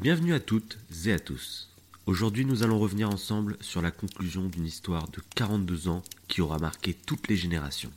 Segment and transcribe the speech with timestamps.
[0.00, 1.70] Bienvenue à toutes et à tous.
[2.06, 6.58] Aujourd'hui, nous allons revenir ensemble sur la conclusion d'une histoire de 42 ans qui aura
[6.58, 7.92] marqué toutes les générations.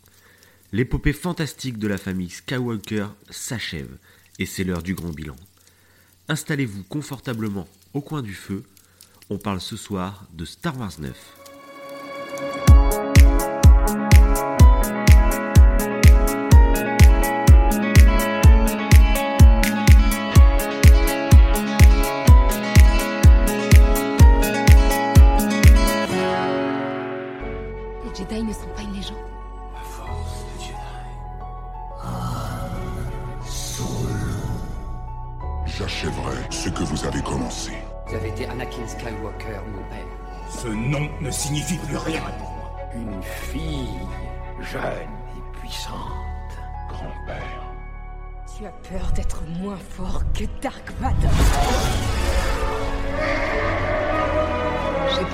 [0.71, 3.97] L'épopée fantastique de la famille Skywalker s'achève
[4.37, 5.36] et c'est l'heure du grand bilan.
[6.29, 8.64] Installez-vous confortablement au coin du feu.
[9.32, 11.47] On parle ce soir de Star Wars 9.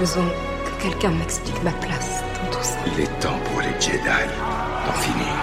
[0.04, 0.30] Besoin
[0.66, 2.78] que quelqu'un m'explique ma place dans tout ça.
[2.88, 4.23] Il est temps pour les Jedi
[4.86, 5.34] d'en finir.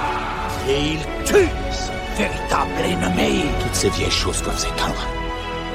[0.69, 3.47] Et il tue son véritable ennemi.
[3.63, 5.07] Toutes ces vieilles choses doivent s'éteindre.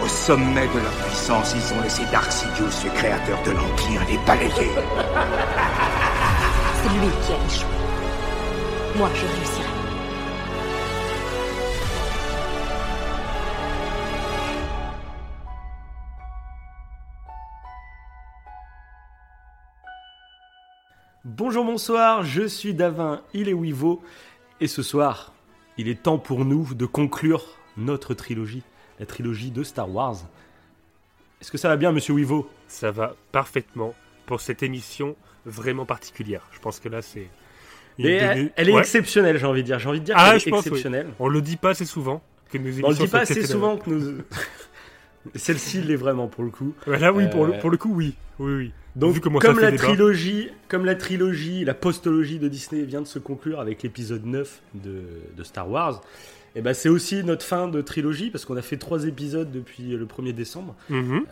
[0.04, 4.20] Au sommet de leur puissance, ils ont laissé Dark Sidious, le créateur de l'Empire, les
[4.20, 4.72] balayer.
[6.78, 7.76] C'est lui qui a échoué.
[8.98, 9.65] Moi, je réussirai.
[21.56, 24.04] Bonjour, bonsoir, je suis Davin, il est Wivo,
[24.60, 25.32] et ce soir,
[25.78, 27.46] il est temps pour nous de conclure
[27.78, 28.62] notre trilogie,
[29.00, 30.18] la trilogie de Star Wars.
[31.40, 32.50] Est-ce que ça va bien, monsieur Wivo?
[32.68, 36.42] Ça va parfaitement pour cette émission vraiment particulière.
[36.52, 37.30] Je pense que là, c'est.
[38.00, 38.82] une de elle, est Ouais.
[38.82, 39.80] exceptionnelle, j'ai envie de dire.
[39.80, 40.68] J'ai envie de dire Ah, qu'elle est pense, oui.
[40.72, 41.08] exceptionnelle.
[41.20, 42.22] On le dit pas assez souvent.
[42.52, 44.18] Que nos On le dit pas assez souvent que nous...
[45.36, 46.74] Celle-ci l'est vraiment, pour le coup.
[46.86, 48.14] Là, oui, pour, Euh, le, pour le coup, oui.
[48.40, 48.74] Oui, oui.
[48.96, 53.60] Donc, comme la trilogie, comme la trilogie, la postologie de Disney vient de se conclure
[53.60, 55.02] avec l'épisode 9 de,
[55.36, 56.02] de Star Wars,
[56.56, 59.84] et ben c'est aussi notre fin de trilogie parce qu'on a fait trois épisodes depuis
[59.98, 61.26] le 1er décembre, Mhm.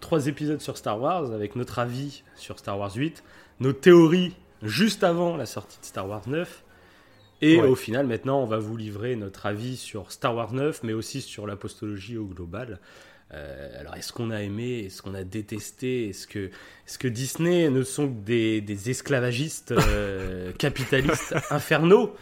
[0.00, 3.22] trois épisodes sur Star Wars avec notre avis sur Star Wars 8,
[3.60, 6.64] nos théories juste avant la sortie de Star Wars 9.
[7.42, 7.68] Et Ouais.
[7.68, 11.20] au final, maintenant, on va vous livrer notre avis sur Star Wars 9, mais aussi
[11.20, 12.80] sur la postologie au global.
[13.34, 16.50] Euh, alors, est-ce qu'on a aimé Est-ce qu'on a détesté Est-ce que,
[16.84, 22.14] est que Disney ne sont que des, des esclavagistes euh, capitalistes infernaux?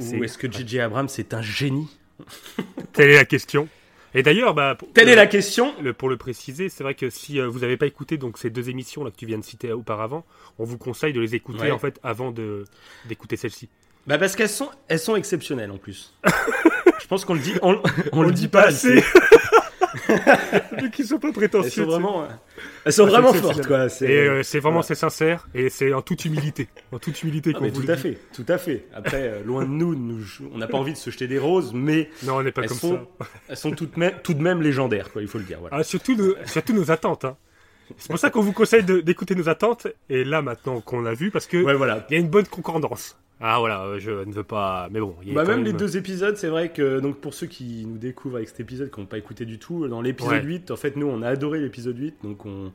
[0.00, 0.80] Ou est-ce que J.J.
[0.80, 1.88] Abrams est un génie?
[2.92, 3.68] Telle est la question.
[4.14, 6.94] Et d'ailleurs, bah, pour, Telle euh, est la question le- pour le préciser, c'est vrai
[6.94, 9.38] que si euh, vous n'avez pas écouté donc ces deux émissions là que tu viens
[9.38, 10.24] de citer auparavant,
[10.58, 11.70] on vous conseille de les écouter Ouais.
[11.70, 12.64] en fait avant de
[13.06, 13.68] d'écouter celle-ci.
[14.06, 16.14] Bah parce qu'elles sont, elles sont exceptionnelles en plus.
[17.00, 17.80] Je pense qu'on le dit, on,
[18.12, 19.02] on le dit pas assez.
[20.92, 21.84] Qui sont pas Elles prétentieux.
[21.84, 22.26] sont vraiment, euh,
[22.84, 23.88] elles sont Ah, vraiment fortes quoi.
[23.88, 27.50] C'est Et euh, c'est vraiment c'est sincère et c'est en toute humilité, en toute humilité
[27.54, 28.02] Ah, qu'on mais vous tout à dit.
[28.02, 28.86] fait, tout à fait.
[28.94, 31.72] Après, euh, loin de nous, nous- on n'a pas envie de se jeter des roses,
[31.74, 33.26] mais Non, on n'est pas elles comme sont, ça.
[33.48, 35.22] elles sont toutes même, tout de même légendaires, quoi.
[35.22, 35.58] Il faut le dire.
[35.60, 35.76] Voilà.
[35.78, 37.24] Ah, surtout, nos, surtout nos attentes.
[37.24, 37.36] hein.
[37.98, 39.86] C'est pour ça qu'on vous conseille d'écouter nos attentes.
[40.10, 42.04] Et là, maintenant qu'on l'a vu, parce que Ouais, voilà.
[42.10, 43.16] il y a une bonne concordance.
[43.40, 44.88] Ah voilà, euh, je ne veux pas.
[44.90, 47.46] Mais bon, il a Bah, même les deux épisodes, c'est vrai que donc pour ceux
[47.46, 50.42] qui nous découvrent avec cet épisode, qui n'ont pas écouté du tout, dans l'épisode Ouais.
[50.42, 52.72] 8, en fait, nous on a adoré l'épisode 8, donc on,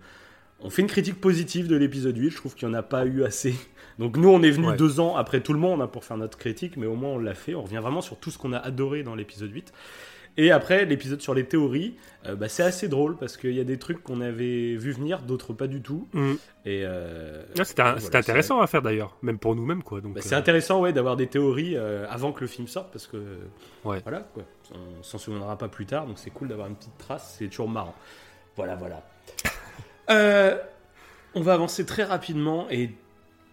[0.59, 2.29] on fait une critique positive de l'épisode 8.
[2.29, 3.55] Je trouve qu'il n'y en a pas eu assez.
[3.99, 4.77] Donc nous, on est venu Ouais.
[4.77, 7.17] deux ans après tout le monde hein, pour faire notre critique, mais au moins on
[7.19, 7.53] l'a fait.
[7.55, 9.73] On revient vraiment sur tout ce qu'on a adoré dans l'épisode 8.
[10.37, 13.63] Et après, l'épisode sur les théories, euh, bah, c'est assez drôle parce qu'il y a
[13.63, 16.07] des trucs qu'on avait vu venir, d'autres pas du tout.
[16.13, 16.33] Mm.
[16.65, 19.99] Et euh, Ah, C'était voilà, intéressant à faire d'ailleurs, même pour nous-mêmes quoi.
[20.01, 22.91] Donc, bah, euh, c'est intéressant ouais, d'avoir des théories euh, avant que le film sorte
[22.91, 23.17] parce que
[23.83, 23.99] Ouais.
[24.03, 24.43] voilà quoi.
[24.73, 27.69] On s'en souviendra pas plus tard donc c'est cool d'avoir une petite trace, c'est toujours
[27.69, 27.95] marrant.
[28.55, 29.03] Voilà voilà.
[30.09, 30.57] Euh,
[31.35, 32.89] on va avancer très rapidement et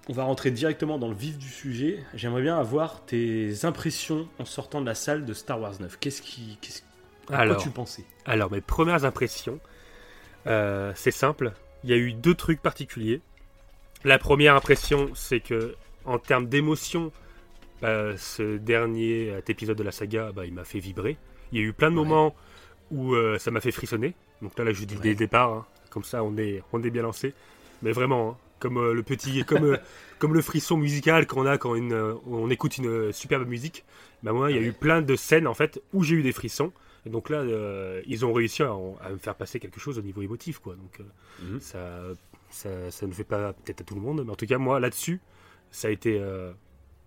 [0.08, 2.02] on va rentrer directement dans le vif du sujet.
[2.14, 5.98] J'aimerais bien avoir tes impressions en sortant de la salle de Star Wars 9.
[6.00, 7.62] Qu'est-ce qui qu'est-ce à quoi Alors.
[7.62, 8.04] tu pensais?
[8.24, 9.60] Alors, mes premières impressions,
[10.46, 11.52] euh, c'est simple.
[11.84, 13.20] Il y a eu deux trucs particuliers.
[14.04, 15.74] La première impression, c'est que
[16.06, 17.12] en termes d'émotion,
[17.82, 21.18] bah, ce dernier euh, épisode de la saga, bah, il m'a fait vibrer.
[21.52, 22.04] Il y a eu plein de Ouais.
[22.04, 22.34] moments
[22.90, 24.14] où euh, ça m'a fait frissonner.
[24.40, 25.00] Donc là, là je dis Ouais.
[25.02, 25.66] dès le départ, hein.
[25.90, 27.34] comme ça, on est, on est bien lancé.
[27.82, 29.76] Mais vraiment, hein, comme euh, le petit, comme, euh,
[30.18, 33.84] comme le frisson musical qu'on a quand une, euh, on écoute une superbe musique.
[34.22, 36.32] Bah moi, il y a eu plein de scènes en fait où j'ai eu des
[36.32, 36.72] frissons.
[37.06, 37.44] Et donc là,
[38.06, 38.72] ils ont réussi à,
[39.02, 40.74] à me faire passer quelque chose au niveau émotif, quoi.
[40.74, 40.98] Donc
[41.40, 41.60] Mhm.
[41.60, 42.00] ça,
[42.50, 44.80] ça, ça ne fait pas peut-être à tout le monde, mais en tout cas moi
[44.80, 45.20] là-dessus,
[45.70, 46.18] ça a été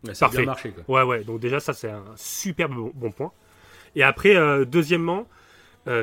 [0.04, 0.38] Ouais, Ça a Parfait.
[0.38, 1.04] bien marché quoi.
[1.04, 3.32] Ouais, ouais, donc déjà, ça, c'est un super bon, bon point.
[3.96, 4.34] Et après,
[4.66, 5.28] deuxièmement,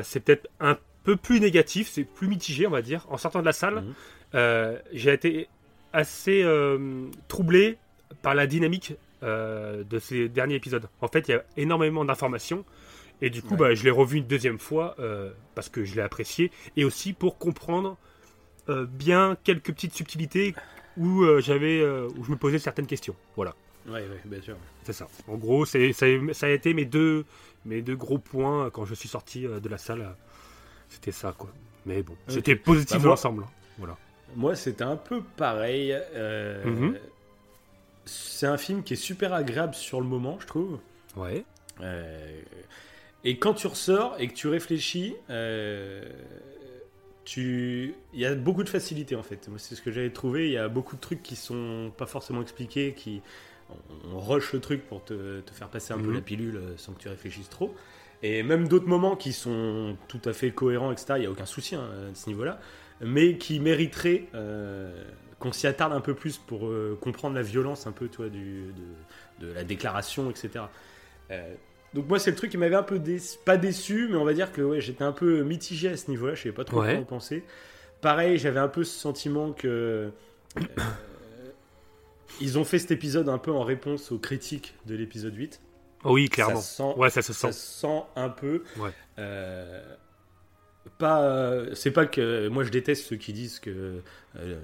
[0.03, 3.05] c'est peut-être un peu plus négatif, c'est plus mitigé, on va dire.
[3.09, 3.93] En sortant de la salle, Mhm.
[4.33, 5.47] J'ai été
[5.93, 7.77] assez euh, troublé
[8.21, 8.93] par la dynamique
[9.23, 10.87] euh, de ces derniers épisodes.
[11.01, 12.63] En fait, il y a énormément d'informations.
[13.21, 13.57] Et du coup, Ouais.
[13.57, 16.51] bah, je l'ai revu une deuxième fois euh, parce que je l'ai apprécié.
[16.77, 17.97] Et aussi pour comprendre
[18.69, 20.55] euh, bien quelques petites subtilités
[20.95, 23.15] où, euh, j'avais, euh, où je me posais certaines questions.
[23.35, 23.55] Voilà.
[23.87, 24.55] Ouais, ouais, bien sûr.
[24.83, 25.07] C'est ça.
[25.27, 27.25] En gros, c'est, ça, a- ça a été mes deux,
[27.65, 30.01] mes deux gros points euh, quand je suis sorti euh, de la salle.
[30.01, 30.11] euh,
[30.87, 31.49] C'était ça, quoi.
[31.85, 32.17] Mais bon, Ok.
[32.27, 33.43] c'était positif Bah, moi- l'ensemble.
[33.43, 33.49] hein.
[33.79, 33.97] Voilà.
[34.35, 35.93] Moi, c'était un peu pareil.
[36.15, 36.97] euh, Mhm.
[38.05, 40.79] C'est un film qui est super agréable sur le moment, je trouve.
[41.15, 41.43] Ouais.
[41.81, 42.41] Euh,
[43.23, 46.01] et quand tu ressors et que tu réfléchis, euh,
[47.25, 47.93] tu...
[48.13, 49.47] il y a beaucoup de facilité en fait.
[49.49, 50.47] Moi, c'est ce que j'avais trouvé.
[50.47, 53.21] Il y a beaucoup de trucs qui sont pas forcément expliqués, qui
[53.69, 56.15] on, on rush le truc pour te, te faire passer un peu Mhm.
[56.15, 57.75] la pilule sans que tu réfléchisses trop.
[58.23, 61.13] Et même d'autres moments qui sont tout à fait cohérents, etc.
[61.17, 62.59] Il n'y a aucun souci hein, à ce niveau-là,
[63.01, 65.03] mais qui mériteraient euh,
[65.39, 68.73] qu'on s'y attarde un peu plus pour euh, comprendre la violence un peu, toi, du,
[69.39, 70.65] de, de la déclaration, etc.
[71.31, 71.53] Euh,
[71.93, 73.01] donc moi c'est le truc qui m'avait un peu
[73.45, 76.35] pas déçu mais on va dire que ouais, j'étais un peu mitigé à ce niveau-là,
[76.35, 76.93] je savais pas trop Ouais.
[76.93, 77.43] quoi en penser.
[78.01, 80.11] Pareil, j'avais un peu ce sentiment que
[80.57, 80.63] euh,
[82.41, 85.61] ils ont fait cet épisode un peu en réponse aux critiques de l'épisode 8.
[86.05, 86.61] Oh oui, clairement.
[86.61, 87.59] Ça sent, Ouais, ça se ça sent.
[87.59, 88.63] se sent un peu.
[88.77, 88.91] Ouais.
[89.17, 89.81] Euh,
[90.97, 94.01] pas, euh, c'est pas que moi je déteste ceux qui disent que
[94.37, 94.59] euh,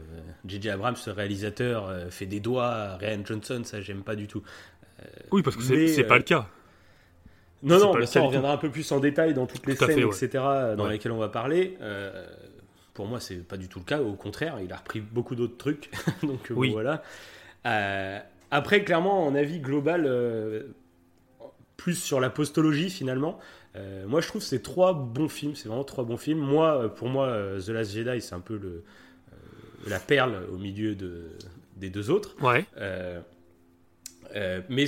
[0.46, 0.70] J.J.
[0.70, 4.44] Abrams, ce réalisateur, euh, fait des doigts à Ryan Johnson, ça j'aime pas du tout.
[5.32, 6.48] Oui, parce que c'est, euh, pas le cas.
[7.64, 9.86] Non, non, mais ça on reviendra un peu plus en détail dans toutes les Tout
[9.86, 10.16] scènes, fait, ouais.
[10.16, 10.44] etc.,
[10.78, 10.92] dans Ouais.
[10.92, 11.78] lesquelles on va parler.
[11.82, 12.26] Euh,
[12.94, 14.00] pour moi, c'est pas du tout le cas.
[14.02, 15.90] Au contraire, il a repris beaucoup d'autres trucs.
[16.24, 16.72] Donc Oui.
[16.72, 17.02] voilà.
[17.66, 18.20] Euh,
[18.52, 20.64] après, clairement, en avis global, euh,
[21.76, 23.40] plus sur la postologie finalement.
[23.76, 25.56] Euh, moi, je trouve que c'est trois bons films.
[25.56, 26.40] C'est vraiment trois bons films.
[26.40, 29.36] Moi, euh, pour moi, euh, The Last Jedi, c'est un peu le, euh,
[29.88, 31.30] la perle au milieu de,
[31.76, 32.36] des deux autres.
[32.42, 32.66] Ouais.
[32.78, 33.22] Euh,
[34.70, 34.86] mais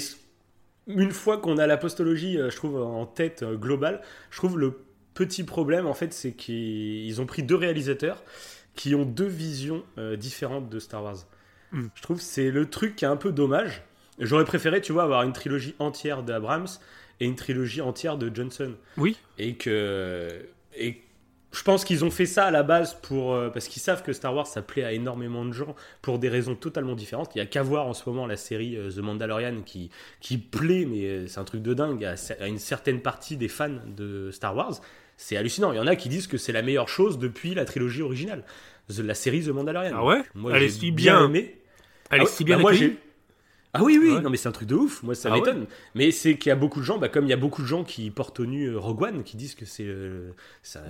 [0.88, 4.80] une fois qu'on a la postologie, je trouve, en tête globale, je trouve le
[5.14, 8.24] petit problème, en fait, c'est qu'ils ont pris deux réalisateurs
[8.76, 9.84] qui ont deux visions
[10.18, 11.18] différentes de Star Wars.
[11.72, 11.88] Mm.
[11.96, 13.84] Je trouve que c'est le truc qui est un peu dommage.
[14.20, 16.68] J'aurais préféré, tu vois, avoir une trilogie entière d'Abrams
[17.20, 18.74] et une trilogie entière de Johnson.
[18.98, 19.18] Oui.
[19.38, 20.46] Et que.
[20.76, 21.02] Et
[21.54, 24.14] je pense qu'ils ont fait ça à la base pour, euh, parce qu'ils savent que
[24.14, 27.32] Star Wars ça plaît à énormément de gens pour des raisons totalement différentes.
[27.36, 30.38] Il y a qu'à voir en ce moment la série euh, The Mandalorian qui, qui
[30.38, 33.80] plaît, mais euh, c'est un truc de dingue à, à une certaine partie des fans
[33.88, 34.74] de Star Wars.
[35.16, 35.72] C'est hallucinant.
[35.72, 38.44] Il y en a qui disent que c'est la meilleure chose depuis la trilogie originale,
[38.90, 39.94] The- la série The Mandalorian.
[39.96, 40.22] Ah ouais?
[40.36, 41.58] Moi, Elle est j'ai si bien bien- aimé.
[42.12, 42.98] Elle Ah est ouais, si bien bah moi, j'ai-
[43.78, 44.22] Ah oui, oui, Ouais.
[44.22, 45.66] non mais c'est un truc de ouf, moi ça Ah ouais m'étonne.
[45.96, 47.68] Mais c'est qu'il y a beaucoup de gens, bah, comme il y a beaucoup de
[47.68, 50.32] gens qui portent au nu euh, Rogue One, qui disent que c'est euh,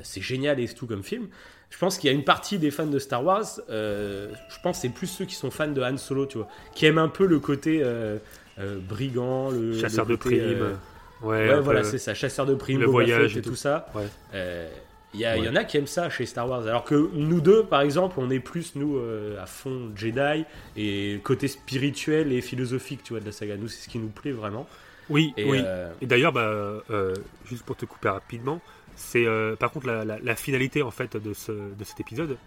[0.04, 1.28] c'est génial et tout comme film.
[1.70, 4.78] Je pense qu'il y a une partie des fans de Star Wars, euh, je pense
[4.78, 7.10] que c'est plus ceux qui sont fans de Han Solo, tu vois, qui aiment un
[7.10, 8.18] peu le côté euh,
[8.58, 10.78] brigand, le Chasseur le de primes.
[11.22, 13.56] Ouais, voilà, c'est ça, chasseur de primes, le voyage et et tout, tout.
[13.56, 13.88] ça.
[13.96, 14.06] Ouais.
[15.14, 16.68] Il y, en a qui aiment ça chez Star Wars.
[16.68, 20.46] Alors que nous deux, par exemple, on est plus, nous, euh, à fond Jedi
[20.76, 23.56] et côté spirituel et philosophique, tu vois, de la saga.
[23.58, 24.68] Nous, c'est ce qui nous plaît vraiment.
[25.10, 25.62] Oui, Et, oui.
[25.66, 27.16] euh, Et d'ailleurs, bah, euh,
[27.46, 28.60] juste pour te couper rapidement,
[28.96, 29.26] c'est
[29.60, 32.38] par contre la, la- la finalité en fait de, ce, de cet épisode.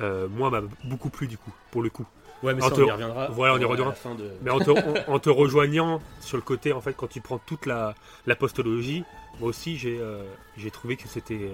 [0.00, 2.06] moi, m'a beaucoup plu du coup, pour le coup.
[2.42, 3.28] ouais, mais en ça, te- on y reviendra.
[3.28, 3.94] voilà, on y reviendra.
[4.18, 7.20] de- Mais en te, en- en te rejoignant sur le côté, en fait, quand tu
[7.20, 7.94] prends toute la,
[8.26, 9.04] la postologie,
[9.40, 11.50] moi aussi j'ai trouvé que c'était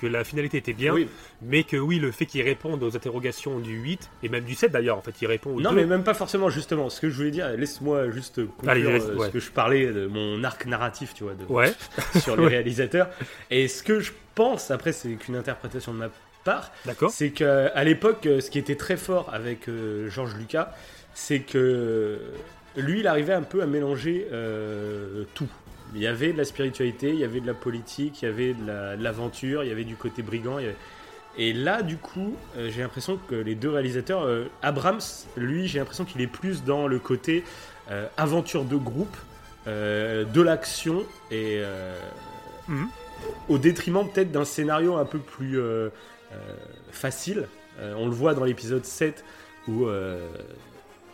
[0.00, 1.08] que la finalité était bien, Oui.
[1.42, 4.72] mais que oui, le fait qu'il réponde aux interrogations du 8 et même du 7
[4.72, 5.76] d'ailleurs, en fait, il répond aux Non, deux.
[5.76, 6.88] mais même pas forcément, justement.
[6.90, 9.26] Ce que je voulais dire, laisse-moi juste conclure Allez, laisse- euh, ouais.
[9.26, 11.72] ce que je parlais de mon arc narratif, tu vois, de, Ouais,
[12.22, 13.08] sur les réalisateurs.
[13.50, 16.08] Et ce que je pense, après, c'est qu'une interprétation de ma
[16.44, 17.10] part, d'accord.
[17.10, 20.74] c'est qu'à l'époque, euh, ce qui était très fort avec euh, Georges Lucas,
[21.12, 22.18] c'est que
[22.76, 25.48] lui, il arrivait un peu à mélanger euh, tout.
[25.94, 28.54] Il y avait de la spiritualité, il y avait de la politique, il y avait
[28.54, 30.58] de la- de l'aventure, il y avait du côté brigand.
[30.58, 30.76] il y avait-
[31.38, 35.00] Et là, du coup, euh, j'ai l'impression que les deux réalisateurs, euh, Abrams,
[35.36, 37.44] lui, j'ai l'impression qu'il est plus dans le côté
[37.90, 39.16] euh, aventure de groupe,
[39.66, 41.60] de l'action et
[42.68, 42.88] Mhm.
[43.48, 45.58] au détriment peut-être d'un scénario un peu plus
[46.92, 47.46] facile.
[47.80, 49.24] On le voit dans l'épisode 7
[49.68, 49.86] où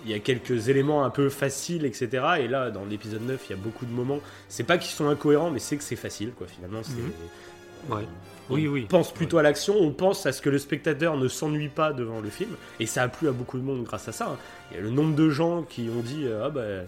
[0.07, 2.25] il y a quelques éléments un peu faciles, etc.
[2.41, 4.21] Et là, dans l'épisode 9, il y a beaucoup de moments.
[4.49, 6.47] C'est pas qu'ils sont incohérents, mais c'est que c'est facile, quoi.
[6.47, 6.93] Finalement, c'est.
[6.93, 7.95] Mhm.
[7.97, 8.05] Ouais.
[8.49, 8.87] On Oui, oui.
[8.89, 12.21] pense plutôt à l'action, on pense à ce que le spectateur ne s'ennuie pas devant
[12.21, 14.27] le film, et ça a plu à beaucoup de monde grâce à ça.
[14.31, 14.37] hein.
[14.71, 16.85] Il y a le nombre de gens qui ont dit euh, Ah bah, euh,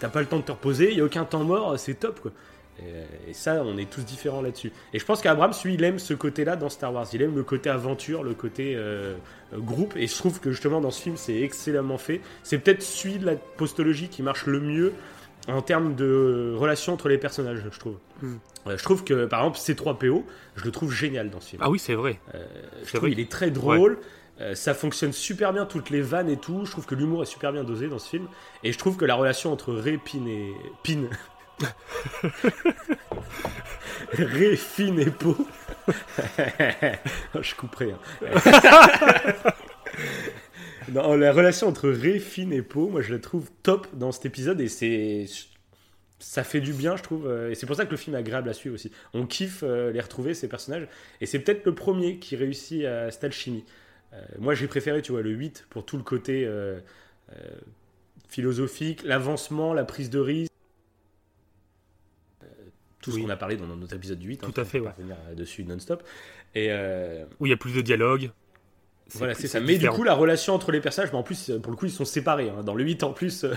[0.00, 2.20] t'as pas le temps de te reposer, il y a aucun temps mort, c'est top
[2.20, 2.32] quoi.
[2.80, 4.72] Et, et ça, on est tous différents là-dessus.
[4.92, 7.06] Et je pense qu'Abrams, lui, il aime ce côté-là dans Star Wars.
[7.12, 9.14] Il aime le côté aventure, le côté euh,
[9.52, 9.96] euh, groupe.
[9.96, 12.20] Et je trouve que justement, dans ce film, c'est excellemment fait.
[12.42, 14.92] C'est peut-être celui de la postologie qui marche le mieux
[15.48, 17.96] en termes de relation entre les personnages, je trouve.
[18.22, 18.36] Hmm.
[18.66, 20.24] Euh, je trouve que, par exemple, C3PO,
[20.56, 21.62] je le trouve génial dans ce film.
[21.64, 22.20] Ah oui, c'est vrai.
[22.34, 22.44] Euh,
[22.84, 23.12] je trouve vrai.
[23.12, 23.98] il est très drôle.
[24.40, 26.64] Euh, ça fonctionne super bien, toutes les vannes et tout.
[26.64, 28.26] Je trouve que l'humour est super bien dosé dans ce film.
[28.64, 30.52] Et je trouve que la relation entre Ray, Pin et.
[30.84, 31.08] Pin.
[34.12, 35.36] Ray, Finn et Po.
[37.40, 37.92] je couperai.
[37.92, 37.98] hein.
[40.92, 44.26] non, la relation entre Ray, Finn et Po, moi je la trouve top dans cet
[44.26, 45.26] épisode et c'est.
[46.22, 47.26] Ça fait du bien, je trouve.
[47.26, 48.92] euh, Et c'est pour ça que le film est agréable à suivre aussi.
[49.14, 50.86] On kiffe euh, les retrouver, ces personnages.
[51.22, 53.64] Et c'est peut-être le premier qui réussit à cette alchimie.
[54.12, 56.46] Euh, moi, j'ai préféré, tu vois, le 8 pour tout le côté
[58.28, 60.52] philosophique, l'avancement, la prise de risque.
[63.00, 63.20] Euh, Tout Oui.
[63.20, 64.36] ce qu'on a parlé dans notre épisode du 8.
[64.38, 64.90] Tout hein, à on fait, ouais.
[64.96, 66.02] revenir dessus non-stop.
[66.54, 68.30] Et euh, Où il y a plus de dialogue.
[69.14, 69.58] voilà, c'est ça.
[69.60, 69.92] Mais différent.
[69.94, 72.04] du coup, la relation entre les personnages, mais en plus, pour le coup, ils sont
[72.04, 72.48] séparés.
[72.50, 72.62] hein.
[72.62, 73.54] Dans le 8, en plus, euh,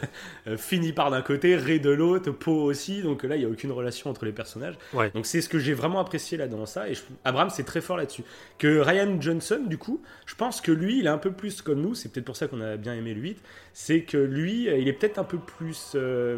[0.48, 3.02] euh, Fini part d'un côté, Ray de l'autre, Poe aussi.
[3.04, 4.76] Donc là, il n'y a aucune relation entre les personnages.
[4.94, 5.12] Ouais.
[5.12, 6.90] Donc c'est ce que j'ai vraiment apprécié là dans ça.
[6.90, 7.02] Et je...
[7.26, 8.24] Abraham, c'est très fort là-dessus.
[8.58, 11.82] Que Ryan Johnson, du coup, je pense que lui, il est un peu plus comme
[11.82, 11.94] nous.
[11.96, 13.38] C'est peut-être pour ça qu'on a bien aimé le 8.
[13.74, 15.92] C'est que lui, euh, il est peut-être un peu plus.
[15.96, 16.38] euh,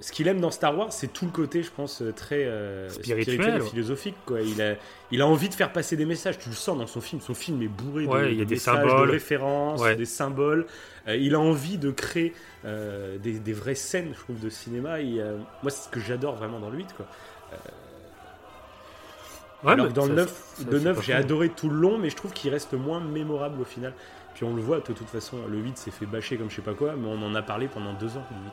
[0.00, 2.88] ce qu'il aime dans Star Wars, c'est tout le côté, je pense, euh, très euh,
[2.88, 3.68] Spirituel, et ouais.
[3.68, 4.14] philosophique.
[4.26, 4.42] Quoi.
[4.42, 4.74] Il, a,
[5.10, 6.38] il a envie de faire passer des messages.
[6.38, 7.20] Tu le sens dans son film.
[7.20, 9.06] Son film est bourré de, Ouais, il y a de des messages, symboles.
[9.08, 9.96] de références, Ouais.
[9.96, 10.66] des symboles.
[11.08, 12.32] Euh, il a envie de créer
[12.64, 15.00] euh, des, des vraies scènes, je trouve, de cinéma.
[15.00, 16.94] Et, euh, moi, c'est ce que j'adore vraiment dans le 8.
[16.96, 17.06] Quoi.
[19.64, 21.48] Ouais, Alors mais que dans ça- le 9, ça- le c'est 9 pas j'ai adoré
[21.48, 23.92] tout le long, mais je trouve qu'il reste moins mémorable au final.
[24.38, 26.62] Puis on le voit, de toute façon, le 8 s'est fait bâcher comme je sais
[26.62, 28.52] pas quoi, mais on en a parlé pendant deux ans, le 8.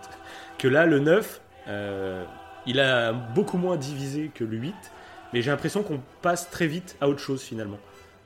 [0.58, 2.26] Que là, le 9, euh,
[2.66, 4.74] il a beaucoup moins divisé que le 8,
[5.32, 7.78] mais j'ai l'impression qu'on passe très vite à autre chose finalement.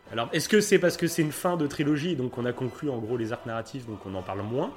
[0.09, 2.89] Alors, est-ce que c'est parce que c'est une fin de trilogie, donc on a conclu
[2.89, 4.71] en gros les arcs narratifs, donc on en parle moins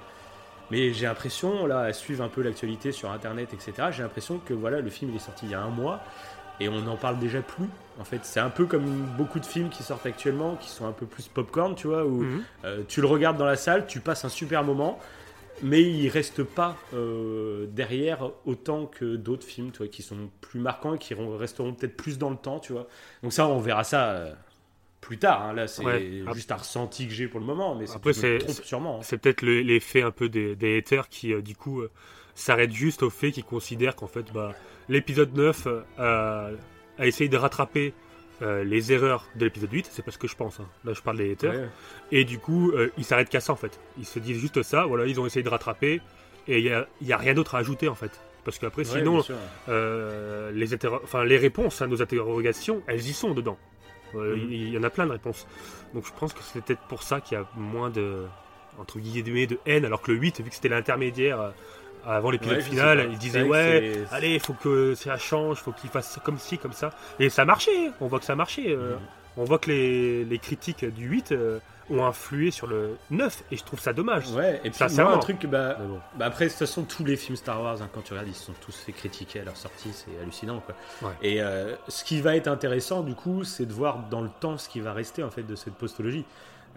[0.72, 4.54] mais j'ai l'impression, là, à suivre un peu l'actualité sur Internet, etc., j'ai l'impression que
[4.54, 6.00] voilà, le film il est sorti il y a un mois
[6.62, 7.66] et on n'en parle déjà plus.
[8.00, 8.84] En fait, c'est un peu comme
[9.18, 12.22] beaucoup de films qui sortent actuellement, qui sont un peu plus popcorn, tu vois, où
[12.22, 12.42] Mhm.
[12.64, 14.98] euh, tu le regardes dans la salle, tu passes un super moment,
[15.62, 20.58] mais il reste pas euh, derrière autant que d'autres films, tu vois, qui sont plus
[20.58, 22.88] marquants et qui resteront peut-être plus dans le temps, tu vois.
[23.22, 24.10] Donc ça, on verra ça.
[24.10, 24.32] euh,
[25.02, 25.52] plus tard, hein.
[25.52, 26.22] là c'est Ouais.
[26.32, 28.98] juste un ressenti que j'ai pour le moment, mais c'est- Après, c'est- sûrement.
[28.98, 29.02] hein.
[29.02, 31.82] C'est peut-être le- l'effet un peu des, des haters qui, du coup,
[32.34, 34.54] s'arrêtent juste au fait qu'ils considèrent qu'en fait, bah,
[34.88, 36.48] l'épisode 9 euh, a,
[37.02, 37.92] a essayé de rattraper
[38.40, 39.88] euh, les erreurs de l'épisode 8.
[39.92, 40.58] C'est pas ce que je pense.
[40.60, 40.66] hein.
[40.84, 41.54] Là, je parle des haters.
[41.54, 41.68] Ouais.
[42.10, 43.78] Et du coup, euh, ils s'arrêtent qu'à ça, en fait.
[43.98, 44.84] Ils se disent juste ça.
[44.86, 46.00] Voilà, ils ont essayé de rattraper.
[46.48, 48.10] Et il n'y a, y a rien d'autre à ajouter, en fait.
[48.44, 49.22] Parce qu'après, Ouais, sinon,
[49.68, 50.74] euh, les,
[51.04, 53.56] enfin, les réponses à nos interrogations, elles y sont dedans.
[54.14, 54.48] Mhm.
[54.50, 55.46] Il y en a plein de réponses.
[55.94, 58.24] Donc je pense que c'est peut-être pour ça qu'il y a moins de
[58.78, 61.52] entre guillemets de haine, alors que le 8, vu que c'était l'intermédiaire
[62.06, 63.04] avant l'épisode Ouais, je sais final, pas.
[63.04, 66.72] il disait ouais, allez, il faut que ça change, faut qu'il fasse comme ci, comme
[66.72, 66.90] ça.
[67.18, 68.70] Et ça marchait, on voit que ça marchait.
[68.70, 69.00] euh, Mhm.
[69.38, 73.56] On voit que les, les critiques du 8 euh, ont influé sur le 9, et
[73.56, 74.30] je trouve ça dommage.
[74.32, 76.00] Ouais, et puis moi, un truc, bah, bon.
[76.16, 78.34] bah après, de toute façon, tous les films Star Wars, hein, quand tu regardes, ils
[78.34, 80.74] se sont tous fait critiquer à leur sortie, c'est hallucinant, quoi.
[81.00, 81.14] Ouais.
[81.22, 84.58] Et euh, ce qui va être intéressant, du coup, c'est de voir dans le temps
[84.58, 86.26] ce qui va rester, en fait, de cette postologie.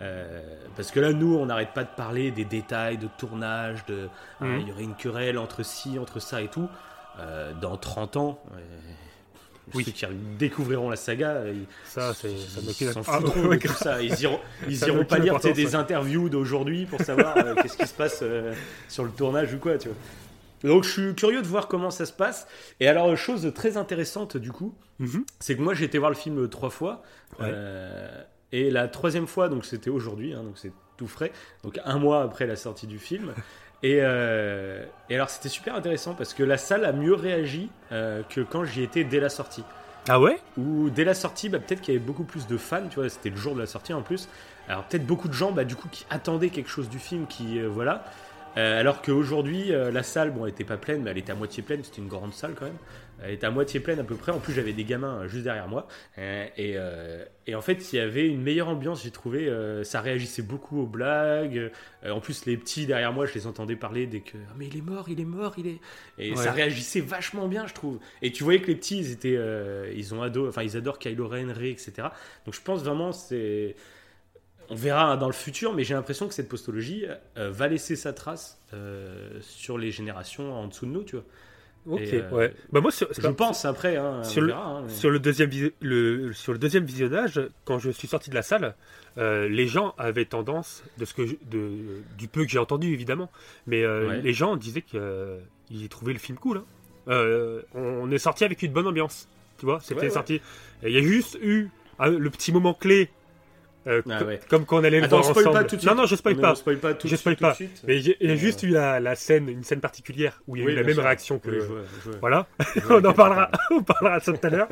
[0.01, 0.41] Euh,
[0.75, 4.09] parce que là, nous, on n'arrête pas de parler des détails de tournage, de
[4.41, 4.59] ah, Mhm.
[4.61, 6.67] il y aurait une querelle entre ci, entre ça et tout.
[7.19, 8.57] Euh, dans 30 ans, euh,
[9.73, 9.85] Oui.
[9.85, 10.05] ceux qui
[10.37, 14.01] découvriront la saga, ils, Ça, ils s'en Ah, de tout ça.
[14.01, 17.77] Ils iront, ils Ça n'a iront pas lire des interviews d'aujourd'hui pour savoir euh, qu'est-ce
[17.77, 18.21] qui se passe
[18.89, 19.97] sur le tournage ou quoi, tu vois.
[20.69, 22.47] Donc je suis curieux de voir comment ça se passe.
[22.79, 25.23] Et alors, chose très intéressante du coup, Mhm.
[25.39, 27.01] c'est que moi j'ai été voir le film trois fois.
[27.39, 27.47] Ouais.
[27.51, 28.23] Euh,
[28.55, 31.33] et la troisième fois, donc c'était aujourd'hui, hein, donc c'est tout frais,
[31.65, 33.33] donc un mois après la sortie du film.
[33.83, 38.23] Et, euh, et alors c'était super intéressant parce que la salle a mieux réagi euh,
[38.29, 39.65] que quand j'y étais dès la sortie
[40.07, 40.39] Ah ouais?
[40.57, 43.09] Où dès la sortie, bah, peut-être qu'il y avait beaucoup plus de fans, tu vois,
[43.09, 44.29] c'était le jour de la sortie en plus.
[44.69, 47.59] Alors peut-être beaucoup de gens, bah, du coup, qui attendaient quelque chose du film, qui
[47.59, 48.05] euh, voilà.
[48.55, 51.83] Alors qu'aujourd'hui, la salle, bon, elle était pas pleine, mais elle était à moitié pleine.
[51.83, 52.77] C'était une grande salle quand même.
[53.23, 54.31] Elle était à moitié pleine à peu près.
[54.31, 55.87] En plus, j'avais des gamins euh, juste derrière moi.
[56.17, 59.51] Euh, et, euh, et en fait, il y avait une meilleure ambiance, j'ai trouvé.
[59.83, 61.71] ça réagissait beaucoup aux blagues.
[62.07, 64.37] En plus, les petits derrière moi, je les entendais parler dès que.
[64.49, 65.79] Ah, mais il est mort, il est mort, il est.
[66.17, 66.35] Et Ouais.
[66.37, 67.99] ça réagissait vachement bien, je trouve.
[68.21, 70.99] Et tu voyais que les petits, ils étaient, euh, ils ont ado, enfin, ils adorent
[70.99, 72.09] Kylo Ren, Rey, etc.
[72.45, 73.75] Donc, je pense vraiment, c'est,
[74.69, 77.05] on verra dans le futur, mais j'ai l'impression que cette postologie
[77.37, 81.25] euh, va laisser sa trace euh, sur les générations en dessous de nous, tu vois.
[81.87, 82.53] Ok, euh, ouais.
[82.71, 85.49] Bah moi, sur, Je pense après, hein, Sur le- verra, hein, mais- sur le deuxième
[85.81, 88.75] le, sur le deuxième visionnage, quand je suis sorti de la salle,
[89.17, 92.91] euh, les gens avaient tendance, de ce que je- de, du peu que j'ai entendu
[92.91, 93.29] évidemment,
[93.67, 94.21] mais euh, Ouais.
[94.21, 96.57] les gens disaient qu'ils trouvaient le film cool.
[97.07, 97.61] hein.
[97.75, 99.27] On est sorti avec une bonne ambiance,
[99.59, 99.79] tu vois.
[99.81, 100.41] C'était Ouais, sorti.
[100.83, 103.09] Il y a juste eu le petit moment clé,
[103.87, 104.39] euh, Ah ouais.
[104.49, 105.57] comme quand on allait le Attends, voir spoil ensemble.
[105.63, 105.91] pas tout de suite.
[105.91, 106.49] Non, non, je spoil On pas.
[106.51, 107.53] ne spoil pas tout Je de suite, spoil tout pas.
[107.53, 107.81] suite.
[107.87, 110.63] Mais il y a juste eu la, la scène, une scène particulière où il y
[110.63, 111.03] a Oui, eu la même sûr.
[111.03, 111.49] réaction que.
[111.49, 112.19] Oui, je vois, je vois.
[112.19, 112.47] Voilà,
[112.89, 114.67] on en parlera, on parlera de ça tout à l'heure.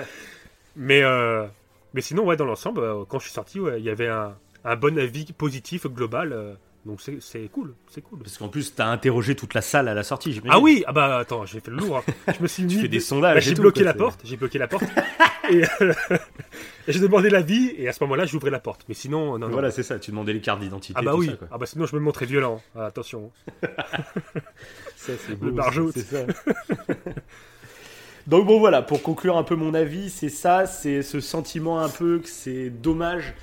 [0.75, 1.45] Mais, euh,
[1.93, 4.35] mais sinon, ouais, dans l'ensemble, euh, quand je suis sorti, ouais, il y avait un,
[4.65, 6.57] un bon avis positif global.
[6.85, 8.19] Euh, donc c'est cool, c'est cool.
[8.19, 10.41] Parce qu'en plus, t'as interrogé toute la salle à la sortie.
[10.49, 11.97] Ah oui, ah bah attends, j'ai fait le lourd.
[12.27, 12.33] hein.
[12.37, 12.73] Je me suis mis.
[12.75, 13.37] Tu fais des bah, sondages.
[13.37, 14.83] et j'ai bloqué la porte, j'ai bloqué la porte.
[15.49, 15.93] et euh,
[16.87, 18.85] et j'ai demandé l'avis, et à ce moment-là, j'ouvrais la porte.
[18.87, 19.49] Mais sinon, non, non.
[19.49, 19.99] Voilà, c'est ça.
[19.99, 20.93] Tu demandais les cartes d'identité.
[20.97, 21.47] ah bah tout oui, ça, quoi.
[21.51, 22.61] ah bah sinon je me montrais violent.
[22.75, 23.31] Ah, attention.
[24.95, 25.91] Ça, c'est Le barjot.
[25.91, 26.25] c'est ça.
[28.25, 31.89] Donc bon voilà, pour conclure un peu mon avis, c'est ça, c'est ce sentiment un
[31.89, 33.33] peu que c'est dommage.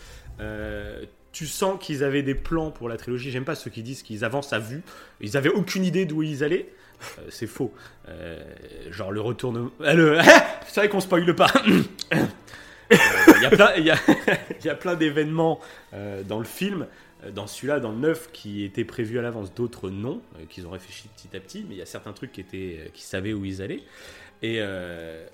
[0.41, 3.31] Euh, tu sens qu'ils avaient des plans pour la trilogie.
[3.31, 4.83] J'aime pas ceux qui disent qu'ils avancent à vue.
[5.21, 6.69] Ils avaient aucune idée d'où ils allaient.
[7.19, 7.73] Euh, c'est faux.
[8.09, 8.43] Euh,
[8.91, 9.71] genre le retournement.
[9.85, 9.95] Ah,
[10.67, 11.53] c'est vrai qu'on spoile pas.
[12.93, 12.97] Euh,
[13.37, 13.97] Il y a plein, il y a,
[14.65, 15.61] y a plein d'événements
[15.95, 16.89] euh, dans le film,
[17.25, 20.67] euh, dans celui-là, dans le 9, qui étaient prévus à l'avance, d'autres non, euh, qu'ils
[20.67, 23.05] ont réfléchi petit à petit, mais il y a certains trucs qui, étaient, euh, qui
[23.05, 23.85] savaient où ils allaient.
[24.43, 25.25] Et, euh,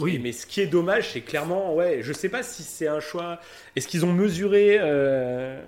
[0.00, 0.16] Oui.
[0.16, 3.00] et- mais ce qui est dommage, c'est clairement, ouais, je sais pas si c'est un
[3.00, 3.40] choix.
[3.76, 5.60] Est-ce qu'ils ont mesuré euh,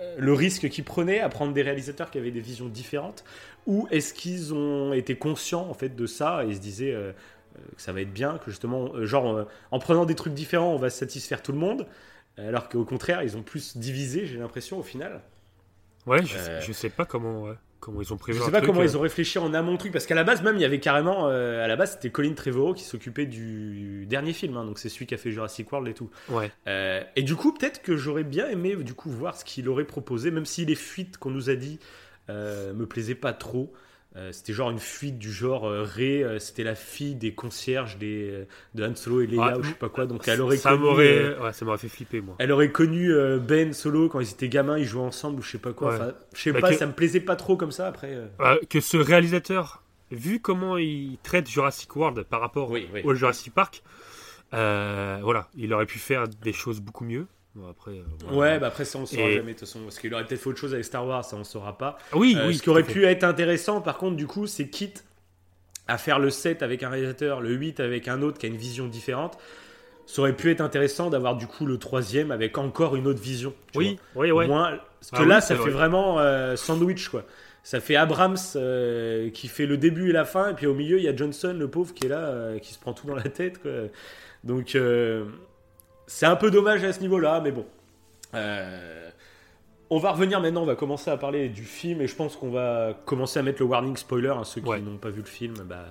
[0.00, 3.24] euh, le risque qu'ils prenaient à prendre des réalisateurs qui avaient des visions différentes?
[3.66, 7.12] Ou est-ce qu'ils ont été conscients en fait de ça et se disaient euh,
[7.76, 10.90] que ça va être bien, que justement, genre, en prenant des trucs différents, on va
[10.90, 11.86] satisfaire tout le monde
[12.36, 15.22] alors qu'au contraire, ils ont plus divisé, j'ai l'impression, au final?
[16.06, 18.70] Ouais, je, je sais pas comment, ouais, comment ils ont prévu Je sais pas truc,
[18.70, 20.62] comment euh, ils ont réfléchi en amont le truc, parce qu'à la base, même, il
[20.62, 21.28] y avait carrément.
[21.28, 24.88] euh, à la base, c'était Colin Trevorrow qui s'occupait du dernier film, hein, donc c'est
[24.88, 26.10] celui qui a fait Jurassic World et tout.
[26.28, 26.50] Ouais.
[26.66, 29.84] Euh, et du coup, peut-être que j'aurais bien aimé du coup voir ce qu'il aurait
[29.84, 31.78] proposé, même si les fuites qu'on nous a dit
[32.28, 33.72] me plaisaient pas trop.
[34.16, 37.98] Euh, c'était genre une fuite du genre euh, Ray, euh, c'était la fille des concierges
[37.98, 38.44] des, euh,
[38.74, 40.82] de Han Solo et Leia ou je sais pas quoi, donc elle aurait ça connu,
[40.82, 42.34] m'aurait, ouais, ça m'aurait fait flipper moi.
[42.38, 43.12] elle aurait connu
[43.46, 45.90] Ben Solo quand ils étaient gamins, ils jouaient ensemble ou je sais pas quoi.
[45.90, 45.94] Ouais.
[45.96, 48.14] Enfin, je sais Bah, pas, que- ça me plaisait pas trop comme ça après.
[48.40, 53.02] Euh, que ce réalisateur, vu comment il traite Jurassic World par rapport Oui, oui.
[53.04, 53.82] au Jurassic Park,
[54.50, 57.26] voilà, il aurait pu faire des choses beaucoup mieux.
[57.58, 58.36] Bon, après, euh, voilà.
[58.38, 60.40] Ouais, bah après ça on saura Et- jamais de toute façon, parce qu'il aurait peut-être
[60.40, 61.98] fait autre chose avec Star Wars, ça on saura pas.
[62.14, 62.54] oui, Euh, oui.
[62.56, 65.04] ce qui aurait pu être intéressant par contre du coup, c'est quitte
[65.88, 68.56] à faire le 7 avec un réalisateur, le 8 avec un autre qui a une
[68.56, 69.38] vision différente,
[70.06, 73.52] ça aurait pu être intéressant d'avoir du coup le troisième avec encore une autre vision.
[73.74, 74.46] Oui, oui, ouais.
[74.46, 75.70] Moins- parce que Ah oui, là, ça fait vrai.
[75.70, 77.24] vraiment euh, sandwich, quoi.
[77.64, 78.36] Ça fait Abrams
[79.34, 81.54] qui fait le début et la fin, et puis au milieu, il y a Johnson,
[81.58, 83.60] le pauvre, qui est là, qui se prend tout dans la tête.
[83.60, 83.70] quoi.
[84.44, 84.76] Donc,
[86.08, 87.64] c'est un peu dommage à ce niveau-là, mais bon.
[88.34, 89.10] Euh,
[89.90, 92.50] on va revenir maintenant, on va commencer à parler du film, et je pense qu'on
[92.50, 94.28] va commencer à mettre le warning spoiler.
[94.38, 94.80] à ceux qui Ouais.
[94.80, 95.84] n'ont pas vu le film, bah,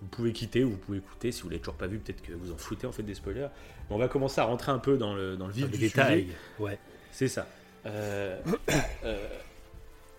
[0.00, 1.32] vous pouvez quitter ou vous pouvez écouter.
[1.32, 3.48] Si vous l'avez toujours pas vu, peut-être que vous en foutez en fait des spoilers.
[3.88, 5.70] Mais on va commencer à rentrer un peu dans le, dans le vif fait.
[5.70, 5.88] du sujet.
[5.88, 6.28] détails.
[6.58, 6.78] Ouais.
[7.12, 7.46] C'est ça.
[7.86, 8.38] Euh,
[9.04, 9.16] euh,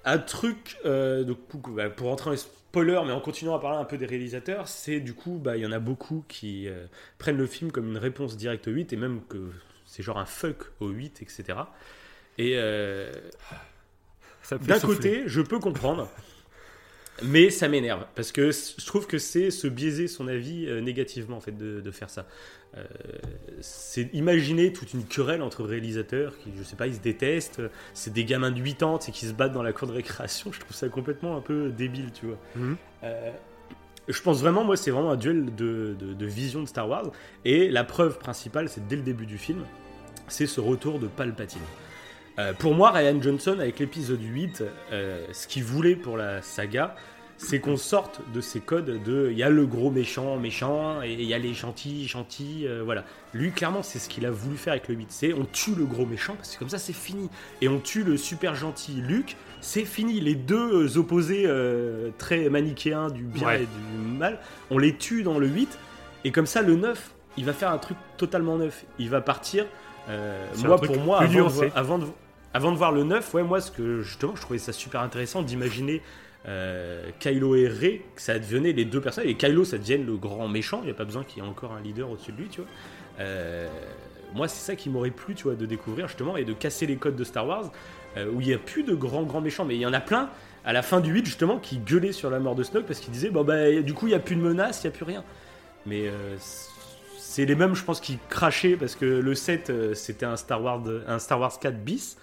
[0.06, 1.38] un truc, donc,
[1.96, 2.38] pour, rentrer dans
[2.80, 5.58] les spoilers, mais en continuant à parler un peu des réalisateurs, c'est du coup, bah,
[5.58, 6.86] il y en a beaucoup qui euh,
[7.18, 9.52] prennent le film comme une réponse directe au 8, et même que
[9.86, 11.60] c'est genre un fuck au 8, etc.
[12.38, 13.12] Et euh,
[14.62, 16.10] d'un côté, je peux comprendre,
[17.24, 21.38] mais ça m'énerve parce que je trouve que c'est se biaiser son avis euh, négativement
[21.38, 22.26] en fait de, de faire ça.
[22.78, 22.84] Euh,
[23.60, 27.62] c'est imaginer toute une querelle entre réalisateurs qui, je sais pas, ils se détestent.
[27.94, 30.52] C'est des gamins de 8 ans, c'est qui se battent dans la cour de récréation.
[30.52, 32.38] Je trouve ça complètement un peu débile, tu vois.
[32.56, 32.78] Mhm.
[33.04, 33.32] Euh,
[34.08, 37.12] je pense vraiment, moi, c'est vraiment un duel de, de, de vision de Star Wars.
[37.46, 39.64] Et la preuve principale, c'est dès le début du film,
[40.28, 41.62] c'est ce retour de Palpatine.
[42.42, 46.96] Euh, pour moi, Ryan Johnson, avec l'épisode 8, euh, ce qu'il voulait pour la saga,
[47.38, 51.14] c'est qu'on sorte de ces codes de il y a le gros méchant, méchant, et
[51.14, 53.04] il y a les gentils, gentils, euh, voilà.
[53.34, 55.08] Lui, clairement, c'est ce qu'il a voulu faire avec le 8.
[55.10, 57.30] C'est on tue le gros méchant, parce que comme ça, c'est fini.
[57.62, 60.20] Et on tue le super gentil Luke, c'est fini.
[60.22, 61.48] Les deux opposés
[62.18, 63.64] très manichéens du bien Ouais.
[63.64, 65.78] et du mal, on les tue dans le 8,
[66.26, 68.86] et comme ça, le 9, il va faire un truc totalement neuf.
[69.00, 69.66] Il va partir.
[70.10, 71.56] euh, moi, pour moi, avant de, nuancé.
[71.68, 72.06] voir- avant, de,
[72.54, 75.42] avant de voir le 9, ouais, moi, ce que justement, je trouvais ça super intéressant
[75.42, 76.02] d'imaginer
[76.48, 80.18] euh, Kylo et Rey, que ça devenait les deux personnes, et Kylo, ça devienne le
[80.18, 80.80] grand méchant.
[80.82, 82.62] Il n'y a pas besoin qu'il y ait encore un leader au-dessus de lui, tu
[82.62, 82.70] vois.
[83.20, 83.68] Euh,
[84.34, 86.98] moi, c'est ça qui m'aurait plu, tu vois, de découvrir justement et de casser les
[86.98, 87.72] codes de Star Wars,
[88.18, 90.02] euh, où il n'y a plus de grands, grands méchants, mais il y en a
[90.02, 90.30] plein.
[90.64, 93.12] à la fin du 8 justement qui gueulait sur la mort de Snoke parce qu'il
[93.12, 95.06] disait bon bah du coup il y a plus de menace, il y a plus
[95.06, 95.24] rien.
[95.88, 96.12] Mais
[97.32, 100.62] c'est les mêmes je pense qui crachaient parce que le 7 euh, c'était un Star
[100.62, 102.18] Wars un Star Wars 4 bis.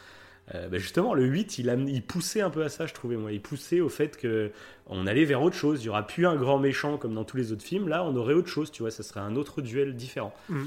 [0.54, 3.40] Euh, bah, justement le 8 il, poussait un peu à ça je trouvais moi, il
[3.42, 4.50] poussait au fait que
[4.86, 7.36] on allait vers autre chose, il y aura plus un grand méchant comme dans tous
[7.36, 9.94] les autres films, là on aurait autre chose, tu vois, ça serait un autre duel
[9.94, 10.34] différent.
[10.48, 10.64] Mm.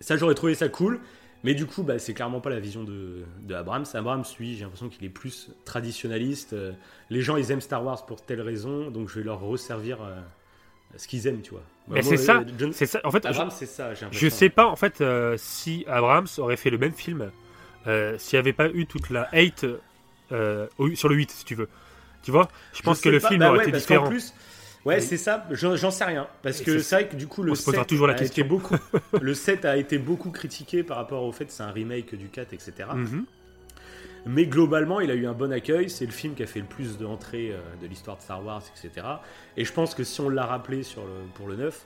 [0.00, 1.00] Ça j'aurais trouvé ça cool.
[1.44, 3.84] Mais du coup, bah, c'est clairement pas la vision de, de Abrams.
[3.94, 6.54] Abrams, lui, j'ai l'impression qu'il est plus traditionnaliste.
[6.54, 6.72] Euh,
[7.08, 10.16] les gens, ils aiment Star Wars pour telle raison, donc je vais leur resservir euh,
[10.96, 11.62] ce qu'ils aiment, tu vois.
[11.88, 13.00] Mais Moi, c'est ça, John- ça.
[13.04, 16.70] En fait, Abrams, c'est ça, je sais pas en fait euh, si Abrams aurait fait
[16.70, 17.30] le même film
[17.86, 19.64] euh, s'il n'y avait pas eu toute la hate
[20.32, 21.68] euh, sur le 8, si tu veux.
[22.22, 22.48] Tu vois?
[22.74, 24.08] Je pense que le pas, film bah aurait ouais, été parce différent.
[24.08, 24.34] plus,
[24.84, 25.02] ouais, Oui.
[25.02, 26.26] c'est ça, j'en sais rien.
[26.42, 28.16] Parce que c'est- vrai que du coup, le on se posera 7 toujours la a
[28.16, 28.42] question.
[28.42, 28.74] été beaucoup,
[29.20, 32.28] le 7 a été beaucoup critiqué par rapport au fait que c'est un remake du
[32.28, 32.72] 4, etc.
[32.94, 33.24] Mhm.
[34.28, 35.88] Mais globalement, il a eu un bon accueil.
[35.88, 38.62] C'est le film qui a fait le plus d'entrées euh, de l'histoire de Star Wars,
[38.76, 39.06] etc.
[39.56, 41.80] Et je pense que si on l'a rappelé sur le, pour le 9,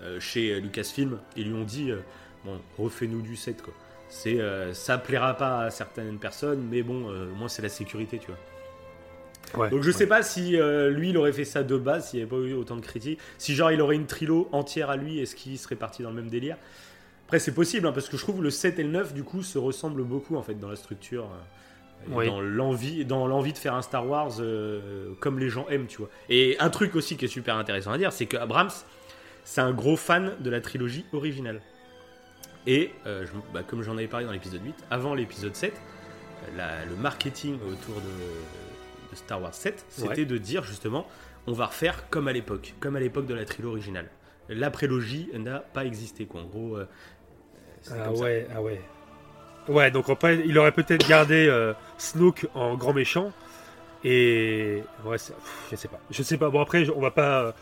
[0.00, 1.98] euh, chez Lucasfilm, ils lui ont dit euh,
[2.46, 3.74] Bon, refais-nous du 7, quoi.
[4.10, 7.70] C'est, euh, ça plaira pas à certaines personnes, mais bon, euh, au moins c'est la
[7.70, 8.40] sécurité, tu vois.
[9.54, 9.92] Ouais, Donc je ouais.
[9.92, 12.36] sais pas si euh, lui il aurait fait ça de base, s'il n'y avait pas
[12.36, 13.20] eu autant de critiques.
[13.38, 16.16] Si genre il aurait une trilo entière à lui, est-ce qu'il serait parti dans le
[16.16, 16.56] même délire?
[17.26, 19.42] Après c'est possible, hein, parce que je trouve le 7 et le 9 du coup
[19.42, 21.26] se ressemblent beaucoup en fait dans la structure.
[21.32, 21.44] euh,
[22.06, 22.26] Oui.
[22.26, 25.98] Dans l'envie, dans l'envie de faire un Star Wars euh, comme les gens aiment, tu
[25.98, 26.10] vois.
[26.28, 28.70] Et un truc aussi qui est super intéressant à dire, c'est que Abrams,
[29.44, 31.62] c'est un gros fan de la trilogie originale.
[32.66, 36.56] Et euh, je- bah, comme j'en avais parlé dans l'épisode 8, avant l'épisode 7, euh,
[36.56, 40.24] la- le marketing autour de, de Star Wars 7, c'était Ouais.
[40.24, 41.06] de dire justement,
[41.46, 44.08] on va refaire comme à l'époque, comme à l'époque de la trilogie originale.
[44.48, 46.42] La prélogie n'a pas existé, quoi.
[46.42, 46.84] En gros, euh,
[47.90, 48.22] Ah comme ça.
[48.24, 48.80] ouais, ah ouais.
[49.68, 53.32] Ouais, donc fait, il aurait peut-être gardé euh, Snoke en grand méchant.
[54.04, 55.32] Et ouais, pff,
[55.70, 56.00] je sais pas.
[56.10, 56.50] Je sais pas.
[56.50, 57.54] Bon après, on va pas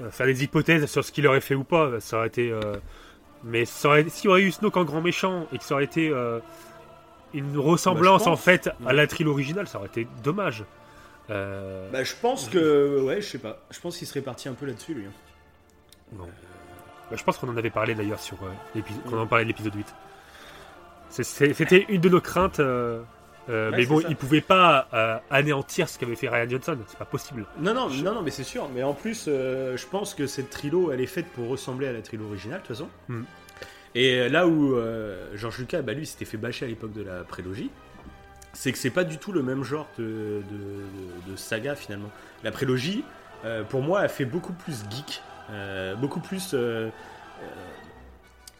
[0.00, 1.98] euh, faire des hypothèses sur ce qu'il aurait fait ou pas.
[2.00, 2.52] Ça aurait été.
[3.44, 4.08] Mais ça aurait...
[4.08, 6.40] s'il y aurait eu Snoke en grand méchant et que ça aurait été euh,
[7.32, 10.64] une ressemblance Bah, en fait à la trilogie originale, ça aurait été dommage.
[11.30, 13.58] Euh, Bah, je pense que, ouais, je sais pas.
[13.70, 15.06] Je pense qu'il serait parti un peu là-dessus, lui.
[15.06, 15.12] hein.
[16.18, 16.24] Non.
[17.10, 19.74] Bah, je pense qu'on en avait parlé d'ailleurs sur euh, l'épisode, en parlait de l'épisode
[19.74, 19.86] 8.
[21.08, 22.60] C'est- c'est- C'était une de nos craintes,
[23.48, 24.08] euh, Ouais, mais bon, ça.
[24.08, 27.46] il pouvait pas euh, anéantir ce qu'avait fait Ryan Johnson, c'est pas possible.
[27.58, 28.68] Non, non, non, non, mais c'est sûr.
[28.74, 31.92] Mais en plus, euh, je pense que cette trilo, elle est faite pour ressembler à
[31.92, 32.88] la trilo originale, de toute façon.
[33.08, 33.22] Hmm.
[33.94, 34.76] Et là où
[35.34, 37.70] George Lucas, bah, lui, s'était fait bâcher à l'époque de la prélogie,
[38.52, 42.10] c'est que c'est pas du tout le même genre de, de- de- de saga, finalement.
[42.44, 43.02] La prélogie,
[43.68, 45.20] pour moi, elle fait beaucoup plus geek,
[45.98, 46.54] beaucoup plus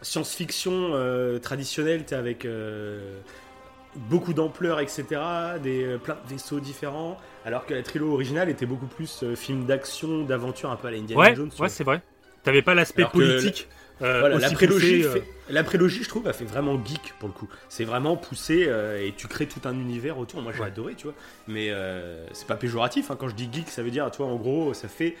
[0.01, 2.45] science-fiction traditionnelle, t'es avec...
[3.95, 5.03] beaucoup d'ampleur, etc.,
[5.61, 9.35] des, euh, plein de vaisseaux différents, alors que la trilo originale était beaucoup plus euh,
[9.35, 11.51] film d'action, d'aventure, un peu à la Indiana Ouais, Jones.
[11.59, 12.01] ouais, c'est vrai.
[12.43, 13.67] T'avais pas l'aspect que politique.
[14.01, 17.27] euh, Voilà, la prélogie, poussé, fait- la prélogie, je trouve, a fait vraiment geek pour
[17.29, 17.47] le coup.
[17.69, 20.41] C'est vraiment poussé euh, et tu crées tout un univers autour.
[20.41, 20.67] Moi, j'ai Ouais.
[20.67, 21.13] adoré, tu vois.
[21.47, 23.11] Mais euh, c'est pas péjoratif.
[23.11, 23.17] hein.
[23.19, 25.15] Quand je dis geek, ça veut dire, tu vois, en gros, ça fait.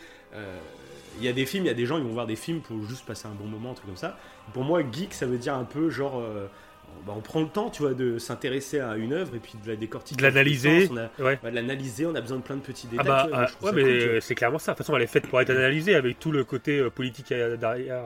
[1.19, 2.61] Il y a des films, il y a des gens, ils vont voir des films
[2.61, 4.17] pour juste passer un bon moment, un truc comme ça.
[4.53, 6.23] Pour moi, geek, ça veut dire un peu genre.
[6.91, 9.53] Euh, bah, on prend le temps, tu vois, de s'intéresser à une œuvre et puis
[9.63, 10.17] de la décortiquer.
[10.17, 10.89] de l'analyser.
[10.91, 11.39] On a- Ouais.
[11.41, 13.07] va de l'analyser, on a besoin de plein de petits Ah détails.
[13.07, 14.73] bah, ah, je trouve ouais, mais euh, c'est clairement ça.
[14.73, 17.31] De toute façon, elle est faite pour être analysée avec tout le côté euh, politique
[17.31, 18.03] euh, derrière,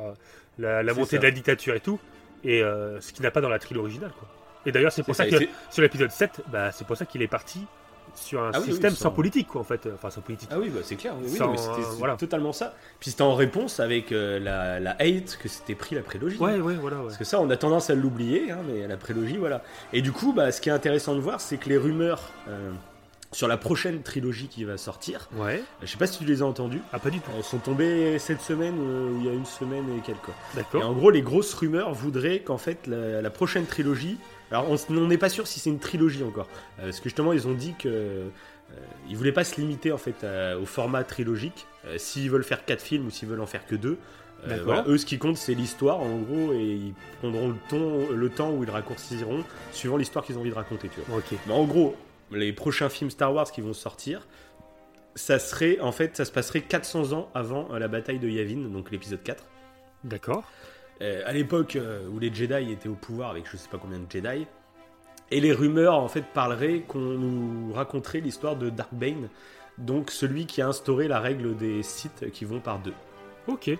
[0.60, 1.18] euh, la, montée ça.
[1.18, 2.00] de la dictature et tout,
[2.44, 4.12] et euh, ce qu'il n'a pas dans la trilogie originale.
[4.18, 4.28] Quoi.
[4.66, 7.22] Et d'ailleurs, c'est pour ça, ça, que sur l'épisode 7, bah, c'est pour ça qu'il
[7.22, 7.60] est parti
[8.16, 9.88] sur un Ah oui, oui, système sans- sans politique, quoi, en fait.
[9.94, 10.50] Enfin, sans politique.
[10.52, 11.14] Ah oui, bah, c'est clair.
[11.22, 12.16] oui, Sans, c'était euh, voilà.
[12.16, 12.74] totalement ça.
[13.00, 16.38] Puis c'était en réponse avec euh, la, la hate que c'était pris la prélogie.
[16.38, 16.98] Ouais, ouais, voilà.
[16.98, 17.04] Ouais.
[17.04, 19.62] Parce que ça, on a tendance à l'oublier, hein, mais la prélogie, voilà.
[19.94, 22.72] Et du coup, bah, ce qui est intéressant de voir, c'est que les rumeurs euh,
[23.32, 25.62] sur la prochaine trilogie qui va sortir, Ouais.
[25.82, 27.30] je sais pas si tu les as entendues, Ah, pas du tout.
[27.36, 30.30] elles sont tombées cette semaine euh, ou il y a une semaine et quelques.
[30.54, 30.86] Et D'accord.
[30.90, 34.18] en gros, les grosses rumeurs voudraient qu'en fait, la, la prochaine trilogie.
[34.52, 36.48] Alors, on n'est pas sûr si c'est une trilogie encore.
[36.80, 37.88] Euh, parce que justement, ils ont dit que.
[37.90, 38.28] euh,
[39.10, 41.68] ils voulaient pas se limiter en fait à- au format trilogique.
[41.86, 43.98] Euh, s'ils veulent faire quatre films ou s'ils veulent en faire que deux.
[44.48, 48.12] euh, voilà, eux, ce qui compte, c'est l'histoire en gros, et ils prendront le, ton,
[48.12, 50.90] le temps où ils raccourciront suivant l'histoire qu'ils ont envie de raconter.
[50.90, 51.18] Tu vois.
[51.20, 51.38] Ok.
[51.48, 51.96] Mais en gros,
[52.32, 54.28] les prochains films Star Wars qui vont sortir,
[55.16, 58.92] ça serait en fait, ça se passerait 400 ans avant la bataille de Yavin, donc
[58.92, 59.44] l'épisode 4.
[60.04, 60.44] D'accord.
[61.02, 64.00] Euh, à l'époque euh, où les Jedi étaient au pouvoir avec je sais pas combien
[64.00, 64.48] de Jedi.
[65.32, 69.30] Et les rumeurs en fait parleraient qu'on nous raconterait l'histoire de Dark Bane,
[69.78, 72.94] donc celui qui a instauré la règle des Sith qui vont par deux.
[73.48, 73.72] Ok.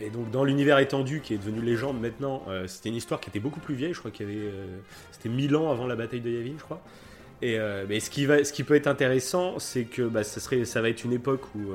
[0.00, 3.30] Et donc dans l'univers étendu qui est devenu légende maintenant, euh, c'était une histoire qui
[3.30, 4.40] était beaucoup plus vieille, je crois qu'il y avait...
[4.46, 4.78] euh,
[5.12, 6.82] c'était 1000 ans avant la bataille de Yavin, je crois.
[7.42, 10.40] Et euh, mais ce qui va, ce qui peut être intéressant, c'est que bah, ça
[10.40, 11.72] serait, ça va être une époque où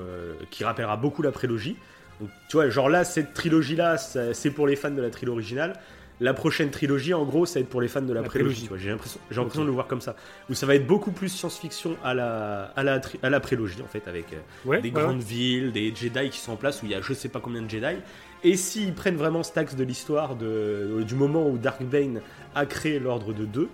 [0.49, 1.77] qui rappellera beaucoup la prélogie.
[2.19, 5.73] Donc, tu vois, genre là, cette trilogie-là, c'est pour les fans de la trilogie originale.
[6.21, 8.69] La prochaine trilogie, en gros, ça va être pour les fans de la, La prélogie.
[8.75, 10.17] J'ai l'impression, de le voir comme ça.
[10.49, 13.81] Où ça va être beaucoup plus science-fiction à la, à la, tri- à la prélogie,
[13.81, 16.83] en fait, avec euh, Ouais, des ouais, grandes villes, des Jedi qui sont en place
[16.83, 17.95] où il y a je sais pas combien de Jedi.
[18.43, 22.19] Et s'ils prennent vraiment cet axe de l'histoire euh, du moment où Dark Bane
[22.53, 23.69] a créé l'ordre de deux,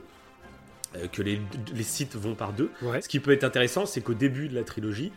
[0.95, 1.41] euh, que les,
[1.73, 3.01] les sites vont par deux, ouais.
[3.01, 5.11] ce qui peut être intéressant, c'est qu'au début de la trilogie,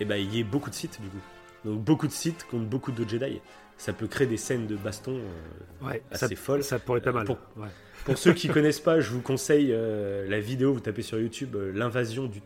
[0.00, 1.20] eh ben, il y ait beaucoup de sites du coup.
[1.64, 3.40] Donc beaucoup de sites contre beaucoup de Jedi.
[3.76, 5.16] Ça peut créer des scènes de baston.
[5.18, 6.62] euh, Ouais, assez ça, folle.
[6.62, 7.24] Ça pourrait être pas Euh, mal.
[7.26, 7.68] pour- ouais.
[8.04, 11.54] Pour ceux qui connaissent pas, je vous conseille euh, la vidéo, vous tapez sur YouTube,
[11.56, 12.40] euh, l'invasion du,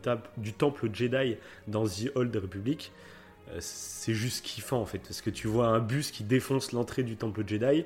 [0.52, 1.36] temple Jedi
[1.68, 2.90] dans The Old Republic.
[3.60, 7.16] C'est juste kiffant en fait, parce que tu vois un bus qui défonce l'entrée du
[7.16, 7.84] temple Jedi.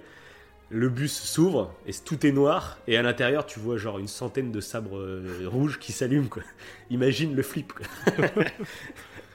[0.70, 2.78] Le bus s'ouvre et tout est noir.
[2.86, 5.02] Et à l'intérieur, tu vois genre une centaine de sabres
[5.46, 6.28] rouges qui s'allument.
[6.28, 6.42] quoi.
[6.90, 7.72] Imagine le flip.
[7.72, 7.86] quoi.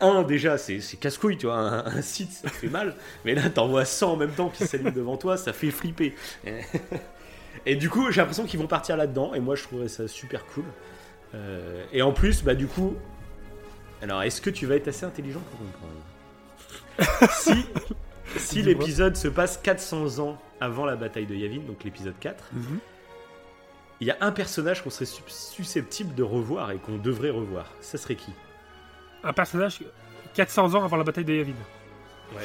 [0.04, 1.56] un, déjà, c'est c'est casse-couille, tu vois.
[1.58, 2.96] Un, un site, ça fait mal.
[3.26, 6.14] Mais là, t'en vois 100 en même temps qui s'allument devant toi, ça fait flipper.
[7.66, 10.46] Et du coup, j'ai l'impression qu'ils vont partir là-dedans, et moi je trouverais ça super
[10.48, 10.66] cool.
[11.36, 12.96] Euh, et en plus, bah du coup,
[14.02, 17.30] alors est-ce que tu vas être assez intelligent pour comprendre?
[17.32, 17.66] Si,
[18.38, 22.80] si l'épisode se passe 400 ans avant la bataille de Yavin, donc l'épisode 4, Mhm.
[24.02, 27.72] il y a un personnage qu'on serait sus- susceptible de revoir et qu'on devrait revoir.
[27.82, 28.32] Ça serait qui?
[29.24, 29.80] Un personnage
[30.34, 31.54] 400 ans avant la bataille de Yavin.
[32.36, 32.44] Ouais.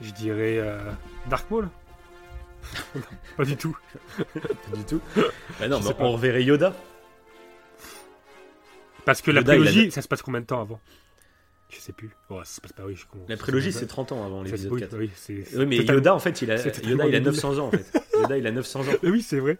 [0.00, 0.78] Je dirais euh,
[1.28, 1.68] Dark Maul.
[2.94, 3.02] Non,
[3.36, 3.76] pas du tout.
[4.34, 5.00] Pas du tout.
[5.58, 6.74] Bah non, mais on reverrait Yoda.
[9.04, 10.80] Parce que la Yoda, prélogie, ça se passe combien de temps avant?
[11.68, 12.10] Je sais plus.
[12.28, 12.96] Oh, ça se passe pas, oui.
[12.96, 13.04] je.
[13.28, 14.96] La prélogie, c'est Ça- 30 ans avant l'épisode oui, 4.
[14.98, 17.70] oui, mais totalement- Yoda, en fait, il a, Yoda, il a totalement 900 ans, en
[17.70, 18.02] fait.
[18.18, 18.84] Yoda, il a 900 ans.
[19.04, 19.58] Oui, c'est vrai.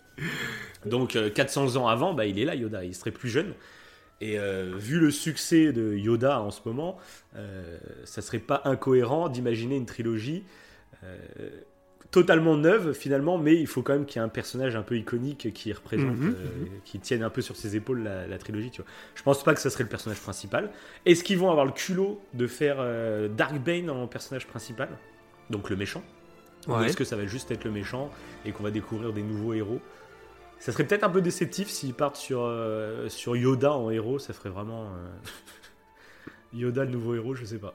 [0.86, 3.54] Donc euh, 400 ans avant, bah, il est là, Yoda, il serait plus jeune.
[4.22, 6.98] Et euh, vu le succès de Yoda en ce moment,
[7.36, 10.44] euh, ça serait pas incohérent d'imaginer une trilogie
[11.04, 11.18] euh,
[12.10, 14.96] totalement neuve finalement, mais il faut quand même qu'il y ait un personnage un peu
[14.98, 18.70] iconique qui représente, Mhm, euh, qui tienne un peu sur ses épaules la, la trilogie.
[18.70, 18.90] Tu vois.
[19.14, 20.70] Je pense pas que ça serait le personnage principal.
[21.06, 24.88] Est-ce qu'ils vont avoir le culot de faire euh, Dark Bane en personnage principal?
[25.50, 26.02] Donc le méchant?
[26.68, 28.10] Ou est-ce que ça va juste être le méchant
[28.44, 29.80] et qu'on va découvrir des nouveaux héros?
[30.60, 34.32] Ça serait peut-être un peu déceptif s'ils partent sur, euh, sur Yoda en héros, ça
[34.32, 34.84] ferait vraiment.
[34.84, 35.08] euh,
[36.52, 37.74] Yoda le nouveau héros, je sais pas.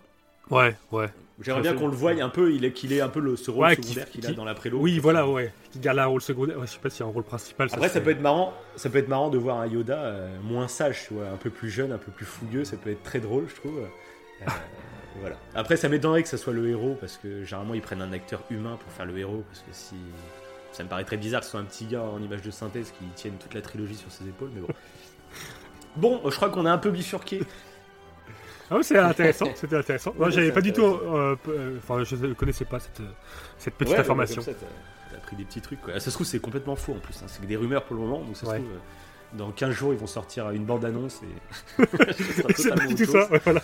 [0.51, 1.07] Ouais, ouais.
[1.41, 3.49] J'aimerais bien qu'on le voie un peu, il est- qu'il ait un peu le, ce
[3.49, 4.77] rôle Ouais, qui- secondaire qu'il a qui- dans la prélo.
[4.79, 5.51] Oui, voilà, ouais.
[5.71, 6.59] Qui garde un rôle secondaire.
[6.59, 7.67] Ouais, je sais pas s'il y a un rôle principal.
[7.73, 8.53] Après, ça serait- peut être marrant.
[8.75, 11.49] Ça peut être marrant de voir un Yoda euh, moins sage, tu vois, un peu
[11.49, 12.63] plus jeune, un peu plus fougueux.
[12.63, 13.79] Ça peut être très drôle, je trouve.
[13.79, 14.45] Euh,
[15.21, 15.35] voilà.
[15.55, 18.43] Après, ça m'étonnerait que ça soit le héros parce que généralement ils prennent un acteur
[18.51, 19.95] humain pour faire le héros parce que si
[20.75, 22.91] ça me paraît très bizarre que ce soit un petit gars en image de synthèse
[22.91, 24.67] qui tienne toute la trilogie sur ses épaules, mais bon.
[25.97, 27.41] Bon, je crois qu'on a un peu bifurqué.
[28.69, 30.13] Ah oui, c'est intéressant, c'était intéressant.
[30.17, 30.83] Moi, Ouais, j'avais pas du tout.
[30.83, 33.01] euh, euh, Enfin, je ne connaissais pas cette,
[33.57, 34.41] cette petite Ouais, information.
[34.41, 35.81] ça, t'as- pris des petits trucs.
[35.81, 35.93] Quoi.
[35.93, 37.15] Ça se trouve, c'est complètement faux en plus.
[37.23, 37.27] hein.
[37.27, 38.19] C'est que des rumeurs pour le moment.
[38.19, 38.57] Donc ça Ouais.
[38.57, 41.83] se trouve, euh, dans 15 jours, ils vont sortir une bande-annonce et.
[42.55, 43.29] C'est pas du tout ça, chose.
[43.31, 43.61] ouais, voilà.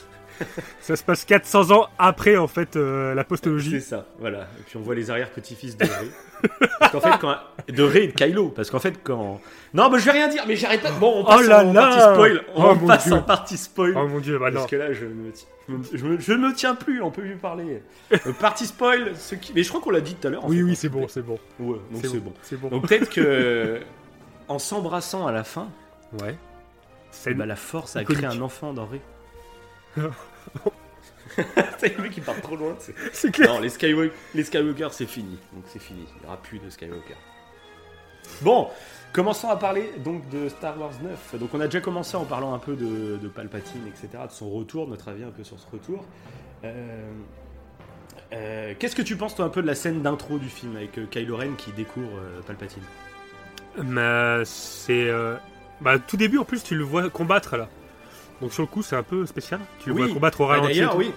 [0.82, 3.82] ça se passe 400 ans après, en fait, euh, la C'est postologie.
[3.82, 4.48] ça, voilà.
[4.60, 6.50] Et puis on voit les arrière-petits-fils de Rey.
[6.80, 7.36] parce qu'en fait, quand...
[7.70, 8.50] de Rey et de Kylo.
[8.50, 9.40] Parce qu'en fait, quand.
[9.74, 10.92] Non, mais je vais rien dire, mais j'arrête pas.
[10.92, 12.44] Bon, on passe Oh là en là partie spoil.
[12.56, 13.14] On Oh mon passe Dieu.
[13.14, 13.94] en partie spoil.
[13.98, 14.60] Oh mon dieu, bah non.
[14.60, 15.32] Parce que là, je, me
[15.68, 15.84] je, me...
[15.94, 17.82] je me- je ne me tiens plus, on peut plus parler.
[18.12, 19.54] Euh, partie spoil, ce qui...
[19.54, 20.44] mais je crois qu'on l'a dit tout à l'heure.
[20.48, 20.76] Oui, fait, oui, hein.
[20.78, 21.40] c'est bon, c'est bon.
[21.60, 22.34] Ouais, donc c'est bon.
[22.42, 22.68] C'est bon.
[22.70, 23.80] Donc peut-être que
[24.48, 25.68] en s'embrassant à la fin,
[26.22, 26.36] Ouais.
[27.12, 29.00] C'est bah, la force a créé un enfant dans Rey.
[31.78, 32.76] c'est le mec qui part trop loin.
[33.14, 33.54] c'est- clair.
[33.54, 35.38] Non, les Skywalker, les Skywalker, c'est fini.
[35.54, 36.06] Donc c'est fini.
[36.18, 37.16] Il n'y aura plus de Skywalker.
[38.42, 38.68] Bon,
[39.14, 41.40] commençons à parler donc de Star Wars 9.
[41.40, 44.50] Donc on a déjà commencé en parlant un peu de, de Palpatine, etc., de son
[44.50, 46.06] retour, notre avis un peu sur ce retour.
[46.64, 47.12] Euh,
[48.34, 50.98] euh, Qu'est-ce que tu penses toi un peu de la scène d'intro du film avec
[50.98, 52.84] euh, Kylo Ren qui découvre euh, Palpatine?
[53.84, 55.10] Mais c'est.
[55.10, 55.36] euh,
[55.82, 57.68] Bah, tout début, en plus, tu le vois combattre là.
[58.42, 59.60] Donc, sur le coup, c'est un peu spécial.
[59.80, 60.02] Tu le Oui.
[60.06, 60.70] vois combattre au Bah, ralenti.
[60.74, 61.12] D'ailleurs, oui.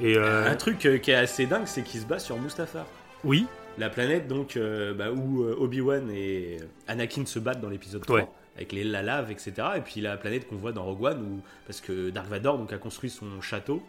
[0.00, 2.84] Et euh, Un truc euh, qui est assez dingue, c'est qu'il se bat sur Mustafar.
[3.24, 3.46] oui,
[3.78, 8.16] La planète donc euh, bah, où euh, Obi-Wan et Anakin se battent dans l'épisode 3
[8.18, 8.28] Ouais.
[8.56, 11.40] avec les, la lave etc et puis la planète qu'on voit dans Rogue One où,
[11.66, 13.82] parce que Dark Vador donc, a construit son château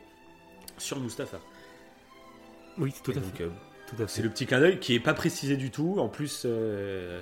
[0.78, 1.40] sur Mustafar.
[2.78, 3.44] oui, tout à donc, fait.
[3.44, 3.50] euh,
[3.88, 5.96] Tout à c'est le petit clin d'œil qui est pas précisé du tout.
[6.00, 7.20] En plus, euh,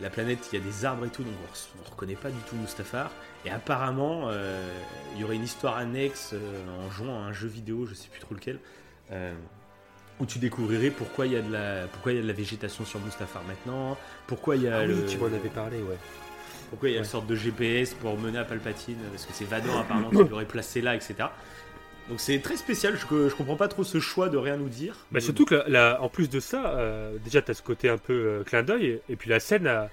[0.00, 2.40] la planète, il y a des arbres et tout, donc on, on reconnaît pas du
[2.48, 3.10] tout Mustafar.
[3.44, 4.60] Et apparemment, euh,
[5.14, 8.08] il y aurait une histoire annexe euh, en jouant à un jeu vidéo, je sais
[8.08, 8.58] plus trop lequel,
[9.12, 9.32] euh,
[10.18, 12.32] où tu découvrirais pourquoi il y a de la, pourquoi il y a de la
[12.32, 15.76] végétation sur Mustafar maintenant, pourquoi il y a Ah le, oui, tu m'en avais parlé,
[15.78, 15.96] ouais.
[16.70, 19.44] pourquoi il y a une sorte de GPS pour mener à Palpatine, parce que c'est
[19.44, 21.14] Vador apparemment qui l'aurait placé là, etc.
[22.08, 24.92] Donc c'est très spécial, je, je comprends pas trop ce choix de rien nous dire.
[24.94, 27.98] Bah, Mais surtout que, en plus de ça, euh, déjà, tu as ce côté un
[27.98, 29.86] peu euh, clin d'œil, et puis la scène, euh,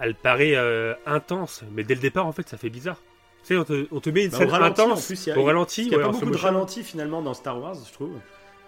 [0.00, 3.00] elle paraît euh, intense, mais dès le départ, en fait, ça fait bizarre.
[3.44, 5.32] Tu sais, on te, on te met une Bah, scène en intense, plus, il y
[5.32, 7.76] a- au ralenti, Il y a ouais, pas beaucoup de ralenti finalement dans Star Wars,
[7.86, 8.12] je trouve.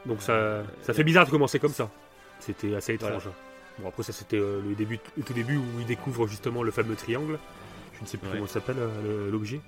[0.06, 1.90] donc ça, ça fait bizarre de commencer comme ça.
[2.38, 3.10] C'était assez étrange.
[3.24, 3.36] Voilà.
[3.80, 6.94] Bon, après, ça, c'était le, début, le tout début où il découvre justement le fameux
[6.94, 7.38] triangle.
[7.96, 8.34] Je ne sais plus Ouais.
[8.34, 9.60] comment ça s'appelle, le- l'objet.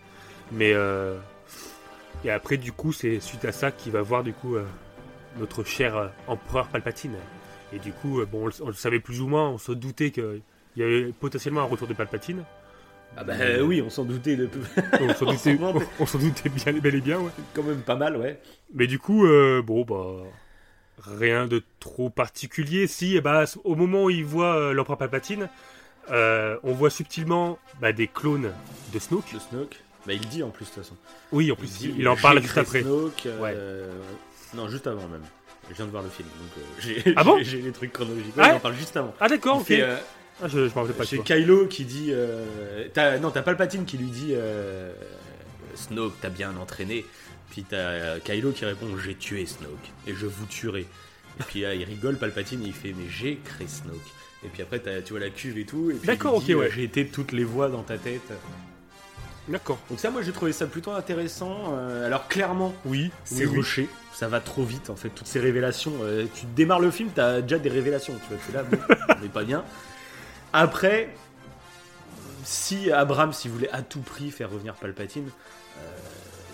[0.52, 0.72] Mais.
[0.72, 1.18] euh,
[2.24, 4.64] et après, du coup, c'est suite à ça qu'il va voir, du coup, euh,
[5.38, 7.16] notre cher euh, empereur Palpatine.
[7.72, 9.72] Et du coup, euh, bon, on le, on le savait plus ou moins, on se
[9.72, 10.42] doutait qu'il
[10.76, 12.44] y avait potentiellement un retour de Palpatine.
[13.16, 14.48] Ah bah oui, on s'en doutait de
[15.00, 15.86] On s'en On doutait, s'en doutait.
[16.00, 17.30] on s'en doutait bien, bel et bien, ouais.
[17.52, 18.40] quand même pas mal, ouais.
[18.72, 19.26] Mais du coup,
[19.64, 20.24] bon, bah.
[21.04, 22.86] Rien de trop particulier.
[22.86, 25.48] Si, eh bah, au moment où il voit l'empereur Palpatine,
[26.08, 28.52] on voit subtilement bah, des clones
[28.94, 29.34] de Snoke.
[29.34, 29.82] De Snoke.
[30.06, 30.96] Bah il dit en plus de toute façon.
[31.30, 32.82] Oui, en plus, il, en parle juste après.
[32.82, 33.92] Snoke, euh,
[34.54, 35.22] Non, juste avant même.
[35.70, 36.62] Je viens de voir le film, donc euh,
[37.04, 38.34] j'ai Ah bon les trucs chronologiques.
[38.36, 39.14] Ah Ouais, ouais il en parle juste avant.
[39.20, 39.66] Ah, d'accord, ok.
[39.66, 39.96] fait, euh,
[40.42, 41.04] Ah, je, je m'en pas.
[41.04, 41.24] Chez vois.
[41.24, 42.08] Kylo qui dit.
[42.10, 42.88] euh,
[43.20, 44.92] non, t'as Palpatine qui lui dit euh,
[45.76, 47.06] Snoke, t'as bien entraîné.
[47.50, 49.68] Puis t'as Kylo qui répond J'ai tué Snoke
[50.06, 50.80] et je vous tuerai.
[51.40, 53.94] Et puis là, il rigole, Palpatine, il fait Mais j'ai créé Snoke.
[54.44, 55.92] Et puis après, t'as- tu vois la cuve et tout.
[56.04, 56.70] D'accord, dit, ok, ouais.
[56.74, 58.32] J'ai été toutes les voix dans ta tête.
[59.48, 59.78] D'accord.
[59.90, 61.74] Donc, ça, moi, j'ai trouvé ça plutôt intéressant.
[61.76, 63.56] Euh, alors, clairement, Oui, c'est oui, oui.
[63.58, 63.88] rushé.
[64.12, 65.92] Ça va trop vite, en fait, toutes ces révélations.
[66.02, 68.14] Euh, tu démarres le film, t'as déjà des révélations.
[68.28, 68.78] Tu vois, c'est là, bon,
[69.18, 69.64] on n'est pas bien.
[70.52, 71.12] Après,
[72.44, 75.28] si Abraham, s'il voulait à tout prix faire revenir Palpatine,
[75.78, 75.80] euh,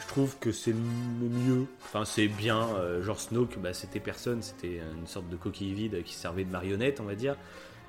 [0.03, 1.67] je trouve que c'est le mieux.
[1.85, 2.69] Enfin, c'est bien.
[3.03, 7.01] genre Snoke, bah, c'était personne, c'était une sorte de coquille vide qui servait de marionnette,
[7.01, 7.37] on va dire.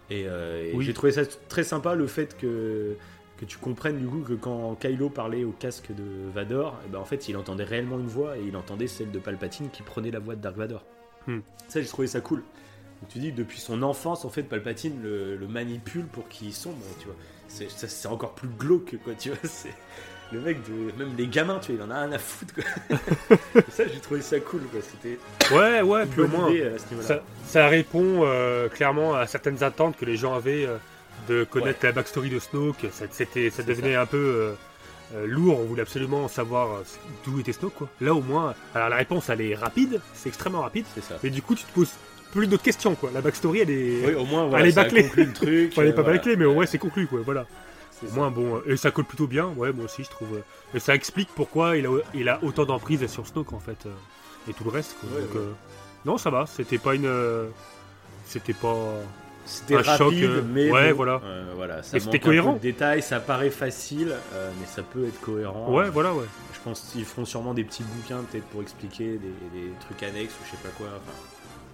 [0.09, 0.85] Et, euh, et Oui.
[0.85, 2.95] j'ai trouvé ça très sympa le fait que
[3.39, 6.99] que tu comprennes du coup que quand Kylo parlait au casque de Vador, eh ben,
[6.99, 10.11] en fait il entendait réellement une voix et il entendait celle de Palpatine qui prenait
[10.11, 10.83] la voix de Dark Vador.
[11.25, 11.39] Hmm.
[11.69, 12.39] Ça j'ai trouvé ça cool.
[13.01, 16.53] Donc, tu dis que depuis son enfance en fait Palpatine le, le manipule pour qu'il
[16.53, 17.15] sombre, tu vois.
[17.47, 19.37] C'est, encore plus glauque quoi, tu vois.
[19.43, 19.73] C'est
[20.33, 22.97] le mec de même les gamins, tu vois, il en a rien à foutre quoi.
[23.69, 24.81] Ça j'ai trouvé ça cool quoi.
[24.81, 25.17] C'était
[25.55, 29.63] Ouais, ouais, puis au moins, idée à ce ça, ça répond euh, clairement à certaines
[29.63, 30.77] attentes que les gens avaient euh,
[31.27, 32.87] de connaître la backstory de Snoke.
[32.91, 34.53] Ça, c'était, ça devenait un peu euh,
[35.15, 35.59] euh, lourd.
[35.59, 36.83] On voulait absolument savoir euh,
[37.25, 37.73] d'où était Snoke.
[37.75, 37.89] Quoi.
[38.01, 40.01] Là, au moins, alors la réponse, elle est rapide.
[40.13, 40.85] C'est extrêmement rapide.
[40.95, 41.15] C'est ça.
[41.23, 41.91] Mais du coup, tu te poses
[42.31, 42.95] plus d'autres questions.
[42.95, 43.09] Quoi.
[43.13, 44.05] La backstory, elle est.
[44.07, 45.03] Oui, au moins voilà, Elle est bâclée.
[45.03, 45.69] conclu le truc.
[45.73, 46.17] Enfin, elle est pas voilà.
[46.17, 47.07] bâclée, mais au moins, c'est conclu.
[47.07, 47.21] Quoi.
[47.25, 47.45] Voilà.
[47.99, 48.15] C'est Au ça.
[48.15, 48.61] moins, bon.
[48.65, 49.47] Et ça colle plutôt bien.
[49.55, 50.41] Ouais, moi aussi, je trouve.
[50.73, 53.87] Et ça explique pourquoi il a, il a autant d'emprise sur Snoke, en fait.
[54.49, 54.95] Et tout le reste.
[55.01, 55.09] quoi.
[55.15, 55.39] Ouais, Donc, ouais.
[55.41, 55.51] euh,
[56.05, 56.45] non, ça va.
[56.45, 57.11] C'était pas une.
[58.25, 58.75] C'était pas.
[59.49, 61.21] C'était rapide, choc, euh, mais ouais, bon, voilà.
[61.25, 62.53] euh, voilà, ça manque c'était un cohérent.
[62.53, 65.73] peu de détails, ça paraît facile, euh, mais ça peut être cohérent.
[65.73, 66.25] Ouais, voilà, ouais.
[66.53, 70.33] Je pense qu'ils feront sûrement des petits bouquins peut-être pour expliquer des, des trucs annexes
[70.39, 70.87] ou je sais pas quoi.
[70.87, 71.17] Enfin,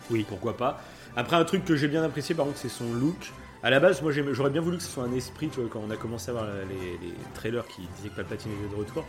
[0.09, 0.25] Oui.
[0.29, 0.81] Pourquoi pas.
[1.17, 3.33] Après, un truc que j'ai bien apprécié par contre, c'est son look.
[3.61, 5.81] À la base, moi j'aurais bien voulu que ce soit un esprit, tu vois, quand
[5.85, 9.03] on a commencé à voir les, les trailers qui disaient que Palpatine était de retour.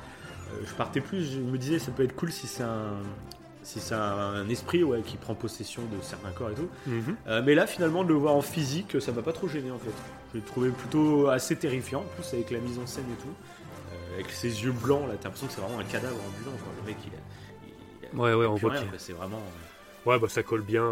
[0.54, 2.94] euh, je partais plus, je me disais ça peut être cool si c'est un.
[3.66, 6.68] Si c'est un, esprit ouais, qui prend possession de certains corps et tout.
[6.86, 7.16] Mhm.
[7.26, 9.78] Euh, mais là, finalement, de le voir en physique, ça m'a pas trop gêné en
[9.80, 9.90] fait.
[10.32, 13.26] Je l'ai trouvé plutôt assez terrifiant, en plus avec la mise en scène et tout.
[13.28, 16.56] Euh, avec ses yeux blancs, là, t'as l'impression que c'est vraiment un cadavre ambulant.
[16.58, 16.72] Quoi.
[16.80, 17.18] Le mec, il a.
[17.66, 18.74] il a- Ouais, ouais, il a on voit.
[18.98, 19.42] C'est vraiment.
[20.06, 20.84] Ouais, bah ça colle bien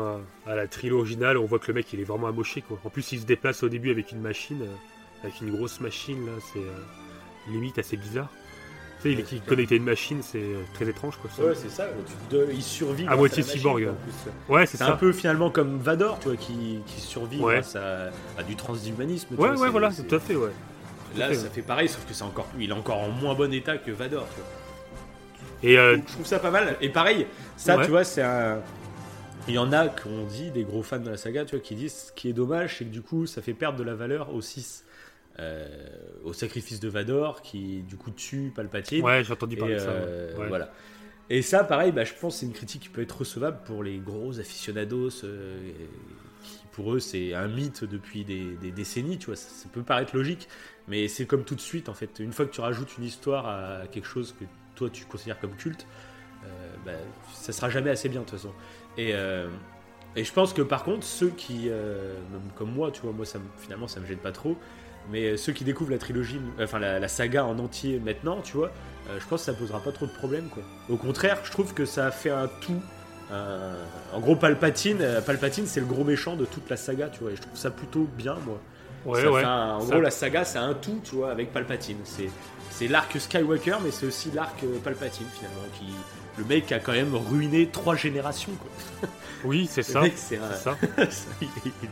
[0.46, 1.38] à, à la trilogie originale.
[1.38, 2.80] On voit que le mec, il est vraiment amoché, quoi.
[2.84, 6.26] En plus, il se déplace au début avec une machine, euh, avec une grosse machine,
[6.26, 6.32] là.
[6.52, 8.30] C'est euh, limite assez bizarre.
[9.05, 11.31] Sais, il est connecté à une machine, c'est euh, très étrange, quoi.
[11.37, 11.45] ça.
[11.45, 11.87] Ouais, c'est ça.
[12.07, 13.07] tu te- il survit.
[13.07, 13.88] À moitié cyborg.
[14.49, 14.93] Ouais, c'est C'est ça.
[14.95, 17.55] un peu finalement comme Vador, tu vois, qui, qui survit Ouais.
[17.55, 19.35] grâce à, à du transhumanisme.
[19.35, 20.51] Ouais, vois, ouais, voilà, c'est- tout à fait, ouais.
[21.17, 23.53] Là, fait, ça fait pareil, sauf que c'est encore, il est encore en moins bon
[23.53, 24.27] état que Vador.
[24.35, 25.71] Tu vois.
[25.71, 26.77] Et euh, je trouve ça pas mal.
[26.81, 27.85] Et pareil, ça, Ouais.
[27.85, 28.59] tu vois, c'est un.
[29.47, 31.75] Il y en a qu'on dit, des gros fans de la saga, tu vois, qui
[31.75, 34.35] disent ce qui est dommage, c'est que du coup, ça fait perdre de la valeur
[34.35, 34.85] au 6.
[35.38, 35.88] Euh,
[36.24, 39.06] au sacrifice de Vador, qui du coup tue Palpatine.
[39.06, 39.92] ouais, j'ai entendu Et, parler de ça.
[39.92, 40.48] euh, ouais.
[40.48, 40.72] Voilà.
[41.30, 43.82] Et ça, pareil, bah, je pense que c'est une critique qui peut être recevable pour
[43.82, 45.72] les gros aficionados, euh,
[46.42, 49.37] qui pour eux c'est un mythe depuis des, des décennies, tu vois.
[49.37, 50.48] Ça, ça peut paraître logique,
[50.88, 52.18] mais c'est comme tout de suite, en fait.
[52.20, 55.56] Une fois que tu rajoutes une histoire à quelque chose que toi tu considères comme
[55.56, 55.87] culte,
[56.44, 56.92] euh, bah,
[57.32, 58.54] ça sera jamais assez bien de toute façon.
[58.96, 59.48] Et, euh,
[60.16, 63.38] et je pense que par contre, ceux qui, même comme moi, tu vois, moi ça,
[63.38, 64.58] me- finalement ça me gêne pas trop,
[65.11, 68.57] mais euh, ceux qui découvrent la trilogie, enfin la, la saga en entier maintenant, tu
[68.57, 68.71] vois,
[69.11, 70.63] euh, je pense que ça posera pas trop de problèmes, quoi.
[70.88, 72.81] Au contraire, je trouve que ça a fait un tout
[73.33, 73.75] un-
[74.13, 77.33] en gros, Palpatine, euh, Palpatine, c'est le gros méchant de toute la saga, tu vois.
[77.33, 78.59] Et je trouve ça plutôt bien, moi.
[79.07, 79.40] Ouais, Ça ouais.
[79.40, 81.96] fait un- en Ça- gros, la saga, c'est un tout, tu vois, avec Palpatine.
[82.05, 82.29] C'est,
[82.71, 85.87] c'est l'arc Skywalker, mais c'est aussi l'arc euh, Palpatine, finalement, qui,
[86.37, 89.09] le mec a quand même ruiné trois générations, quoi.
[89.44, 90.02] Oui, c'est ça.
[90.17, 90.77] c'est un- ça.
[91.40, 91.88] il, il-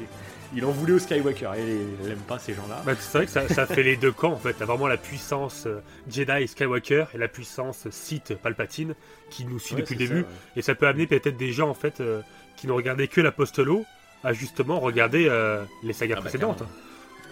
[0.54, 2.82] il en voulait au Skywalker, et il aime pas ces gens-là.
[2.84, 4.52] Bah, c'est vrai que ça, ça fait les deux camps en fait.
[4.54, 5.80] T'as vraiment la puissance euh,
[6.10, 8.94] Jedi Skywalker et la puissance Sith Palpatine
[9.30, 10.20] qui nous suit Ouais, depuis le ça, début.
[10.22, 10.28] ouais.
[10.56, 12.20] Et ça peut amener peut-être des gens en fait euh,
[12.56, 13.84] qui n'ont regardé que l'Apostolo
[14.24, 16.62] à justement regarder euh, les sagas Ah bah, précédentes.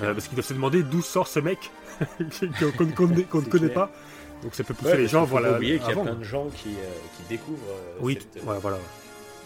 [0.02, 1.70] Euh, parce qu'ils doivent se demander d'où sort ce mec
[2.76, 3.90] qu'on ne- connaît pas.
[4.42, 5.56] Donc ça peut pousser Ouais, les gens à qu'il faut voir pas la.
[5.58, 8.78] oublier qu'il y a plein de gens qui, euh, qui découvrent euh, Oui, cette, voilà.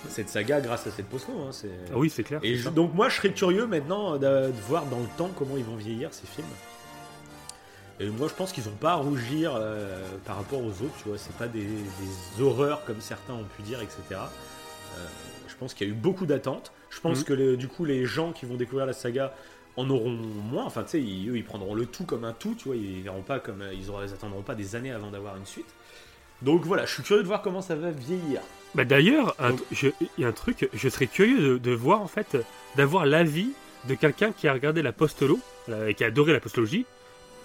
[0.09, 1.32] Cette saga grâce à cette posto.
[1.32, 1.70] Hein, c'est...
[1.92, 2.40] Ah oui, c'est clair.
[2.42, 5.57] Et je- donc moi je serais curieux maintenant de, de voir dans le temps comment
[5.57, 6.46] ils vont vieillir ces films.
[8.00, 11.09] Et moi je pense qu'ils vont pas à rougir euh, par rapport aux autres, tu
[11.09, 13.98] vois, c'est pas des, des horreurs comme certains ont pu dire, etc.
[14.12, 14.98] Euh,
[15.48, 16.72] je pense qu'il y a eu beaucoup d'attentes.
[16.90, 17.24] Je pense Mhm.
[17.24, 19.32] que le- du coup les gens qui vont découvrir la saga
[19.76, 20.64] en auront moins.
[20.64, 23.02] Enfin tu sais, ils, eux ils prendront le tout comme un tout, tu vois, ils
[23.02, 25.66] verront pas comme ils, auront, ils attendront pas des années avant d'avoir une suite.
[26.42, 28.40] Donc voilà, je suis curieux de voir comment ça va vieillir.
[28.75, 29.37] Bah d'ailleurs,
[29.70, 32.37] il y a un truc, je serais curieux de, de voir en fait,
[32.77, 33.51] d'avoir l'avis
[33.89, 36.87] de quelqu'un qui a regardé la postolo, euh, qui a adoré la postologie,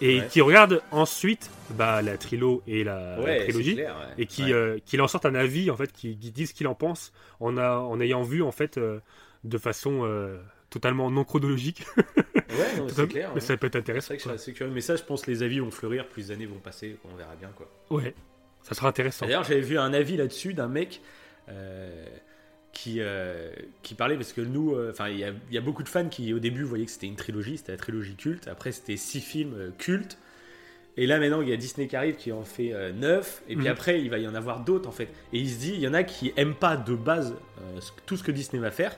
[0.02, 0.28] et Ouais.
[0.30, 4.24] qui regarde ensuite bah, la trilo et la, Ouais, c'est trilogie, clair, ouais.
[4.24, 6.68] et qui, euh, qui en sorte un avis en fait, qui, qui dit ce qu'il
[6.68, 7.12] en pense
[7.42, 9.00] en, a, en ayant vu en fait euh,
[9.44, 10.38] de façon euh,
[10.70, 11.84] totalement non chronologique.
[12.50, 13.30] Ouais, non, c'est clair.
[13.36, 14.32] Mais ça peut être C'est intéressant.
[14.32, 14.74] assez curieux.
[14.74, 17.16] Mais ça, je pense que les avis vont fleurir, plus les années vont passer, on
[17.16, 17.70] verra bien quoi.
[17.92, 18.16] Ouais,
[18.64, 19.26] ça sera intéressant.
[19.26, 21.02] D'ailleurs, j'avais vu un avis là-dessus d'un mec
[21.50, 22.06] euh,
[22.74, 23.52] qui, euh,
[23.82, 25.90] qui parlait, parce que nous, euh, enfin, il y, a- il y a beaucoup de
[25.90, 28.48] fans qui au début voyaient que c'était une trilogie, c'était la trilogie culte.
[28.48, 30.18] Après, c'était six films cultes.
[30.98, 33.42] Et là, maintenant, il y a Disney qui arrive, qui en fait neuf.
[33.48, 33.72] Et puis Mhm.
[33.72, 35.08] après, il va y en avoir d'autres, en fait.
[35.34, 37.34] Et il se dit, il y en a qui aiment pas de base
[38.06, 38.98] tout ce que Disney va faire,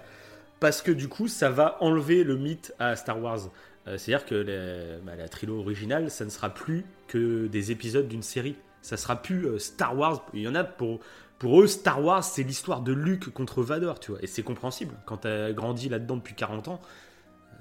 [0.59, 3.49] parce que du coup, ça va enlever le mythe à Star Wars.
[3.85, 8.21] C'est-à-dire que la, bah, la trilogie originale, ça ne sera plus que des épisodes d'une
[8.23, 8.55] série.
[8.81, 10.25] Ça sera plus euh, Star Wars.
[10.33, 10.99] Il y en a pour,
[11.39, 14.19] pour eux, Star Wars, c'est l'histoire de Luke contre Vador, tu vois.
[14.23, 14.93] Et c'est compréhensible.
[15.05, 16.81] Quand tu as grandi là-dedans depuis 40 ans,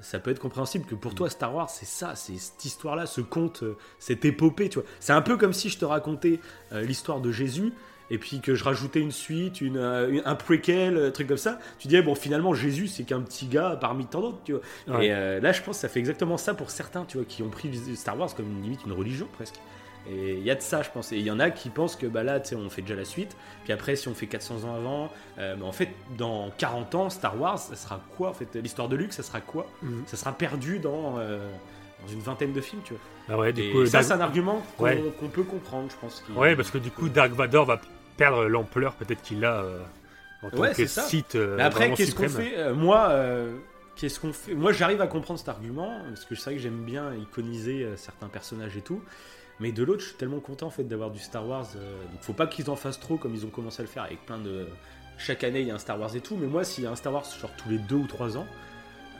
[0.00, 3.20] ça peut être compréhensible que pour toi, Star Wars, c'est ça, c'est cette histoire-là, ce
[3.20, 4.88] conte, euh, cette épopée, tu vois.
[4.98, 6.40] C'est un peu comme si je te racontais
[6.72, 7.72] euh, l'histoire de Jésus.
[8.12, 11.60] Et puis que je rajoutais une suite, une, une- un prequel, un truc comme ça.
[11.78, 14.62] Tu disais, bon, finalement, Jésus, c'est qu'un petit gars parmi tant d'autres, tu vois.
[14.98, 15.06] Ouais.
[15.06, 17.44] Et euh, là, je pense que ça fait exactement ça pour certains, tu vois, qui
[17.44, 19.60] ont pris Star Wars comme une, limite une religion presque.
[20.08, 21.12] Et il y a de ça, je pense.
[21.12, 22.94] Et il y en a qui pensent que bah là, tu sais, on fait déjà
[22.94, 23.36] la suite.
[23.64, 27.10] Puis après, si on fait 400 ans avant, euh, mais en fait, dans 40 ans,
[27.10, 29.66] Star Wars, ça sera quoi En fait, l'histoire de Luke, ça sera quoi?
[29.82, 30.04] Mhm.
[30.06, 31.38] Ça sera perdu dans, euh,
[32.02, 33.02] dans une vingtaine de films, tu vois.
[33.28, 35.02] Ah ouais, du Et coup, ça, Dark- c'est un argument qu'on Ouais.
[35.32, 36.24] peut comprendre, je pense.
[36.34, 37.80] Ouais, parce que du coup, Dark Vador va
[38.16, 39.78] perdre l'ampleur peut-être qu'il a euh,
[40.42, 41.34] en tant Ouais, que site.
[41.34, 42.72] euh, Mais après, qu'est-ce qu'on fait?
[42.72, 43.12] Moi,
[43.96, 44.54] qu'est-ce qu'on fait?
[44.54, 48.28] Moi, j'arrive à comprendre cet argument parce que c'est vrai que j'aime bien iconiser certains
[48.28, 49.02] personnages et tout.
[49.60, 51.66] Mais de l'autre, je suis tellement content en fait d'avoir du Star Wars.
[51.76, 54.02] euh, donc, faut pas qu'ils en fassent trop comme ils ont commencé à le faire
[54.04, 54.66] avec plein de.
[55.18, 56.36] Chaque année, il y a un Star Wars et tout.
[56.40, 58.46] Mais moi, s'il y a un Star Wars genre tous les deux ou trois ans,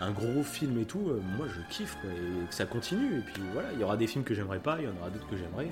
[0.01, 3.19] un gros film et tout, euh, moi, je kiffe quoi, et que ça continue.
[3.19, 5.11] Et puis voilà, il y aura des films que j'aimerais pas, il y en aura
[5.11, 5.69] d'autres que j'aimerais.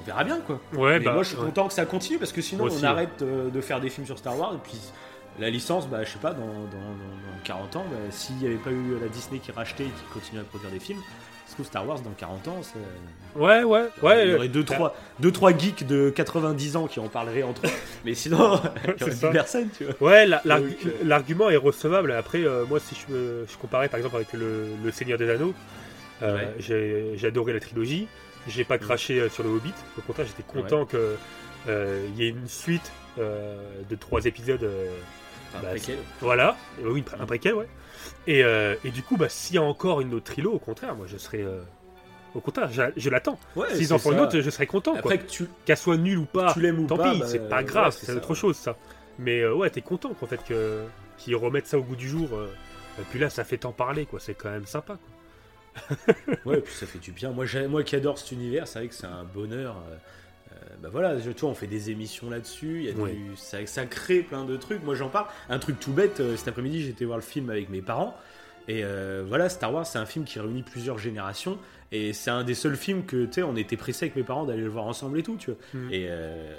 [0.00, 0.60] On verra bien quoi.
[0.72, 1.44] Ouais, Mais bah, moi, je suis ouais.
[1.44, 4.06] content que ça continue parce que sinon, aussi, on arrête euh, de faire des films
[4.06, 4.78] sur Star Wars et puis
[5.38, 8.46] la licence, bah, je sais pas, dans, dans- dans- dans 40 ans, bah, s'il n'y
[8.46, 11.00] avait pas eu la Disney qui rachetait et qui continuait à produire des films,
[11.54, 14.26] trouve Star Wars dans 40 ans, c'est- Ouais, ouais, ouais.
[14.26, 17.70] il y aurait 2-3 deux, trois geeks de 90 ans qui en parleraient entre eux,
[18.04, 19.30] mais sinon, il y aurait C'est plus ça.
[19.30, 20.10] personne, tu vois.
[20.12, 20.70] Ouais, euh,
[21.02, 22.12] l'argument est recevable.
[22.12, 25.54] Après, euh, moi, si je, comparais par exemple avec le, le Seigneur des Anneaux,
[26.22, 26.54] euh, Ouais.
[26.58, 28.06] j'ai j'ai adoré la trilogie.
[28.46, 29.72] J'ai pas craché euh, sur le Hobbit.
[29.98, 31.16] Au contraire, j'étais content que
[31.66, 33.56] euh, il y ait une suite euh,
[33.88, 34.62] de trois épisodes.
[34.62, 34.86] euh,
[35.50, 35.98] Enfin, bah, préquel.
[36.20, 37.66] voilà, Euh, oui, un préquel, ouais.
[38.26, 40.94] Et, euh, et du coup, bah, s'il y a encore une autre trilo, au contraire,
[40.94, 41.42] moi, je serais.
[41.42, 41.62] euh,
[42.34, 43.38] au contraire, je, je l'attends.
[43.54, 44.94] Ouais, S'ils en font une autre, je serais content.
[44.96, 47.48] Après tu, Qu'elle soit nulle ou pas, tu l'aimes ou tant pas, pis, bah, c'est
[47.48, 48.76] pas grave, c'est autre chose ça.
[49.18, 50.82] Mais euh, ouais, t'es content qu'en fait que
[51.18, 52.28] qu'ils remettent ça au goût du jour.
[52.98, 54.18] et puis là, ça fait tant parler, quoi.
[54.18, 56.14] C'est quand même sympa, quoi.
[56.44, 57.30] Ouais, et puis ça fait du bien.
[57.30, 59.76] Moi, moi qui adore cet univers, c'est vrai que c'est un bonheur.
[60.74, 62.80] Euh, bah voilà, je- tu vois, on fait des émissions là-dessus.
[62.80, 63.12] Il y a Ouais.
[63.12, 64.82] du, ça, ça crée plein de trucs.
[64.84, 65.26] Moi, j'en parle.
[65.48, 66.20] Un truc tout bête.
[66.20, 68.16] euh, cet après-midi, j'étais voir le film avec mes parents.
[68.66, 71.58] Et euh, voilà, Star Wars, c'est un film qui réunit plusieurs générations.
[71.92, 74.44] Et c'est un des seuls films que, tu sais, on était pressés avec mes parents
[74.44, 75.60] d'aller le voir ensemble et tout, tu vois.
[75.74, 75.92] Mhm.
[75.92, 76.54] Et euh,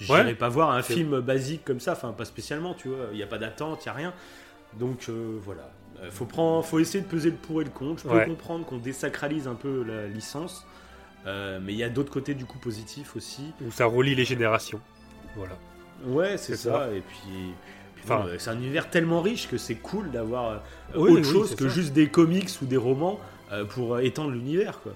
[0.00, 0.06] Ouais.
[0.22, 3.06] j'irais pas voir un film basique comme ça, enfin, pas spécialement, tu vois.
[3.12, 4.12] Il n'y a pas d'attente, il n'y a rien.
[4.78, 5.70] Donc euh, voilà.
[6.10, 8.02] Faut, prendre, faut essayer de peser le pour et le contre.
[8.02, 8.26] Je peux Ouais.
[8.26, 10.66] comprendre qu'on désacralise un peu la licence.
[11.26, 13.52] Euh, mais il y a d'autres côtés du coup positifs aussi.
[13.66, 14.80] Où ça relie les générations.
[15.36, 15.56] Voilà.
[16.04, 16.88] Ouais, c'est ça.
[16.92, 17.52] Et puis,
[18.04, 20.58] Enfin- c'est un univers tellement riche que c'est cool d'avoir euh,
[20.94, 21.74] Oui, autre oui, chose que ça.
[21.74, 23.18] juste des comics ou des romans
[23.52, 24.92] euh, pour étendre l'univers, quoi.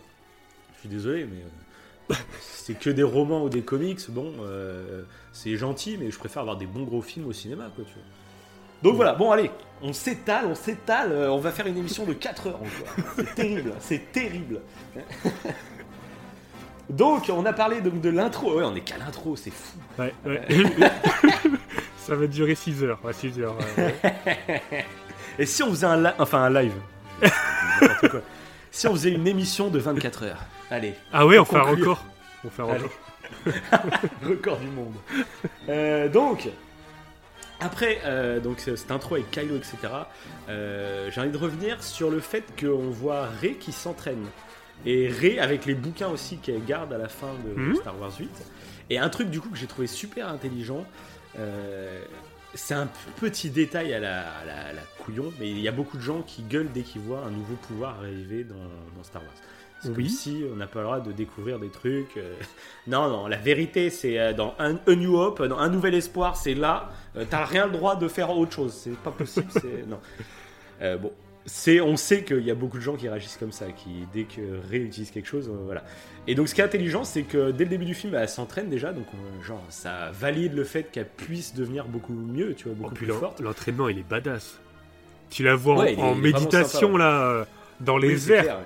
[0.75, 4.01] Je suis désolé, mais c'est que des romans ou des comics.
[4.11, 5.03] Bon, euh,
[5.33, 7.85] c'est gentil, mais je préfère avoir des bons gros films au cinéma, quoi.
[7.85, 8.03] Tu vois.
[8.83, 9.51] Donc voilà, bon allez,
[9.83, 13.15] on s'étale, on s'étale, on va faire une émission de 4 heures encore.
[13.17, 14.61] C'est terrible, c'est terrible.
[16.91, 19.79] Donc on a parlé donc de l'intro, ouais on est qu'à l'intro, c'est fou.
[19.99, 20.43] Ouais, ouais.
[21.99, 22.99] ça va durer 6 heures.
[23.05, 23.57] Ouais, 6 heures.
[25.39, 26.75] Et si on faisait un live, enfin un live,
[28.11, 28.21] quoi.
[28.71, 32.05] si on faisait une émission de 24 heures, allez, Ah ouais, on fait un record.
[32.45, 32.91] On fait un record.
[34.29, 34.95] record du monde.
[35.69, 36.49] Euh, donc,
[37.61, 39.77] après euh, donc cette intro avec Kylo, etc.,
[40.49, 44.27] euh, j'ai envie de revenir sur le fait qu'on voit Rey qui s'entraîne.
[44.87, 47.77] Et Rey avec les bouquins aussi qu'elle garde à la fin de Mhm.
[47.77, 48.31] Star Wars 8.
[48.89, 50.85] Et un truc du coup que j'ai trouvé super intelligent,
[51.39, 52.03] euh,
[52.55, 52.89] c'est un
[53.21, 56.03] petit détail à la, à la- à la couillon, mais il y a beaucoup de
[56.03, 59.33] gens qui gueulent dès qu'ils voient un nouveau pouvoir arriver dans, dans Star Wars.
[59.83, 60.11] C'est comme Oui.
[60.11, 62.17] si on n'a pas le droit de découvrir des trucs.
[62.19, 62.35] euh.
[62.87, 66.37] Non, non, la vérité, c'est euh, dans un, A New Hope, dans Un Nouvel Espoir,
[66.37, 66.91] c'est là.
[67.17, 68.75] euh, T'as rien le droit de faire autre chose.
[68.75, 69.47] C'est pas possible.
[69.53, 70.01] c'est- non.
[70.83, 71.13] Euh, bon,
[71.47, 74.25] c'est, on sait qu'il y a beaucoup de gens qui réagissent comme ça, qui dès
[74.25, 75.83] que réutilisent quelque chose, euh, voilà.
[76.27, 78.69] Et donc, ce qui est intelligent, c'est que dès le début du film, elle s'entraîne
[78.69, 82.75] déjà, donc euh, genre ça valide le fait qu'elle puisse devenir beaucoup mieux, tu vois,
[82.75, 83.41] beaucoup Oh, plus forte.
[83.41, 84.59] l'entraînement, il est badass.
[85.31, 86.99] Tu la vois en- Ouais, est- méditation sympa, ouais.
[86.99, 87.45] là, euh,
[87.81, 88.59] dans les airs.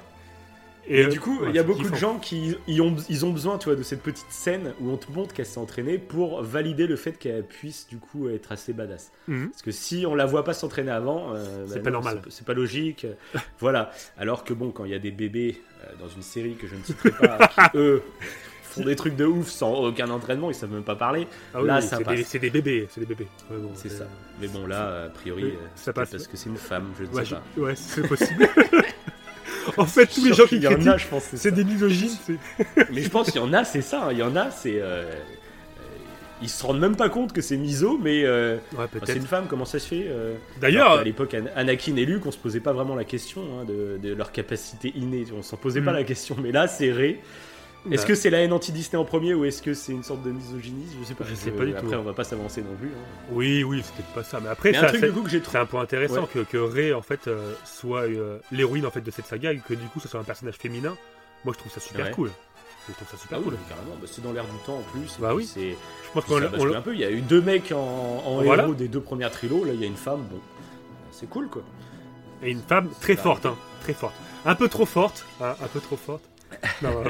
[0.88, 2.94] Et, Et euh, du coup, ouais, il y a beaucoup de gens qui ils ont,
[3.08, 5.58] ils ont besoin, tu vois, de cette petite scène où on te montre qu'elle s'est
[5.58, 9.10] entraînée pour valider le fait qu'elle puisse du coup être assez badass.
[9.28, 9.48] Mhm.
[9.50, 12.20] Parce que si on la voit pas s'entraîner avant, euh, C'est bah pas non, normal.
[12.28, 13.06] c'est- pas logique.
[13.60, 13.90] voilà.
[14.18, 16.74] Alors que bon, quand il y a des bébés euh, dans une série que je
[16.74, 17.38] ne citerai pas,
[17.72, 18.02] qui eux
[18.62, 21.26] font des trucs de ouf sans aucun entraînement, ils savent même pas parler.
[21.54, 22.16] Ah oui, Là, ça c'est passe.
[22.16, 23.28] des, c'est des bébés, c'est des bébés.
[23.50, 24.04] Ouais, bon, C'est ça.
[24.40, 26.10] Mais bon, là, a priori, ça passe.
[26.10, 27.42] parce que c'est une femme, je ne Ouais, sais je- pas.
[27.66, 28.48] ouais, c'est possible.
[29.76, 31.64] en fait, tous les gens qui Il y en a, critiquent, je pense, c'est des
[31.64, 32.16] misogynes.
[32.92, 34.04] Mais je pense qu'il y en a, c'est ça.
[34.04, 34.08] hein.
[34.12, 34.80] Il y en a, c'est.
[34.80, 35.12] euh, euh,
[36.42, 39.26] ils se rendent même pas compte que c'est miso, mais euh, Ouais, enfin, c'est une
[39.26, 42.38] femme, comment ça se fait euh, D'ailleurs, qu'à l'époque, An- Anakin et Luke, on se
[42.38, 45.24] posait pas vraiment la question hein, de, de leur capacité innée.
[45.36, 45.96] On s'en posait pas Mm.
[45.96, 47.20] la question, mais là, c'est Rey.
[47.90, 48.08] Est-ce Bah.
[48.08, 50.86] que c'est la haine anti-Disney en premier ou est-ce que c'est une sorte de misogynie
[51.00, 51.24] Je sais pas.
[51.28, 51.78] Je sais pas du tout.
[51.78, 52.88] Après, on va pas s'avancer non plus.
[52.88, 53.26] hein.
[53.32, 54.40] oui, oui, c'est peut-être pas ça.
[54.40, 55.58] Mais après, Mais un ça, truc c'est du coup que j'ai c'est trouvé.
[55.58, 56.28] un point intéressant Ouais.
[56.32, 59.58] que, que Rey en fait euh, soit euh, l'héroïne en fait de cette saga et
[59.58, 60.96] que du coup, ce soit un personnage féminin.
[61.44, 62.12] Moi, je trouve ça super Ouais.
[62.12, 62.30] cool.
[62.88, 63.58] Je trouve ça super Ah oui, cool.
[63.68, 63.96] carrément.
[64.00, 65.16] Bah, c'est dans l'air du temps en plus.
[65.18, 65.44] Bah oui.
[65.46, 66.94] C'est Je pense qu'on un peu.
[66.94, 68.62] Il y a eu deux mecs en, en Voilà.
[68.64, 69.64] héros des deux premières trilos.
[69.66, 70.22] Là, il y a une femme.
[70.30, 70.38] Bon,
[71.10, 71.62] c'est cool quoi.
[72.42, 74.14] et une femme très Bah, forte, hein, très forte.
[74.46, 76.22] Un peu trop forte, hein, un peu trop forte.
[76.82, 77.04] Non,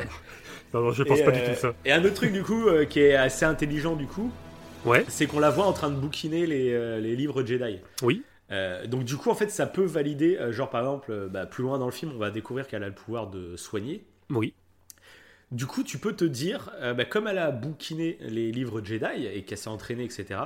[0.74, 1.74] non, non, je pense et, pas du euh, tout ça.
[1.86, 4.30] Et un autre truc du coup euh, qui est assez intelligent du coup,
[4.84, 7.80] Ouais, c'est qu'on la voit en train de bouquiner les, euh, les livres Jedi.
[8.02, 11.28] oui, Euh, donc du coup en fait ça peut valider, euh, genre par exemple euh,
[11.28, 14.04] bah, plus loin dans le film on va découvrir qu'elle a le pouvoir de soigner.
[14.30, 14.52] oui.
[15.50, 19.42] Du coup tu peux te dire, bah, comme elle a bouquiné les livres Jedi et
[19.44, 20.40] qu'elle s'est entraînée etc.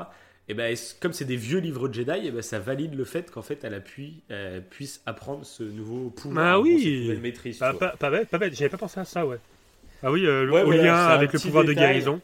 [0.49, 3.43] Et ben comme c'est des vieux livres Jedi, et ben ça valide le fait qu'en
[3.43, 3.83] fait elle
[4.71, 6.83] puisse apprendre ce nouveau pouvoir, Ah gros, oui.
[6.83, 7.59] cette nouvelle maîtrise.
[7.59, 8.55] Pas, pas, pas bête, pas bête.
[8.55, 9.39] J'avais pas pensé à ça, ouais.
[10.03, 12.21] Ah oui, euh, Ouais, au voilà, lien avec le pouvoir de guérison.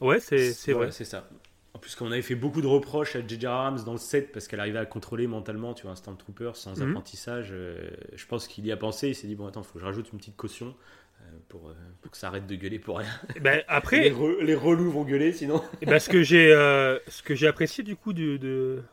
[0.00, 0.90] Ouais, c'est Ouais, vrai.
[0.90, 1.28] c'est ça.
[1.74, 3.46] En plus, qu'on avait fait beaucoup de reproches à J.J.
[3.46, 6.76] Abrams dans le set parce qu'elle arrivait à contrôler mentalement, tu vois, un Stormtrooper sans
[6.76, 6.82] Mhm.
[6.82, 7.48] apprentissage.
[7.52, 9.08] euh, je pense qu'il y a pensé.
[9.08, 10.74] Il s'est dit bon, attends, faut que je rajoute une petite caution
[11.22, 13.08] euh, pour, euh, pour que ça arrête de gueuler pour rien.
[13.34, 13.62] Eh Ben,
[13.92, 15.62] Les, après, re- les relous vont gueuler sinon.
[15.80, 18.36] eh ben, ce que j'ai euh, ce que j'ai apprécié du coup de,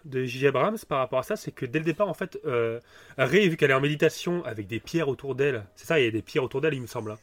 [0.06, 0.48] de J.J.
[0.48, 2.80] Abrams par rapport à ça, c'est que dès le départ, en fait, euh,
[3.18, 6.08] Rey, vu qu'elle est en méditation avec des pierres autour d'elle, c'est ça, il y
[6.08, 7.20] a des pierres autour d'elle, il me semble, hein.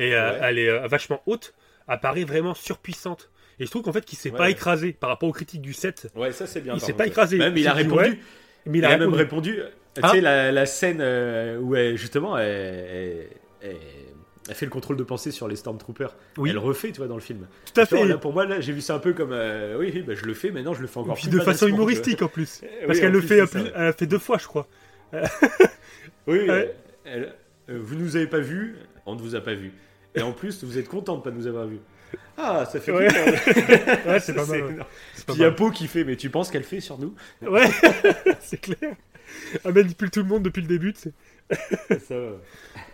[0.00, 0.38] Et euh, Ouais.
[0.42, 1.54] elle est euh, vachement haute,
[1.86, 3.30] apparaît vraiment surpuissante.
[3.58, 5.72] Et je trouve qu'en fait, qu'il s'est Ouais, pas écrasé par rapport aux critiques du
[5.74, 6.08] set.
[6.16, 6.74] Ouais, ça c'est bien.
[6.74, 7.36] Il s'est pas écrasé.
[7.38, 8.18] Même il a répondu.
[8.66, 9.58] Mais Il, a, même répondu.
[9.94, 10.10] Tu Ah.
[10.10, 13.26] sais la, la scène euh, où elle, justement elle, elle-
[13.62, 13.76] elle-
[14.48, 16.16] elle fait le contrôle de pensée sur les Stormtroopers.
[16.38, 16.50] Oui.
[16.50, 17.46] Elle refait, tu vois, dans le film.
[17.72, 18.04] Tout à fait.
[18.04, 20.24] Là, pour moi, là, j'ai vu ça un peu comme euh, oui, oui, bah, je
[20.24, 22.62] le fais, maintenant je le fais encore Puis plus de façon humoristique en plus.
[22.86, 24.66] Parce oui, qu'elle le plus, fait, plus- elle a fait deux fois, je crois.
[26.26, 26.46] Oui,
[27.04, 27.34] elle-
[27.68, 28.76] vous nous avez pas vu,
[29.06, 29.72] on ne vous a pas vu.
[30.14, 31.78] Et en plus, vous êtes content de pas nous avoir vu.
[32.36, 33.08] Ah, ça fait Ouais.
[34.20, 34.62] c'est pas mal.
[34.64, 34.76] ouais.
[35.14, 35.54] Puis il y a mal.
[35.56, 37.14] Po qui fait, mais tu penses qu'elle fait sur nous?
[37.42, 37.68] Ouais,
[38.40, 38.96] c'est clair.
[39.64, 40.92] Elle manipule tout le monde depuis le début.
[40.92, 41.98] tu sais.
[42.00, 42.36] Ça, euh,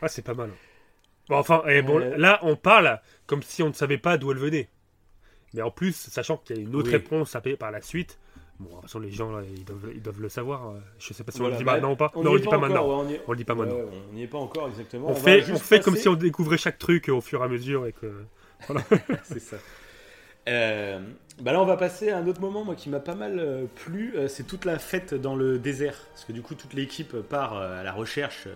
[0.03, 0.51] Ah, c'est pas mal.
[1.29, 2.17] Bon, enfin, eh, bon, Euh.
[2.17, 4.69] là, on parle comme si on ne savait pas d'où elle venait.
[5.55, 6.93] Mais en plus, sachant qu'il y a une autre Oui.
[6.97, 8.19] réponse à payer par la suite,
[8.59, 10.69] bon, de toute façon, les gens, là, ils doivent, ils doivent le savoir.
[10.71, 12.11] euh, Je sais pas si on voilà, le dit bah, maintenant ou pas.
[12.15, 12.87] on non, on le dit pas maintenant.
[12.89, 13.75] ouais, on y est- On le dit pas maintenant.
[13.77, 15.09] Ouais, on n'y est pas encore exactement.
[15.09, 17.87] On, fait, on fait comme si on découvrait chaque truc au fur et à mesure
[17.87, 18.13] et que.
[19.25, 19.57] C'est ça.
[20.49, 21.01] Euh,
[21.43, 23.65] bah là, on va passer à un autre moment, moi, qui m'a pas mal euh,
[23.75, 24.13] plu.
[24.17, 25.99] euh, c'est toute la fête dans le désert.
[26.13, 28.47] Parce que du coup, toute l'équipe part à la recherche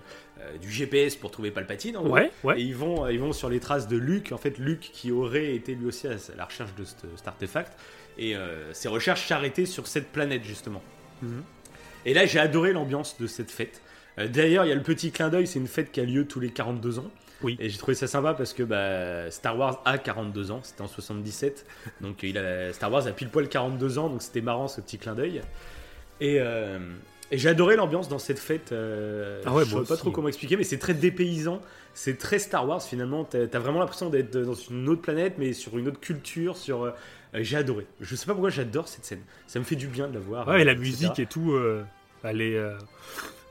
[0.63, 1.97] du GPS pour trouver Palpatine.
[1.97, 2.15] en gros.
[2.15, 2.63] Ouais, Et ouais.
[2.63, 4.31] ils vont, ils vont sur les traces de Luke.
[4.33, 7.77] En fait, Luke qui aurait été lui aussi à la recherche de cet, cet artefact.
[8.21, 10.83] Et euh, ses recherches s'arrêtaient sur cette planète, justement.
[11.23, 11.43] Mhm.
[12.07, 13.81] Et là, j'ai adoré l'ambiance de cette fête.
[14.19, 16.27] Euh, D'ailleurs, il y a le petit clin d'œil, c'est une fête qui a lieu
[16.27, 17.11] tous les 42 ans.
[17.43, 17.57] Oui.
[17.59, 20.89] Et j'ai trouvé ça sympa parce que bah, Star Wars a 42 ans, c'était en
[20.89, 21.65] 77.
[22.03, 24.99] Donc il a, Star Wars a pile poil 42 ans, donc c'était marrant ce petit
[24.99, 25.41] clin d'œil.
[26.21, 26.79] Et, euh,
[27.31, 28.73] et j'ai adoré l'ambiance dans cette fête.
[28.73, 31.63] euh, Ah ouais, je moi sais pas trop comment expliquer, mais c'est très dépaysant.
[31.95, 33.25] C'est très Star Wars finalement.
[33.25, 36.59] T'as as vraiment l'impression d'être dans une autre planète, mais sur une autre culture.
[36.59, 36.91] Sur, euh,
[37.35, 37.87] j'ai adoré.
[38.01, 39.23] Je sais pas pourquoi j'adore cette scène.
[39.47, 40.49] Ça me fait du bien de la voir.
[40.49, 40.89] Ouais, et la euh, etc.
[40.91, 41.85] musique et tout, euh,
[42.25, 42.57] elle est.
[42.57, 42.77] euh,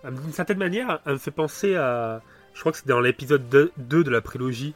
[0.04, 2.22] D'une certaine manière, elle me fait penser à.
[2.54, 4.74] Je crois que c'est dans l'épisode 2 2 de la prélogie,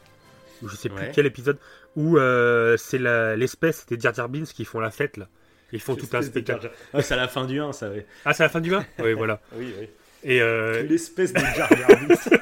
[0.62, 1.12] ou je sais plus Ouais.
[1.14, 1.58] quel épisode,
[1.96, 2.98] où euh, c'est
[3.38, 5.28] l'espèce des Jar Jar Binks qui font la fête là.
[5.74, 6.70] Ils font tout un spectacle.
[6.94, 7.90] Ah, c'est à la fin du 1, ça.
[7.90, 8.06] Ouais.
[8.26, 9.40] Ah, c'est à la fin du 1 Oui, voilà.
[9.56, 9.90] Oui, oui.
[10.24, 12.40] Et euh, L'espèce de Jar Jar Binks.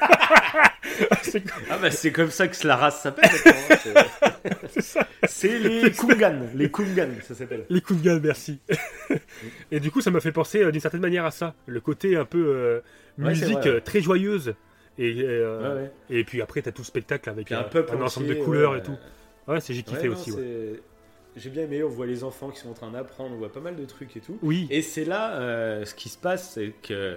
[1.70, 3.30] ah bah c'est comme ça que la race s'appelle.
[5.26, 7.64] C'est- les Kungan, les Kungan, ça s'appelle.
[7.68, 8.58] les gueule, merci.
[9.70, 11.54] et du coup, ça m'a fait penser euh, d'une certaine manière à ça.
[11.66, 12.80] Le côté un peu euh,
[13.18, 13.68] Ouais, musique vrai, ouais.
[13.76, 14.54] euh, très joyeuse.
[14.98, 18.34] Et, euh, Ouais, et puis après, t'as tout le spectacle avec un peuple ensemble de
[18.34, 18.96] couleurs et tout.
[19.48, 20.32] Ouais, c'est j'ai kiffé non, aussi.
[21.34, 23.60] J'ai bien aimé, on voit les enfants qui sont en train d'apprendre, on voit pas
[23.60, 24.38] mal de trucs et tout.
[24.42, 24.66] Oui.
[24.70, 27.16] Et c'est là, euh, ce qui se passe, c'est que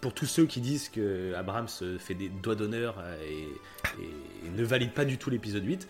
[0.00, 1.68] pour tous ceux qui disent que Abrams
[2.00, 5.86] fait des doigts d'honneur et, et ne valide pas du tout l'épisode 8,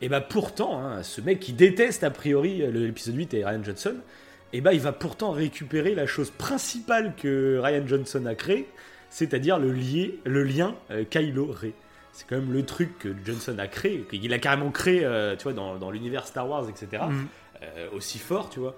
[0.00, 3.96] et bah pourtant, hein, ce mec qui déteste a priori l'épisode 8 et Ryan Johnson,
[4.52, 8.66] et bah il va pourtant récupérer la chose principale que Ryan Johnson a créée,
[9.10, 11.72] c'est-à-dire le, lié- le lien euh, Kylo Ray.
[12.12, 15.44] C'est quand même le truc que Johnson a créé, qu'il a carrément créé, euh, tu
[15.44, 17.02] vois, dans, dans l'univers Star Wars, etc.
[17.08, 17.26] Mhm.
[17.62, 18.74] euh, aussi fort, tu vois.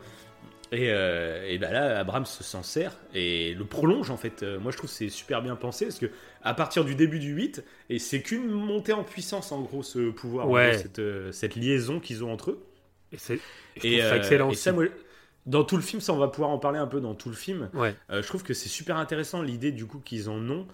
[0.73, 4.43] Et, euh, et ben là, Abrams s'en sert et le prolonge en fait.
[4.43, 6.11] Euh, moi, je trouve que c'est super bien pensé parce que
[6.43, 10.11] à partir du début du 8, et c'est qu'une montée en puissance en gros ce
[10.11, 10.71] pouvoir, en Ouais.
[10.73, 12.65] gros, cette, euh, cette liaison qu'ils ont entre eux.
[13.13, 13.39] Et c'est
[14.03, 14.85] euh, excellent et ça, moi,
[15.45, 17.35] dans tout le film, ça on va pouvoir en parler un peu dans tout le
[17.35, 17.69] film.
[17.75, 17.95] Ouais.
[18.11, 20.67] Je trouve que c'est super intéressant l'idée du coup qu'ils en ont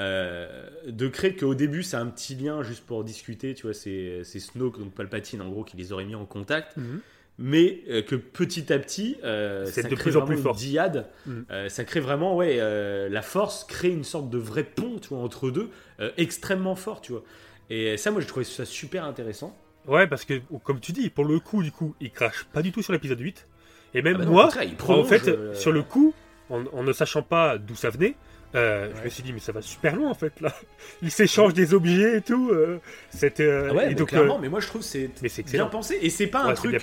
[0.00, 4.22] euh, de créer qu'au début c'est un petit lien juste pour discuter, tu vois, c'est
[4.24, 7.00] c'est Snoke donc Palpatine en gros qui les aurait mis en contact, Mhm.
[7.38, 10.54] Mais euh, que petit à petit euh, C'est de plus en plus fort.
[10.54, 11.06] diade.
[11.50, 15.08] Euh, ça crée vraiment ouais euh, la force crée une sorte de vrai pont tu
[15.08, 15.70] vois entre deux
[16.00, 17.22] euh, extrêmement fort tu vois.
[17.70, 19.56] Et ça moi j'ai trouvé ça super intéressant.
[19.86, 22.72] Ouais, parce que, comme tu dis, pour le coup, du coup, il crache pas du
[22.72, 23.46] tout sur l'épisode 8.
[23.92, 24.48] Et même Ah bah moi,
[24.88, 26.14] en fait, sur le coup,
[26.48, 28.14] en, en ne sachant pas d'où ça venait,
[28.54, 30.54] euh, je me suis dit, mais ça va super loin en fait là.
[31.02, 32.48] Ils s'échangent des objets et tout.
[32.50, 32.78] euh,
[33.10, 33.42] C'était.
[33.44, 35.10] euh, Ah ouais, donc, clairement, mais moi je trouve que c'est
[35.52, 36.82] bien pensé et c'est pas un Ouais, truc,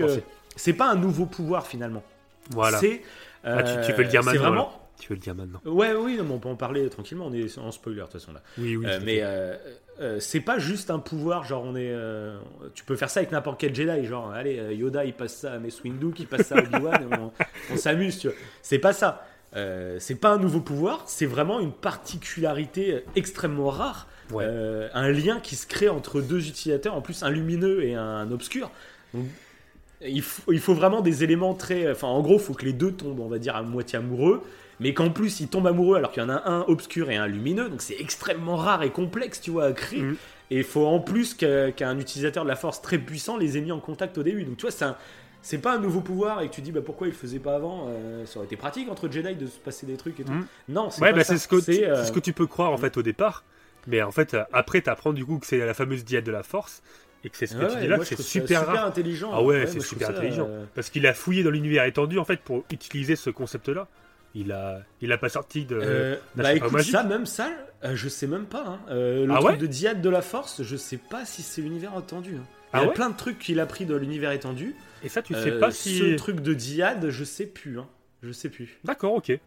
[0.55, 2.03] c'est pas un nouveau pouvoir finalement.
[2.51, 2.77] Voilà.
[2.79, 3.01] C'est,
[3.43, 4.77] Ah, tu, tu euh, veux le dire c'est maintenant vraiment.
[4.99, 7.25] Tu veux le dire maintenant Ouais, oui, non, mais on peut en parler tranquillement.
[7.27, 8.41] On est en spoiler de toute façon là.
[8.59, 8.85] Oui, oui.
[8.87, 9.55] Euh, mais euh,
[9.99, 11.89] euh, c'est pas juste un pouvoir, genre on est.
[11.91, 12.37] euh,
[12.75, 15.53] tu peux faire ça avec n'importe quel Jedi, genre allez, euh, Yoda il passe ça
[15.53, 17.31] à Mace Windu, qui passe ça à Obi-Wan, on,
[17.73, 18.37] on s'amuse, tu vois.
[18.61, 19.25] C'est pas ça.
[19.55, 24.07] Euh, c'est pas un nouveau pouvoir, c'est vraiment une particularité euh, extrêmement rare.
[24.31, 24.45] Ouais.
[24.47, 28.31] Euh, un lien qui se crée entre deux utilisateurs, en plus un lumineux et un
[28.31, 28.71] obscur.
[29.13, 29.25] Donc,
[30.07, 31.89] il, faut, il faut vraiment des éléments très.
[31.91, 34.41] Enfin, en gros, il faut que les deux tombent, on va dire, à moitié amoureux,
[34.79, 37.27] mais qu'en plus ils tombent amoureux alors qu'il y en a un obscur et un
[37.27, 40.01] lumineux, donc c'est extrêmement rare et complexe, tu vois, à créer.
[40.01, 40.15] Mhm.
[40.49, 43.71] Et il faut en plus qu'un utilisateur de la force très puissant les ait mis
[43.71, 44.43] en contact au début.
[44.43, 44.97] Donc, tu vois, c'est un-
[45.43, 47.55] C'est pas un nouveau pouvoir et que tu dis bah pourquoi il le faisait pas
[47.55, 50.31] avant euh, Ça aurait été pratique entre Jedi de se passer des trucs et tout.
[50.31, 50.45] Mhm.
[50.69, 52.77] Non, c'est Ouais, bah, c'est ce, que tu- euh, ce que tu peux croire en
[52.77, 53.43] fait au départ.
[53.87, 56.43] Mais en fait, euh, après, t'apprends du coup que c'est la fameuse diade de la
[56.43, 56.83] force.
[57.23, 59.31] Et que c'est ce que ouais, tu dis là, c'est super intelligent.
[59.33, 60.47] Ah ouais, c'est super ça, intelligent.
[60.49, 63.87] euh, Parce qu'il a fouillé dans l'univers étendu en fait pour utiliser ce concept-là.
[64.33, 65.75] Il a, il a pas sorti de.
[65.75, 66.91] Euh, bah écoute, magique.
[66.93, 67.51] ça, même ça,
[67.83, 68.63] euh, je sais même pas.
[68.65, 68.79] hein.
[68.89, 71.91] Le Ah truc ouais de diade de la force, je sais pas si c'est l'univers
[71.99, 72.37] étendu.
[72.37, 72.43] hein.
[72.73, 74.73] Il Ah y a plein de trucs qu'il a pris de l'univers étendu.
[75.03, 75.97] Et ça, tu sais pas si.
[75.99, 77.77] Ce truc de diade, je sais plus.
[77.77, 77.87] hein.
[78.23, 78.79] Je sais plus.
[78.85, 79.37] D'accord, ok.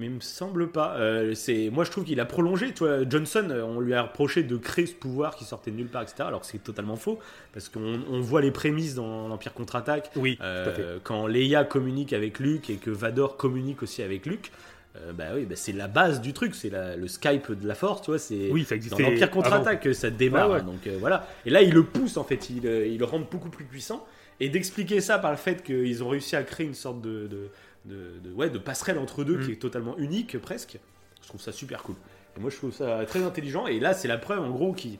[0.00, 0.96] Mais il me semble pas.
[0.96, 2.74] Euh, c'est moi je trouve qu'il a prolongé.
[2.74, 5.86] Toi, Johnson, euh, on lui a reproché de créer ce pouvoir qui sortait de nulle
[5.88, 6.16] part, etc.
[6.26, 7.20] Alors que c'est totalement faux
[7.52, 10.10] parce qu'on on voit les prémices dans l'Empire contre-attaque.
[10.16, 10.84] Oui, Euh, tout à fait.
[11.04, 14.50] quand Leia communique avec Luke et que Vador communique aussi avec Luke,
[14.96, 18.02] euh, bah oui, bah c'est la base du truc, c'est le Skype de la Force,
[18.02, 18.18] tu vois.
[18.18, 20.48] C'est Oui, ça dans l'Empire contre-attaque que ça démarre.
[20.48, 20.60] Ouais, ouais.
[20.60, 21.28] hein, donc voilà.
[21.46, 24.04] Et là, il le pousse en fait, il, il le rend beaucoup plus puissant.
[24.40, 27.50] Et d'expliquer ça par le fait qu'ils ont réussi à créer une sorte de, de,
[27.84, 29.44] de- de- ouais, de passerelle entre deux Mm.
[29.46, 30.78] qui est totalement unique presque.
[31.22, 31.96] Je trouve ça super cool.
[32.36, 33.66] Et moi, je trouve ça très intelligent.
[33.66, 34.98] Et là, c'est la preuve en gros qu'il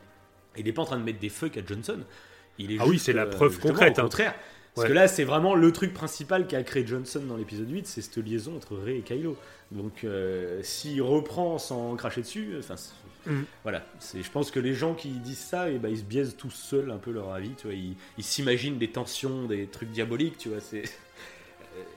[0.56, 1.98] il est pas en train de mettre des fucks à Johnson.
[2.58, 4.04] Il est Ah oui, juste, c'est la euh, preuve concrète, Au hein.
[4.04, 4.34] contraire,
[4.74, 4.88] Parce Ouais.
[4.88, 8.16] que là, c'est vraiment le truc principal qu'a créé Johnson dans l'épisode 8, c'est cette
[8.18, 9.36] liaison entre Rey et Kylo.
[9.70, 12.92] Donc, euh, s'il reprend sans cracher dessus, enfin, c'est-
[13.30, 13.44] Mhm.
[13.62, 13.84] voilà.
[14.12, 16.90] Je pense que les gens qui disent ça, et ben, ils se biaisent tous seuls
[16.90, 17.50] un peu leur avis.
[17.56, 20.38] Tu vois, ils, s'imaginent des tensions, des trucs diaboliques.
[20.38, 20.86] Tu vois, c'est Euh,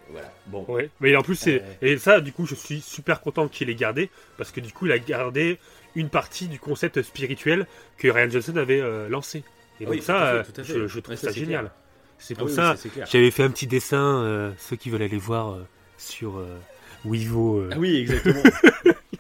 [0.09, 0.34] voilà.
[0.47, 0.65] Bon.
[0.67, 1.61] Ouais, mais en plus, c'est.
[1.61, 1.65] Euh.
[1.93, 4.86] Et ça, du coup, je suis super content qu'il ait gardé, parce que du coup,
[4.86, 5.59] il a gardé
[5.95, 7.65] une partie du concept spirituel
[7.97, 9.43] que Ryan Johnson avait euh, lancé.
[9.80, 11.71] Et donc, Oui, ça, fait, euh, je, je trouve ça ça, génial.
[12.19, 14.89] C'est Ah pour oui, oui, ça, ça, j'avais fait un petit dessin, euh, ceux qui
[14.89, 15.67] veulent aller voir euh,
[15.97, 16.57] sur euh,
[17.05, 17.59] Wivo.
[17.59, 18.41] euh, Ah oui, exactement.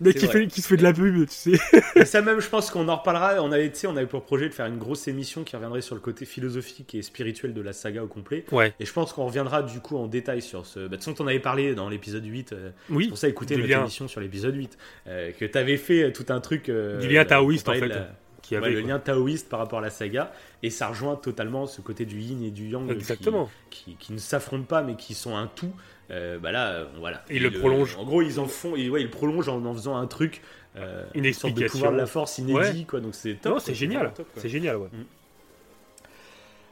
[0.00, 1.58] mais c'est qui, fait, qui se fait de la pub, tu sais.
[1.96, 3.42] Et ça même, je pense qu'on en reparlera.
[3.42, 6.00] On avait, on avait pour projet de faire une grosse émission qui reviendrait sur le
[6.00, 8.44] côté philosophique et spirituel de la saga au complet.
[8.52, 10.80] Ouais, Et je pense qu'on reviendra du coup en détail sur ce.
[10.80, 12.52] Bah, de toute façon, t'en avais parlé dans l'épisode 8.
[12.52, 13.08] euh, oui.
[13.08, 13.80] pour ça, écoutez notre lien.
[13.80, 14.76] émission sur l'épisode 8.
[15.06, 16.68] euh, que t'avais fait euh, tout un truc.
[16.68, 18.08] euh, Du lien taoïste, en fait, la-
[18.42, 20.32] Qui ouais, avait, le lien taoïste par rapport à la saga.
[20.62, 22.86] Et ça rejoint totalement ce côté du yin et du yang.
[22.86, 23.50] qui- Exactement.
[23.70, 25.72] Qui, qui ne s'affrontent pas, mais qui sont un tout.
[26.10, 27.22] Euh, bah là, euh, voilà.
[27.30, 27.96] Ils le prolongent.
[27.98, 28.76] En gros, ils en font.
[28.76, 30.40] et ouais, ils prolongent en en faisant un truc.
[30.76, 32.84] euh, Une sorte de pouvoir de la force inédit, Ouais.
[32.88, 33.00] quoi.
[33.00, 33.58] Donc c'est top.
[33.60, 34.12] C'est génial.
[34.36, 34.88] C'est génial, ouais.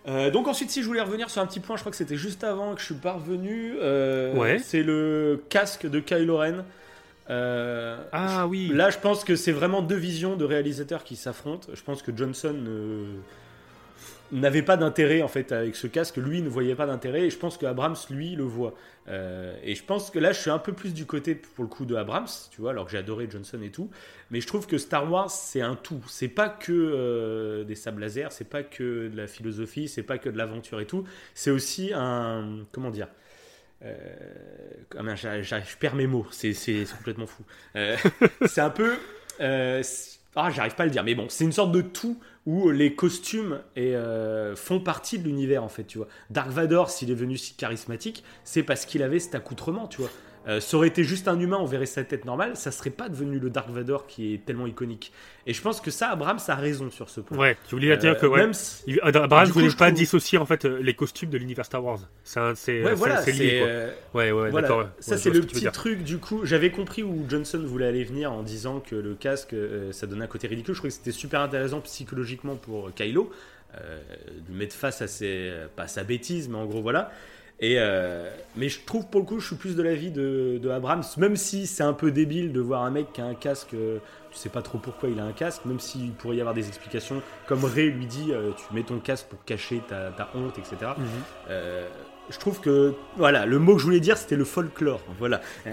[0.07, 2.17] Euh, donc ensuite, si je voulais revenir sur un petit point, je crois que c'était
[2.17, 3.75] juste avant que je suis parvenu.
[3.81, 4.59] euh, Ouais.
[4.59, 6.65] C'est le casque de Kylo Ren.
[7.31, 8.71] Euh, Ah oui.
[8.75, 11.69] Là, je pense que c'est vraiment deux visions de réalisateurs qui s'affrontent.
[11.73, 12.55] Je pense que Johnson
[14.33, 16.17] n'avait pas d'intérêt en fait avec ce casque.
[16.17, 17.23] Lui ne voyait pas d'intérêt.
[17.27, 18.75] Et je pense que Abrams lui le voit.
[19.09, 21.69] Euh, et je pense que là, je suis un peu plus du côté pour le
[21.69, 23.91] coup de Abrams, tu vois, alors que j'ai adoré Johnson et tout.
[24.31, 26.03] Mais je trouve que Star Wars, c'est un tout.
[26.09, 30.19] C'est pas que euh, des sables laser, c'est pas que de la philosophie, c'est pas
[30.19, 31.05] que de l'aventure et tout.
[31.35, 33.09] C'est aussi un comment dire.
[33.85, 33.95] Euh,
[34.97, 36.55] ah j'arrive- je perds mes mots, c'est
[36.97, 37.43] complètement fou.
[38.47, 38.95] C'est un peu.
[39.41, 42.95] ah, j'arrive pas à le dire, mais bon, c'est une sorte de tout où les
[42.95, 46.09] costumes euh, font partie de l'univers en fait, tu vois.
[46.31, 50.11] Dark Vador, s'il est venu si charismatique, c'est parce qu'il avait cet accoutrement, tu vois.
[50.47, 53.09] Euh, ça aurait été juste un humain, on verrait sa tête normale, ça serait pas
[53.09, 55.11] devenu le Dark Vador qui est tellement iconique.
[55.47, 57.39] Et je pense que ça, Abrams a raison sur ce point.
[57.39, 58.41] Ouais, tu voulais dire Euh, que ouais.
[58.41, 61.83] Même si- Abrams voulait pas trouve- dissocier en fait euh, les costumes de l'univers Star
[61.83, 62.01] Wars.
[62.25, 63.69] C'est Ouais, voilà, lié quoi.
[63.69, 64.89] euh, Ouais, ouais, Voilà, d'accord.
[65.01, 66.41] ça Ouais, c'est le ce petit truc du coup.
[66.45, 70.25] J'avais compris où Johnson voulait aller venir en disant que le casque euh, ça donnait
[70.25, 70.75] un côté ridicule.
[70.75, 73.31] Je trouvais que c'était super intéressant psychologiquement pour Kylo
[73.81, 74.01] euh,
[74.47, 77.11] de lui mettre face à ses pas à sa bêtise, mais en gros voilà.
[77.61, 80.71] Et euh, mais je trouve pour le coup, je suis plus de l'avis de, de
[80.71, 83.75] Abrams, même si c'est un peu débile de voir un mec qui a un casque.
[83.75, 83.99] euh,
[84.31, 86.67] tu sais pas trop pourquoi il a un casque, même s'il pourrait y avoir des
[86.67, 87.23] explications.
[87.47, 90.93] Comme Ray lui dit, euh, tu mets ton casque pour cacher ta, ta honte, etc.
[90.99, 91.05] Mhm.
[91.51, 91.87] Euh,
[92.31, 95.43] je trouve que voilà le mot que je voulais dire c'était le folklore voilà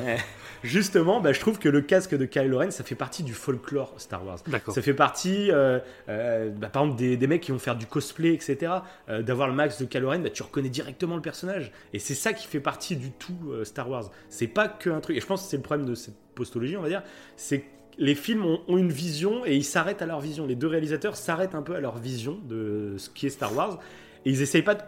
[0.64, 3.94] justement bah, je trouve que le casque de Kylo Ren ça fait partie du folklore
[3.98, 4.40] Star Wars.
[4.70, 7.86] Ça fait partie euh, euh, bah, par exemple des, des mecs qui vont faire du
[7.86, 8.74] cosplay etc
[9.10, 11.72] euh, d'avoir le max de Kylo Ren bah, tu reconnais directement le personnage.
[11.94, 14.12] Et c'est ça qui fait partie du tout euh, Star Wars.
[14.30, 15.18] C'est pas qu'un truc.
[15.18, 17.04] Et je pense que c'est le problème de cette postologie on va dire.
[17.36, 17.66] C'est que
[17.98, 20.48] les films ont, ont une vision et ils s'arrêtent à leur vision.
[20.48, 23.80] Les deux réalisateurs s'arrêtent un peu à leur vision de ce qui est Star Wars.
[24.26, 24.82] Et ils essayent pas de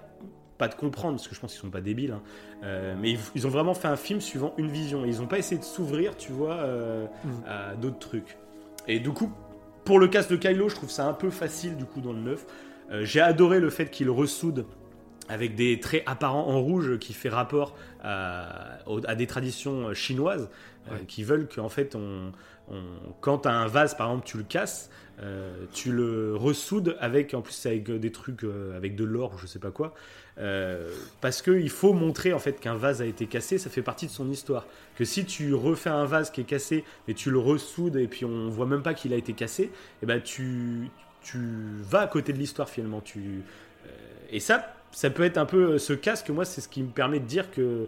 [0.63, 2.21] pas de comprendre, parce que je pense qu'ils sont pas débiles, hein.
[2.63, 5.03] Euh, mais ils, ils ont vraiment fait un film suivant une vision.
[5.05, 7.05] Et ils ont pas essayé de s'ouvrir, tu vois, euh,
[7.47, 8.37] à d'autres trucs.
[8.87, 9.29] Et du coup,
[9.83, 12.19] pour le casque de Kylo, je trouve ça un peu facile, du coup, dans le
[12.19, 12.45] neuf.
[12.91, 14.65] Euh, J'ai adoré le fait qu'il ressoude
[15.29, 18.79] avec des traits apparents en rouge qui fait rapport à,
[19.17, 20.49] des traditions chinoises
[20.91, 22.31] euh, qui veulent qu'en fait, on,
[22.69, 24.89] on- quand as un vase, par exemple, tu le casses,
[25.21, 29.37] euh, tu le ressoudes avec, en plus, avec des trucs, euh, avec de l'or ou
[29.37, 29.93] je sais pas quoi,
[30.39, 34.07] euh, parce qu'il faut montrer en fait qu'un vase a été cassé, ça fait partie
[34.07, 34.65] de son histoire.
[34.95, 38.25] Que si tu refais un vase qui est cassé, mais tu le ressoudes et puis
[38.25, 39.71] on voit même pas qu'il a été cassé,
[40.01, 40.89] et ben tu,
[41.21, 41.39] tu
[41.81, 43.01] vas à côté de l'histoire finalement.
[43.01, 43.19] Tu,
[43.85, 43.89] euh,
[44.31, 46.29] et ça, ça peut être un peu ce casque.
[46.29, 47.85] Moi, c'est ce qui me permet de dire que euh,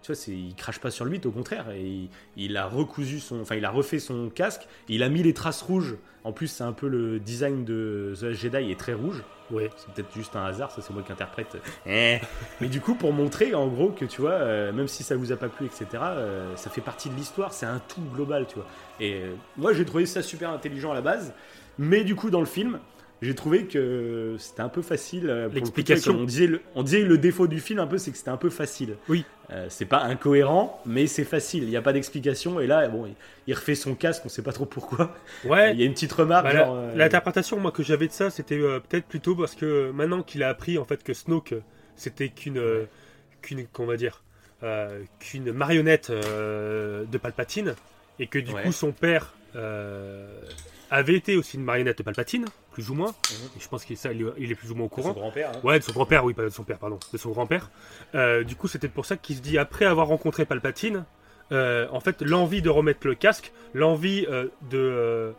[0.00, 1.70] tu vois, il crache pas sur le 8, au contraire.
[1.70, 4.66] Et il, il a recousu son, enfin, il a refait son casque.
[4.88, 5.96] Il a mis les traces rouges.
[6.24, 9.22] En plus, c'est un peu le design de The Jedi est très rouge.
[9.50, 9.70] Ouais.
[9.76, 11.56] C'est peut-être juste un hasard, ça c'est moi qui interprète.
[11.86, 12.18] Eh.
[12.60, 15.30] Mais du coup, pour montrer en gros que tu vois, euh, même si ça vous
[15.30, 18.56] a pas plu, etc., euh, ça fait partie de l'histoire, c'est un tout global, tu
[18.56, 18.66] vois.
[18.98, 21.34] Et euh, moi, j'ai trouvé ça super intelligent à la base,
[21.78, 22.78] mais du coup, dans le film,
[23.22, 25.30] j'ai trouvé que c'était un peu facile.
[25.30, 26.16] euh, le L'explication.
[26.18, 28.36] On disait, le, on disait le défaut du film un peu, c'est que c'était un
[28.36, 28.96] peu facile.
[29.08, 29.24] Oui.
[29.50, 31.62] Euh, c'est pas incohérent, mais c'est facile.
[31.64, 32.58] Il n'y a pas d'explication.
[32.60, 33.14] Et là, bon, il,
[33.46, 35.14] il refait son casque, on sait pas trop pourquoi.
[35.44, 35.72] Ouais.
[35.72, 36.44] Il y a une petite remarque.
[36.46, 39.90] Bah, genre, euh, L'interprétation moi que j'avais de ça, c'était euh, peut-être plutôt parce que
[39.92, 41.54] maintenant qu'il a appris en fait que Snoke
[41.96, 42.60] c'était qu'une
[43.42, 44.22] qu'une qu'on va dire
[45.20, 47.74] qu'une marionnette de Palpatine
[48.18, 48.62] et que du Ouais.
[48.62, 49.34] coup son père
[50.92, 53.14] avait été aussi une marionnette de Palpatine, plus ou moins.
[53.56, 55.12] Et je pense qu'il ça, il est- plus ou moins au Son courant.
[55.12, 55.50] grand-père.
[55.54, 55.60] hein.
[55.64, 57.70] Ouais, de son grand-père, oui, pas de son père, pardon, de son grand-père.
[58.14, 61.04] Euh, du coup, c'était pour ça qu'il se dit, après avoir rencontré Palpatine,
[61.50, 65.32] euh, en fait, l'envie de remettre le casque, l'envie euh, de,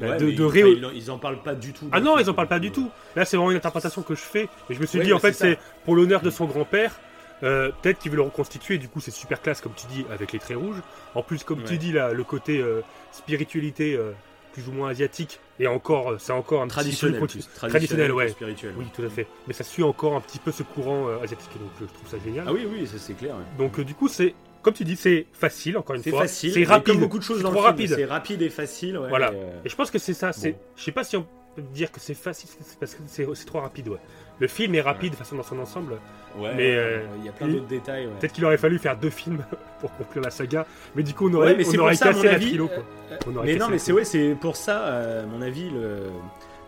[0.00, 1.88] Ouais, de, de ré- ils- ils en parlent pas du tout.
[1.92, 2.90] Ah non, ils en parlent pas du tout.
[3.16, 4.48] Là, c'est vraiment une interprétation que je fais.
[4.70, 6.98] Et je me suis Ouais, dit, en fait, c'est pour l'honneur de son grand-père.
[7.44, 8.78] euh, Peut-être qu'il veut le reconstituer.
[8.78, 10.82] Du coup, c'est super classe, comme tu dis, avec les traits rouges.
[11.14, 12.80] En plus, comme tu dis, là, le côté euh,
[13.12, 14.10] spiritualité euh,
[14.58, 15.38] plus ou moins asiatique.
[15.60, 16.80] Et encore, euh, c'est encore un petit peu
[17.12, 17.20] Traditionnel.
[17.54, 18.28] Traditionnel, ouais.
[18.28, 18.74] Spirituel.
[18.76, 19.26] Oui, tout à fait.
[19.46, 21.50] Mais ça suit encore un petit peu ce courant euh, asiatique.
[21.58, 22.44] Donc, je trouve ça génial.
[22.48, 23.34] Ah oui, oui, ça c'est clair.
[23.36, 23.42] ouais.
[23.58, 24.34] Donc, euh, du coup, c'est.
[24.62, 26.22] Comme tu dis, c'est facile, encore une C'est fois.
[26.22, 26.52] facile.
[26.52, 26.86] C'est rapide.
[26.86, 27.94] Comme beaucoup de choses C'est dans le rapide.
[27.94, 28.98] C'est rapide et facile.
[28.98, 29.32] ouais, Voilà.
[29.32, 30.32] et, euh, Et je pense que c'est ça.
[30.32, 30.58] C'est, Bon.
[30.76, 33.44] je sais pas si on peut dire que c'est facile, c'est parce que c'est, c'est
[33.46, 33.88] trop rapide.
[33.88, 33.98] Ouais.
[34.40, 35.94] Le film est rapide de façon dans son ensemble.
[36.38, 38.06] ouais, mais, euh, il y a plein d'autres détails.
[38.06, 38.12] ouais.
[38.20, 39.44] Peut-être qu'il aurait fallu faire deux films
[39.80, 40.64] pour conclure la saga,
[40.94, 42.68] mais du coup on aurait, Ouais, mais on aurait ça, cassé la avis, trilo.
[42.68, 42.84] Quoi.
[43.26, 46.10] On aurait Mais non, mais c'est ouais, c'est pour ça, euh, à mon avis, le,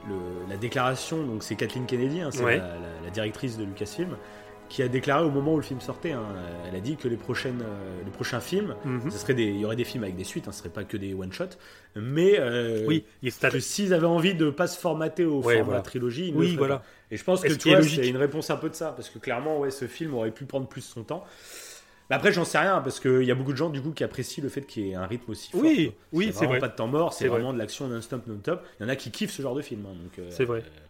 [0.09, 2.57] le- la déclaration, donc c'est Kathleen Kennedy, hein, c'est la-
[3.05, 4.16] la directrice de Lucasfilm,
[4.71, 6.25] qui a déclaré au moment où le film sortait, hein,
[6.66, 8.75] elle a dit que les prochaines, euh, les prochains films,
[9.11, 10.97] serait des, il y aurait des films avec des suites, hein, ce serait pas que
[10.97, 11.47] des one shot,
[11.97, 13.05] mais euh, Oui,
[13.43, 15.81] que s'ils avaient envie de pas se formater au Ouais, format voilà.
[15.83, 16.77] trilogie, ils ne Oui, voilà.
[16.77, 16.85] pas.
[17.11, 19.18] Et je pense que tu vois, c'est une réponse un peu de ça, parce que
[19.18, 21.25] clairement, ouais, ce film aurait pu prendre plus son temps.
[22.09, 24.03] Mais après, j'en sais rien, parce qu'il y a beaucoup de gens du coup qui
[24.05, 25.61] apprécient le fait qu'il y ait un rythme aussi fort.
[25.62, 26.59] Oui, oui, C'est vrai.
[26.61, 27.39] pas de temps mort, c'est C'est vrai.
[27.39, 28.64] vraiment de l'action non-stop, non-top.
[28.79, 29.85] Il y en a qui kiffent ce genre de film.
[29.87, 30.61] hein, donc, euh, C'est vrai.
[30.61, 30.81] euh,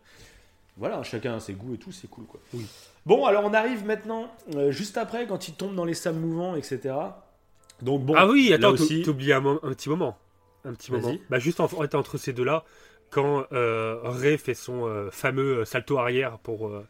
[0.77, 2.41] voilà, chacun a ses goûts et tout, c'est cool quoi.
[2.55, 2.65] Oui.
[3.07, 6.55] Bon, alors on arrive maintenant, euh, juste après, quand il tombe dans les sables mouvants,
[6.57, 6.95] etc.
[7.83, 10.17] Donc bon, ah oui, attends, aussi, t'as oublié un, un petit moment.
[10.65, 11.15] Un petit moment.
[11.31, 12.65] Bah, juste en, entre ces deux-là,
[13.11, 16.69] quand euh, Ray fait son euh, fameux salto arrière pour.
[16.69, 16.87] euh,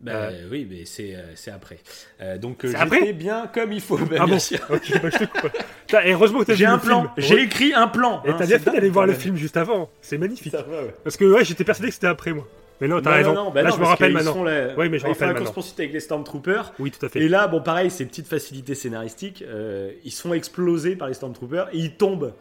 [0.00, 1.78] bah, oui, mais c'est euh, c'est après.
[2.20, 3.96] Euh, donc euh, C'est j'étais après bien comme il faut.
[3.96, 4.58] bah, ah bien bon sûr.
[4.68, 5.52] Ok, bah, je te coupe.
[5.86, 7.12] Putain, et heureusement que t'as J'ai vu un le plan, film.
[7.18, 8.20] j'ai écrit un plan.
[8.24, 9.88] Et hein, t'as bien fait d'aller voir le film juste avant.
[10.00, 10.50] C'est magnifique.
[10.50, 10.94] Ça va, ouais.
[11.04, 12.48] Parce que ouais, j'étais persuadé que c'était après moi.
[12.80, 13.34] Mais non, t'as Non, raison.
[13.34, 14.42] non, non, bah là, je me rappelle maintenant.
[14.42, 16.72] la- Oui, mais je rappelle la course-poursuite avec les Stormtroopers.
[16.80, 17.20] Oui, tout à fait.
[17.20, 21.68] Et là, bon, pareil, ces petites facilités scénaristiques, euh, ils sont explosés par les Stormtroopers
[21.72, 22.34] et ils tombent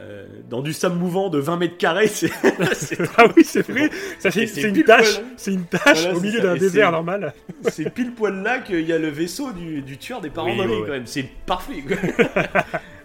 [0.00, 2.06] euh, dans du sable mouvant de 20 mètres carrés.
[2.08, 2.30] C'est
[3.18, 3.90] ah oui, c'est vrai.
[4.18, 5.20] Ça, c'est Et c'est c'est une tâche.
[5.36, 6.44] C'est une tâche Voilà, au milieu ça.
[6.46, 7.34] d'un Et désert c'est- normal.
[7.68, 10.58] c'est pile poil là qu'il y a le vaisseau du, du tueur des parents Oui,
[10.66, 10.80] ouais.
[10.86, 11.06] quand même.
[11.06, 11.74] C'est parfait.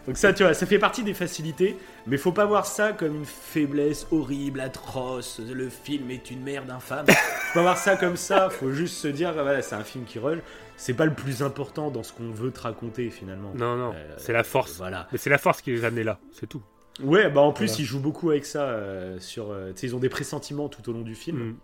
[0.08, 3.14] Donc ça, tu vois, ça fait partie des facilités, mais faut pas voir ça comme
[3.16, 5.40] une faiblesse horrible, atroce.
[5.40, 7.06] Le film est une merde infâme.
[7.08, 8.50] faut pas voir ça comme ça.
[8.50, 10.40] Faut juste se dire, voilà, c'est un film qui rush.
[10.78, 13.52] C'est pas le plus important dans ce qu'on veut te raconter finalement.
[13.56, 14.78] Non, non, Euh, c'est la force.
[14.78, 15.08] Voilà.
[15.12, 16.62] Mais c'est la force qui les a amenés là, c'est tout.
[17.04, 17.82] Ouais, bah en plus Voilà.
[17.82, 18.62] ils jouent beaucoup avec ça.
[18.64, 21.38] euh, sur, euh, ils ont des pressentiments tout au long du film.
[21.38, 21.56] Mm.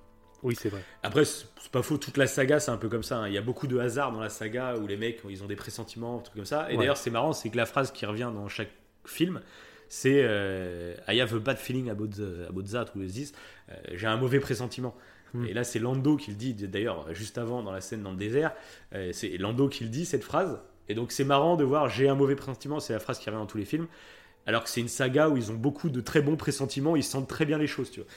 [0.44, 0.82] Oui, c'est vrai.
[1.04, 3.18] Après, c'est pas faux, toute la saga, c'est un peu comme ça.
[3.20, 3.28] hein.
[3.28, 5.56] Il y a beaucoup de hasard dans la saga où les mecs, ils ont des
[5.56, 6.68] pressentiments, trucs comme ça.
[6.70, 6.80] Et Ouais.
[6.80, 8.72] d'ailleurs, c'est marrant, c'est que la phrase qui revient dans chaque
[9.06, 9.42] film,
[9.88, 13.34] c'est euh, I have a bad feeling about, the- about that, ou this.
[13.70, 14.96] Euh, J'ai un mauvais pressentiment.
[15.34, 15.46] Hmm.
[15.46, 18.18] Et là, c'est Lando qui le dit, d'ailleurs, juste avant, dans la scène dans le
[18.18, 18.54] désert.
[18.94, 20.60] euh, c'est Lando qui le dit, cette phrase.
[20.90, 23.40] Et donc, c'est marrant de voir J'ai un mauvais pressentiment, c'est la phrase qui revient
[23.40, 23.88] dans tous les films.
[24.46, 27.30] Alors que c'est une saga où ils ont beaucoup de très bons pressentiments, ils sentent
[27.30, 28.10] très bien les choses, tu vois.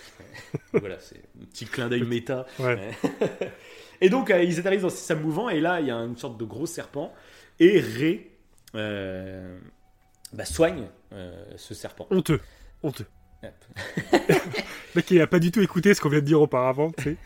[0.81, 2.47] Voilà, c'est un petit clin d'œil méta.
[2.59, 2.91] Ouais.
[4.01, 6.19] Et donc, euh, ils atterrissent dans ces sables mouvants, et là, il y a une
[6.19, 7.15] sorte de gros serpent,
[7.59, 8.31] et Ré
[8.75, 9.59] euh,
[10.35, 12.07] bah, soigne euh, ce serpent.
[12.11, 12.41] Honteux.
[12.83, 13.07] Honteux.
[14.95, 17.17] Mec, il a pas du tout écouté ce qu'on vient de dire auparavant, tu sais.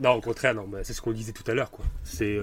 [0.00, 1.84] non, au contraire, non, c'est ce qu'on disait tout à l'heure, quoi.
[2.04, 2.38] C'est.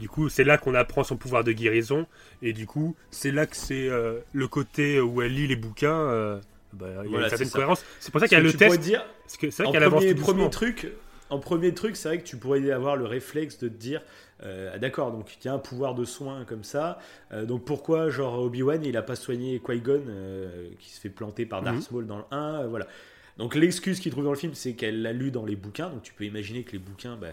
[0.00, 2.06] Du coup, c'est là qu'on apprend son pouvoir de guérison,
[2.42, 5.92] et du coup, c'est là que c'est euh, le côté où elle lit les bouquins.
[5.92, 6.40] euh,
[6.72, 7.84] bah, il y a une certaine cohérence.
[8.00, 8.80] C'est pour ça qu'il y a le test.
[8.80, 10.90] dire, Parce que c'est vrai qu'elle avance premier, tout premier truc,
[11.28, 14.02] en premier truc, c'est vrai que tu pourrais avoir le réflexe de te dire,
[14.42, 16.98] euh, ah, d'accord, donc il y a un pouvoir de soin comme ça,
[17.32, 21.44] euh, donc pourquoi genre Obi-Wan il a pas soigné Qui-Gon euh, qui se fait planter
[21.46, 21.96] par Darth Mhm.
[21.96, 22.86] Maul dans le 1, euh, voilà.
[23.36, 26.02] Donc l'excuse qu'il trouve dans le film, c'est qu'elle l'a lu dans les bouquins, donc
[26.02, 27.28] tu peux imaginer que les bouquins, bah,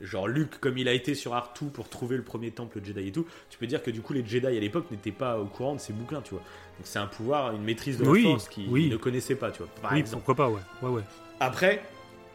[0.00, 3.12] genre Luke comme il a été sur Artu pour trouver le premier temple Jedi et
[3.12, 5.74] tout, tu peux dire que du coup les Jedi à l'époque n'étaient pas au courant
[5.74, 6.40] de ces bouquins, tu vois.
[6.42, 8.88] Donc c'est un pouvoir, une maîtrise de la Oui, force qu'ils oui.
[8.88, 9.68] ne connaissaient pas, tu vois.
[9.82, 10.24] Par Oui, exemple.
[10.24, 10.60] pourquoi pas, ouais.
[10.82, 11.02] Ouais, ouais.
[11.40, 11.82] Après,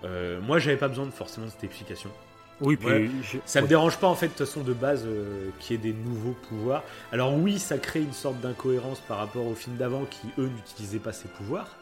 [0.04, 2.10] euh, moi j'avais pas besoin de forcément cette explication.
[2.62, 2.88] Oui, puis.
[2.88, 3.10] Ouais.
[3.22, 5.80] je- Ça me dérange pas en fait de toute façon de base euh, qu'il y
[5.80, 6.84] ait des nouveaux pouvoirs.
[7.12, 11.00] Alors oui, ça crée une sorte d'incohérence par rapport aux films d'avant qui eux n'utilisaient
[11.00, 11.76] pas ces pouvoirs.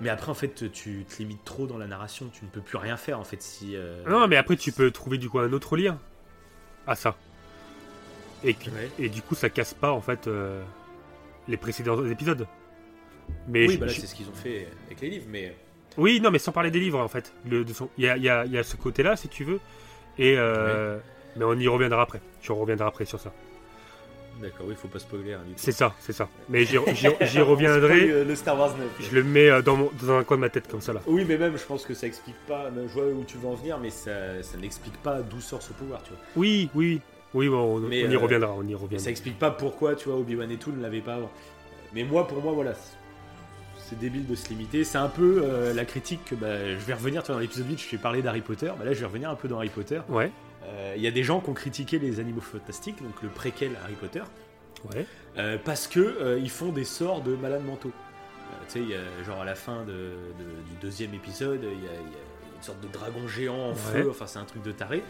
[0.00, 2.78] Mais après en fait tu te limites trop dans la narration, tu ne peux plus
[2.78, 3.76] rien faire en fait si.
[3.76, 5.98] euh, Non, mais après, tu peux trouver du coup un autre lien
[6.86, 7.16] à ça.
[8.42, 8.88] Et, qui- Ouais.
[8.98, 10.62] et du coup, ça casse pas en fait euh,
[11.48, 12.46] les précédents épisodes.
[13.46, 15.54] Mais Oui, je- bah là je- c'est ce qu'ils ont fait avec les livres, mais.
[15.98, 17.32] oui, non, mais sans parler des livres en fait.
[17.74, 19.60] Son- Il y, a, il y a- il y a ce côté-là, si tu veux.
[20.18, 20.98] Et euh,
[21.36, 22.20] mais on y reviendra après.
[22.40, 23.32] Je reviendrai après sur ça.
[24.40, 25.34] D'accord, oui, faut pas spoiler.
[25.34, 25.40] hein.
[25.56, 26.28] C'est ça, c'est ça.
[26.48, 26.78] Mais j'y
[27.40, 28.10] reviendrai.
[28.10, 28.86] euh, le Star Wars 9.
[29.10, 31.00] Je le mets euh, dans, mon- dans un coin de ma tête comme ça là.
[31.06, 32.70] Oui, mais même, je pense que ça explique pas.
[32.74, 35.72] Je vois où tu veux en venir, mais ça, ça n'explique pas d'où sort ce
[35.74, 36.18] pouvoir, tu vois.
[36.36, 37.00] Oui, oui,
[37.34, 38.98] oui, bon, on, Mais, on y euh, reviendra, on y reviendra.
[39.04, 41.30] ça explique pas pourquoi, tu vois, Obi-Wan et tout ne l'avaient pas avant.
[41.92, 42.72] Mais moi, pour moi, voilà.
[42.74, 42.96] c'est-
[44.00, 44.84] débile de se limiter.
[44.84, 47.68] C'est un peu euh, la critique que bah, je vais revenir, tu vois, dans l'épisode
[47.68, 48.68] 8, je t'ai parlé d'Harry Potter.
[48.78, 50.00] Bah, là, je vais revenir un peu dans Harry Potter.
[50.08, 50.28] Ouais, Euh,
[50.96, 53.94] Il y a des gens qui ont critiqué les animaux fantastiques, donc le préquel Harry
[53.94, 54.22] Potter.
[54.94, 55.06] ouais.
[55.38, 57.90] Euh, parce que euh, ils font des sorts de malades mentaux.
[57.92, 61.92] Euh, tu sais, genre à la fin de, de- du deuxième épisode, il y, a,
[61.92, 63.74] il y a une sorte de dragon géant en Ouais.
[64.02, 65.02] feu, enfin c'est un truc de taré.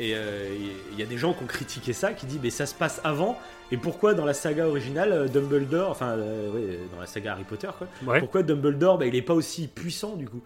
[0.00, 0.48] Et euh,
[0.92, 3.00] il y a des gens qui ont critiqué ça, qui disent mais ça se passe
[3.04, 3.38] avant.
[3.70, 7.44] Et pourquoi dans la saga originale, euh, Dumbledore, enfin euh, ouais, dans la saga Harry
[7.44, 8.20] Potter, quoi, Ouais.
[8.20, 10.40] pourquoi Dumbledore, bah, il est pas aussi puissant du coup?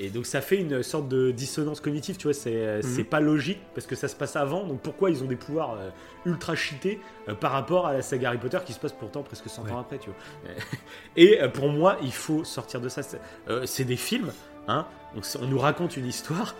[0.00, 3.08] Et donc ça fait une sorte de dissonance cognitive, tu vois, c'est euh, c'est Mhm.
[3.08, 5.90] pas logique parce que ça se passe avant, donc pourquoi ils ont des pouvoirs euh,
[6.26, 9.48] ultra cheatés euh, par rapport à la saga Harry Potter qui se passe pourtant presque
[9.48, 9.70] 100 Ouais.
[9.72, 10.54] ans après, tu vois.
[11.16, 13.02] Et euh, pour moi, il faut sortir de ça.
[13.02, 13.20] C'est
[13.66, 14.32] c'est des films,
[14.66, 16.54] hein, donc c'est- on nous raconte une histoire.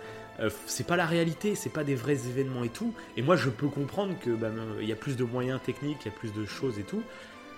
[0.65, 2.93] c'est pas la réalité, c'est pas des vrais événements et tout.
[3.15, 4.49] Et moi, je peux comprendre que bah,
[4.81, 7.01] il y a plus de moyens techniques, il y a plus de choses et tout.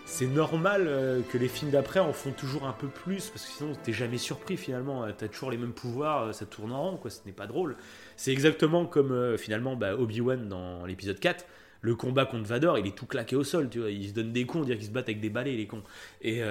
[0.09, 3.51] C'est normal euh, que les films d'après en font toujours un peu plus parce que
[3.51, 5.03] sinon t'es jamais surpris finalement.
[5.03, 7.11] Euh, T'as toujours les mêmes pouvoirs, euh, ça tourne en rond, quoi.
[7.11, 7.75] Ce n'est pas drôle.
[8.15, 11.45] C'est exactement comme finalement bah, Obi-Wan dans l'épisode 4.
[11.81, 13.91] Le combat contre Vador, il est tout claqué au sol, tu vois.
[13.91, 15.83] Ils se donnent des cons, on dirait qu'ils se battent avec des balais, les cons.
[16.21, 16.41] Et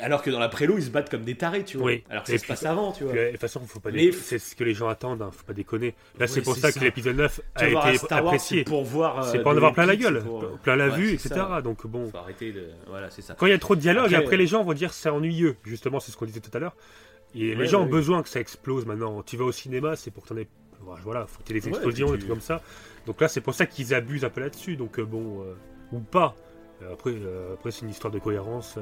[0.00, 1.86] alors que dans la prélo, ils se battent comme des tarés, tu vois.
[1.86, 2.04] Oui.
[2.10, 3.12] Alors que ça se passe avant, tu vois.
[3.12, 5.52] De toute façon, faut pas dé- c'est ce que les gens attendent, hein, faut pas
[5.52, 5.94] déconner.
[6.18, 6.78] Là, c'est pour c'est ça, ça.
[6.80, 8.58] que l'épisode 9 Tu a été Star apprécié.
[8.58, 9.24] c'est pour voir.
[9.26, 11.08] C'est euh, pour en avoir plein la gueule, c'est pour, euh, plein la ouais, vue,
[11.18, 11.34] c'est etc.
[11.48, 11.62] ça.
[11.62, 12.68] Donc bon, Faut arrêter de.
[12.88, 13.34] Voilà, c'est ça.
[13.38, 15.08] quand il y a trop de dialogue, Après, après, euh, les gens vont dire c'est
[15.10, 15.56] ennuyeux.
[15.64, 16.74] Justement, c'est ce qu'on disait tout à l'heure.
[17.34, 17.90] Et Ouais, les gens ont ouais.
[17.90, 19.22] besoin que ça explose maintenant.
[19.22, 20.48] Tu vas au cinéma, c'est pour que t'en aies.
[21.04, 22.62] Voilà, faut des explosions, des trucs comme ça.
[23.06, 24.76] Donc là, c'est pour ça qu'ils abusent un peu là-dessus.
[24.76, 25.44] Donc bon,
[25.92, 26.34] ou pas.
[26.90, 27.12] Après,
[27.52, 28.78] après c'est une histoire de cohérence.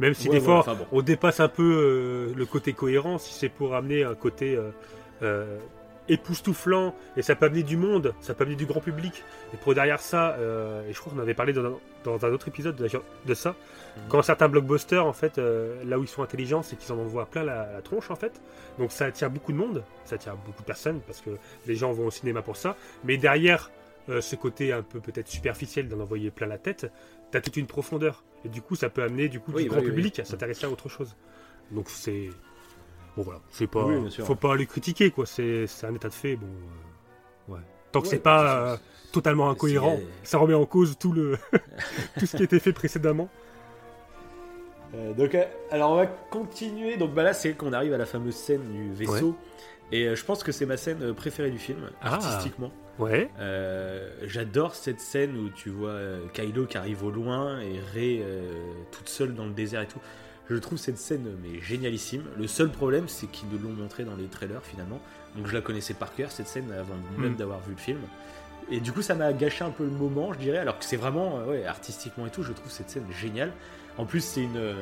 [0.00, 0.86] Même si Ouais, des fois, enfin, bon.
[0.92, 4.70] on dépasse un peu euh, le côté cohérent, si c'est pour amener un côté euh,
[5.22, 5.58] euh,
[6.08, 9.24] époustouflant, et ça peut amener du monde, ça peut amener du grand public.
[9.52, 11.72] Et pour derrière ça, euh, et je crois qu'on avait parlé dans un,
[12.04, 12.88] dans un autre épisode de,
[13.26, 13.50] de ça,
[13.96, 14.02] Mhm.
[14.10, 17.26] quand certains blockbusters, en fait, euh, là où ils sont intelligents, c'est qu'ils en envoient
[17.26, 18.40] plein la, la tronche, en fait.
[18.78, 21.30] Donc ça attire beaucoup de monde, ça attire beaucoup de personnes, parce que
[21.66, 22.76] les gens vont au cinéma pour ça.
[23.04, 23.70] Mais derrière
[24.08, 26.86] euh, ce côté un peu peut-être superficiel d'en envoyer plein la tête,
[27.30, 28.24] t'as toute une profondeur.
[28.44, 29.94] Et du coup, ça peut amener du coup Oui, du bah grand oui, oui.
[29.96, 31.16] public à s'intéresser à autre chose.
[31.72, 32.28] Donc c'est
[33.16, 33.86] bon voilà, c'est pas,
[34.24, 35.26] faut pas les critiquer quoi.
[35.26, 36.36] C'est un état de fait.
[36.36, 37.60] Bon, euh, ouais.
[37.92, 38.76] Tant que Ouais, c'est pas euh,
[39.12, 41.36] totalement incohérent, ça remet en cause tout le
[42.18, 43.28] tout ce qui a été fait précédemment.
[44.94, 45.36] Euh, donc,
[45.70, 46.96] alors on va continuer.
[46.96, 49.34] Donc bah là, c'est qu'on arrive à la fameuse scène du vaisseau.
[49.92, 52.14] Et je pense que c'est ma scène préférée du film, Ah.
[52.14, 52.72] artistiquement.
[52.98, 53.30] Ouais.
[53.38, 58.20] Euh, J'adore cette scène où tu vois euh, Kylo qui arrive au loin et Rey
[58.22, 58.50] euh,
[58.90, 60.00] toute seule dans le désert et tout.
[60.48, 62.22] Je trouve cette scène mais génialissime.
[62.38, 65.00] Le seul problème, c'est qu'ils nous l'ont montré dans les trailers finalement.
[65.36, 67.36] Donc je la connaissais par cœur cette scène avant même Mm.
[67.36, 67.98] d'avoir vu le film.
[68.70, 70.58] Et du coup, ça m'a gâché un peu le moment, je dirais.
[70.58, 73.52] Alors que c'est vraiment, ouais, artistiquement et tout, je trouve cette scène géniale.
[73.98, 74.74] En plus, c'est une,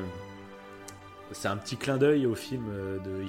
[1.32, 2.64] c'est un petit clin d'œil au film
[3.04, 3.22] de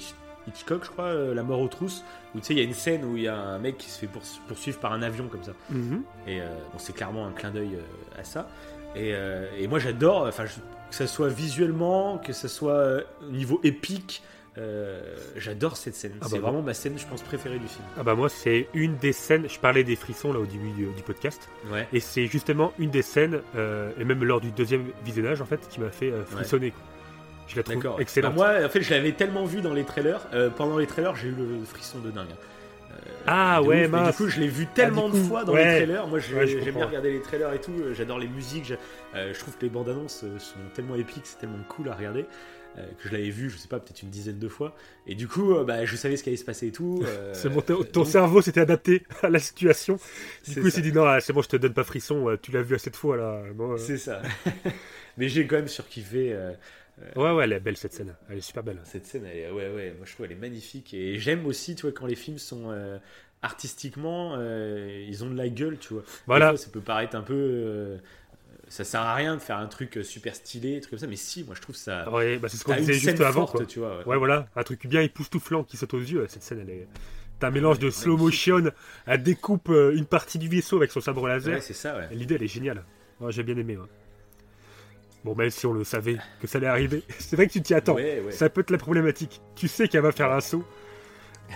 [0.47, 2.03] Hitchcock, je crois, euh, La mort aux trousses,
[2.35, 3.89] où tu sais, il y a une scène où il y a un mec qui
[3.89, 5.53] se fait poursu- poursuivre par un avion comme ça.
[5.69, 6.03] Mhm.
[6.27, 8.47] Et euh, bon, c'est clairement un clin d'œil euh, à ça.
[8.95, 9.13] Et,
[9.59, 14.23] et moi, j'adore, enfin, que ça soit visuellement, que ça soit au niveau épique,
[15.35, 16.13] j'adore cette scène.
[16.21, 17.83] Ah c'est bah, vraiment ma scène, je pense, préférée du film.
[17.97, 19.49] Ah bah moi c'est une des scènes.
[19.49, 21.49] Je parlais des frissons là au début du, du podcast.
[21.69, 21.87] Ouais.
[21.91, 23.41] Et c'est justement une des scènes,
[23.99, 26.71] et même lors du deuxième visionnage en fait, qui m'a fait frissonner.
[27.47, 28.35] Je la trouve excellente.
[28.35, 30.27] Bah, moi, en fait, je l'avais tellement vu dans les trailers.
[30.33, 32.27] euh, pendant les trailers, j'ai eu le frisson de dingue.
[32.91, 32.95] Euh,
[33.27, 33.91] Ah de ouais, ouf.
[33.91, 34.11] Mince.
[34.17, 35.63] Du coup, je l'ai vu tellement Ah, du de fois dans ouais.
[35.65, 36.07] les trailers.
[36.07, 37.71] Moi, Ouais, j'aime bien regarder les trailers et tout.
[37.73, 38.73] euh, J'adore les musiques.
[39.15, 42.25] euh, je trouve que les bandes annonces sont tellement épiques, c'est tellement cool à regarder.
[42.75, 44.75] que je l'avais vu, je sais pas, peut-être une dizaine de fois.
[45.07, 47.03] Et du coup, bah, je savais ce qui allait se passer et tout.
[47.33, 49.95] C'est bon, ton, donc, cerveau s'était adapté à la situation.
[49.95, 50.01] Du
[50.53, 52.37] c'est coup, il s'est dit non, ah, c'est bon, je te donne pas frisson.
[52.41, 53.41] Tu l'as vu assez de fois là.
[53.53, 54.21] Bon, C'est ça.
[55.17, 56.35] Mais j'ai quand même surkiffé.
[57.01, 58.15] Euh, Ouais, ouais, elle est belle cette scène.
[58.29, 58.79] Elle est super belle.
[58.83, 60.93] Cette scène, elle est- ouais, ouais, moi je trouve elle est magnifique.
[60.93, 62.97] Et j'aime aussi, tu vois, quand les films sont euh,
[63.41, 66.03] artistiquement, euh, ils ont de la gueule, tu vois.
[66.27, 66.49] Voilà.
[66.49, 67.33] fois, ça peut paraître un peu.
[67.35, 67.97] euh,
[68.67, 71.15] ça sert à rien de faire un truc super stylé, un truc comme ça, mais
[71.15, 72.09] si, moi je trouve ça.
[72.11, 73.41] Ouais, bah, c'est ce qu'on disait juste avant.
[73.45, 73.65] forte, quoi.
[73.65, 73.99] tu vois.
[73.99, 74.05] ouais.
[74.05, 76.25] Ouais, voilà, un truc bien époustouflant qui saute aux yeux.
[76.27, 76.87] Cette scène, elle est.
[77.37, 78.71] T'as un mélange de slow motion,
[79.05, 81.55] elle découpe euh, une partie du vaisseau avec son sabre laser.
[81.55, 82.07] Ouais, c'est ça, ouais.
[82.11, 82.83] L'idée, elle est géniale.
[83.19, 83.75] Ouais, J'ai bien aimé.
[83.77, 83.85] ouais.
[85.26, 87.73] Bon, même si on le savait que ça allait arriver, c'est vrai que tu t'y
[87.73, 87.95] attends.
[87.95, 88.32] Ouais, ouais.
[88.32, 89.41] Ça peut être la problématique.
[89.55, 90.63] Tu sais qu'elle va faire un saut.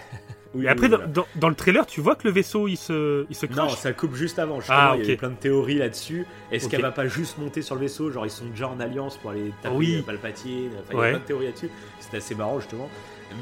[0.56, 1.12] Oui, Et après, oui, dans, voilà.
[1.14, 3.94] dans- dans le trailer, tu vois que le vaisseau il se, il se Non, ça
[3.94, 4.60] coupe juste avant.
[4.60, 5.20] Justement, Ah, il y ok.
[5.20, 6.26] plein de théories là-dessus.
[6.52, 9.18] Est-ce qu'elle va pas juste monter sur le vaisseau Genre, ils sont déjà en alliance
[9.20, 9.98] pour aller taper Oui.
[10.00, 10.72] euh, Palpatine.
[10.80, 11.70] Enfin, il y a plein de théories là-dessus.
[12.00, 12.90] C'était assez marrant, justement.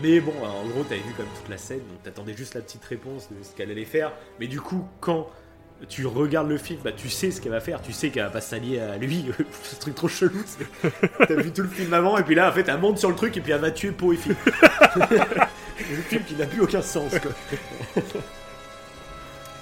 [0.04, 2.84] Mais bon, en gros, t'avais vu comme toute la scène, donc t'attendais juste la petite
[2.84, 4.12] réponse de ce qu'elle allait faire.
[4.42, 5.30] Mais du coup, quand
[5.90, 8.30] tu regardes le film, bah, tu sais ce qu'elle va faire, tu sais qu'elle va
[8.30, 9.26] pas s'allier à lui.
[9.64, 10.44] Ce truc trop chelou.
[11.20, 13.16] T'as vu tout le film avant, et puis là, en fait, elle monte sur le
[13.16, 14.36] truc, et puis elle va tuer Poe et Finn.
[15.00, 17.32] le film qui n'a plus aucun sens, quoi.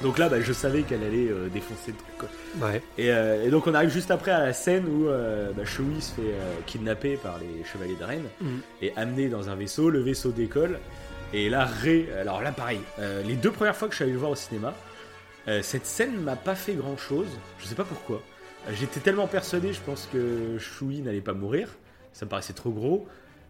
[0.01, 2.67] Donc là, bah, je savais qu'elle allait euh, défoncer le truc, quoi.
[2.69, 2.81] Ouais.
[2.97, 6.01] Et, euh, et donc on arrive juste après à la scène où euh, bah, Chewie
[6.01, 8.59] se fait euh, kidnapper par les chevaliers de Rennes Mhm.
[8.81, 9.89] et amené dans un vaisseau.
[9.89, 10.79] Le vaisseau décolle.
[11.33, 12.79] Et là, Rey, alors là pareil,
[13.25, 14.73] les deux premières fois que je suis allé le voir au cinéma,
[15.47, 17.27] euh, cette scène m'a pas fait grand chose.
[17.59, 18.21] Je sais pas pourquoi.
[18.67, 21.69] Euh, J'étais tellement persuadé, je pense que Chewie n'allait pas mourir.
[22.13, 23.07] Ça me paraissait trop gros.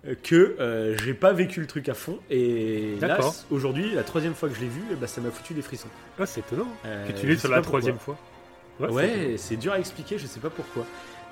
[0.08, 2.20] euh, Que j'ai pas vécu le truc à fond.
[2.30, 3.20] Et là,
[3.52, 5.88] aujourd'hui, la troisième fois que je l'ai vu, eh ben, ça m'a foutu des frissons.
[6.20, 7.80] Ah, c'est étonnant que tu l'aies sur la pourquoi.
[7.80, 8.18] troisième fois.
[8.80, 8.93] étonnant.
[8.93, 10.86] Ouais, c'est dur à expliquer, je sais pas pourquoi.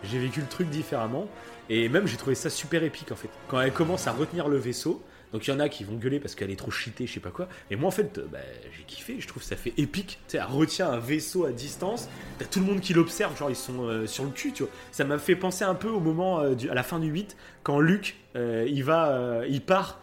[0.03, 1.27] J'ai vécu le truc différemment.
[1.69, 3.29] Et même, j'ai trouvé ça super épique en fait.
[3.47, 5.01] Quand elle commence à retenir le vaisseau,
[5.33, 7.19] donc il y en a qui vont gueuler parce qu'elle est trop cheatée, je sais
[7.19, 7.49] pas quoi.
[7.71, 8.37] Et moi en fait, euh, bah,
[8.77, 10.19] j'ai kiffé, je trouve que ça fait épique.
[10.27, 12.07] Tu sais, elle retient un vaisseau à distance,
[12.39, 14.71] t'as tout le monde qui l'observe, genre ils sont euh, sur le cul, tu vois.
[14.91, 17.35] Ça m'a fait penser un peu au moment, euh, du- à la fin du 8,
[17.63, 19.99] quand Luke, euh, il va, il part.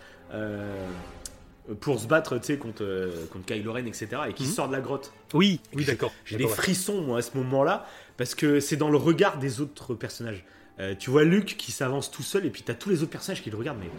[1.81, 4.09] pour se battre tu sais, contre, euh, contre Kylo Ren, etc.
[4.29, 4.49] et qui Mhm.
[4.51, 5.13] sort de la grotte.
[5.35, 6.13] Oui, oui, d'accord.
[6.25, 9.95] J'ai des frissons, moi, à ce moment-là, parce que c'est dans le regard des autres
[9.95, 10.45] personnages.
[10.81, 13.43] Euh, tu vois Luke qui s'avance tout seul, et puis t'as tous les autres personnages
[13.43, 13.91] qui le regardent, mais.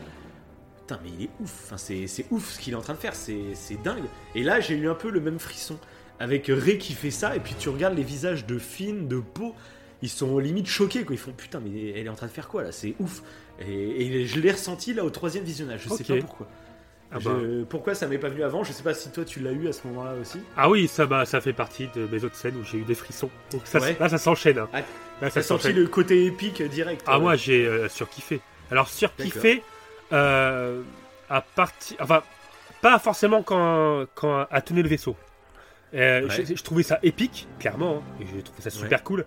[0.92, 1.52] Putain, mais il est ouf.
[1.66, 4.04] Enfin, c'est c'est ouf ce qu'il est en train de faire, c'est c'est dingue.
[4.36, 5.78] Et là, j'ai eu un peu le même frisson.
[6.20, 9.54] Avec Ray qui fait ça, et puis tu regardes les visages de Finn, de Poe,
[10.04, 11.16] ils sont limite choqués, quoi.
[11.16, 12.72] Ils font putain, mais elle est en train de faire quoi là?
[12.72, 13.24] C'est ouf.
[13.60, 16.48] Et, et je l'ai ressenti là au troisième visionnage, je sais pas pourquoi.
[17.12, 17.66] Ah Je- bah.
[17.70, 18.64] Pourquoi ça m'est pas venu avant?
[18.64, 20.40] Je sais pas si toi tu l'as eu à ce moment-là aussi.
[20.56, 22.96] Ah oui, ça, bah, ça fait partie de mes autres scènes où j'ai eu des
[22.96, 23.30] frissons.
[23.52, 23.98] Donc ça, Ouais.
[24.00, 24.60] Là, ça s'enchaîne.
[24.60, 24.70] hein.
[24.74, 24.82] Ah,
[25.22, 27.04] Là, ça senti le côté épique direct.
[27.08, 28.42] Ah, euh, moi, j'ai euh, surkiffé.
[28.72, 29.62] Alors, surkiffé,
[30.14, 30.82] euh,
[31.30, 31.98] à partir.
[32.00, 32.24] Enfin,
[32.82, 35.16] pas forcément quand, quand a tenu le vaisseau.
[35.94, 36.46] Euh, Ouais.
[36.46, 37.98] je, je trouvais ça épique, clairement.
[37.98, 39.26] hein, et j'ai trouvé ça super cool.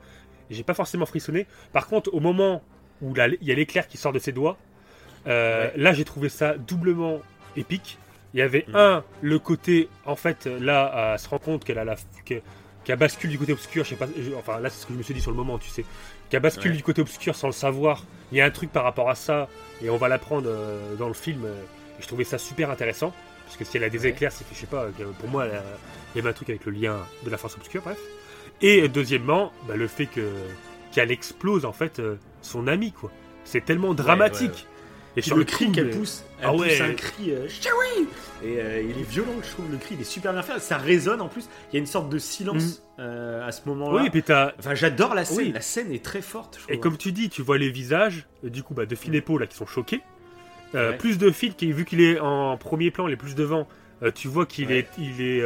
[0.51, 1.47] J'ai pas forcément frissonné.
[1.73, 2.63] Par contre, au moment
[3.03, 4.57] où il y a l'éclair qui sort de ses doigts,
[5.27, 7.21] euh, là, j'ai trouvé ça doublement
[7.57, 7.99] épique.
[8.35, 8.77] Il y avait Mhm.
[8.77, 11.97] un, le côté, en fait, là, elle se rend compte qu'elle a la.
[12.27, 12.41] que-
[12.85, 14.99] qu'elle bascule du côté obscur, je sais pas, je- enfin là c'est ce que je
[14.99, 15.85] me suis dit sur le moment, tu sais,
[16.31, 16.77] qu'elle bascule Ouais.
[16.77, 18.05] du côté obscur sans le savoir.
[18.33, 19.49] Il y a un truc par rapport à ça,
[19.83, 21.45] et on va l'apprendre euh, dans le film.
[21.45, 21.55] euh,
[21.99, 23.13] et je trouvais ça super intéressant,
[23.45, 24.09] parce que si elle a des Ouais.
[24.09, 25.63] éclairs, c'est que je sais pas, que pour moi, elle a-
[26.15, 27.99] il y avait un truc avec le lien de la force obscure, bref.
[28.63, 30.29] Et euh, deuxièmement, bah, le fait que
[30.93, 33.11] qu'elle explose en fait euh, son ami, quoi.
[33.45, 34.51] C'est tellement dramatique.
[34.53, 34.74] ouais,
[35.17, 36.81] Et sur le cri qu'elle pousse, elle Ah pousse ouais.
[36.81, 37.47] un cri euh,
[38.43, 40.59] Et euh, il est violent, je trouve, le cri, il est super bien fait.
[40.59, 44.01] Ça résonne en plus, il y a une sorte de silence euh, à ce moment-là.
[44.03, 44.23] Oui, et puis
[44.59, 45.53] Enfin, j'adore la scène, Oui.
[45.53, 46.75] la scène est très forte, je trouve.
[46.75, 49.47] Et comme tu dis, tu vois les visages, euh, du coup, bah, de Poe, là,
[49.47, 50.01] qui sont choqués.
[50.73, 50.97] Ouais.
[50.97, 53.69] Plus de Finn, qui, vu qu'il est en premier plan, il est plus devant,
[54.17, 54.79] tu vois qu'il Ouais.
[54.79, 55.43] est, il est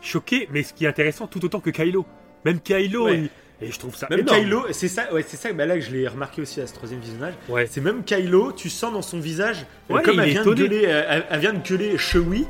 [0.00, 2.06] choqué, mais ce qui est intéressant, tout autant que Kylo.
[2.44, 3.30] Même Kylo, il-
[3.62, 4.40] et je trouve ça Même énorme.
[4.40, 6.74] Kylo, c'est ça, ouais, c'est ça bah là que je l'ai remarqué aussi à ce
[6.74, 7.34] troisième visionnage.
[7.48, 7.66] Ouais.
[7.66, 10.54] C'est même Kylo, tu sens dans son visage, euh, Ouais, comme il elle vient, de
[10.54, 12.46] gueuler, euh, elle, elle vient de gueuler Chewie.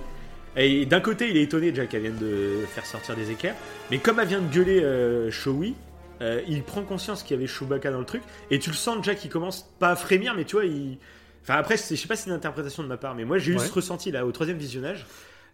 [0.56, 3.54] Et d'un côté, il est étonné déjà qu'elle vienne de faire sortir des éclairs.
[3.90, 5.74] Mais comme elle vient de gueuler euh, Chewie,
[6.22, 8.22] euh, il prend conscience qu'il y avait Chewbacca dans le truc.
[8.50, 10.98] Et tu le sens déjà qu'il commence pas à frémir, mais tu vois, il.
[11.42, 13.52] Enfin, après, je sais pas si c'est une interprétation de ma part, mais moi j'ai
[13.52, 15.06] eu ce ressenti là au troisième visionnage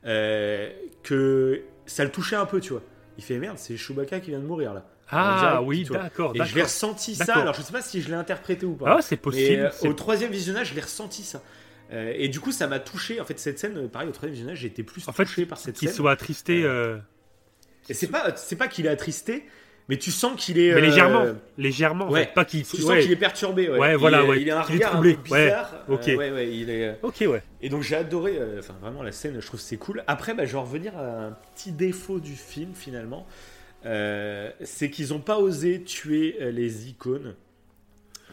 [0.05, 0.69] euh,
[1.05, 2.83] que ça le touchait un peu, tu vois.
[3.19, 4.85] Il fait merde, c'est Chewbacca qui vient de mourir là.
[5.11, 6.33] Ah oui, d'accord.
[6.35, 8.97] Et je l'ai ressenti ça, alors je sais pas si je l'ai interprété ou pas.
[8.99, 9.63] Ah, c'est mais possible.
[9.63, 11.43] euh, c'est- au troisième visionnage, je l'ai ressenti ça.
[11.93, 13.21] Euh, et du coup, ça m'a touché.
[13.21, 15.47] En fait, cette scène, euh, pareil, au troisième visionnage, j'ai été plus En fait, touché
[15.47, 15.97] par cette Qu'il scène.
[15.97, 16.97] soit attristé, euh,
[17.89, 19.45] Et c'est pas, c'est pas qu'il est attristé,
[19.89, 20.75] mais tu sens qu'il est.
[20.75, 21.25] mais euh, légèrement.
[21.57, 22.25] Légèrement, en ouais.
[22.25, 22.83] fait, pas qu'il Tu ouais.
[22.83, 23.69] sens qu'il est perturbé.
[23.71, 24.43] Ouais, Ouais, Il voilà, est- ouais.
[24.43, 25.85] Il a un Qu'il est regard troublé, un peu bizarre.
[25.87, 25.95] ouais.
[25.95, 26.09] Ok.
[26.09, 26.89] Euh, il est.
[26.89, 27.43] euh, Ok, ouais.
[27.63, 30.03] Et donc j'ai adoré, euh, enfin vraiment la scène, je trouve que c'est cool.
[30.09, 33.25] Après, bah, je vais revenir à un petit défaut du film finalement,
[33.85, 37.35] Euh, c'est qu'ils ont pas osé tuer euh, les icônes.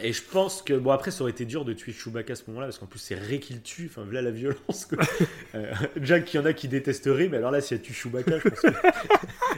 [0.02, 2.44] Et je pense que bon après ça aurait été dur de tuer Chewbacca à ce
[2.48, 3.88] moment-là parce qu'en plus c'est Rey qui le tue.
[3.92, 4.86] Enfin voilà la violence.
[4.86, 5.04] quoi.
[5.56, 5.72] Euh,
[6.02, 8.50] Jack, il y en a qui détesteraient, mais alors là si elle tue Chewbacca, je
[8.50, 8.60] pense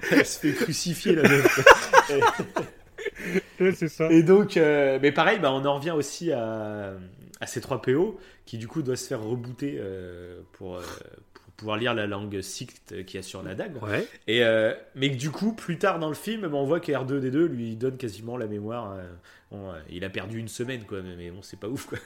[0.10, 1.66] qu'elle se fait crucifier la meuf.
[3.76, 4.12] C'est ça.
[4.12, 6.96] Et donc, euh, mais pareil, bah, on en revient aussi à,
[7.40, 9.80] à ces trois PO qui du coup doivent se faire rebooter
[10.52, 10.82] pour
[11.58, 13.82] pouvoir lire la langue Sikh qu'il y a sur la dague.
[13.82, 14.08] Ouais.
[14.28, 16.92] Et euh, mais que du coup, plus tard dans le film, ben, on voit que
[16.92, 18.92] R2D2 lui donne quasiment la mémoire.
[18.94, 19.04] euh,
[19.52, 21.98] bon, euh, il a perdu une semaine, quoi, mais, bon, c'est pas ouf, quoi.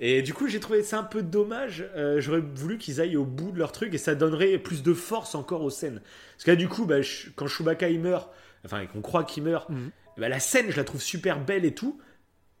[0.00, 1.86] Et du coup, j'ai trouvé ça un peu dommage.
[1.96, 4.92] Euh, J'aurais voulu qu'ils aillent au bout de leur truc et ça donnerait plus de
[4.92, 6.00] force encore aux scènes.
[6.34, 6.98] Parce que là, du coup, bah,
[7.34, 8.30] quand Chewbacca il meurt,
[8.64, 9.70] enfin, qu'on croit qu'il meurt,
[10.18, 11.98] bah, la scène, je la trouve super belle et tout.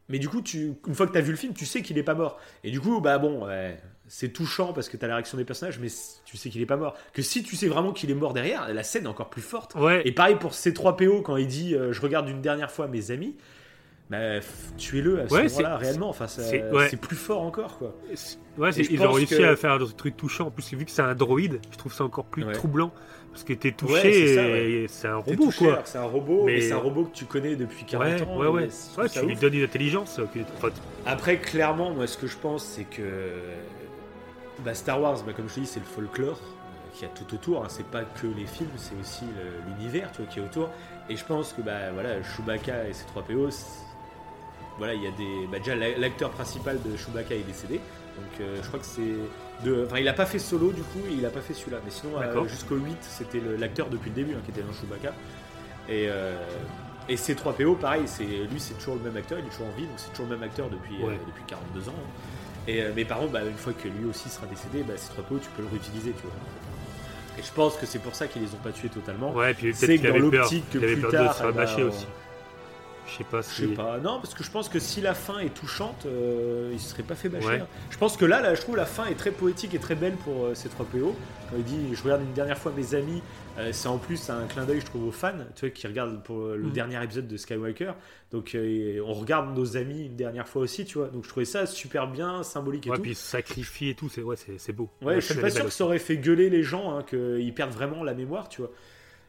[0.08, 1.98] Mais du coup, tu, une fois que tu as vu le film, tu sais qu'il
[1.98, 2.40] est pas mort.
[2.64, 3.76] Et du coup, bah bon, ouais,
[4.08, 5.88] c'est touchant parce que tu as la réaction des personnages, mais
[6.24, 6.94] tu sais qu'il est pas mort.
[7.12, 9.74] Que si tu sais vraiment qu'il est mort derrière, la scène est encore plus forte.
[9.74, 10.02] Ouais.
[10.06, 13.36] Et pareil pour C3PO quand il dit euh, Je regarde une dernière fois mes amis,
[14.10, 14.40] bah,
[14.78, 16.08] tuez-le à ce Ouais, moment-là, réellement.
[16.08, 16.88] Enfin, c'est- ouais.
[16.96, 17.94] plus fort encore, quoi.
[18.56, 20.46] Ouais, ils ont réussi que- à faire des trucs touchants.
[20.46, 22.90] En plus, vu que c'est un droïde, je trouve ça encore plus troublant.
[23.30, 25.82] Parce que t'es touché c'est un robot, touché, quoi.
[25.84, 28.52] C'est un robot, mais, Mais- c'est un robot que tu connais depuis 40 Ouais, ans.
[28.54, 28.68] ouais,
[29.12, 29.40] tu lui ouf.
[29.40, 30.18] donnes une intelligence.
[30.18, 30.24] euh,
[30.56, 30.70] enfin,
[31.06, 33.02] Après, clairement, moi, ce que je pense, c'est que
[34.64, 37.14] bah, Star Wars, bah, comme je te dis, c'est le folklore euh, qu'il y a
[37.14, 37.64] tout autour.
[37.64, 37.68] hein.
[37.68, 39.24] C'est pas que les films, c'est aussi
[39.66, 40.68] l'univers tu vois, qui est autour.
[41.08, 43.84] Et je pense que bah, voilà, Chewbacca et C3PO, c'est-
[44.78, 45.46] voilà, il y a des.
[45.50, 47.76] Bah, déjà, la- l'acteur principal de Chewbacca est décédé.
[48.16, 49.14] Donc, euh, je crois que c'est.
[49.64, 49.84] De...
[49.86, 51.78] Enfin, il a pas fait solo du coup, et il a pas fait celui-là.
[51.84, 55.12] Mais sinon, euh, jusqu'au 8, c'était l'acteur depuis le début hein, qui était dans Chewbacca.
[55.88, 56.36] Et, euh,
[57.08, 59.86] et C3PO, pareil, c'est lui, c'est toujours le même acteur, il est toujours en vie,
[59.86, 60.70] donc c'est toujours le même acteur euh,
[61.26, 61.92] depuis 42 ans.
[61.96, 62.10] hein.
[62.68, 65.40] Et, euh, mais par contre, bah, une fois que lui aussi sera décédé, bah, C3PO,
[65.40, 66.32] tu peux le réutiliser, tu vois.
[67.38, 69.32] Et je pense que c'est pour ça qu'ils les ont pas tués totalement.
[69.32, 70.42] ouais, puis C'est peut-être que qu'il dans avait peur.
[70.42, 72.06] l'optique que Il avait plus peur tard, de se faire eh ben, on- aussi.
[73.10, 73.60] Je sais pas Je si.
[73.62, 76.78] sais pas, non, parce que je pense que si la fin est touchante, euh, il
[76.78, 77.46] se serait pas fait bâcher.
[77.46, 77.60] Ouais.
[77.60, 77.66] hein.
[77.90, 80.12] Je pense que là, là, je trouve la fin est très poétique et très belle
[80.16, 81.14] pour euh, C3PO.
[81.50, 83.22] Quand il dit Je regarde une dernière fois mes amis,
[83.58, 86.22] euh, c'est en plus un clin d'œil, je trouve, aux fans, tu vois, qui regardent
[86.22, 86.72] pour le Mhm.
[86.72, 87.92] dernier épisode de Skywalker.
[88.30, 91.08] Donc, euh, on regarde nos amis une dernière fois aussi, tu vois.
[91.08, 93.02] Donc, je trouvais ça super bien, symbolique et Ouais, tout.
[93.02, 94.88] puis sacrifier et tout, c'est ouais, c'est beau.
[95.02, 97.52] Ouais, La je suis pas sûr que ça aurait fait gueuler les gens, hein, qu'ils
[97.54, 98.70] perdent vraiment la mémoire, tu vois.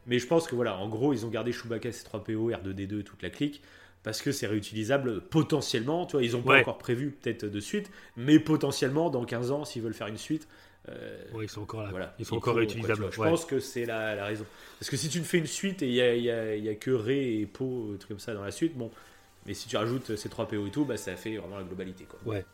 [0.07, 3.29] Mais je pense que voilà, en gros, ils ont gardé Chewbacca, C3PO, R2D2, toute la
[3.29, 3.61] clique,
[4.01, 6.23] parce que c'est réutilisable potentiellement, tu vois.
[6.23, 6.61] Ils ont pas Ouais.
[6.61, 10.47] encore prévu peut-être de suite, mais potentiellement dans 15 ans, s'ils veulent faire une suite,
[10.87, 11.23] euh.
[11.33, 11.89] Ouais, ils sont encore là.
[11.91, 13.09] voilà, Ils sont encore réutilisables.
[13.11, 14.45] Je pense que c'est la, la raison.
[14.79, 16.63] Parce que si tu me fais une suite et il y a, y a- il
[16.63, 18.89] y a que Rey et Poe, trucs comme ça dans la suite, bon.
[19.45, 22.19] Mais si tu rajoutes C3PO et tout, bah ça fait vraiment la globalité, quoi.
[22.25, 22.45] Ouais.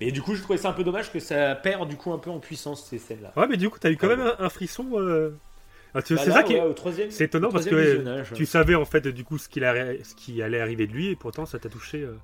[0.00, 2.18] Mais du coup, je trouvais ça un peu dommage que ça perd du coup un
[2.18, 3.32] peu en puissance ces scènes-là.
[3.36, 4.16] Ouais, mais du coup, t'as eu quand Ouais.
[4.16, 4.86] même un, un frisson.
[4.94, 5.30] euh,
[5.94, 7.10] ah, Bah c'est ça qui est.
[7.10, 8.32] c'est étonnant parce que visionnage.
[8.34, 11.08] Tu savais en fait du coup ce, qu'il a- ce qui allait arriver de lui
[11.08, 12.02] et pourtant ça t'a touché.
[12.02, 12.14] euh.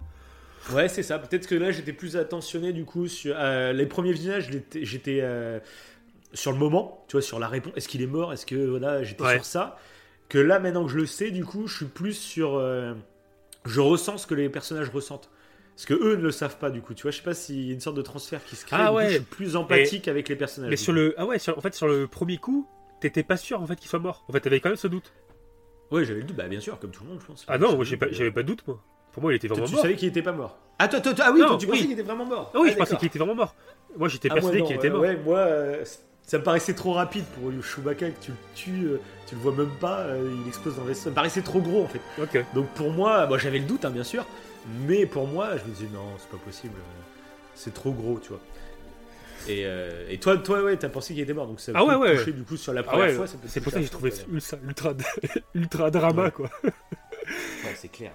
[0.71, 1.19] Ouais, c'est ça.
[1.19, 4.49] Peut-être que là, j'étais plus attentionné du coup sur euh, les premiers visionnages.
[4.81, 5.59] j'étais- euh,
[6.35, 7.73] sur le moment, tu vois, sur la réponse.
[7.77, 8.33] Est-ce qu'il est mort?
[8.33, 9.35] Est-ce que voilà, j'étais Ouais.
[9.35, 9.79] sur ça?
[10.29, 12.55] Que là, maintenant que je le sais, du coup, je suis plus sur.
[12.57, 12.95] euh,
[13.67, 15.31] je ressens ce que les personnages ressentent.
[15.75, 16.95] Parce que eux ne le savent pas, du coup.
[16.95, 18.77] Tu vois, je sais pas s'il y a une sorte de transfert qui se crée.
[18.79, 19.09] Ah coup, ouais.
[19.09, 20.71] je suis plus empathique avec les personnages.
[20.71, 20.99] Mais sur coup.
[21.01, 22.69] le ah ouais sur- en fait sur le premier coup
[23.01, 24.25] t'étais pas sûr en fait qu'il soit mort.
[24.29, 25.13] En fait t'avais quand même ce doute.
[25.91, 26.37] Ouais, j'avais le doute.
[26.37, 27.45] Bah, bien sûr, comme tout le monde, je pense.
[27.49, 28.83] Ah non moi j'ai pas j'avais pas de doute moi.
[29.13, 29.83] Pour moi il était vraiment tu mort.
[29.83, 30.59] savais qu'il était pas mort.
[30.79, 31.85] Ah, toi, toi, toi- ah oui, Non, toi, tu pensais oui.
[31.87, 32.51] qu'il était vraiment mort.
[32.55, 33.55] Ah oui Ah, je pensais qu'il était vraiment mort.
[33.97, 35.01] Moi j'étais Ah, persuadé qu'il était mort.
[35.03, 35.85] Ouais, moi, euh,
[36.23, 39.53] ça me paraissait trop rapide pour Chewbacca que tu le tues, euh, tu le vois
[39.53, 41.05] même pas, euh, il explose dans le vaisseau.
[41.05, 42.01] Ça me paraissait trop gros en fait.
[42.21, 42.45] Ok.
[42.55, 44.25] Donc pour moi, moi j'avais le doute, hein, bien sûr,
[44.87, 46.75] mais pour moi, je me disais non, c'est pas possible,
[47.55, 48.41] c'est trop gros, tu vois.
[49.49, 51.97] Et, euh, et toi, toi, ouais, t'as pensé qu'il était mort, donc ça Ah ouais,
[51.97, 52.17] ouais.
[52.17, 53.27] toucher du coup sur la Ah première ouais, fois.
[53.27, 54.93] c'est pour ça que j'ai trouvé ultra ultra,
[55.55, 56.31] ultra drama Ouais.
[56.31, 56.49] quoi.
[56.65, 56.71] Ouais,
[57.77, 58.13] c'est clair.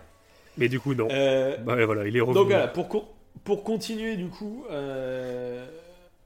[0.58, 1.08] Mais du coup non.
[1.12, 2.36] Euh, Bah voilà il est revenu.
[2.36, 3.06] Donc voilà, pour, co-
[3.44, 5.66] pour continuer du coup, euh,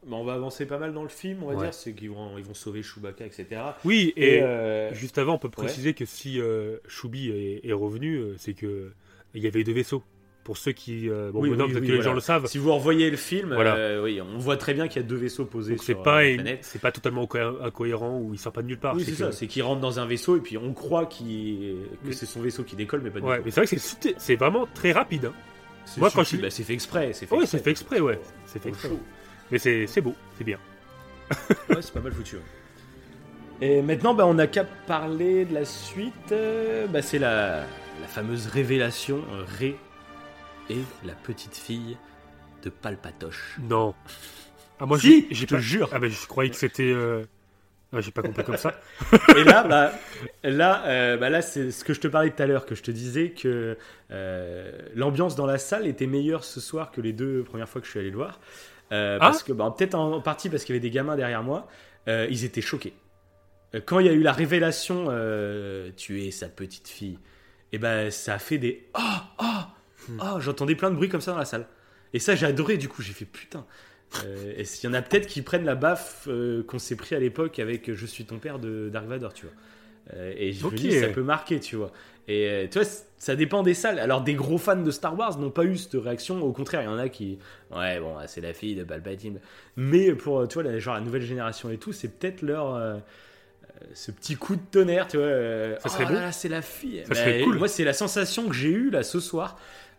[0.05, 1.63] bah, on va avancer pas mal dans le film, on va Ouais.
[1.65, 3.45] dire, c'est qu'ils vont, ils vont sauver Chewbacca, etc.
[3.85, 6.39] Oui et, Et, euh, juste avant on peut préciser que si
[6.87, 8.91] Choubi est, est revenu c'est que
[9.33, 10.03] il y avait deux vaisseaux.
[10.43, 12.01] Pour ceux qui euh, bon Oui, oui, oui, que les voilà.
[12.01, 12.47] gens le savent.
[12.47, 13.75] si vous revoyez le film, Voilà.
[13.75, 16.17] euh, oui, on voit très bien qu'il y a deux vaisseaux posés Donc sur pas
[16.17, 16.59] euh, la une- planète.
[16.63, 18.95] c'est pas totalement incohé- incohérent ou il sort pas de nulle part.
[18.95, 21.13] Oui, c'est ça, c'est qu'il rentre dans un vaisseau et puis on croit que
[22.11, 23.43] c'est son vaisseau qui décolle, mais pas du Ouais, tout.
[23.45, 25.25] mais c'est vrai que c'est vraiment très rapide.
[25.25, 25.33] hein.
[25.97, 27.11] Moi, quand je- bah, c'est fait exprès.
[27.13, 28.19] C'est fait c'est fait exprès, ouais.
[28.47, 28.89] C'est fait exprès.
[29.51, 30.57] Mais c'est beau, c'est bien.
[31.69, 32.37] Ouais, c'est pas mal foutu.
[32.37, 32.41] ouais.
[33.61, 36.31] Et maintenant, bah, on n'a qu'à parler de la suite.
[36.31, 37.57] euh, bah, c'est la,
[38.01, 39.19] la fameuse révélation.
[39.33, 39.75] euh, Ré
[40.69, 41.97] et la petite fille
[42.63, 43.57] de Palpatoche.
[43.61, 43.93] Non.
[44.79, 45.89] Ah, moi, Si, je te pas- jure.
[45.91, 46.91] Ah, ben, je croyais que c'était.
[46.91, 47.23] euh,
[47.93, 48.79] ah, j'ai pas compris comme ça.
[49.37, 49.91] Et là, bah,
[50.43, 52.83] là, euh, bah, là c'est ce que je te parlais tout à l'heure, que je
[52.83, 53.77] te disais que
[54.11, 57.85] euh, l'ambiance dans la salle était meilleure ce soir que les deux premières fois que
[57.87, 58.39] je suis allé le voir.
[58.91, 61.43] Euh, Ah parce que, bah, peut-être en partie parce qu'il y avait des gamins derrière
[61.43, 61.67] moi,
[62.07, 62.93] euh, ils étaient choqués.
[63.85, 67.17] Quand il y a eu la révélation, euh, tu es sa petite fille,
[67.71, 68.99] et ben ça a fait des oh
[69.41, 69.45] oh
[70.19, 71.67] oh, j'entendais plein de bruits comme ça dans la salle.
[72.13, 73.65] Et ça j'ai adoré du coup, j'ai fait putain.
[74.25, 77.15] Euh, et s'il y en a peut-être qui prennent la baffe euh, qu'on s'est pris
[77.15, 79.55] à l'époque avec euh, Je suis ton père de Dark Vador, tu vois.
[80.13, 80.73] Euh, et je Ok.
[80.73, 81.91] me dis, ça peut marquer, tu vois.
[82.27, 82.87] Et tu vois,
[83.17, 83.99] ça dépend des salles.
[83.99, 86.41] Alors, des gros fans de Star Wars n'ont pas eu cette réaction.
[86.43, 87.39] Au contraire, il y en a qui.
[87.73, 89.39] Ouais, bon, c'est la fille de Palpatine.
[89.77, 92.99] Mais pour, tu vois, la, genre la nouvelle génération et tout, c'est peut-être leur.
[93.93, 95.27] ce petit coup de tonnerre, tu vois.
[95.79, 96.13] Ça serait oh beau.
[96.15, 97.03] là, c'est la fille.
[97.07, 97.57] Ça serait cool.
[97.57, 99.57] Moi, c'est la sensation que j'ai eue là ce soir.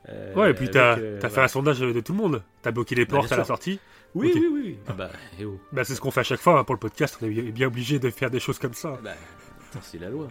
[0.09, 2.43] Euh, Ouais, et puis t'as euh, t'as fait un sondage de tout le monde.
[2.63, 3.79] T'as bloqué les Bah, portes à la sortie.
[4.15, 4.79] Oui, oui, oui, oui.
[4.89, 5.11] Ah bah,
[5.41, 5.59] eh oh.
[5.73, 7.17] Bah, c'est ce qu'on fait à chaque fois hein, pour le podcast.
[7.23, 8.99] On est bien- obligé de faire des choses comme ça.
[9.03, 9.13] Bah,
[9.81, 10.29] c'est la loi.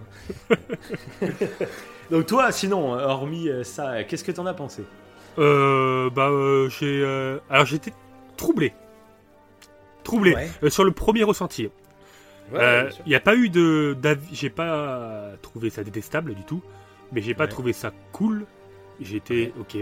[2.12, 4.84] Donc toi, sinon, hormis euh, ça, qu'est-ce que t'en as pensé?
[5.40, 7.02] Euh, bah, euh, j'ai.
[7.04, 7.94] euh, Alors, j'étais
[8.38, 8.74] troublé.
[10.04, 10.36] Troublé.
[10.36, 10.50] Ouais.
[10.64, 11.70] Euh, sur le premier ressenti.
[12.54, 13.98] Il n'y a pas eu de.
[14.34, 16.62] J'ai pas trouvé ça détestable du tout.
[17.14, 18.46] Mais j'ai pas trouvé ça cool.
[19.02, 19.78] J'étais ok.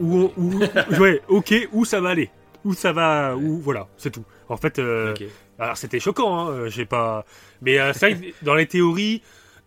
[0.00, 0.58] Ou, ou
[1.00, 2.30] ouais, ok, où ça va aller
[2.64, 4.24] Où ça va Où voilà, c'est tout.
[4.48, 5.14] En fait, euh,
[5.58, 7.24] alors c'était choquant, hein, euh, j'ai pas.
[7.62, 8.06] Mais euh, que
[8.44, 9.22] dans les théories,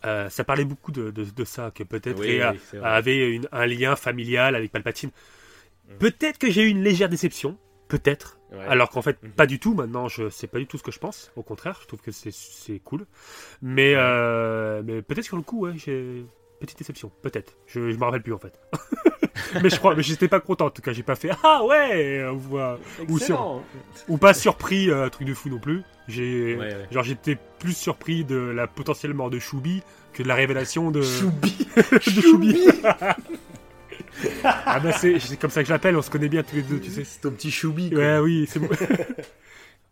[0.06, 2.42] euh, ça parlait beaucoup de, de, de ça, que peut-être Oui,
[2.84, 5.10] avait une- un lien familial avec Palpatine.
[5.90, 5.94] Mm.
[6.00, 7.58] Peut-être que j'ai eu une légère déception,
[7.88, 8.38] peut-être.
[8.52, 8.60] Ouais.
[8.68, 9.32] Alors qu'en fait, Mhm.
[9.32, 9.74] pas du tout.
[9.74, 11.32] Maintenant, je sais pas du tout ce que je pense.
[11.36, 13.06] Au contraire, je trouve que c'est- cool.
[13.62, 13.96] Mais,
[14.84, 16.26] mais peut-être sur le coup, ouais, j'ai
[16.60, 17.12] petite déception.
[17.22, 17.54] Peut-être.
[17.68, 18.60] Je, je me rappelle plus en fait.
[19.64, 20.66] mais je crois, mais j'étais pas content.
[20.66, 23.64] En tout cas, j'ai pas fait ah ouais ou, sur- Excellent.
[24.08, 25.84] ou pas surpris, euh, truc de fou non plus.
[26.08, 26.88] J'ai Ouais, ouais.
[26.92, 31.02] genre j'étais plus surpris de la potentielle mort de Choubi que de la révélation de
[31.02, 31.68] Choubi.
[31.76, 32.58] de Choubi.
[34.44, 35.96] ah bah c'est c'est comme ça que je l'appelle.
[35.96, 37.04] On se connaît bien tous les deux, tu sais.
[37.04, 37.90] C'est ton petit Choubi.
[37.90, 38.00] quoi.
[38.00, 38.70] Ouais, oui, c'est bon.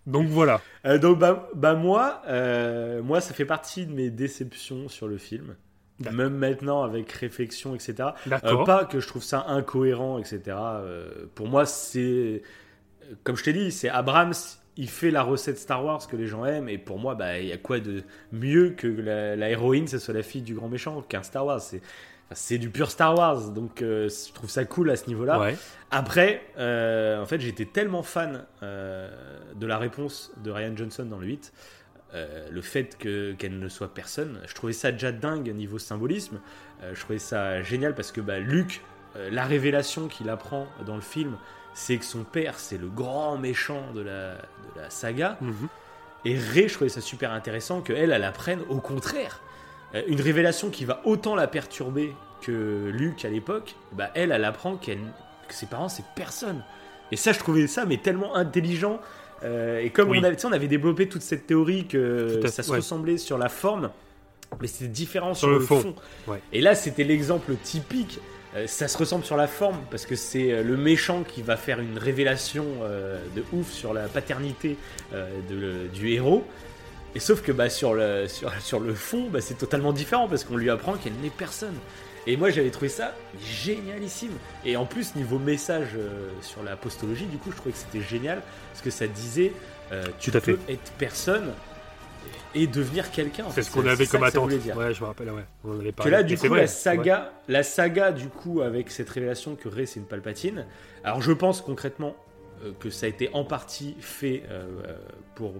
[0.08, 0.62] Donc voilà.
[0.86, 5.18] Euh, donc bah, bah moi, euh, moi ça fait partie de mes déceptions sur le
[5.18, 5.56] film.
[6.00, 8.10] Même maintenant avec réflexion, etc.
[8.44, 10.42] Euh, pas que je trouve ça incohérent, etc.
[10.48, 12.42] Euh, pour moi, c'est
[13.24, 14.34] comme je t'ai dit, c'est Abrams.
[14.78, 17.48] Il fait la recette Star Wars que les gens aiment, et pour moi, bah, il
[17.48, 18.04] y a quoi de
[18.34, 21.62] mieux que la, la héroïne, ce soit la fille du grand méchant, qu'un Star Wars.
[21.62, 21.82] C'est,
[22.30, 25.40] enfin, du pur Star Wars, donc euh, je trouve ça cool à ce niveau-là.
[25.40, 25.56] Ouais.
[25.92, 31.28] Après, euh, en fait, j'étais tellement fan de la réponse de Ryan Johnson dans le
[31.28, 31.54] 8,
[32.16, 36.40] euh, le fait que, qu'elle ne soit personne, je trouvais ça déjà dingue niveau symbolisme.
[36.82, 38.82] Euh, je trouvais ça génial parce que bah, Luke,
[39.16, 41.38] euh, la révélation qu'il apprend dans le film,
[41.74, 45.38] c'est que son père, c'est le grand méchant de la, de la saga.
[45.42, 45.68] Mhm.
[46.26, 49.42] Et Rey, je trouvais ça super intéressant qu'elle, elle apprenne au contraire.
[50.08, 54.76] Une révélation qui va autant la perturber que Luke à l'époque, bah elle, elle apprend
[54.76, 55.14] qu'elle-
[55.48, 56.64] que ses parents, c'est personne.
[57.12, 59.00] Et ça, je trouvais ça, mais tellement intelligent.
[59.46, 60.18] Euh, et comme Oui.
[60.20, 62.78] on, avait, on avait développé toute cette théorie que Tout à ça se ouais.
[62.78, 63.92] ressemblait sur la forme,
[64.60, 65.82] mais c'était différent sur, Sur le le fond.
[65.82, 65.96] fond.
[66.28, 66.42] Ouais.
[66.52, 68.20] Et là, c'était l'exemple typique.
[68.56, 71.58] Euh, ça se ressemble sur la forme parce que c'est euh, le méchant qui va
[71.58, 74.78] faire une révélation euh, de ouf sur la paternité
[75.14, 76.44] de le- du héros.
[77.16, 80.44] Et sauf que bah, sur, le, sur, sur le fond, bah, c'est totalement différent parce
[80.44, 81.76] qu'on lui apprend qu'elle n'est personne.
[82.28, 84.32] Et moi j'avais trouvé ça génialissime.
[84.66, 88.02] Et en plus, niveau message euh, sur la postologie, du coup, je trouvais que c'était
[88.02, 88.42] génial
[88.72, 89.54] parce que ça disait
[89.92, 90.74] euh, tu Tout à peux fait.
[90.74, 91.52] être personne
[92.56, 93.46] et devenir quelqu'un.
[93.46, 93.64] en C'est fait.
[93.64, 94.44] ce qu'on avait ça comme que ça attente.
[94.44, 94.76] voulait dire.
[94.78, 95.44] Ouais, je me rappelle, ouais.
[95.64, 96.12] On en avait Que parlé.
[96.12, 99.56] là, Et du c'est coup, vrai, la saga, la saga, du coup, avec cette révélation
[99.56, 100.66] que Rey c'est une Palpatine.
[101.04, 102.16] Alors, je pense concrètement
[102.64, 104.98] euh, que ça a été en partie fait euh, euh,
[105.36, 105.54] pour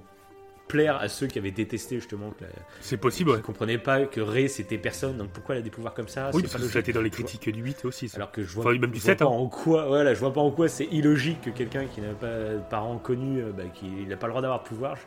[0.68, 2.46] plaire à ceux qui avaient détesté justement que
[2.82, 3.42] C'est possible, ouais.
[3.42, 5.18] comprenaient pas que Rey c'était personne.
[5.18, 6.32] Donc pourquoi elle a des pouvoirs comme ça?
[6.34, 8.10] Oui, parce pas que ça a été dans les critiques du 8 aussi.
[8.10, 8.18] ça.
[8.18, 9.30] Alors que je vois, Enfin, même du je vois 7, pas hein.
[9.30, 12.28] en quoi, voilà, je vois pas en quoi c'est illogique que quelqu'un qui n'a pas
[12.28, 14.98] de parents connus, euh, bah, qui n'a pas le droit d'avoir de pouvoir.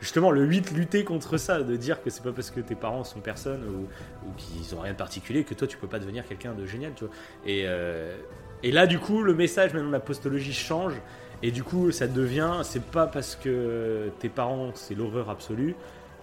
[0.00, 3.02] Justement, le 8 lutter contre ça, de dire que c'est pas parce que tes parents
[3.02, 3.88] sont personne ou,
[4.28, 6.92] ou qu'ils ont rien de particulier que toi tu peux pas devenir quelqu'un de génial,
[6.94, 7.14] tu vois.
[7.44, 8.16] Et, euh,
[8.62, 10.94] et là, du coup, le message maintenant de la postologie change.
[11.42, 15.74] Et du coup, ça devient, c'est pas parce que tes parents c'est l'horreur absolue,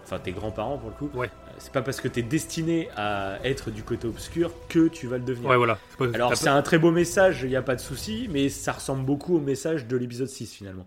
[0.03, 1.27] enfin tes grands-parents pour le coup, Ouais.
[1.27, 5.17] euh, c'est pas parce que t'es destiné à être du côté obscur que tu vas
[5.17, 5.49] le devenir.
[5.49, 5.79] Ouais, voilà.
[6.13, 9.05] Alors c'est un très beau message, il n'y a pas de souci, mais ça ressemble
[9.05, 10.85] beaucoup au message de l'épisode 6 finalement.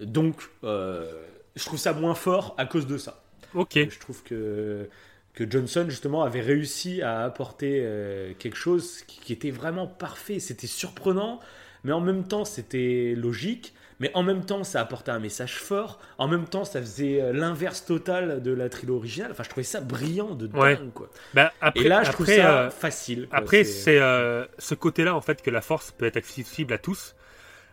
[0.00, 1.22] Donc euh,
[1.54, 3.22] je trouve ça moins fort à cause de ça.
[3.54, 3.72] Ok.
[3.90, 4.88] Je trouve que,
[5.34, 10.40] que Johnson justement avait réussi à apporter euh, quelque chose qui, qui était vraiment parfait.
[10.40, 11.40] C'était surprenant,
[11.86, 13.72] mais en même temps c'était logique.
[13.98, 15.98] Mais en même temps, ça apportait un message fort.
[16.18, 19.30] En même temps, ça faisait euh, l'inverse total de la trilogie originale.
[19.32, 20.78] Enfin, je trouvais ça brillant de dingue, Ouais.
[20.94, 21.08] quoi.
[21.32, 23.26] Bah, après, Et là, je trouve ça euh, facile.
[23.30, 23.38] quoi.
[23.38, 27.14] Après, c'est euh, ce côté-là, en fait, que la force peut être accessible à tous.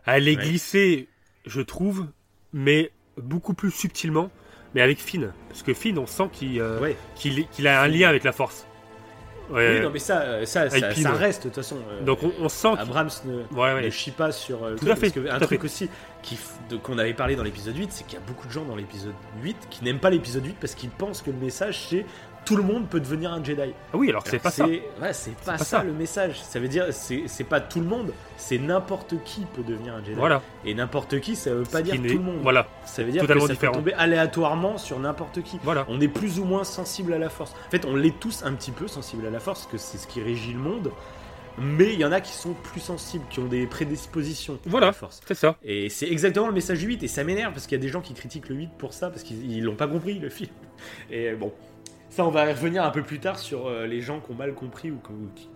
[0.06, 0.44] Elle est Ouais.
[0.45, 1.10] glissée,
[1.45, 2.07] je trouve,
[2.53, 4.30] mais beaucoup plus subtilement,
[4.76, 5.34] mais avec Finn.
[5.49, 6.95] Parce que Finn, on sent qu'il euh, Ouais.
[7.15, 8.65] qu'il qu'il a un lien avec la force.
[9.49, 9.78] Ouais.
[9.78, 11.78] Oui, non, mais ça, euh, ça, ça, Alpine, ça reste de toute façon.
[11.91, 13.82] euh, Donc on, on sent Abrams ne, Ouais, ouais.
[13.84, 14.64] ne chie pas sur.
[14.64, 15.65] euh, Tout à fait, parce que tout un truc fait.
[15.65, 15.90] aussi
[16.82, 19.14] qu'on avait parlé dans l'épisode 8, c'est qu'il y a beaucoup de gens dans l'épisode
[19.41, 22.06] 8 qui n'aiment pas l'épisode 8 parce qu'ils pensent que le message c'est
[22.45, 23.74] tout le monde peut devenir un Jedi.
[23.94, 24.65] Ah oui, alors c'est pas ça.
[24.68, 24.82] Ouais,
[25.14, 25.84] c'est pas, pas ça, ça.
[25.84, 26.41] le message.
[26.41, 30.15] Ça veut dire c'est pas tout le monde, c'est n'importe qui peut devenir un Jedi.
[30.15, 30.41] Voilà.
[30.65, 32.40] Et n'importe qui, ça veut pas dire tout le monde.
[32.41, 33.74] Voilà, Ça veut dire totalement que ça différent.
[33.74, 35.60] peut tomber aléatoirement sur n'importe qui.
[35.64, 35.86] voilà.
[35.90, 37.53] On est plus ou moins sensible à la force.
[37.68, 39.98] En fait, on l'est tous un petit peu sensible à la force, parce que c'est
[39.98, 40.91] ce qui régit le monde.
[41.60, 44.88] Mais il y en a qui sont plus sensibles, qui ont des prédispositions à Voilà.
[44.88, 45.22] la force.
[45.28, 45.56] C'est ça.
[45.64, 47.90] Et c'est exactement le message du 8, et ça m'énerve, parce qu'il y a des
[47.90, 50.49] gens qui critiquent le 8 pour ça, parce qu'ils ils l'ont pas compris, le film.
[51.11, 51.53] Et bon,
[52.14, 54.53] ça on va revenir un peu plus tard sur euh, les gens qui ont mal
[54.53, 54.99] compris, ou
[55.35, 55.49] qui...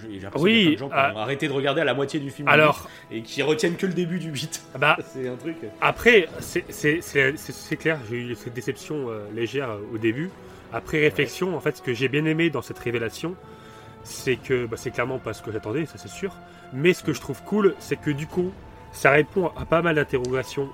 [0.00, 1.12] J'ai l'impression Oui, qu'il y a plein de gens qui ah.
[1.14, 3.74] ont arrêté de regarder à la moitié du film du Alors, 8, et qui retiennent
[3.74, 4.62] que le début du 8.
[4.78, 5.56] bah, c'est un truc...
[5.80, 10.30] Après, c'est clair, j'ai eu cette déception euh, légère euh, au début.
[10.72, 13.34] Après réflexion, en fait, ce que j'ai bien aimé dans cette révélation,
[14.04, 16.32] c'est que bah, c'est clairement pas ce que j'attendais, ça c'est sûr.
[16.72, 18.52] Mais ce que je trouve cool, c'est que du coup,
[18.92, 20.68] ça répond à pas mal d'interrogations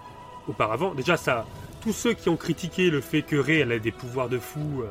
[0.47, 0.95] auparavant.
[0.95, 1.47] Déjà, ça,
[1.87, 4.83] tous ceux qui ont critiqué le fait que Rey elle a des pouvoirs de fou,
[4.83, 4.87] euh,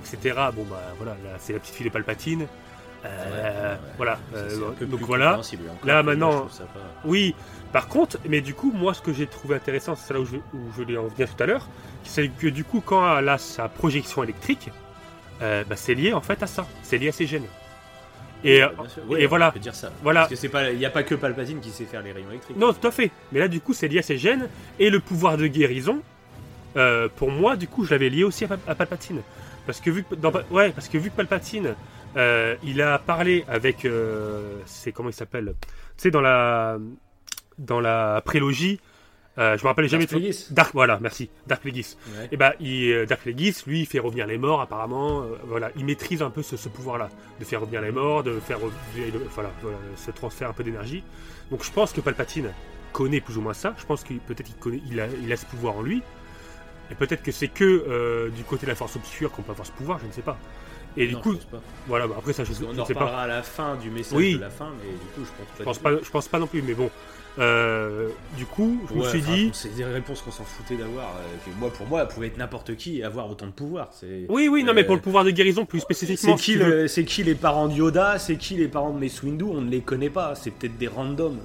[0.00, 0.34] etc.
[0.54, 2.46] Bon bah voilà, là, c'est la petite fille de Palpatine.
[3.04, 3.80] Euh, ouais.
[3.98, 4.18] Voilà.
[4.32, 5.38] Ça, euh, donc voilà.
[5.84, 6.48] Là, moi, maintenant-
[7.04, 7.34] Oui,
[7.72, 10.36] par contre, mais du coup, moi, ce que j'ai trouvé intéressant, c'est là où je,
[10.36, 11.68] où je voulais en venir tout à l'heure,
[12.04, 14.70] c'est que du coup, quand elle a sa projection électrique,
[15.42, 17.46] euh, bah, c'est lié en fait à ça, c'est lié à ses gènes.
[18.44, 18.62] Et,
[19.08, 19.52] Ouais, et voilà.
[19.60, 19.90] Dire ça.
[20.02, 20.20] Voilà.
[20.20, 22.30] Parce que c'est pas, il n'y a pas que Palpatine qui sait faire les rayons
[22.30, 22.56] électriques.
[22.56, 23.10] non, tout à fait.
[23.32, 24.48] Mais là, du coup, c'est lié à ses gènes
[24.78, 26.00] et le pouvoir de guérison.
[26.76, 29.20] Euh, pour moi, du coup, je l'avais lié aussi à, Pa- à Palpatine,
[29.66, 31.74] parce que vu que dans, ouais, parce que vu que Palpatine,
[32.16, 36.78] euh, il a parlé avec, euh, c'est comment il s'appelle, tu sais, dans la,
[37.58, 38.80] dans la prélogie.
[39.36, 40.46] je me rappelle jamais Plagueis.
[40.50, 41.30] Dark, voilà, merci.
[41.46, 41.96] Dark Plagueis.
[42.16, 42.28] Ouais.
[42.32, 45.22] Et bah, il, euh, Dark Plagueis, lui, il fait revenir les morts, apparemment.
[45.44, 47.08] voilà, il maîtrise un peu ce, ce pouvoir-là,
[47.38, 48.66] de faire revenir les morts, de faire de-
[49.34, 51.04] voilà, voilà, ce transfert un peu d'énergie.
[51.50, 52.50] Donc, je pense que Palpatine
[52.92, 53.74] connaît plus ou moins ça.
[53.78, 56.02] Je pense que peut-être qu'il connaît, il a, il a ce pouvoir en lui.
[56.90, 59.66] Et peut-être que c'est que euh, du côté de la force obscure qu'on peut avoir
[59.66, 60.38] ce pouvoir, je ne sais pas.
[60.96, 61.34] Et du coup,
[61.86, 63.00] voilà, bah, après ça, je, Parce je en sais pas.
[63.00, 64.34] reparlera à la fin du message Oui.
[64.34, 65.58] de la fin, mais du coup, je pense pas.
[65.58, 66.90] Je pense pas, je pense pas non plus, mais bon.
[67.38, 69.50] Euh, du coup, je me suis enfin, dit.
[69.52, 71.04] C'est des réponses qu'on s'en foutait d'avoir.
[71.18, 73.90] euh, moi, pour moi, elle pouvait être n'importe qui et avoir autant de pouvoir.
[74.28, 76.34] Oui, oui, non, mais pour le pouvoir de guérison plus spécifiquement.
[76.34, 79.44] qui, le- c'est qui les parents de Yoda C'est qui les parents de Mace Windu
[79.44, 80.34] On ne les connaît pas.
[80.34, 81.38] C'est peut-être des randoms.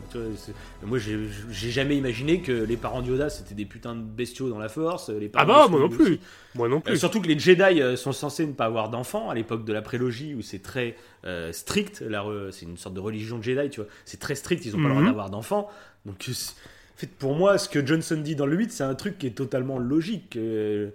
[0.86, 4.60] Moi, j'ai jamais imaginé que les parents de Yoda c'était des putains de bestiaux dans
[4.60, 5.10] la Force.
[5.10, 6.04] Les Ah bah, moi non plus.
[6.04, 6.20] aussi.
[6.56, 6.98] Moi non Euh, plus.
[6.98, 9.82] surtout que les Jedi euh, sont censés ne pas avoir d'enfants à l'époque de la
[9.82, 10.96] prélogie où c'est très
[11.26, 12.04] euh, strict.
[12.52, 13.90] C'est une sorte de religion de Jedi, tu vois.
[14.06, 15.08] C'est très strict, ils ont pas le droit Mhm.
[15.08, 15.70] d'avoir d'enfants.
[16.06, 18.96] Donc, euh, en fait, pour moi, ce que Johnson dit dans le 8, c'est un
[18.96, 20.36] truc qui est totalement logique.
[20.38, 20.90] euh.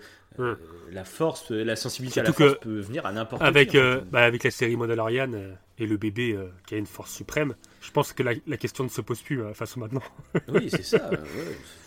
[0.93, 3.79] La force, la sensibilité Surtout à la force peut venir à n'importe avec, qui.
[3.79, 7.13] euh, bah, avec la série Mandalorian euh, et le bébé euh, qui a une force
[7.13, 10.03] suprême, je pense que la, la question ne se pose plus face au maintenant.
[10.49, 11.09] Oui, c'est ça.
[11.11, 11.19] ouais.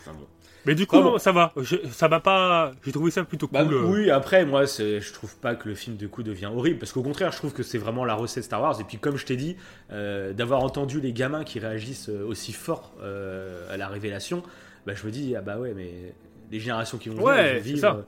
[0.00, 0.26] Enfin, bon.
[0.64, 1.02] Mais du coup, bon.
[1.12, 1.52] non, ça va.
[1.56, 2.70] Je- ça m'a pas.
[2.84, 3.74] J'ai trouvé ça plutôt Bah, cool.
[3.84, 7.02] Oui, après, moi, je trouve pas que le film de coup devient horrible, parce qu'au
[7.02, 8.80] contraire, je trouve que c'est vraiment la recette Star Wars.
[8.80, 9.56] Et puis, comme je t'ai dit,
[9.90, 14.44] d'avoir entendu les gamins qui réagissent aussi fort à la révélation,
[14.86, 16.14] bah, je me dis, ah bah ouais, mais
[16.52, 18.06] les générations qui vont Ouais, vivre ça.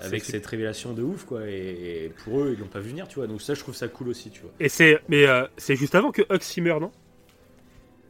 [0.00, 1.48] Avec cette révélation de ouf, quoi.
[1.48, 3.26] Et, et pour eux, ils l'ont pas vu venir, tu vois.
[3.26, 4.50] Donc ça, je trouve ça cool aussi, tu vois.
[4.60, 6.90] Et c'est, mais euh, c'est juste avant que Hux y meurt, non?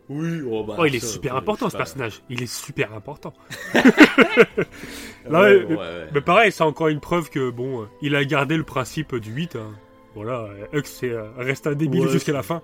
[0.08, 2.22] Oui, oh, bah, Oh, il est ça, super ouais, important ce personnage.
[2.28, 3.32] Il est super important.
[3.74, 3.82] Ouais,
[5.30, 6.06] Non, ouais, mais- ouais.
[6.12, 9.32] Mais pareil, c'est encore une preuve que bon, euh, il a gardé le principe du
[9.32, 9.56] 8.
[9.56, 9.70] hein.
[10.14, 12.60] Voilà, euh, Hux euh, reste un débile jusqu'à la fin.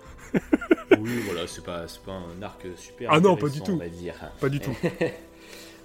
[0.98, 3.08] Oui, voilà, c'est pas, c'est pas un arc super.
[3.12, 3.72] Ah non, pas du tout.
[3.72, 4.14] On va dire.
[4.40, 4.76] Pas du tout.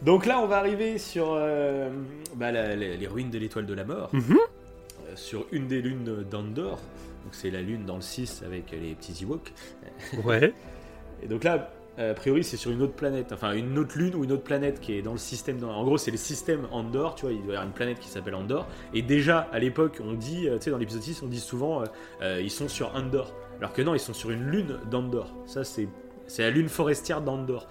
[0.06, 1.90] Donc là, on va arriver sur euh,
[2.36, 4.38] bah, la- la- les ruines de l'étoile de la mort, Mhm.
[4.38, 6.80] euh, sur une des lunes d'Andor.
[7.24, 9.52] Donc c'est la lune dans le 6 avec les petits Ewoks.
[10.26, 10.54] Ouais.
[11.22, 14.14] Et donc là, euh, a priori, c'est sur une autre planète, enfin une autre lune
[14.16, 15.64] ou une autre planète qui est dans le système.
[15.64, 18.10] En gros, c'est le système Andor, tu vois, il doit y avoir une planète qui
[18.10, 18.68] s'appelle Andor.
[18.94, 21.82] Et déjà, à l'époque, on dit, euh, tu sais, dans l'épisode 6, on dit souvent,
[21.82, 21.86] euh,
[22.24, 23.34] euh, ils sont sur Andor.
[23.60, 25.34] Alors que non, ils sont sur une lune d'Andor.
[25.46, 25.88] Ça, c'est
[26.26, 27.68] c'est la lune forestière d'Andor.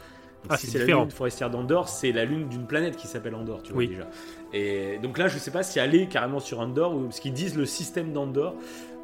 [0.48, 3.62] Ah, si c'est la lune forestière d'Andor, c'est la lune d'une planète qui s'appelle Andor,
[3.62, 3.89] tu vois Oui.
[3.89, 4.09] déjà.
[4.52, 7.32] Et donc là, je sais pas si elle est carrément sur Andor ou parce qu'ils
[7.32, 8.55] disent le système d'Andor.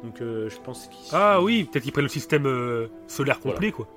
[0.03, 1.09] Donc euh, je pense qu'ils.
[1.13, 3.87] Ah oui, peut-être qu'ils prennent le système euh, solaire complet, quoi.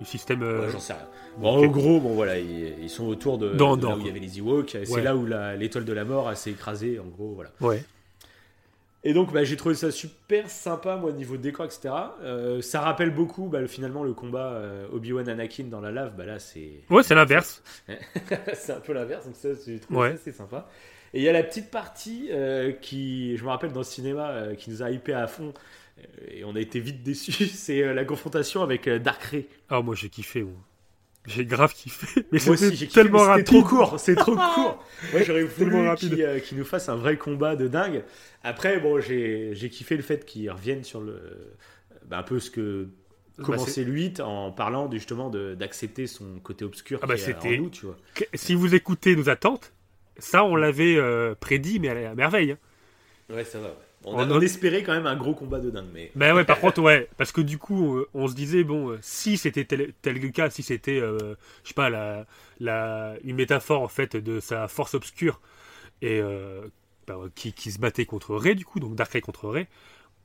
[0.00, 0.42] Le système.
[0.42, 1.02] euh, Ouais, j'en sais rien.
[1.38, 4.00] Bon, en gros, bon voilà, ils, ils sont autour de, Dans de là Andorre, où
[4.02, 4.70] il y avait les Ewoks.
[4.84, 5.02] C'est Ouais.
[5.02, 5.26] là où
[5.58, 7.50] l'étoile de la mort s'est écrasée, en gros, voilà.
[7.60, 7.82] Ouais.
[9.04, 11.94] Et donc, bah, j'ai trouvé ça super sympa, moi, niveau décor, etc.
[12.22, 16.16] Euh, ça rappelle beaucoup, bah, le- finalement, le combat euh, Obi-Wan Anakin dans la lave.
[16.16, 17.62] Bah là, c'est Ouais, c'est l'inverse.
[18.54, 20.08] c'est un peu l'inverse, donc ça, j'ai trouvé Ouais.
[20.10, 20.68] ça assez sympa.
[21.14, 24.54] Et il y a la petite partie euh, qui, je me rappelle dans le cinéma,
[24.58, 25.54] qui nous a hypé à fond.
[26.28, 27.32] Et on a été vite déçus.
[27.46, 29.46] C'est la confrontation avec Dark Ray.
[29.68, 30.52] Ah, moi j'ai kiffé, moi.
[31.28, 32.22] J'ai grave kiffé.
[32.32, 33.44] Mais Moi c'était aussi, j'ai kiffé, tellement rapide.
[33.46, 34.00] trop court.
[34.00, 34.84] C'est trop court.
[35.12, 38.02] Moi, j'aurais voulu qu'il euh, qu'il nous fasse un vrai combat de dingue.
[38.42, 41.20] Après, bon, j'ai j'ai kiffé le fait qu'il revienne sur le.
[42.06, 42.88] bah, un peu ce que.
[43.38, 47.20] Bah, Commencer le 8 en parlant justement de- d'accepter son côté obscur Ah bah, qui
[47.20, 47.96] est c'était- nous, tu vois.
[48.14, 49.72] Que- Si vous écoutez nos attentes,
[50.18, 52.52] ça on l'avait euh, prédit, mais à la- merveille.
[52.52, 52.58] hein.
[53.34, 53.68] Ouais, ça va.
[53.68, 53.74] ouais.
[54.04, 56.10] On, a- on espérait quand même un gros combat de dingue, mais.
[56.16, 58.98] Ben ouais, par contre, ouais, parce que du coup, euh, on se disait, bon, euh,
[59.02, 61.34] si c'était tel, tel cas, si c'était, euh,
[61.64, 62.26] je sais pas, la,
[62.60, 65.40] la, une métaphore en fait de sa force obscure
[66.00, 66.62] et euh,
[67.06, 69.66] bah, qui, qui se battait contre Ray, du coup, donc Darkrai contre Ray,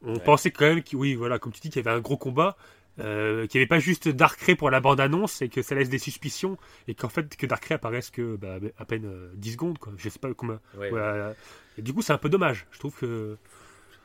[0.04, 0.20] on Ouais.
[0.20, 2.56] pensait quand même, qu'il- oui, voilà, comme tu dis, qu'il y avait un gros combat,
[3.00, 5.98] euh, qu'il n'y avait pas juste Darkrai pour la bande-annonce et que ça laisse des
[5.98, 9.94] suspicions et qu'en fait, que Darkrai apparaisse que bah, à peine euh, 10 secondes, quoi.
[9.98, 10.60] Je sais pas comment.
[10.78, 11.34] Ouais, voilà.
[11.80, 12.68] Et du coup, c'est un peu dommage.
[12.72, 13.36] Je trouve que.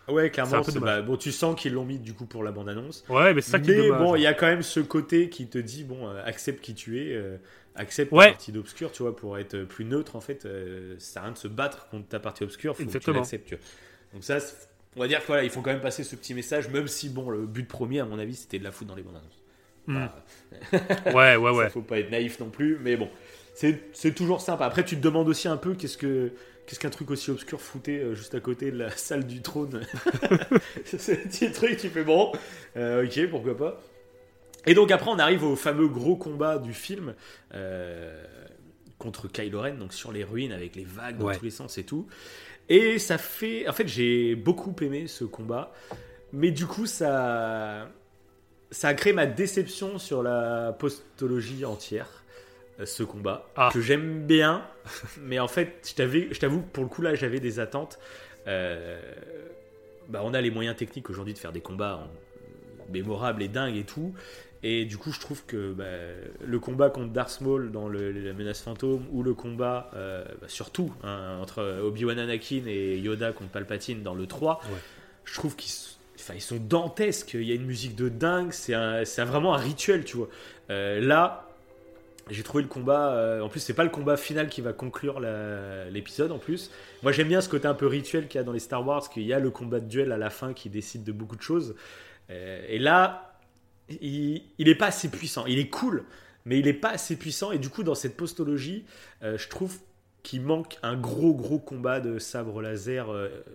[0.08, 0.62] Ouais, clairement.
[0.80, 3.04] bah, bon, tu sens qu'ils l'ont mis du coup pour la bande-annonce.
[3.08, 5.28] Ouais, mais c'est ça qui est Mais bon, il y a quand même ce côté
[5.28, 7.36] qui te dit bon, euh, accepte qui tu es, euh,
[7.74, 8.26] accepte Ouais.
[8.26, 10.46] ta partie d'obscur, tu vois, pour être plus neutre en fait.
[10.46, 12.96] Euh, ça sert à rien de se battre contre ta partie obscure, faut que tu
[12.96, 13.18] Exactement.
[13.18, 13.64] l'acceptes, tu vois.
[14.14, 14.38] Donc ça,
[14.96, 17.08] on va dire que voilà, il faut quand même passer ce petit message, même si
[17.10, 19.42] bon, le but premier, à mon avis, c'était de la foutre dans les bandes annonces.
[19.86, 19.92] Hmm.
[19.94, 20.24] Voilà.
[21.14, 21.70] Ouais, ouais, Ça, ouais.
[21.70, 23.08] faut pas être naïf non plus, mais bon,
[23.54, 24.64] c'est toujours sympa.
[24.66, 26.32] Après, tu te demandes aussi un peu qu'est-ce que
[26.68, 29.80] qu'est-ce qu'un truc aussi obscur foutait euh, juste à côté de la salle du trône.
[30.84, 32.30] c'est un petit truc, tu fais bon,
[32.76, 33.80] euh, ok, pourquoi pas.
[34.66, 37.14] Et donc après, on arrive au fameux gros combat du film
[37.54, 38.22] euh,
[38.98, 41.36] contre Kylo Ren, donc sur les ruines avec les vagues dans Ouais.
[41.38, 42.06] tous les sens et tout.
[42.68, 45.72] Et ça fait, en fait, j'ai beaucoup aimé ce combat,
[46.34, 47.88] mais du coup, ça
[48.70, 52.17] ça a créé ma déception sur la postologie entière,
[52.84, 53.70] ce combat, Ah.
[53.72, 54.62] que j'aime bien,
[55.20, 57.98] mais en fait, je t'avoue que pour le coup, là, j'avais des attentes.
[58.46, 59.00] Euh,
[60.08, 63.76] bah, on a les moyens techniques aujourd'hui de faire des combats en- mémorables et dingues
[63.76, 64.14] et tout.
[64.62, 65.84] Et du coup, je trouve que bah,
[66.44, 70.48] le combat contre Darth Maul dans le- la menace fantôme ou le combat, euh, bah,
[70.48, 74.78] surtout, hein, entre Obi-Wan Anakin et Yoda contre Palpatine dans le 3, Ouais.
[75.24, 75.70] je trouve qu'ils
[76.20, 77.34] enfin, ils sont dantesques.
[77.34, 78.74] Il y a une musique de dingue, c'est
[79.24, 80.28] vraiment un rituel, tu vois.
[80.70, 81.47] Euh, là,
[82.30, 83.12] j'ai trouvé le combat.
[83.12, 85.20] euh, en plus, c'est pas le combat final qui va conclure
[85.90, 86.70] l'épisode en plus.
[87.02, 89.08] Moi, j'aime bien ce côté un peu rituel qu'il y a dans les Star Wars,
[89.08, 91.42] qu'il y a le combat de duel à la fin qui décide de beaucoup de
[91.42, 91.74] choses.
[92.30, 93.38] Euh, et là,
[94.00, 95.46] il, il est pas assez puissant.
[95.46, 96.04] Il est cool,
[96.44, 97.52] mais il est pas assez puissant.
[97.52, 98.84] Et du coup, dans cette postologie,
[99.22, 99.78] euh, je trouve
[100.22, 103.06] qu'il manque un gros gros combat de sabre laser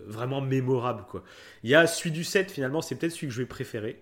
[0.08, 1.24] vraiment mémorable quoi.
[1.62, 4.02] Il y a celui du 7 finalement, c'est peut-être celui que je vais préférer.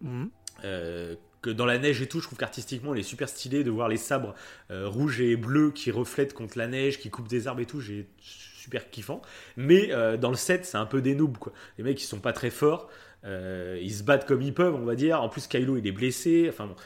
[0.00, 0.30] Mhm.
[0.64, 3.70] Euh, que dans la neige et tout, je trouve qu'artistiquement, il est super stylé de
[3.70, 4.34] voir les sabres
[4.70, 7.80] euh, rouges et bleus qui reflètent contre la neige, qui coupent des arbres et tout.
[7.80, 9.22] J'ai super kiffant.
[9.56, 11.52] Mais euh, dans le 7, c'est un peu des noobs quoi.
[11.78, 12.88] Les mecs, ils sont pas très forts.
[13.24, 15.22] Euh, ils se battent comme ils peuvent, on va dire.
[15.22, 16.46] En plus, Kylo, il est blessé.
[16.48, 16.76] Enfin bon.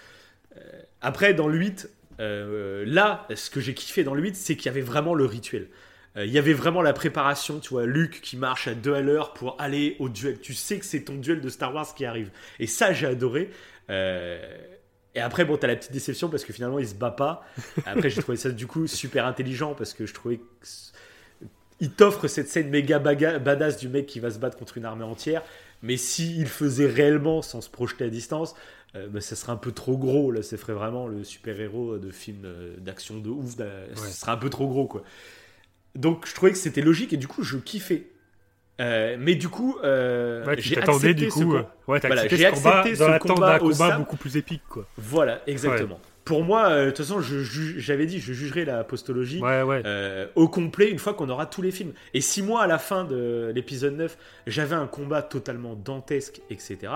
[1.00, 1.90] Après, dans le 8,
[2.20, 5.24] euh, là, ce que j'ai kiffé dans le 8, c'est qu'il y avait vraiment le
[5.24, 5.68] rituel.
[6.16, 9.34] Il y avait vraiment la préparation, tu vois, Luke qui marche à deux à l'heure
[9.34, 10.38] pour aller au duel.
[10.38, 12.30] Tu sais que c'est ton duel de Star Wars qui arrive.
[12.60, 13.50] Et ça, j'ai adoré.
[13.90, 14.56] Euh,
[15.14, 17.44] et après, bon, t'as la petite déception parce que finalement, il se bat pas.
[17.86, 20.44] Après, j'ai trouvé ça du coup super intelligent parce que je trouvais que
[21.80, 25.04] il t'offre cette scène méga badass du mec qui va se battre contre une armée
[25.04, 25.42] entière.
[25.82, 28.54] Mais s'il le faisait réellement sans se projeter à distance,
[28.94, 30.30] euh, bah, ça serait un peu trop gros.
[30.30, 33.56] Là, ça ferait vraiment le super-héros de film euh, d'action de ouf.
[33.56, 35.02] d'a- Ce serait un peu trop gros, quoi.
[35.94, 38.06] Donc, je trouvais que c'était logique et du coup, je kiffais.
[38.80, 41.52] Euh, mais du coup, euh, Ouais, j'ai accepté du ce coup.
[41.52, 44.16] com- ouais, t'as Voilà, accepté j'ai ce combat accepté dans ce combat au combat beaucoup
[44.16, 44.86] plus épique, quoi.
[44.96, 46.00] Voilà, exactement.
[46.24, 49.40] Pour moi, euh, de toute façon, j'avais dit, je jugerai la postologie
[49.86, 51.92] euh, au complet une fois qu'on aura tous les films.
[52.14, 56.92] Et si moi, à la fin de l'épisode 9, j'avais un combat totalement dantesque, etc.,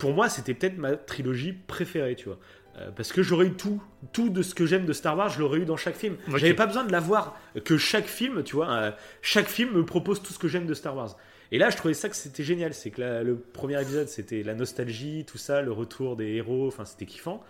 [0.00, 2.38] pour moi, c'était peut-être ma trilogie préférée, tu vois.
[2.78, 3.82] Euh, parce que j'aurais eu tout,
[4.12, 6.16] tout de ce que j'aime de Star Wars, je l'aurais eu dans chaque film.
[6.28, 6.38] Ok.
[6.38, 8.90] J'avais pas besoin de l'avoir que chaque film, tu vois, euh,
[9.20, 11.16] chaque film me propose tout ce que j'aime de Star Wars.
[11.50, 12.72] Et là, je trouvais ça que c'était génial.
[12.72, 16.66] C'est que la- le premier épisode, c'était la nostalgie, tout ça, le retour des héros,
[16.68, 17.44] enfin, c'était kiffant.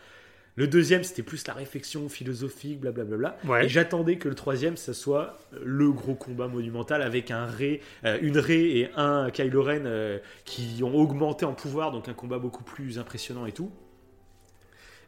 [0.57, 3.39] Le deuxième, c'était plus la réflexion philosophique, blablabla.
[3.47, 3.65] Ouais.
[3.65, 8.19] Et j'attendais que le troisième, ça soit le gros combat monumental avec un Rey, euh,
[8.21, 12.39] une Rey et un Kylo Ren euh, qui ont augmenté en pouvoir, donc un combat
[12.39, 13.71] beaucoup plus impressionnant et tout.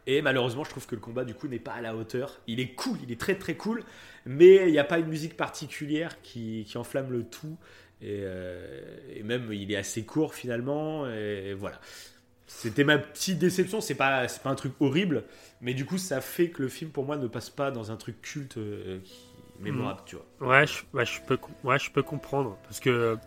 [0.07, 2.39] Et malheureusement, je trouve que le combat du coup n'est pas à la hauteur.
[2.47, 3.83] Il est cool, il est très très cool,
[4.25, 7.57] mais il n'y a pas une musique particulière qui, qui enflamme le tout.
[8.01, 11.07] Et, euh, et même, il est assez court finalement.
[11.09, 11.79] Et voilà.
[12.47, 13.81] C'était ma petite déception.
[13.81, 15.23] C'est pas, c'est pas un truc horrible,
[15.61, 17.95] mais du coup, ça fait que le film pour moi ne passe pas dans un
[17.95, 19.17] truc culte euh, qui,
[19.59, 20.49] mémorable, tu vois.
[20.49, 22.57] Ouais, je, ouais, je peux, ouais, je peux comprendre.
[22.63, 23.17] Parce que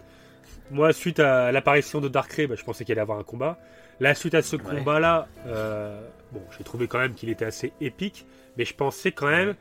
[0.71, 3.59] moi, suite à l'apparition de Darkrai, bah, je pensais qu'il allait avoir un combat.
[4.01, 4.63] Là, suite à ce Ouais.
[4.63, 6.01] combat-là, euh,
[6.33, 8.27] bon, j'ai trouvé quand même qu'il était assez épique.
[8.57, 9.55] Mais je pensais quand même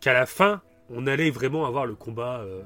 [0.00, 2.62] qu'à la fin, on allait vraiment avoir le combat euh,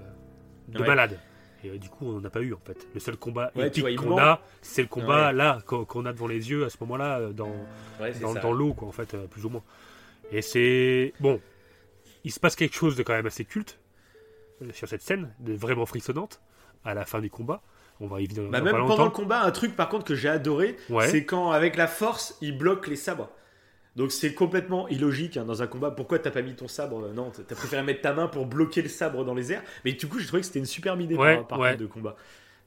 [0.69, 0.87] de Ouais.
[0.87, 1.19] malade.
[1.63, 2.87] Et euh, du coup, on n'en a pas eu en fait.
[2.95, 6.51] Le seul combat Ouais, épique qu'on a, c'est le combat là qu'on a devant les
[6.51, 7.53] yeux à ce moment-là dans,
[8.43, 9.63] dans, l'eau, quoi, en fait, plus ou moins.
[10.33, 11.13] Et c'est.
[11.21, 11.41] Bon,
[12.25, 13.79] il se passe quelque chose de quand même assez culte
[14.73, 16.41] sur cette scène, de vraiment frissonnante,
[16.85, 17.63] à la fin du combat.
[18.01, 20.77] On va venir Bah, même pendant le combat, un truc par contre que j'ai adoré,
[20.89, 21.09] Ouais.
[21.09, 23.29] c'est quand avec la force, il bloque les sabres.
[23.97, 25.91] Donc c'est complètement illogique hein, dans un combat.
[25.91, 28.83] Pourquoi t'as pas mis ton sabre euh, Non, t'as préféré mettre ta main pour bloquer
[28.83, 29.63] le sabre dans les airs?
[29.85, 31.77] Mais du coup, j'ai trouvé que c'était une superbe idée Ouais, par, ouais.
[31.77, 32.17] de combat.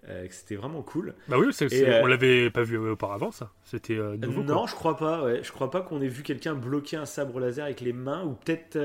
[0.09, 1.13] Euh, c'était vraiment cool.
[1.29, 3.51] Bah oui, c'est- euh, on l'avait pas vu auparavant, ça.
[3.63, 4.43] C'était euh, nouveau.
[4.43, 4.65] non, quoi.
[4.67, 5.41] je crois pas.
[5.41, 8.33] Je crois pas qu'on ait vu quelqu'un bloquer un sabre laser avec les mains ou
[8.33, 8.77] peut-être.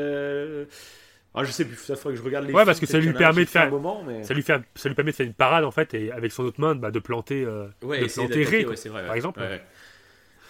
[1.35, 1.77] Ah, je sais plus.
[1.77, 2.53] Ça faudrait que je regarde les.
[2.53, 4.25] Ouais, films, parce que ça lui permet de faire- moment, mais...
[4.25, 6.43] Ça lui, fait, ça lui permet de faire une parade en fait, et avec son
[6.45, 8.77] autre main, bah, de planter, euh, Ouais, de planter Rey, ouais,
[9.07, 9.41] par exemple.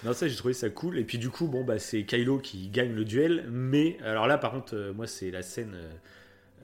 [0.05, 0.97] Non, ça j'ai trouvé ça cool.
[0.99, 3.47] Et puis du coup, bon, bah c'est Kylo qui gagne le duel.
[3.51, 5.73] Mais alors là, par contre, euh, moi c'est la scène.
[5.75, 5.91] euh,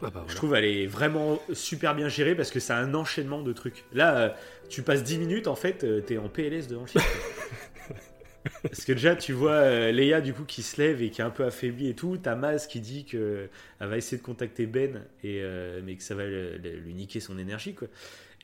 [0.02, 3.42] Ah bah, Je trouve elle est vraiment super bien gérée parce que c'est un enchaînement
[3.42, 3.84] de trucs.
[3.92, 4.28] Là, euh,
[4.70, 7.04] tu passes 10 minutes, en fait, t'es en PLS devant le film.
[8.62, 11.24] parce que déjà, tu vois euh, Leia du coup qui se lève et qui est
[11.24, 12.18] un peu affaiblie et tout.
[12.22, 13.48] T'as Maz qui dit que
[13.80, 16.94] elle va essayer de contacter Ben, et, euh, mais que ça va le- le- lui
[16.94, 17.74] niquer son énergie.
[17.74, 17.88] quoi.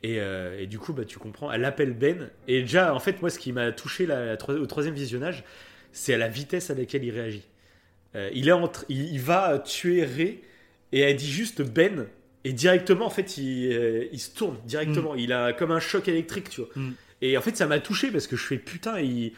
[0.02, 2.30] Et, euh, et du coup, bah, tu comprends, elle appelle Ben.
[2.48, 5.44] Et déjà, en fait, moi, ce qui m'a touché la- la troi- au troisième visionnage,
[5.92, 7.42] c'est à la vitesse à laquelle il réagit.
[8.16, 10.40] Euh, il, est entre, il, il va tuer Rey
[10.92, 12.06] et elle dit juste Ben
[12.42, 15.14] et directement en fait il, il se tourne directement.
[15.14, 16.70] Il a comme un choc électrique, tu vois.
[16.74, 16.90] Mm.
[17.22, 19.32] Et en fait ça m'a touché parce que je fais putain il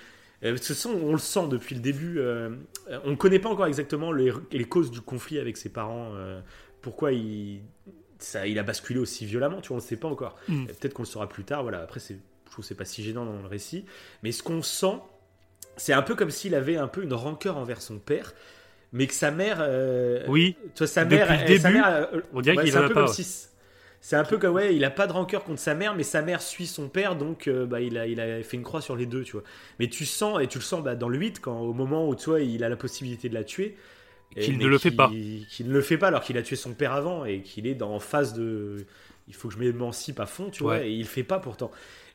[0.45, 0.57] euh,
[0.87, 2.19] on le sent depuis le début.
[2.19, 2.51] euh,
[3.05, 6.13] on ne connaît pas encore exactement les, les causes du conflit avec ses parents.
[6.15, 6.41] euh,
[6.81, 7.61] pourquoi il,
[8.19, 10.37] ça, il a basculé aussi violemment, tu vois, on ne le sait pas encore.
[10.49, 10.67] Mm.
[10.67, 11.63] Peut-être qu'on le saura plus tard.
[11.63, 11.81] Voilà.
[11.81, 12.15] Après, c'est,
[12.47, 13.85] je trouve que c'est pas si gênant dans le récit.
[14.23, 14.97] Mais ce qu'on sent,
[15.77, 18.35] c'est un peu comme s'il avait un peu une rancœur envers son père,
[18.93, 19.59] mais que sa mère.
[19.61, 21.29] euh, Oui, sa Depuis mère,
[21.61, 23.15] sa début, mère, euh, on dirait ouais, qu'il en un a peu pas, comme ouais.
[23.15, 23.47] si
[24.03, 26.21] c'est un peu comme ouais, il a pas de rancœur contre sa mère, mais sa
[26.21, 28.97] mère suit son père, donc euh, bah, il a il a fait une croix sur
[28.97, 29.45] les deux, tu vois.
[29.79, 32.15] Mais tu sens et tu le sens bah, dans le 8 quand au moment où
[32.15, 33.77] tu vois, il a la possibilité de la tuer.
[34.39, 35.09] Qu'il ne le fait pas.
[35.09, 37.75] Qu'il ne le fait pas alors qu'il a tué son père avant et qu'il est
[37.75, 38.87] dans phase de
[39.29, 40.89] il faut que je m'émancipe à fond, tu vois, Ouais.
[40.89, 41.71] et il le fait pas pourtant.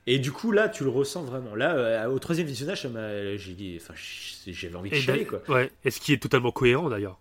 [0.07, 1.53] Et du coup là, tu le ressens vraiment.
[1.55, 3.93] Là, euh, au troisième visionnage, ça m'a- j'ai dit, enfin,
[4.47, 5.41] j'avais envie de chialer quoi.
[5.49, 5.71] ouais.
[5.85, 7.19] et ce qui est totalement cohérent d'ailleurs.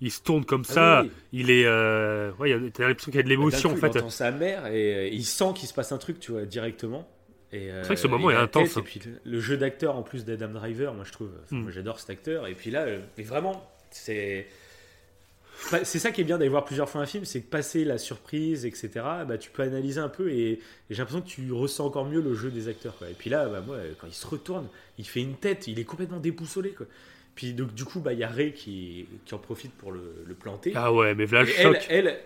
[0.00, 1.10] Il se tourne comme Ah ça, oui.
[1.32, 1.64] il est.
[1.66, 2.30] Euh...
[2.38, 3.90] Ouais, il y a- t'as l'impression qu'il y a de l'émotion D'un en fait.
[3.94, 6.44] Il entend sa mère et euh, il sent qu'il se passe un truc, tu vois,
[6.44, 7.08] directement.
[7.52, 8.80] Et, euh, C'est vrai que ce moment est intense, tête, hein.
[8.80, 11.58] Et puis le, le jeu d'acteur en plus d'Adam Driver, moi je trouve, Mm.
[11.62, 12.46] moi j'adore cet acteur.
[12.46, 14.46] Et puis là, euh, mais vraiment, c'est
[15.72, 17.84] Bah, c'est ça qui est bien d'aller voir plusieurs fois un film, c'est que passer
[17.84, 18.90] la surprise, etc.
[19.26, 20.60] Bah, tu peux analyser un peu et, et
[20.90, 22.96] j'ai l'impression que tu ressens encore mieux le jeu des acteurs.
[22.98, 23.08] Quoi.
[23.10, 24.68] Et puis là, bah, moi, quand il se retourne,
[24.98, 26.70] il fait une tête, il est complètement déboussolé.
[26.70, 26.86] Quoi.
[27.38, 30.24] Puis donc, du coup, bah, il y a Ray qui, qui en profite pour le,
[30.26, 30.72] le planter.
[30.74, 32.18] Ah ouais, mais Et elle,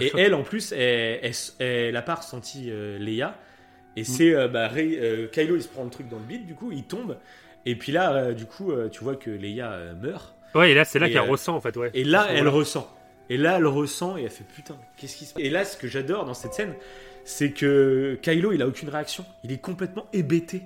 [0.00, 3.28] et elle, en plus, elle, elle, elle a pas ressenti euh, Leia.
[3.28, 4.00] Mm.
[4.00, 6.56] Et c'est euh, bah, euh, Kylo, il se prend le truc dans le bide, du
[6.56, 7.16] coup, il tombe.
[7.64, 10.34] Et puis là, du coup, tu vois que Leia meurt.
[10.56, 11.92] Ouais, et là, c'est là qu'elle ressent en fait, ouais.
[11.94, 12.92] Et là, elle ressent.
[13.30, 15.44] Et là, elle ressent et elle fait putain, qu'est-ce qui se passe?
[15.44, 16.74] Et là, ce que j'adore dans cette scène,
[17.22, 19.24] c'est que Kylo, il a aucune réaction.
[19.44, 20.62] Il est complètement hébété.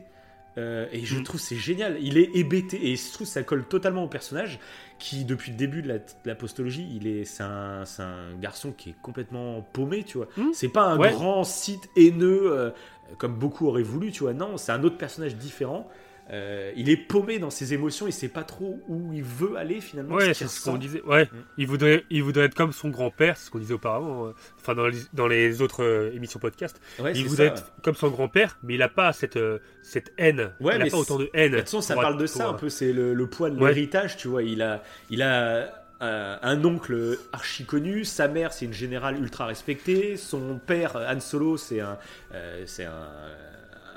[0.59, 1.22] Euh, et je Mm.
[1.22, 1.97] trouve c'est génial.
[2.01, 4.59] Il est hébété et je trouve que ça colle totalement au personnage
[4.98, 8.35] qui, depuis le début de la, de la postologie, il est, c'est un, c'est un
[8.40, 10.27] garçon qui est complètement paumé, tu vois.
[10.36, 10.48] Mm.
[10.52, 11.10] C'est pas un Ouais.
[11.12, 12.70] grand site haineux euh,
[13.18, 14.32] comme beaucoup auraient voulu, tu vois.
[14.35, 15.89] Non, c'est un autre personnage différent.
[16.32, 19.81] Euh, il est paumé dans ses émotions, il sait pas trop où il veut aller
[19.81, 20.15] finalement.
[20.15, 21.02] Ouais, c'est ce qu'on disait.
[21.02, 21.28] Ouais, Mm.
[21.59, 24.27] il voudrait, il voudrait être comme son grand-père, c'est ce qu'on disait auparavant.
[24.28, 27.55] euh, Enfin, dans les, dans les autres euh, émissions podcast, Ouais, il voudrait ça.
[27.55, 29.39] être comme son grand-père, mais il a pas cette
[29.82, 30.52] cette haine.
[30.61, 31.51] Ouais, il a mais pas autant de haine.
[31.52, 34.16] De toute façon, ça parle de ça un peu, c'est le, le poids de l'héritage,
[34.16, 34.43] tu vois.
[34.44, 39.47] Il a, il a euh, un oncle archi connu, sa mère c'est une générale ultra
[39.47, 41.98] respectée, son père Han Solo c'est un,
[42.35, 43.09] euh, c'est un,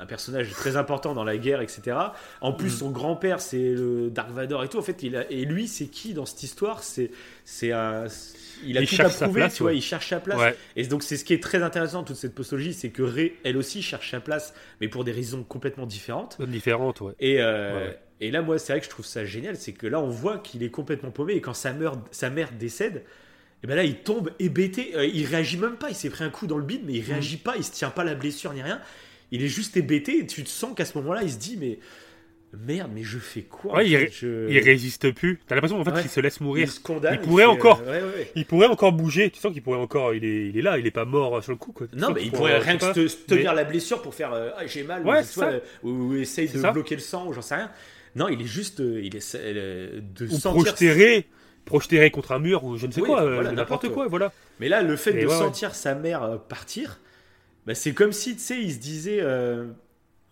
[0.04, 1.98] un personnage très important dans la guerre, etc.
[2.42, 2.78] En plus, Mhm.
[2.78, 4.78] son grand-père c'est le Dark Vador et tout.
[4.78, 6.84] En fait, il a, et lui c'est qui dans cette histoire?
[6.84, 7.10] C'est,
[7.46, 8.06] c'est un,
[8.66, 9.74] il a Il tout approuvé, place, tu vois.
[9.74, 10.40] Il cherche sa place.
[10.40, 10.56] Ouais.
[10.76, 13.34] Et donc c'est ce qui est très intéressant dans toute cette postologie, c'est que Rey,
[13.44, 16.42] elle aussi cherche sa place, mais pour des raisons complètement différentes.
[16.42, 17.14] différente, ouais.
[17.20, 19.88] Et, euh, Ouais, et là, moi, c'est vrai que je trouve ça génial, c'est que
[19.88, 23.04] là, on voit qu'il est complètement paumé, et quand sa, meurt, sa mère décède,
[23.64, 26.30] et ben là, il tombe hébété, euh, il réagit même pas, il s'est pris un
[26.30, 28.62] coup dans le bide, mais il réagit pas, il se tient pas la blessure ni
[28.62, 28.80] rien,
[29.34, 31.80] il est juste hébété, et tu te sens qu'à ce moment-là, il se dit, mais
[32.56, 35.40] merde, mais je fais quoi Ouais, il, fait ré- Je- il résiste plus.
[35.48, 36.02] T'as l'impression en fait Ouais.
[36.02, 36.66] qu'il se laisse mourir.
[36.68, 37.16] Il se condamne.
[37.16, 37.82] Il pourrait fait, encore.
[37.88, 38.32] euh, ouais.
[38.36, 39.32] Il pourrait encore bouger.
[39.32, 40.14] Tu sens qu'il pourrait encore.
[40.14, 40.78] Il est, il est là.
[40.78, 41.72] Il est pas mort euh, sur le coup.
[41.72, 41.88] Quoi.
[41.94, 44.52] Non, mais il pourrait rien que se se tenir Mais- la blessure pour faire euh,
[44.56, 46.72] ah, j'ai mal, ou, ou essaye de ça.
[46.72, 47.72] bloquer le sang, ou j'en sais rien.
[48.16, 50.52] Non, il est juste, euh, il essaie euh, de Ou sentir.
[50.76, 51.26] projeter,
[51.66, 53.22] projeter contre un mur ou je ne sais Oui, quoi.
[53.34, 54.08] voilà, n'importe quoi.
[54.08, 54.32] Voilà.
[54.60, 57.00] Mais là, le fait de sentir sa mère partir,
[57.66, 59.20] bah, c'est comme si, tu sais, il se disait.
[59.22, 59.68] euh,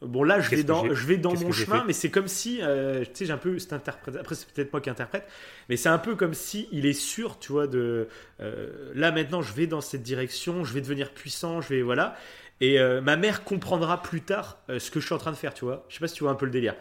[0.02, 3.04] Bon là je vais dans je vais dans mon chemin mais c'est comme si euh,
[3.06, 5.28] tu sais j'ai un peu cette interprète après c'est peut-être moi qui interprète
[5.70, 8.08] mais c'est un peu comme si il est sûr tu vois de
[8.42, 12.18] euh, là maintenant je vais dans cette direction je vais devenir puissant je vais voilà
[12.62, 15.66] et ma mère comprendra plus tard ce que je suis en train de faire tu
[15.66, 16.76] vois je sais pas si tu vois un peu le délire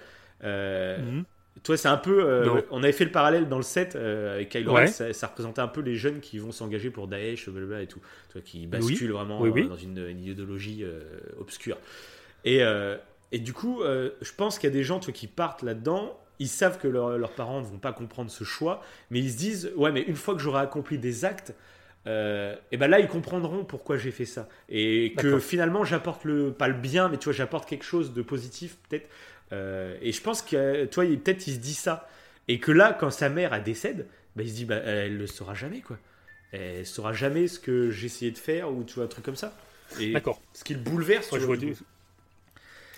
[0.97, 1.25] Mhm.
[1.63, 4.49] Toi c'est un peu euh, on avait fait le parallèle dans le set euh, avec
[4.51, 4.83] Kylo Ouais.
[4.83, 7.87] Ren ça, ça représentait un peu les jeunes qui vont s'engager pour Daesh blablabla et
[7.87, 9.65] tout tu vois, qui basculent vraiment Oui, oui.
[9.65, 10.85] euh, dans une, une idéologie
[11.39, 11.77] obscure
[12.45, 12.61] et,
[13.33, 16.19] et du coup, je pense qu'il y a des gens tu vois, qui partent là-dedans.
[16.39, 19.37] Ils savent que leur- leurs parents ne vont pas comprendre ce choix, mais ils se
[19.37, 21.53] disent Ouais, mais une fois que j'aurai accompli des actes,
[22.07, 24.49] euh, et ben là, ils comprendront pourquoi j'ai fait ça.
[24.69, 28.23] Et que finalement, j'apporte le, pas le bien, mais tu vois, j'apporte quelque chose de
[28.23, 29.09] positif, peut-être.
[29.53, 32.09] Euh, et je pense que, toi, peut-être il se dit ça.
[32.49, 35.27] Et que là, quand sa mère elle décède, bah, il se dit bah, Elle le
[35.27, 35.99] saura jamais, quoi.
[36.53, 39.57] Elle saura jamais ce que essayé de faire, ou tu vois, un truc comme ça.
[40.13, 40.41] D'accord.
[40.53, 41.77] ce qui le bouleverse, Ouais, je vois, du.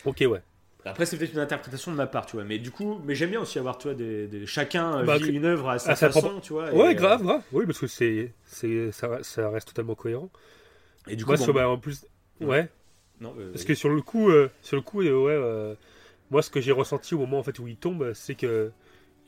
[0.04, 0.42] Ok, ouais.
[0.84, 2.44] Après, c'est peut-être une interprétation de ma part, tu vois.
[2.44, 5.16] Mais du coup, mais j'aime bien aussi avoir, tu vois, des, des- chacun euh, Bah,
[5.18, 6.72] vit que- une œuvre à sa à sa façon, propre- tu vois.
[6.72, 7.42] Ouais, et, grave, grave.
[7.52, 10.28] Oui, parce que c'est, c'est, ça, ça reste totalement cohérent.
[11.06, 12.04] euh, Et du coup, Moi, bon, sur- bah, en plus,
[12.40, 12.46] Ouais.
[12.46, 12.68] ouais.
[13.20, 15.74] non, euh, Parce que sur le coup, euh, sur le coup, euh, ouais, euh,
[16.30, 18.72] moi, ce que j'ai ressenti au moment en fait où il tombe, c'est que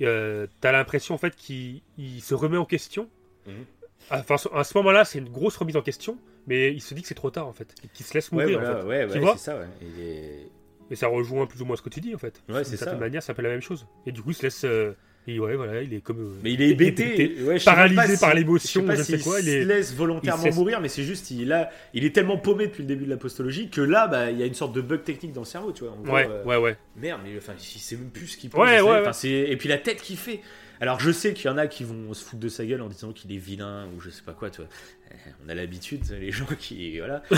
[0.02, 3.08] euh, t'as l'impression en fait qu'il il se remet en question.
[3.46, 3.64] Mhm.
[4.10, 7.08] Enfin, à ce moment-là, c'est une grosse remise en question, mais il se dit que
[7.08, 8.86] c'est trop tard en fait, qu'il se laisse ouais, mourir voilà, en fait.
[8.88, 9.66] ouais, Tu ouais, vois c'est ça, ouais.
[9.80, 10.48] Il est-
[10.90, 12.42] Et ça rejoint plus ou moins ce que tu dis en fait.
[12.48, 13.00] Ouais, c'est D'une certaine ça.
[13.00, 13.86] manière, ça s'appelle la même chose.
[14.06, 14.64] Et du coup, il se laisse.
[14.64, 14.92] euh,
[15.26, 16.20] et ouais, voilà, il est comme.
[16.20, 18.92] euh, Mais il est hébété, ouais, je sais paralysé même pas par l'émotion, Je sais
[18.92, 21.30] pas je sais s'il quoi, il se est- laisse volontairement il mourir, mais c'est juste,
[21.30, 24.30] il, a, il est tellement paumé depuis le début de la postologie que là, bah,
[24.30, 25.94] il y a une sorte de bug technique dans le cerveau, tu vois.
[25.94, 26.76] En gros, Ouais, euh, ouais, ouais.
[26.96, 28.60] Merde, mais enfin, il sait même plus ce qu'il pense.
[28.60, 29.12] Ouais, ouais, enfin, ouais.
[29.14, 30.40] c'est- Et puis la tête qu'il fait.
[30.80, 32.88] Alors je sais qu'il y en a qui vont se foutre de sa gueule en
[32.88, 34.70] disant qu'il est vilain ou je sais pas quoi, tu vois.
[35.12, 36.98] Euh, On a l'habitude, les gens qui.
[36.98, 37.22] Voilà.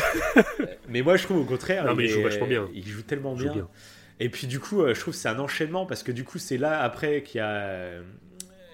[0.61, 1.85] Euh, mais moi je trouve au contraire.
[1.85, 2.69] Non, mais il joue vachement bien.
[2.75, 3.53] Il joue tellement Il joue bien.
[3.55, 3.69] bien.
[4.21, 6.39] Et puis du coup, euh, je trouve que c'est un enchaînement parce que du coup,
[6.39, 7.51] c'est là après qu'il y a.
[7.57, 8.03] euh,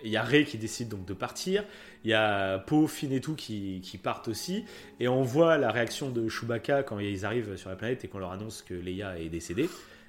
[0.04, 1.64] Il y a Ray qui décide donc de partir,
[2.04, 4.64] il y a Poe, Finn et tout qui, qui partent aussi,
[5.00, 8.18] et on voit la réaction de Chewbacca quand ils arrivent sur la planète et qu'on
[8.18, 9.68] leur annonce que Leia est décédée.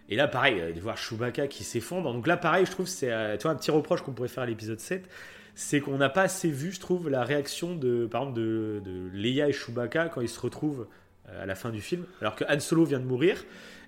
[0.10, 2.12] Et là, pareil, euh, de voir Chewbacca qui s'effondre.
[2.14, 4.80] Donc là, pareil, je trouve, c'est euh, un petit reproche qu'on pourrait faire à l'épisode
[4.80, 5.08] 7,
[5.56, 9.10] c'est qu'on n'a pas assez vu, je trouve, la réaction de, par exemple, de, de
[9.14, 10.88] Leia et Chewbacca quand ils se retrouvent
[11.30, 13.44] euh, à la fin du film, alors que Han Solo vient de mourir.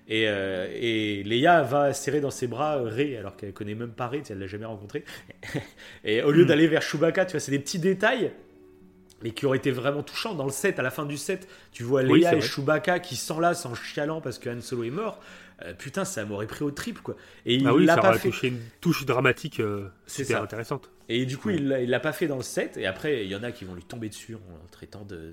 [0.08, 4.06] Et, euh, et Leia va serrer dans ses bras Rey, alors qu'elle connaît même pas
[4.06, 5.04] Rey, elle l'a jamais rencontré.
[6.04, 6.46] et au lieu Mm.
[6.46, 8.30] d'aller vers Chewbacca, tu vois, c'est des petits détails,
[9.22, 10.34] mais qui auraient été vraiment touchants.
[10.34, 12.40] Dans le set, à la fin du set, tu vois Leia et.
[12.40, 15.20] Chewbacca qui s'enlacent en chialant parce que Han Solo est mort.
[15.62, 17.16] Euh, putain, ça m'aurait pris au trip, quoi.
[17.46, 18.48] Et il Ah oui, l'a pas fait.
[18.48, 20.42] une touche dramatique euh, super ça.
[20.42, 20.90] intéressante.
[21.08, 21.56] Et du coup, Ouais.
[21.56, 22.76] il l'a- pas fait dans le set.
[22.76, 25.32] Et après, il y en a qui vont lui tomber dessus en traitant de, de-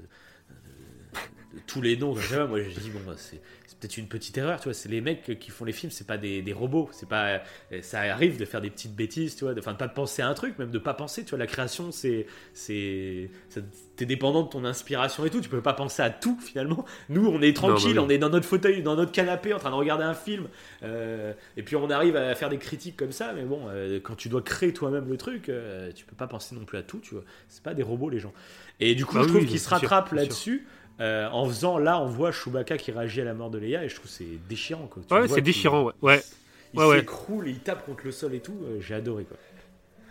[1.55, 2.13] de tous les noms.
[2.47, 3.41] Moi, je dis bon, c'est
[3.87, 4.73] peut-être une petite erreur, tu vois.
[4.73, 6.89] C'est les mecs qui font les films, c'est pas des, des robots.
[6.91, 7.41] C'est pas,
[7.81, 9.53] ça arrive de faire des petites bêtises, tu vois.
[9.53, 11.23] de- Enfin, de pas penser à un truc, même de pas penser.
[11.23, 13.61] Tu vois, la création, c'est, c'est, ça-
[13.95, 15.41] t'es dépendant de ton inspiration et tout.
[15.41, 16.85] Tu peux pas penser à tout finalement.
[17.09, 18.07] Nous, on est tranquille, bah oui.
[18.07, 20.47] on est dans notre fauteuil, dans notre canapé, en train de regarder un film.
[20.83, 23.33] euh, et puis on arrive à faire des critiques comme ça.
[23.33, 26.55] Mais bon, euh, quand tu dois créer toi-même le truc, euh, tu peux pas penser
[26.55, 26.99] non plus à tout.
[26.99, 28.33] Tu vois, c'est pas des robots les gens.
[28.79, 30.67] Et du coup, Bah je trouve qu'ils se rattrapent là-dessus.
[30.99, 33.89] Euh, en faisant là, on voit Chewbacca qui réagit à la mort de Leia et
[33.89, 34.87] je trouve que c'est déchirant.
[34.87, 35.03] Quoi.
[35.07, 35.93] Tu Ouais, c'est déchirant, ouais.
[36.01, 36.23] ouais.
[36.73, 36.99] Il Ouais, ouais.
[36.99, 38.55] s'écroule et il tape contre le sol et tout.
[38.63, 39.37] euh, J'ai adoré quoi.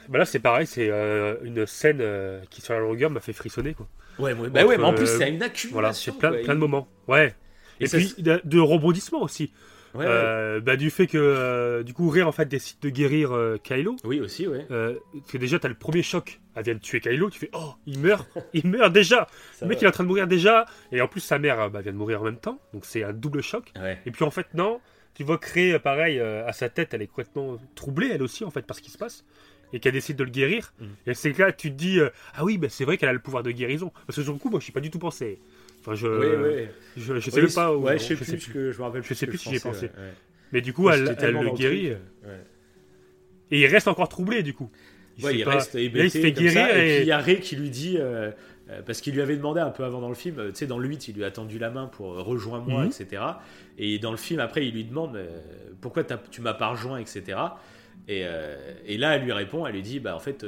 [0.09, 3.33] Bah là, c'est pareil, c'est euh, une scène euh, qui, sur la longueur, m'a fait
[3.33, 3.75] frissonner.
[3.75, 3.87] Quoi.
[4.19, 6.13] Ouais, ouais, bah ouais, mais en plus, c'est une Voilà, accumulation.
[6.21, 6.89] c'est plein, de moments.
[7.07, 7.35] Ouais.
[7.81, 9.53] Et Et, ça, puis, de, de rebondissements aussi.
[9.95, 10.07] Ouais.
[10.07, 13.59] Euh, bah, du fait que, euh, du coup, Rey, en fait, décide de guérir euh,
[13.63, 13.97] Kylo.
[14.05, 14.67] Oui, aussi, ouais.
[14.71, 16.41] Euh, parce que déjà, t'as le premier choc.
[16.55, 17.31] Elle vient de tuer Kylo.
[17.31, 18.29] Tu fais, oh, il meurt.
[18.55, 19.29] il meurt déjà.
[19.53, 19.83] Ça le mec, va.
[19.83, 20.65] il est en train de mourir déjà.
[20.93, 22.59] Et en plus, sa mère euh, bah, vient de mourir en même temps.
[22.73, 23.73] Donc, c'est un double choc.
[23.77, 23.99] Ouais.
[24.07, 24.81] Et puis, en fait, non.
[25.15, 28.51] Tu vois euh, pareil, euh, à sa tête, elle est complètement troublée, elle aussi, en
[28.51, 29.25] fait, par ce qui se passe.
[29.75, 30.75] Et qu'elle décide de le guérir.
[30.81, 30.89] Mhm.
[31.07, 33.19] Et c'est là, tu te dis, euh, ah oui, bah, c'est vrai qu'elle a le
[33.19, 33.91] pouvoir de guérison.
[34.07, 35.41] Parce que sur le coup, moi, je suis pas du tout pensé.
[35.83, 36.71] Enfin, je, ouais.
[36.97, 37.73] je, je sais Oui, même pas.
[37.77, 39.15] où- ouais, je sais plus, ce que je me rappelle Je plus.
[39.17, 39.87] sais plus si j'y ai pensé.
[39.87, 40.13] ouais, ouais.
[40.53, 41.91] Mais du coup, elle, elle le guérit.
[41.91, 42.31] truc.
[43.51, 44.71] Et il reste encore troublé, du coup.
[45.19, 47.19] Sait il pas- reste Là, il hébété se fait ça, et puis il y a
[47.19, 48.31] Ray qui lui dit euh,
[48.71, 50.67] Euh, parce qu'il lui avait demandé un peu avant dans le film, euh, tu sais,
[50.69, 52.91] dans le 8, il lui a tendu la main pour rejoins-moi, Mhm.
[52.97, 53.21] etc.
[53.77, 55.27] Et dans le film, après, il lui demande euh,
[55.81, 57.23] pourquoi tu m'as pas rejoint, etc.
[58.07, 58.57] Et, euh,
[58.87, 60.47] et là, elle lui répond, elle lui dit, bah en fait,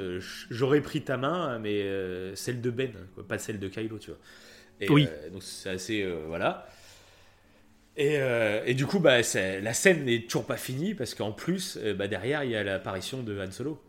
[0.48, 1.84] j'aurais pris ta main, mais
[2.36, 4.20] celle de Ben, quoi, pas celle de Kylo, tu vois.
[4.80, 5.08] Et, Oui.
[5.10, 6.66] euh, donc c'est assez, euh, voilà.
[7.96, 11.78] Et, euh, et du coup, bah, la scène n'est toujours pas finie parce qu'en plus,
[11.96, 13.80] bah, derrière, il y a l'apparition de Han Solo.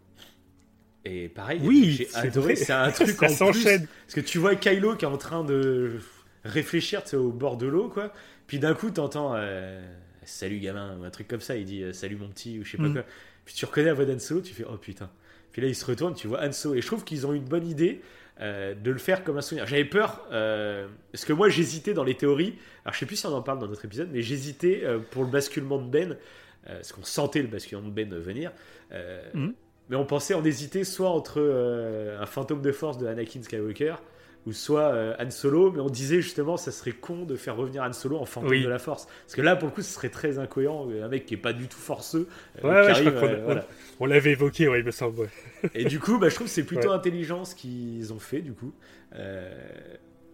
[1.05, 2.55] Et pareil, Oui, j'ai adoré.
[2.55, 3.35] C'est un truc Ça en plus.
[3.35, 3.87] s'enchaîne.
[4.05, 5.99] Parce que tu vois Kylo qui est en train de
[6.43, 8.11] réfléchir au bord de l'eau, quoi.
[8.47, 9.81] Puis d'un coup, t'entends euh,
[10.23, 11.55] Salut gamin, ou un truc comme ça.
[11.57, 12.93] Il dit Salut mon petit, ou je sais pas Mm.
[12.93, 13.03] quoi.
[13.45, 15.09] Puis tu reconnais la voix d'Han Solo, tu fais Oh putain.
[15.51, 16.75] Puis là, il se retourne, tu vois Han Solo.
[16.75, 18.01] Et je trouve qu'ils ont une bonne idée
[18.41, 19.65] euh, de le faire comme un souvenir.
[19.65, 22.55] J'avais peur, euh, parce que moi, j'hésitais dans les théories.
[22.83, 25.23] Alors, je sais plus si on en parle dans notre épisode, mais j'hésitais euh, pour
[25.23, 26.17] le basculement de Ben,
[26.65, 28.51] parce qu'on sentait le basculement de Ben venir.
[29.33, 29.53] Mhm.
[29.89, 31.39] Mais on pensait, on hésitait soit entre
[32.19, 33.95] un fantôme de force de Anakin Skywalker
[34.45, 37.81] ou soit euh, Han Solo, mais on disait justement ça serait con de faire revenir
[37.83, 38.63] Han Solo en fantôme Oui.
[38.63, 39.07] de la force.
[39.25, 40.87] Parce que là, pour le coup, ce serait très incohérent.
[41.03, 42.27] Un mec qui est pas du tout forceux,
[42.63, 43.67] euh, Ouais, je crois euh, voilà.
[43.99, 45.19] on l'avait évoqué, ouais, il me semble.
[45.21, 45.29] ouais.
[45.73, 48.53] Et du coup, bah, je trouve que c'est plutôt intelligent ce qu'ils ont fait, du
[48.53, 48.71] coup.
[49.15, 49.51] Euh,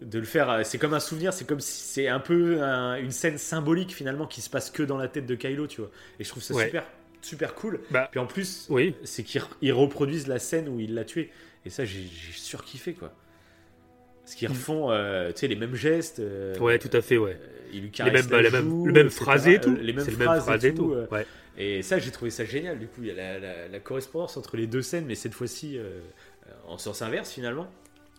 [0.01, 2.95] de le faire, euh, c'est comme un souvenir, c'est comme si c'est un peu un-
[2.95, 5.91] une scène symbolique finalement qui se passe que dans la tête de Kylo, tu vois.
[6.19, 6.83] Et je trouve ça super,
[7.21, 7.79] super cool.
[7.91, 8.95] Bah, Puis en plus, oui.
[9.03, 11.29] c'est qu'ils re- ils reproduisent la scène où il l'a tué.
[11.67, 13.13] Et ça, j'ai surkiffé, quoi.
[14.31, 16.19] Parce qu'ils refont, euh, tu sais, les mêmes gestes.
[16.21, 17.37] euh, Ouais, tout à fait, ouais.
[17.41, 19.75] euh, il lui Les mêmes, la les mêmes- joue, le même phrasé et tout.
[19.75, 20.93] Les mêmes phrases et tout.
[20.93, 21.25] euh, Ouais.
[21.57, 22.79] et ça, j'ai trouvé ça génial.
[22.79, 25.33] Du coup, il y a la, la- la correspondance entre les deux scènes, mais cette
[25.33, 25.99] fois-ci euh,
[26.65, 27.69] en sens inverse finalement.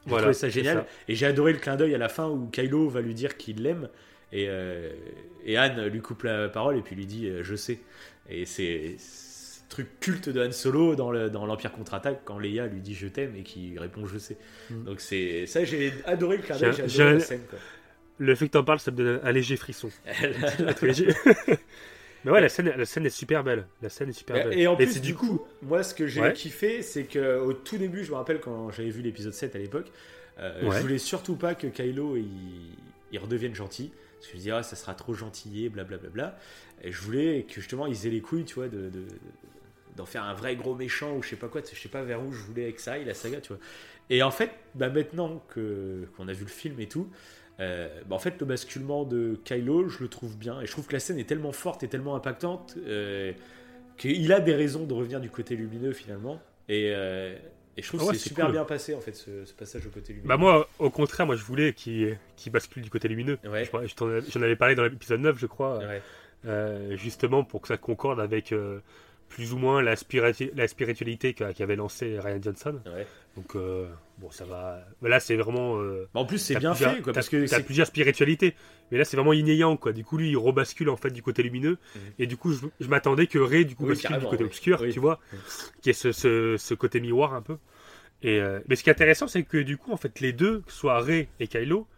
[0.05, 0.77] J'ai Voilà, trouvé ça génial.
[0.79, 0.87] ça.
[1.09, 3.63] Et j'ai adoré le clin d'œil à la fin où Kylo va lui dire qu'il
[3.63, 3.89] l'aime.
[4.33, 4.49] Et,
[5.47, 7.79] et Anne lui coupe la parole et puis lui dit Je sais.
[8.29, 9.32] Et c'est ce
[9.73, 13.09] truc culte de Han Solo dans le- dans l'Empire contre-attaque quand Leia lui dit Je
[13.09, 14.37] t'aime et qu'il répond Je sais.
[14.71, 14.85] Mm.
[14.85, 17.43] Donc c'est ça, j'ai adoré le clin d'œil, j'ai J'ai- adoré la scène.
[17.51, 17.59] quoi.
[18.19, 19.89] Le fait que t'en parles, ça me donne un léger frisson.
[20.83, 21.09] Léger.
[22.25, 23.67] Mais ouais, la scène, la scène est super belle.
[23.83, 24.57] La scène est super belle.
[24.57, 26.33] Et en plus, c'est du coup, moi, ce que j'ai Ouais.
[26.33, 29.59] kiffé, c'est que au tout début, je me rappelle quand j'avais vu l'épisode 7 à
[29.59, 29.91] l'époque,
[30.39, 30.77] euh, Ouais.
[30.77, 32.29] je voulais surtout pas que Kylo il,
[33.11, 33.91] il redevienne gentil.
[34.19, 36.39] Parce que je me disais, ah, ça sera trop gentillé, blablabla.
[36.85, 38.89] Et je voulais que justement, ils aient les couilles, tu vois, de.
[38.89, 39.05] de-
[39.97, 42.23] d'en faire un vrai gros méchant ou je sais pas quoi, je sais pas vers
[42.25, 43.59] où je voulais avec ça, et la saga, tu vois.
[44.11, 47.09] Et en fait, bah maintenant que qu'on a vu le film et tout,
[47.61, 50.87] euh, bah en fait le basculement de Kylo, je le trouve bien et je trouve
[50.87, 53.33] que la scène est tellement forte et tellement impactante euh,
[53.99, 56.41] qu'il a des raisons de revenir du côté lumineux finalement.
[56.69, 57.37] Et, euh,
[57.77, 58.53] et je trouve Ah ouais, que c'est super cool.
[58.55, 60.29] bien passé en fait ce, ce passage au côté lumineux.
[60.29, 63.39] Bah moi, au contraire, moi je voulais qu'il qu'il bascule du côté lumineux.
[63.45, 63.65] Ouais.
[63.65, 66.03] Je crois- je t'en avais- J'en avais parlé dans l'épisode 9, je crois, Ouais.
[66.47, 68.53] euh, justement pour que ça concorde avec
[69.35, 72.81] plus ou moins la, spiritualité qu'a- qu'avait lancé Ryan Johnson.
[72.87, 73.07] Ouais.
[73.37, 73.87] Donc euh,
[74.19, 74.85] bon, ça va.
[75.01, 75.79] Là, c'est vraiment.
[75.81, 78.55] euh, Bah, en plus c'est bien fait quoi, parce que t'as plusieurs spiritualités.
[78.91, 79.93] Mais là, c'est vraiment yin et yang, quoi.
[79.93, 81.79] Du coup, lui, il rebascule en fait du côté lumineux.
[81.95, 82.01] Mhm.
[82.19, 84.49] Et du coup, je, je m'attendais que Ray, du coup, Oui, bascule du côté oui.
[84.49, 84.93] obscur, Oui.
[84.93, 85.19] tu vois,
[85.81, 87.57] qui est ce, ce, ce côté miroir un peu.
[88.23, 90.61] Et, euh, mais ce qui est intéressant, c'est que du coup, en fait, les deux,
[90.61, 91.89] que soit Ray et Kylo,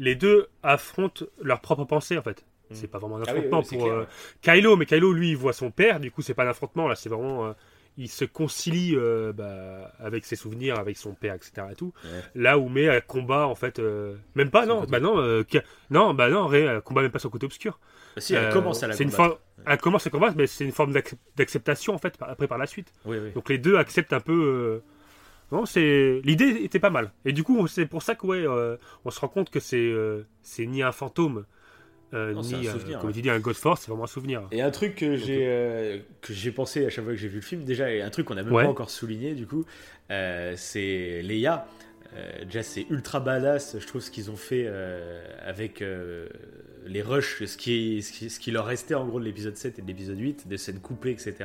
[0.00, 2.44] les deux affrontent leurs propres pensées, en fait.
[2.70, 2.76] Mhm.
[2.76, 4.04] C'est pas vraiment un Ah oui, affrontement oui, pour euh.
[4.42, 6.94] Kylo, mais Kylo, lui, il voit son père, du coup, c'est pas un affrontement, là,
[6.94, 7.46] c'est vraiment.
[7.46, 7.52] euh,
[7.96, 11.66] il se concilie euh, bah, avec ses souvenirs, avec son père, etc.
[11.72, 11.92] Et tout.
[12.04, 12.10] Ouais.
[12.36, 13.78] Là où met un combat, en fait.
[13.80, 14.92] euh, même pas, Son non, côté.
[14.92, 15.42] bah non, euh,
[15.90, 17.78] non, bah non, euh, combat même pas son côté obscur.
[18.14, 19.40] Bah, si elle Euh, commence à la c'est une combattre.
[19.56, 22.46] forme, elle commence à combattre, mais c'est une forme d'accep- d'acceptation en fait par- après
[22.46, 22.92] par la suite.
[23.04, 23.32] Oui, oui.
[23.32, 24.32] Donc les deux acceptent un peu.
[24.32, 24.82] euh,
[25.52, 27.10] Non, c'est l'idée était pas mal.
[27.24, 29.76] Et du coup, c'est pour ça que ouais, euh, on se rend compte que c'est
[29.90, 31.44] euh, c'est ni un fantôme
[32.14, 33.14] euh, Non, c'est ni un euh, souvenir, comme ouais.
[33.14, 34.42] tu dis un God Force, c'est vraiment un souvenir.
[34.52, 37.36] Et un truc que j'ai euh, que j'ai pensé à chaque fois que j'ai vu
[37.36, 38.64] le film, déjà, et un truc qu'on n'a même Ouais.
[38.64, 39.64] pas encore souligné du coup,
[40.10, 41.66] euh, c'est Leia.
[42.16, 46.26] Euh, déjà, c'est ultra badass, je trouve, ce qu'ils ont fait euh, avec euh,
[46.84, 49.78] les rushs, ce qui, ce, qui, ce qui leur restait en gros de l'épisode 7
[49.78, 51.36] et de l'épisode 8, des scènes coupées, etc.,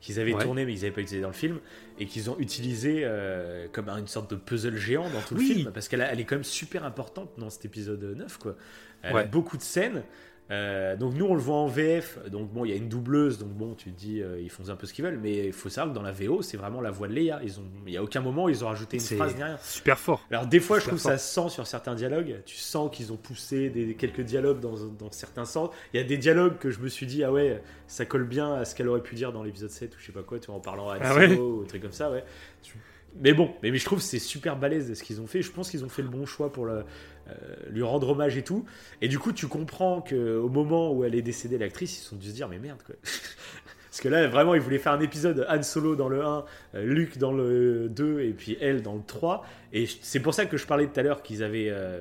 [0.00, 0.42] qu'ils avaient Ouais.
[0.42, 1.60] tourné mais ils n'avaient pas utilisé dans le film,
[2.00, 5.46] et qu'ils ont utilisé euh, comme une sorte de puzzle géant dans tout Oui.
[5.48, 8.56] le film, parce qu'elle elle est quand même super importante dans cet épisode 9, quoi.
[9.02, 9.26] Elle a Ouais.
[9.26, 10.02] beaucoup de scènes.
[10.50, 13.38] Euh, donc nous on le voit en VF, donc bon il y a une doubleuse,
[13.38, 15.52] donc bon tu te dis euh, ils font un peu ce qu'ils veulent, mais il
[15.52, 17.40] faut savoir que dans la VO c'est vraiment la voix de Leia.
[17.42, 19.56] Ils ont, il y a aucun moment ils ont rajouté une phrase rien.
[19.62, 20.26] super fort.
[20.30, 23.16] Alors des fois je trouve ça se sent sur certains dialogues, tu sens qu'ils ont
[23.16, 25.70] poussé des, quelques dialogues dans, dans certains sens.
[25.94, 28.52] Il y a des dialogues que je me suis dit ah ouais ça colle bien
[28.52, 30.48] à ce qu'elle aurait pu dire dans l'épisode 7 ou je sais pas quoi, tu
[30.48, 32.24] vois, en parlant à Ah ouais ou un truc comme ça ouais.
[33.20, 35.42] Mais bon, mais, mais je trouve que c'est super balèze ce qu'ils ont fait.
[35.42, 36.84] Je pense qu'ils ont fait le bon choix pour le,
[37.70, 38.64] lui rendre hommage et tout.
[39.00, 42.10] Et du coup, tu comprends que au moment où elle est décédée, l'actrice, ils se
[42.10, 42.94] sont dû se dire mais merde quoi.
[43.04, 46.44] Parce que là, vraiment, il voulait faire un épisode Han Solo dans le 1,
[46.76, 49.44] euh, Luke dans le 2 et puis elle dans le 3.
[49.74, 52.00] Et c'est pour ça que je parlais tout à l'heure qu'ils avaient euh,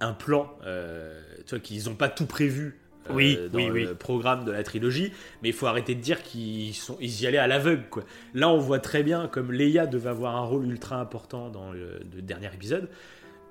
[0.00, 2.78] un plan, euh, tu vois, qu'ils n'ont pas tout prévu.
[3.10, 3.88] euh, Oui, dans oui, le oui.
[3.98, 5.12] programme de la trilogie,
[5.42, 7.84] mais il faut arrêter de dire qu'ils sont, ils y allaient à l'aveugle.
[7.90, 8.04] Quoi.
[8.32, 12.00] Là, on voit très bien comme Leia devait avoir un rôle ultra important dans le,
[12.14, 12.88] le dernier épisode.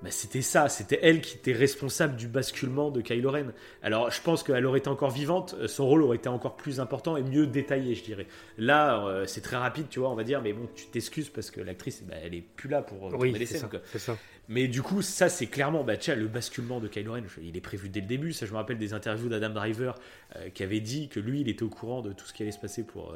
[0.03, 3.45] Bah, c'était ça, c'était elle qui était responsable du basculement de Kylo Ren.
[3.81, 6.79] Alors, je pense qu'elle aurait été encore vivante, euh, son rôle aurait été encore plus
[6.79, 8.27] important et mieux détaillé, je dirais.
[8.57, 11.49] Là, euh, c'est très rapide, tu vois, on va dire, mais bon, tu t'excuses parce
[11.49, 13.61] que l'actrice, bah, elle est plus là pour euh, Oui, les scènes.
[13.61, 13.99] ça.
[13.99, 14.17] ça.
[14.47, 17.61] Mais du coup, ça, c'est clairement, bah, tiens, le basculement de Kylo Ren, il est
[17.61, 18.31] prévu dès le début.
[18.31, 19.95] Ça, je me rappelle des interviews d'Adam Driver
[20.35, 22.51] euh, qui avait dit que lui, il était au courant de tout ce qui allait
[22.51, 23.15] se passer pour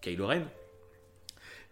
[0.00, 0.42] Kylo Ren.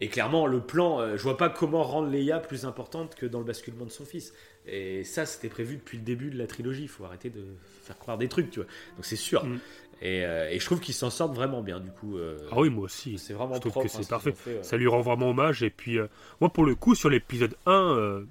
[0.00, 3.40] Et clairement, le plan, euh, je vois pas comment rendre Leia plus importante que dans
[3.40, 4.32] le basculement de son fils.
[4.66, 6.82] Et ça, c'était prévu depuis le début de la trilogie.
[6.82, 7.44] Il faut arrêter de
[7.82, 8.68] faire croire des trucs, tu vois.
[8.96, 9.44] Donc c'est sûr.
[9.44, 9.58] Mm.
[10.00, 12.16] Et, euh, et je trouve qu'ils s'en sortent vraiment bien, du coup.
[12.16, 13.18] euh, Ah oui, moi aussi.
[13.18, 14.32] c'est vraiment Je trouve propre, que hein, c'est ce qu'ils parfait.
[14.32, 14.62] fait, ouais.
[14.62, 15.64] Ça lui rend vraiment hommage.
[15.64, 16.06] Et puis, euh,
[16.40, 18.24] moi, pour le coup, sur l'épisode 1, euh,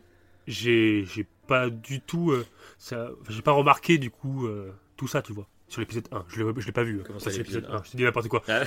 [0.47, 1.05] j'ai
[1.47, 2.31] pas du tout.
[2.31, 2.45] euh,
[3.27, 5.47] j'ai pas remarqué, du coup, euh, tout ça, tu vois.
[5.69, 6.25] Sur l'épisode 1.
[6.29, 7.01] Je je l'ai pas vu.
[7.05, 7.77] Comment Ça, l'épisode l'épisode 1?
[7.79, 7.83] 1.
[7.83, 8.41] Je te dis n'importe quoi.
[8.47, 8.63] Ah.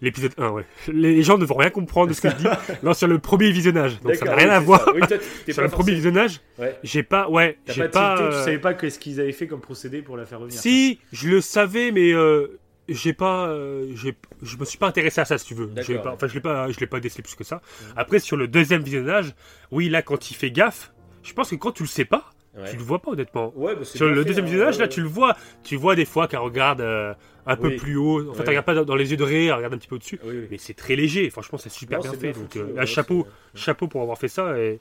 [0.00, 0.64] L'épisode 1, ouais.
[0.92, 2.46] Les gens ne vont rien comprendre de ce que je dis.
[2.82, 4.00] Non, sur le premier visionnage.
[4.00, 4.88] Donc ça n'a rien oui, à voir.
[4.94, 5.16] Oui, toi,
[5.52, 6.76] Sur le premier visionnage, Ouais.
[6.82, 7.28] j'ai pas.
[7.28, 10.26] Ouais, j'ai pas, tu euh, savais pas ce qu'ils avaient fait comme procédé pour la
[10.26, 10.58] faire revenir.
[10.58, 13.94] Si, je le savais, mais euh, j'ai pas, euh,
[14.42, 15.68] je me suis pas intéressé à ça, si tu veux.
[15.68, 17.62] Pas- enfin, je l'ai pas, je l'ai pas décelé plus que ça.
[17.96, 19.34] Après, sur le deuxième visionnage,
[19.70, 20.92] oui, là, quand il fait gaffe,
[21.22, 22.68] je pense que quand tu le sais pas, Ouais.
[22.68, 23.52] tu le vois pas honnêtement.
[23.54, 25.36] Ouais, bah, c'est Sur bien le fait, deuxième hein, ouais, là, tu le vois.
[25.62, 27.14] Tu vois des fois qu'elle regarde euh,
[27.46, 28.28] un peu plus haut.
[28.28, 29.94] En fait, elle regarde pas dans, les yeux de Ré, elle regarde un petit peu
[29.94, 30.18] au-dessus.
[30.24, 30.48] Oui, oui.
[30.50, 31.30] Mais c'est très léger.
[31.30, 32.32] Franchement, c'est super Non, bien c'est fait.
[32.32, 34.58] bien Donc, euh, un chapeau, c'est- chapeau pour avoir fait ça.
[34.58, 34.80] Et,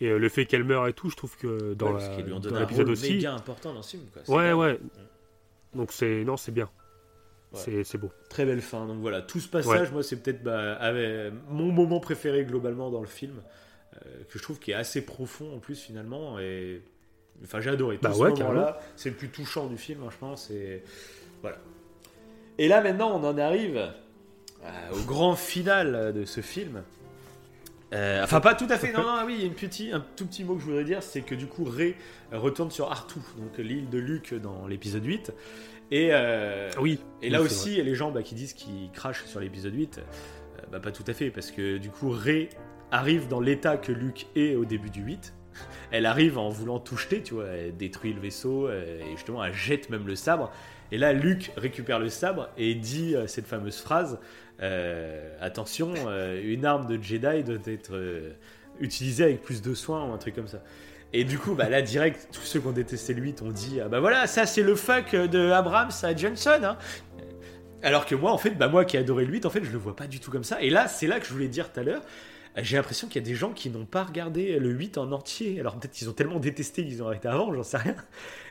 [0.00, 3.14] et euh, le fait qu'elle meure et tout, je trouve que dans, l'épisode aussi.
[3.14, 4.04] méga important dans ce film.
[4.12, 4.22] Quoi.
[4.24, 4.78] C'est Ouais, ouais.
[5.74, 6.68] Donc c'est non, c'est bien.
[7.52, 7.60] Ouais.
[7.64, 8.10] C'est c'est beau.
[8.28, 8.86] Très belle fin.
[8.86, 10.78] Donc voilà, tout ce passage, moi, c'est peut-être bah,
[11.48, 13.42] mon moment préféré globalement dans le film,
[13.94, 16.38] euh, que je trouve qui est assez profond en plus finalement.
[16.38, 16.82] Et
[17.44, 17.96] enfin, j'ai adoré.
[17.96, 20.50] Tout Bah ce ouais, moment-là, c'est le plus touchant du film, hein, je pense.
[20.50, 20.82] Et
[21.42, 21.58] voilà.
[22.58, 26.82] Et là maintenant, on en arrive euh, au grand final de ce film.
[27.94, 28.92] Euh, enfin, pas tout à fait.
[28.92, 31.02] Non, non, oui, il y a une un tout petit mot que je voudrais dire,
[31.02, 31.94] c'est que du coup, Ray
[32.32, 35.32] retourne sur Artou, donc l'île de Luke dans l'épisode 8.
[35.90, 37.00] Et, euh, Oui.
[37.22, 39.24] et là Oui, c'est aussi, il y a les gens bah, qui disent qu'ils crachent
[39.24, 39.98] sur l'épisode 8.
[39.98, 42.50] Euh, bah, pas tout à fait, parce que du coup, Ray
[42.90, 45.34] arrive dans l'état que Luke est au début du 8.
[45.90, 49.42] Elle arrive en voulant tout jeter, tu vois, elle détruit le vaisseau, euh, et justement,
[49.42, 50.52] elle jette même le sabre.
[50.92, 54.18] Et là, Luke récupère le sabre et dit euh, cette fameuse phrase
[54.60, 55.94] euh, Attention,
[56.42, 57.94] une arme de Jedi doit être
[58.80, 60.62] utilisée avec plus de soin, ou un truc comme ça.
[61.14, 63.80] Et du coup, bah là, direct, tous ceux qui ont détesté le 8 ont dit
[63.80, 66.60] Ah bah voilà, ça c'est le fuck de Abrams à Johnson.
[66.62, 66.76] Hein.
[67.82, 69.94] Alors que moi, en fait, bah moi qui le 8, en fait, je le vois
[69.94, 70.60] pas du tout comme ça.
[70.60, 72.02] Et là, c'est là que je voulais dire tout à l'heure.
[72.62, 75.60] J'ai l'impression qu'il y a des gens qui n'ont pas regardé le 8 en entier.
[75.60, 77.96] Alors peut-être qu'ils ont tellement détesté qu'ils ont arrêté avant, j'en sais rien.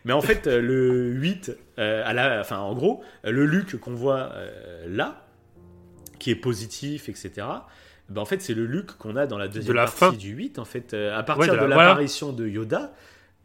[0.06, 3.94] Mais en fait, euh, le 8, euh, à la, enfin, en gros, le Luke qu'on
[3.96, 5.26] voit euh, là,
[6.20, 7.32] qui est positif, etc.
[8.10, 10.12] Ben en fait, c'est le Luke qu'on a dans la deuxième la partie fin.
[10.14, 10.60] du 8.
[10.60, 12.94] En fait, à partir de de la- l'apparition de Yoda,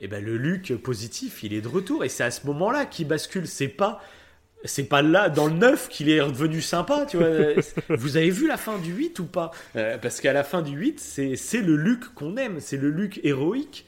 [0.01, 2.05] et ben le Luke positif, il est de retour.
[2.05, 3.47] Et c'est à ce moment-là qu'il bascule.
[3.47, 4.01] C'est pas,
[4.65, 7.07] c'est pas là dans le 9 qu'il est redevenu sympa.
[7.09, 7.29] Tu vois.
[7.97, 9.51] Vous avez vu la fin du 8 ou pas?
[9.77, 12.61] Euh, Parce qu'à la fin du 8, c'est le Luke qu'on aime.
[12.61, 13.87] C'est le Luke héroïque.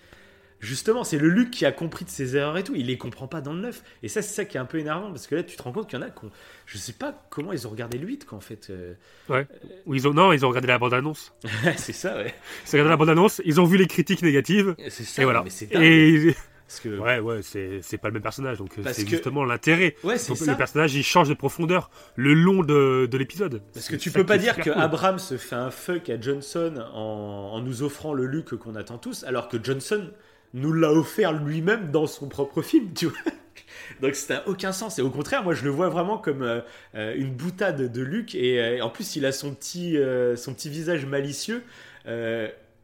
[0.60, 2.72] Justement, c'est le Luke qui a compris de ses erreurs et tout.
[2.74, 3.82] Il les comprend pas dans le 9.
[4.02, 5.10] Et ça, c'est ça qui est un peu énervant.
[5.10, 6.30] Parce que là, tu te rends compte qu'il y en a qui ont-
[6.64, 8.68] Je sais pas comment ils ont regardé le 8, quoi, en fait.
[8.70, 8.94] Euh,
[9.28, 9.46] Ouais.
[9.84, 11.34] Ou ils ont non, ils ont regardé la bande annonce.
[11.76, 12.32] c'est ça, ouais.
[12.64, 14.74] Ils ont regardé la bande annonce, ils ont vu les critiques négatives.
[14.88, 15.42] C'est ça, Et voilà.
[15.44, 15.82] mais c'est dingue.
[15.82, 16.34] Et
[16.82, 16.98] Parce que...
[17.00, 19.96] ouais, ouais, c'est c'est pas le même personnage, donc euh, c'est que- justement l'intérêt.
[20.04, 20.32] Ouais, c'est.
[20.46, 23.62] Le personnage, il change de profondeur le long de, de l'épisode.
[23.72, 24.72] Parce que tu peux pas dire que cool.
[24.80, 28.98] Abrams se fait un fuck à Johnson en, en nous offrant le Luke qu'on attend
[28.98, 30.10] tous, alors que Johnson
[30.52, 33.18] nous l'a offert lui-même dans son propre film, tu vois.
[34.00, 34.98] Donc ça n'a aucun sens.
[34.98, 36.60] Et au contraire, moi je le vois vraiment comme euh,
[36.94, 38.34] euh, une boutade de Luke.
[38.34, 41.62] Et euh, en plus, il a son petit, euh, son petit visage malicieux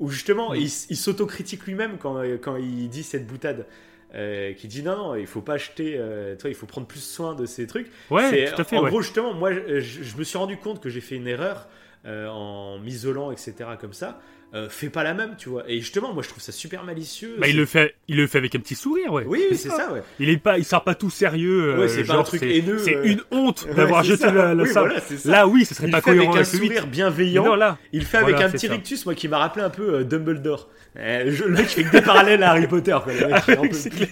[0.00, 3.66] où justement il, s- il s'autocritique lui-même quand, euh, quand il dit cette boutade.
[4.12, 6.98] Euh, qui dit non, non, il faut pas acheter, euh, toi, il faut prendre plus
[6.98, 7.86] soin de ces trucs.
[8.10, 8.76] Ouais, C'est- tout à fait.
[8.76, 8.90] En ouais.
[8.90, 11.68] gros, justement, moi, je, je- je me suis rendu compte que j'ai fait une erreur
[12.06, 13.54] euh, en m'isolant, etc.
[13.80, 14.20] comme ça,
[14.54, 15.62] euh, fais pas la même, tu vois.
[15.68, 17.36] Et justement, moi je trouve ça super malicieux.
[17.38, 19.24] Bah, il le fait, il le fait avec un petit sourire, ouais.
[19.26, 20.02] Oui, oui, c'est ça, ouais.
[20.18, 21.76] Il est pas, il sort pas tout sérieux.
[21.76, 23.04] Ouais, euh, c'est pas un truc haineux, C'est euh.
[23.04, 24.32] une honte d'avoir jeté ça.
[24.32, 24.88] la, la Oui, sable.
[24.88, 25.30] voilà, c'est ça.
[25.30, 27.44] Là, oui, ce serait Il pas fait cohérent un avec le sourire bienveillant.
[27.44, 27.78] Non, là.
[27.92, 28.72] Il fait Voilà, avec un petit ça.
[28.72, 30.68] rictus, moi qui m'a rappelé un peu euh, Dumbledore.
[30.96, 32.96] Je- le mec fait que des parallèles à Harry Potter.
[33.04, 34.08] Quoi, le mec plus.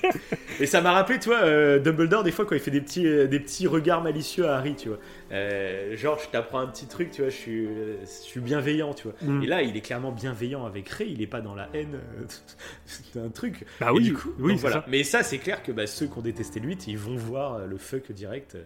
[0.60, 3.40] Et ça m'a rappelé, toi, euh, Dumbledore, des fois, quand il fait des petits, des
[3.40, 4.98] petits regards malicieux à Harry, tu vois.
[5.30, 8.94] Euh, genre, je t'apprends un petit truc, tu vois, je suis, euh, je suis bienveillant,
[8.94, 9.14] tu vois.
[9.20, 9.42] Mm.
[9.42, 12.24] Et là, il est clairement bienveillant avec Ray, il est pas dans la haine euh,
[13.14, 13.64] d'un truc.
[13.80, 14.76] Bah Et oui, du coup, oui, donc voilà.
[14.76, 14.84] ça.
[14.88, 17.66] Mais ça, c'est clair que bah, ceux qui ont détesté 8, ils vont voir euh,
[17.66, 18.54] le fuck direct.
[18.54, 18.62] euh,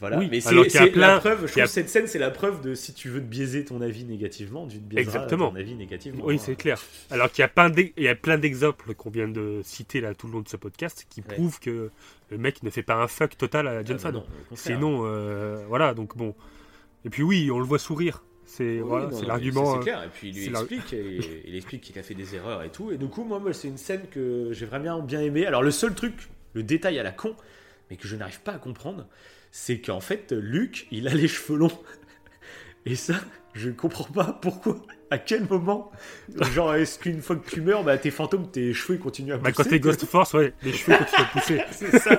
[0.00, 0.18] Voilà.
[0.18, 0.54] Oui, Mais c'est
[0.94, 3.20] la preuve, je trouve a- que cette scène, c'est la preuve de si tu veux
[3.20, 5.50] te biaiser ton avis négativement, tu te biaiseras Exactement.
[5.50, 6.24] ton avis négativement.
[6.24, 6.42] Oui, hein.
[6.42, 6.80] c'est clair.
[7.10, 10.00] Alors qu'il y a plein d'e- il y a plein d'exemples qu'on vient de citer
[10.00, 11.34] là tout le long de ce podcast qui Ouais.
[11.34, 11.90] prouvent que
[12.32, 14.10] le mec ne fait pas un fuck total à Ah, Johnson.
[14.12, 14.22] bah.
[14.54, 16.34] Sinon, euh, voilà, donc bon.
[17.04, 18.24] Et puis oui, on le voit sourire.
[18.44, 19.66] C'est Oui, voilà, c'est l'argument.
[19.66, 20.02] ça, euh, C'est clair.
[20.04, 22.70] Et puis il lui c'est explique, et, il explique qu'il a fait des erreurs et
[22.70, 22.90] tout.
[22.90, 25.46] Et du coup, moi, moi, c'est une scène que j'ai vraiment bien aimé.
[25.46, 27.36] Alors le seul truc, le détail à la con,
[27.90, 29.06] mais que je n'arrive pas à comprendre,
[29.50, 31.78] c'est qu'en fait, Luc, il a les cheveux longs.
[32.86, 33.14] Et ça,
[33.54, 34.80] je ne comprends pas pourquoi.
[35.12, 35.92] À quel moment
[36.54, 39.50] Genre, est-ce qu'une fois que tu meurs, bah, tes fantômes, tes cheveux continuent à pousser
[39.50, 41.60] Bah, quand t'es Ghost Force, ouais, les cheveux continuent à pousser.
[41.70, 42.18] C'est ça.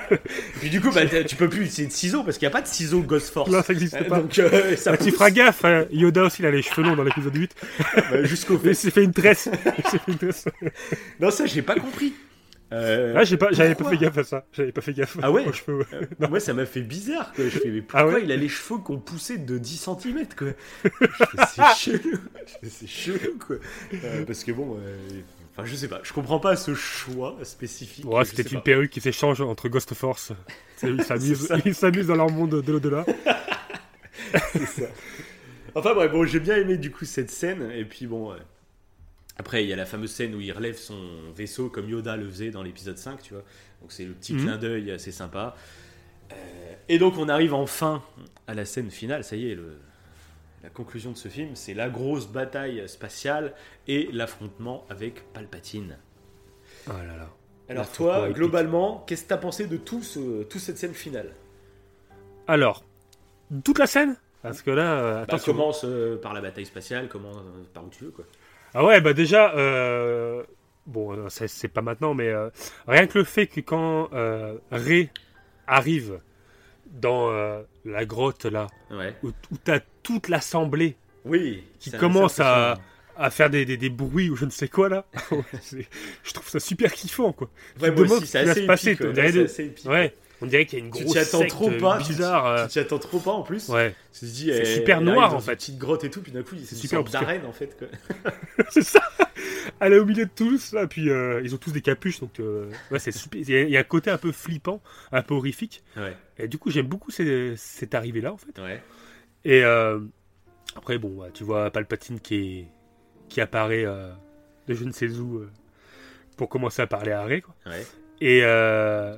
[0.59, 2.61] Puis du coup, bah, tu peux plus utiliser de ciseaux parce qu'il n'y a pas
[2.61, 3.49] de ciseaux Ghost Force.
[3.49, 4.19] Non, ça n'existe Euh, pas.
[4.19, 6.95] Donc, euh, ça Bah, tu feras gaffe, hein, Yoda aussi il a les cheveux longs
[6.95, 7.55] dans l'épisode 8.
[8.11, 8.73] bah, jusqu'au Mais il fait.
[8.75, 9.49] s'est fait une tresse.
[9.79, 10.45] Il s'est fait une tresse.
[11.19, 12.13] Non, ça, j'ai pas compris.
[12.73, 14.45] Euh, Ah, j'ai pas, j'avais pas pourquoi fait gaffe à ça.
[14.53, 15.17] J'avais pas fait gaffe.
[15.21, 15.85] Ah ouais aux cheveux, ouais.
[15.93, 17.31] Euh, Moi, ça m'a fait bizarre.
[17.33, 17.45] Quoi.
[17.45, 19.77] Je fais, mais pourquoi Ah ouais il a les cheveux qui ont poussé de 10
[20.01, 20.47] cm quoi
[21.55, 22.17] C'est chelou.
[22.63, 23.57] C'est chelou, quoi.
[24.03, 24.77] Euh, parce que bon,
[25.55, 25.99] enfin, je sais pas.
[26.03, 28.05] Je comprends pas ce choix spécifique.
[28.05, 28.61] Ouais, c'était une pas.
[28.61, 30.31] perruque qui s'échange entre Ghost Force.
[30.83, 31.57] Ils s'amusent, ça.
[31.63, 33.05] ils s'amusent dans leur monde de l'au-delà.
[34.51, 34.85] C'est ça.
[35.75, 37.71] Enfin bref, bon, j'ai bien aimé du coup cette scène.
[37.75, 38.33] Et puis bon,
[39.37, 40.99] après il y a la fameuse scène où il relève son
[41.35, 43.43] vaisseau comme Yoda le faisait dans l'épisode 5, tu vois.
[43.81, 44.41] Donc c'est le petit Mhm.
[44.41, 45.55] clin d'œil assez sympa.
[46.31, 46.35] Euh,
[46.89, 48.01] et donc on arrive enfin
[48.47, 49.23] à la scène finale.
[49.23, 49.77] Ça y est, le-
[50.63, 53.53] la conclusion de ce film, c'est la grosse bataille spatiale
[53.87, 55.97] et l'affrontement avec Palpatine.
[56.87, 57.29] Oh là là.
[57.69, 61.33] Alors toi, globalement, qu'est-ce que t'as pensé de tout ce, toute cette scène finale?
[62.47, 62.83] Alors,
[63.63, 64.15] toute la scène?
[64.41, 65.37] Parce que là, euh, Bah.
[65.43, 67.31] Commence euh, par la bataille spatiale, comment,
[67.73, 68.25] par où tu veux quoi.
[68.73, 70.43] Ah ouais, bah déjà, euh,
[70.87, 72.49] bon, euh, c'est pas maintenant, mais euh,
[72.87, 74.55] rien que le fait que quand euh,
[75.67, 76.19] arrive
[76.87, 77.31] dans
[77.85, 79.15] la grotte là, Ouais.
[79.23, 80.95] où, où t'as toute l'assemblée
[81.25, 81.63] Oui.
[81.79, 82.77] qui commence à,
[83.17, 85.05] à faire des, des, des bruits ou je ne sais quoi là,
[86.23, 87.49] je trouve ça super kiffant quoi.
[87.81, 89.85] Ouais, moi aussi, ce c'est épique, ouais, assez épique.
[89.89, 90.13] Ouais,
[90.43, 92.45] on dirait qu'il y a une Tu grosse attends secte trop pas, tu- bizarre.
[92.45, 93.69] euh, Tu t'y attends trop pas en plus.
[93.69, 95.55] Ouais, Tu dis, C'est eh, super noir, en fait.
[95.55, 97.75] petite grotte et tout, puis d'un coup, c'est super d'arène en fait.
[98.69, 99.01] C'est ça.
[99.79, 102.39] Elle est au milieu de tous là, puis euh, ils ont tous des capuches, donc
[102.39, 103.39] euh, ouais, c'est super.
[103.41, 105.83] Il y, a- il y a un côté un peu flippant, un peu horrifique.
[105.97, 108.59] Ouais, Et du coup, j'aime beaucoup ces- cette arrivée là en fait.
[108.61, 108.81] ouais.
[109.45, 109.99] Et euh,
[110.75, 112.67] après, bon, bah, tu vois Palpatine qui, est,
[113.29, 114.11] qui apparaît euh,
[114.67, 115.49] de je ne sais où euh,
[116.37, 117.41] pour commencer à parler à Rey.
[117.41, 117.53] Quoi.
[117.65, 117.85] ouais.
[118.21, 119.17] Et, euh,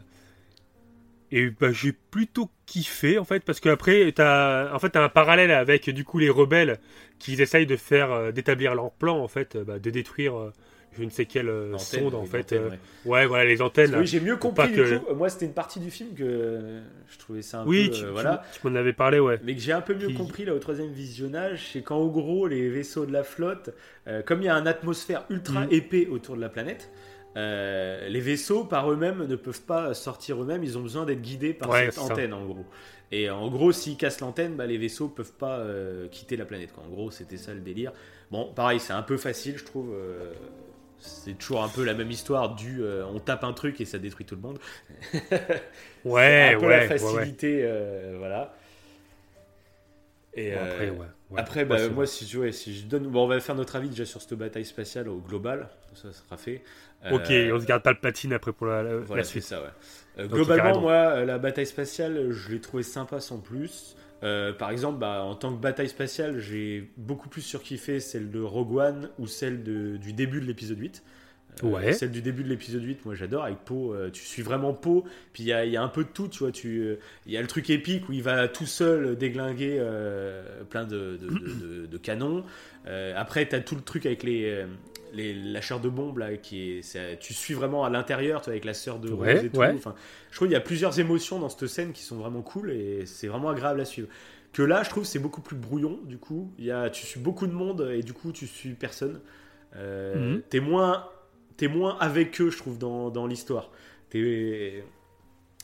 [1.31, 5.52] et bah, j'ai plutôt kiffé en fait, parce qu'après, t'as en fait, t'as un parallèle
[5.52, 6.80] avec du coup les rebelles
[7.19, 10.53] qui essayent de faire, euh, d'établir leur plan en fait, euh, bah, de détruire euh,
[10.97, 12.53] je ne sais quelle Antenne, sonde en fait.
[12.53, 12.77] euh, ouais.
[13.06, 13.26] ouais.
[13.26, 13.91] voilà, les antennes.
[13.91, 13.99] là.
[13.99, 15.14] Oui, j'ai mieux compris pas du que- coup.
[15.15, 16.80] Moi, c'était une partie du film que
[17.11, 17.95] je trouvais ça un oui, peu.
[17.95, 18.43] tu, euh, tu- voilà.
[18.53, 19.38] tu m'en avais parlé, ouais.
[19.43, 22.47] Mais que j'ai un peu mieux Qui- compris là au troisième visionnage, c'est qu'en gros,
[22.47, 23.72] les vaisseaux de la flotte,
[24.07, 25.68] euh, comme il y a un atmosphère ultra Mhm.
[25.72, 26.89] épais autour de la planète,
[27.37, 31.53] euh, les vaisseaux par eux-mêmes ne peuvent pas sortir eux-mêmes, ils ont besoin d'être guidés
[31.53, 32.01] par Ouais, cette ça.
[32.01, 32.65] antenne en gros.
[33.11, 36.71] Et en gros, s'ils cassent l'antenne, bah, les vaisseaux peuvent pas euh, quitter la planète.
[36.73, 36.83] Quoi.
[36.85, 37.91] En gros, c'était ça le délire.
[38.31, 39.91] Bon, pareil, c'est un peu facile, je trouve.
[39.93, 40.33] euh,
[40.97, 44.25] c'est toujours un peu la même histoire du on tape un truc et ça détruit
[44.25, 44.59] tout le monde.
[46.05, 46.87] Ouais, un peu ouais, la ouais.
[46.87, 47.67] facilité,
[48.17, 48.55] voilà.
[50.33, 51.41] Et Bon, après, ouais, ouais.
[51.41, 52.05] après, bah, moi,
[52.37, 55.07] ouais, si je donne, bon, on va faire notre avis déjà sur cette bataille spatiale
[55.09, 56.63] au global, ça sera fait.
[57.11, 59.32] Ok, Euh, on se garde pas le patine après pour la, la- voilà, la c'est
[59.32, 59.44] suite.
[59.44, 59.68] ça, ouais.
[60.19, 63.95] Euh, Ok, globalement, moi, euh, la bataille spatiale, je l'ai trouvé sympa sans plus.
[64.23, 68.40] Euh, par exemple, bah, en tant que bataille spatiale, j'ai beaucoup plus surkiffé celle de
[68.40, 71.03] Rogue One ou celle de- du début de l'épisode 8.
[71.64, 71.94] Euh, Ouais.
[71.94, 75.03] Celle du début de l'épisode 8, moi j'adore, avec Poe, euh, tu suis vraiment Poe,
[75.32, 77.32] puis il y a, il y a un peu de tout, tu vois, tu, il
[77.32, 79.82] y a le truc épique où il va tout seul déglinguer
[80.69, 81.18] plein de,
[81.90, 82.44] de- canons.
[83.15, 84.65] Après, tu as tout le truc avec les,
[85.14, 88.73] les, la chair de bombe là, qui est, tu suis vraiment à l'intérieur, avec la
[88.73, 89.57] sœur de Ouais, Rose et tout.
[89.60, 89.73] ouais.
[89.76, 89.95] Enfin,
[90.32, 93.06] je trouve qu'il y a plusieurs émotions dans cette scène qui sont vraiment cool et
[93.06, 94.07] c'est vraiment agréable à suivre.
[94.53, 95.99] Que là, je trouve c'est beaucoup plus brouillon.
[96.06, 98.73] Du coup, il y a, tu suis beaucoup de monde et du coup, tu suis
[98.73, 99.19] personne.
[99.76, 100.41] Euh, Mhm.
[100.49, 101.07] T'es moins,
[101.57, 103.69] t'es moins avec eux, je trouve, dans, dans l'histoire.
[104.10, 104.84] T'es-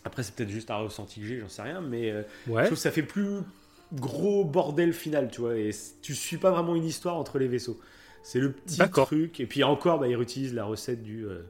[0.04, 2.70] Après, c'est peut-être juste un ressenti que j'ai, j'en sais rien, mais euh, je trouve
[2.70, 3.40] que ça fait plus
[3.94, 5.58] gros bordel final, tu vois.
[5.58, 5.70] Et
[6.02, 7.80] tu suis pas vraiment une histoire entre les vaisseaux.
[8.24, 9.40] C'est le petit truc.
[9.40, 11.26] Et puis encore, bah, ils réutilisent la recette du.
[11.26, 11.42] euh,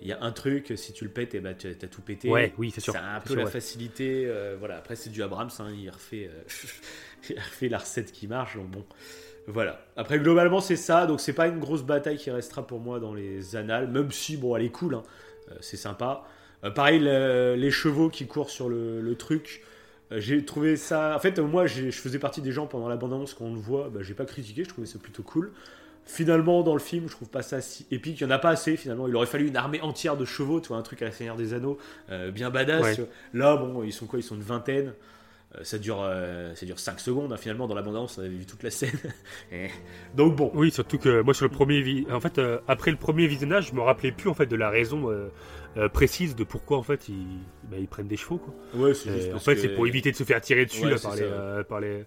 [0.00, 2.28] Il y a un truc, si tu le pètes, et bah, tu as tout pété.
[2.28, 2.92] Ouais, oui, c'est sûr.
[2.92, 3.50] C'est un C'est peu sûr, la ouais.
[3.50, 4.24] facilité.
[4.26, 4.76] euh, voilà.
[4.78, 6.42] Après, c'est du Abrams, hein, il, refait, euh,
[7.30, 8.56] il refait la recette qui marche.
[8.56, 8.84] Donc bon,
[9.48, 9.84] voilà.
[9.96, 11.06] Après, globalement, c'est ça.
[11.06, 14.36] Donc, c'est pas une grosse bataille qui restera pour moi dans les annales, même si,
[14.36, 14.94] bon, elle est cool.
[14.94, 15.02] hein.
[15.50, 16.24] Euh, c'est sympa.
[16.64, 19.62] Euh, pareil, le- les chevaux qui courent sur le, le truc.
[20.12, 21.14] Euh, J'ai trouvé ça.
[21.14, 23.90] En fait, moi, je faisais partie des gens pendant l'abondance quand on le voit.
[23.90, 25.52] Bah, j'ai pas critiqué, je trouvais ça plutôt cool.
[26.04, 28.18] Finalement, dans le film, je trouve pas ça si épique.
[28.20, 28.76] Il y en a pas assez.
[28.76, 31.12] Finalement, il aurait fallu une armée entière de chevaux, tu vois, un truc à la
[31.12, 31.76] Seigneur des Anneaux,
[32.10, 32.98] euh, bien badass.
[32.98, 33.08] Ouais.
[33.34, 34.18] Là, bon, ils sont quoi?
[34.18, 34.94] Ils sont une vingtaine.
[35.54, 37.32] Euh, ça dure, euh, ça dure 5 secondes.
[37.32, 37.38] hein.
[37.38, 38.98] Finalement, dans l'abondance, on avait vu toute la scène.
[40.14, 42.96] Donc bon, Oui, surtout que moi sur le premier vi- en fait euh, après le
[42.96, 46.76] premier visionnage, je me rappelais plus en fait de la raison euh, précise de pourquoi
[46.78, 47.38] en fait ils,
[47.70, 48.54] bah, ils prennent des chevaux quoi.
[48.74, 50.90] ouais, c'est juste en fait, que- c'est pour éviter de se faire tirer dessus Ouais,
[50.90, 52.04] là, c'est par, les, par les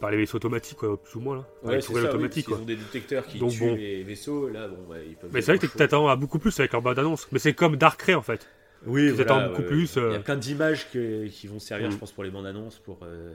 [0.00, 1.44] par les vaisseaux automatiques quoi, plus ou moins là.
[1.62, 2.56] Ouais, les ça, automatiques quoi.
[2.56, 3.74] qu'ils ont des détecteurs qui Donc tuent bon.
[3.76, 4.48] les vaisseaux.
[4.48, 5.28] Là, bon, ouais, ils peuvent.
[5.34, 7.28] Mais c'est vrai que tu t'attends à beaucoup plus avec leur bande annonce.
[7.32, 8.48] Mais c'est comme Darkrai en fait.
[8.86, 10.16] Oui, beaucoup plus, Il y euh.
[10.16, 11.92] a plein d'images que- qui vont servir, Mm.
[11.92, 12.78] je pense, pour les bandes annonces.
[12.78, 13.34] Pour, euh,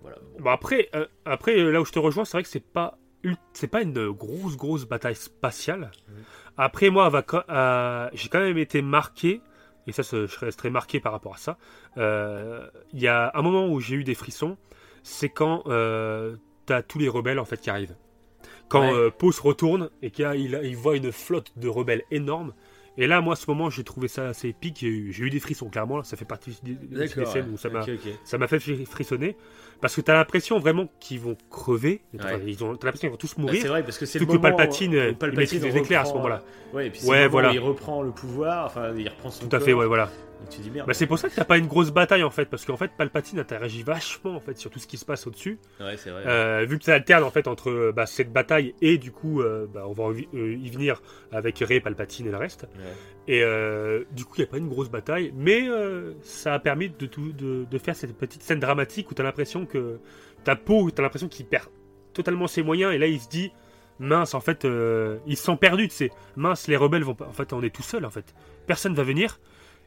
[0.00, 0.16] voilà.
[0.36, 0.42] bon.
[0.44, 2.98] Bon après, euh, après euh, là où je te rejoins, c'est vrai que c'est pas
[3.52, 5.92] c'est pas une grosse grosse bataille spatiale.
[6.56, 7.08] Après moi,
[7.48, 9.40] euh, j'ai quand même été marqué
[9.86, 11.56] et ça, je resterai marqué par rapport à ça.
[11.98, 14.56] Euh, Il y a un moment où j'ai eu des frissons,
[15.04, 16.34] c'est quand euh,
[16.66, 17.94] t'as tous les rebelles en fait qui arrivent.
[18.68, 18.92] Quand Ouais.
[18.92, 22.54] euh, Poe se retourne et qu'il il, il voit une flotte de rebelles énorme.
[22.98, 24.76] Et là, moi, à ce moment, j'ai trouvé ça assez épique.
[24.80, 25.98] J'ai eu, j'ai eu des frissons, clairement.
[25.98, 27.82] Là, ça fait partie des, des scènes où ça m'a
[28.24, 29.36] ça fait fri- frissonner
[29.80, 32.02] parce que t'as l'impression vraiment qu'ils vont crever.
[32.14, 32.40] Ouais.
[32.46, 33.62] ils ont, t'as l'impression qu'ils vont tous mourir.
[33.62, 35.76] c'est vrai, parce que c'est le Surtout que moment Palpatine, où euh, il maîtrise les
[35.76, 36.42] éclairs à ce moment-là.
[36.72, 37.50] euh, Ouais, et puis c'est Ouais, le moment voilà.
[37.50, 40.10] où il reprend le pouvoir, enfin, il reprend son Tout à corps, fait, ouais, voilà.
[40.44, 40.86] Et tu dis merde.
[40.86, 42.90] Bah, c'est pour ça que t'as pas une grosse bataille en fait, parce qu'en fait
[42.96, 45.58] Palpatine interagit vachement en fait sur tout ce qui se passe au-dessus.
[45.80, 46.24] Ouais, c'est vrai.
[46.26, 49.40] Euh, vu que ça alterne en fait entre euh, bah, cette bataille et du coup,
[49.40, 52.62] euh, bah, on va y venir avec Rey, Palpatine et le reste.
[52.74, 52.92] Ouais.
[53.28, 55.68] Et euh, du coup, il n'y a pas une grosse bataille, mais
[56.22, 59.24] ça a permis de, tout, de, de faire cette petite scène dramatique où tu as
[59.24, 59.98] l'impression que
[60.44, 61.68] ta peau, tu as l'impression qu'il perd
[62.12, 63.52] totalement ses moyens, et là il se dit
[63.98, 67.26] mince, en fait, euh, ils se sont perdus, tu sais, mince, les rebelles vont pas.
[67.26, 68.34] En fait, on est tout seul, en fait,
[68.66, 69.40] personne va venir.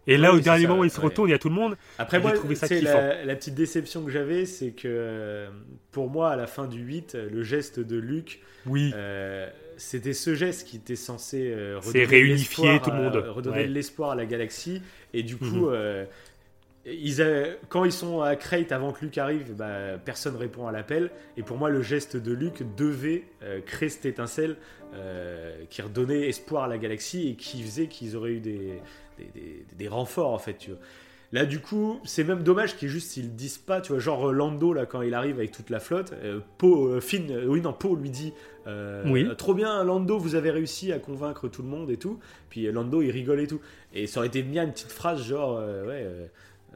[0.08, 1.56] Et là, Ouais, au dernier ça, moment, il se retourne, il y a tout le
[1.56, 1.76] monde.
[1.98, 5.50] Après, moi, c'est la, la petite déception que j'avais, c'est que euh,
[5.92, 10.36] pour moi, à la fin du 8, le geste de Luke, Oui, euh, c'était ce
[10.36, 13.16] geste qui était censé euh, redonner réunifier tout le à- monde.
[13.30, 13.68] redonner Ouais.
[13.68, 14.82] de l'espoir à la galaxie.
[15.14, 15.70] Et du coup, Mhm.
[15.72, 16.06] euh,
[16.86, 20.72] ils a- quand ils sont à Crate avant que Luke arrive, bah, personne répond à
[20.72, 21.10] l'appel.
[21.36, 24.56] Et pour moi, le geste de Luke devait euh, créer cette étincelle
[24.94, 28.80] euh, qui redonnait espoir à la galaxie et qui faisait qu'ils auraient eu des,
[29.18, 30.56] des, des- des renforts en fait.
[30.58, 30.80] Tu vois.
[31.32, 34.32] Là, du coup, c'est même dommage qu'ils juste ils disent pas, tu vois, genre euh,
[34.32, 37.62] Lando là quand il arrive avec toute la flotte, euh, Poe, euh, Finn, euh, oui
[37.62, 38.32] non, Poe lui dit,
[39.06, 39.28] Oui.
[39.38, 42.20] trop bien Lando, vous avez réussi à convaincre tout le monde et tout,
[42.50, 43.60] puis Lando il rigole et tout,
[43.94, 46.08] et ça aurait été bien une petite phrase genre, ouais,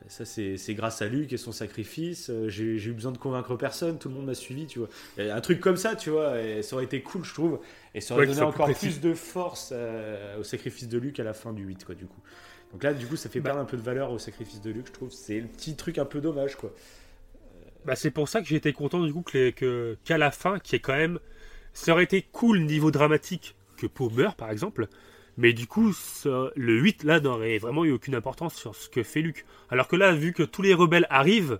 [0.07, 4.09] ça c'est grâce à Luke et son sacrifice, j'ai eu besoin de convaincre personne, tout
[4.09, 6.85] le monde m'a suivi, tu vois, un truc comme ça, tu vois, et ça aurait
[6.85, 7.59] été cool, je trouve,
[7.95, 8.87] et ça aurait Ouais, donné plus encore précis.
[8.87, 12.05] plus de force euh, au sacrifice de Luke à la fin du 8, quoi, du
[12.05, 12.21] coup.
[12.71, 13.49] Donc là, du coup, ça fait Bah.
[13.49, 15.11] perdre un peu de valeur au sacrifice de Luke, je trouve.
[15.11, 16.71] C'est le petit truc un peu dommage, quoi.
[17.85, 20.59] Bah, c'est pour ça que j'ai été content du coup les- que- qu'à la fin,
[20.59, 21.19] qui est quand même,
[21.73, 24.87] ça aurait été cool niveau dramatique que Poe meurt par exemple,
[25.37, 29.01] mais du coup ça- le 8 là n'aurait vraiment eu aucune importance sur ce que
[29.01, 29.45] fait Luke.
[29.69, 31.59] Alors que là, vu que tous les rebelles arrivent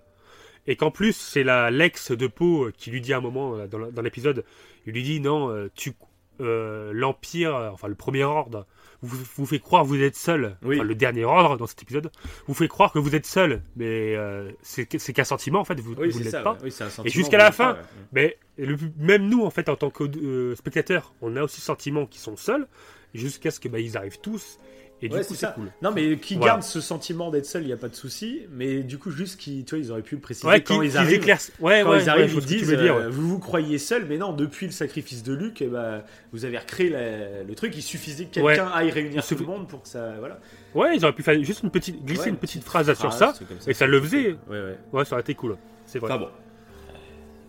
[0.68, 3.68] et qu'en plus c'est la l'ex de Poe qui lui dit à un moment euh,
[3.68, 4.44] dans l'épisode,
[4.86, 5.94] il lui dit non, euh, tu
[6.40, 8.66] euh, l'empire, euh, enfin le premier ordre,
[9.02, 10.76] vous, vous fait croire que vous êtes seul, Oui.
[10.78, 12.12] enfin le dernier ordre dans cet épisode,
[12.48, 15.94] vous fait croire que vous êtes seul, mais euh, c'est qu'un sentiment en fait, vous,
[15.98, 16.54] Oui, vous c'est l'êtes pas.
[16.54, 16.60] ouais.
[16.64, 17.86] Oui, c'est un sentiment, Et jusqu'à la fin, pas, ouais.
[18.14, 21.64] Mais le- même nous, en fait, en tant que euh, spectateurs, on a aussi le
[21.66, 22.68] sentiment qu'ils sont seuls,
[23.14, 24.60] jusqu'à ce que bah, ils arrivent tous.
[25.02, 25.72] Et du Ouais, coup, c'est cool.
[25.82, 26.52] Non, mais qui Voilà.
[26.54, 28.42] garde ce sentiment d'être seul, il n'y a pas de souci.
[28.52, 30.84] Mais du coup, juste qu'ils, tu vois, ils auraient pu le préciser Ouais, quand qu'ils-
[30.88, 31.22] ils qu'ils arrivent.
[31.62, 33.10] Ouais, quand ouais, ils arrivent, ils disent dire, euh, ouais.
[33.10, 36.04] vous vous croyez seul, mais non, depuis le sacrifice de Luke, eh ben,
[36.34, 37.74] vous avez recréé la- le truc.
[37.78, 38.56] Il suffisait que Ouais.
[38.56, 40.16] quelqu'un aille réunir tout le monde pour que ça.
[40.20, 40.38] Voilà.
[40.76, 43.34] Ouais, ils auraient pu faire juste une petite, glisser Ouais, une petite phrase sur ça,
[43.68, 44.32] et ça le faisait.
[44.50, 44.78] Ouais, ouais.
[44.92, 45.56] Ouais, ça aurait été cool.
[45.86, 46.12] C'est vrai.
[46.12, 46.30] Enfin bon.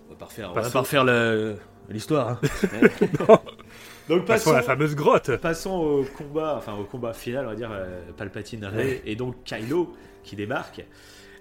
[0.07, 1.57] On va pas refaire, on Pas va sauf- pas refaire le-
[1.89, 2.29] l'histoire.
[2.31, 2.39] hein.
[4.11, 5.37] Donc Passons passons, à la fameuse grotte.
[5.37, 9.45] passons au combat, enfin au combat final, on va dire euh, Palpatine Rey et donc
[9.45, 10.85] Kylo qui débarque.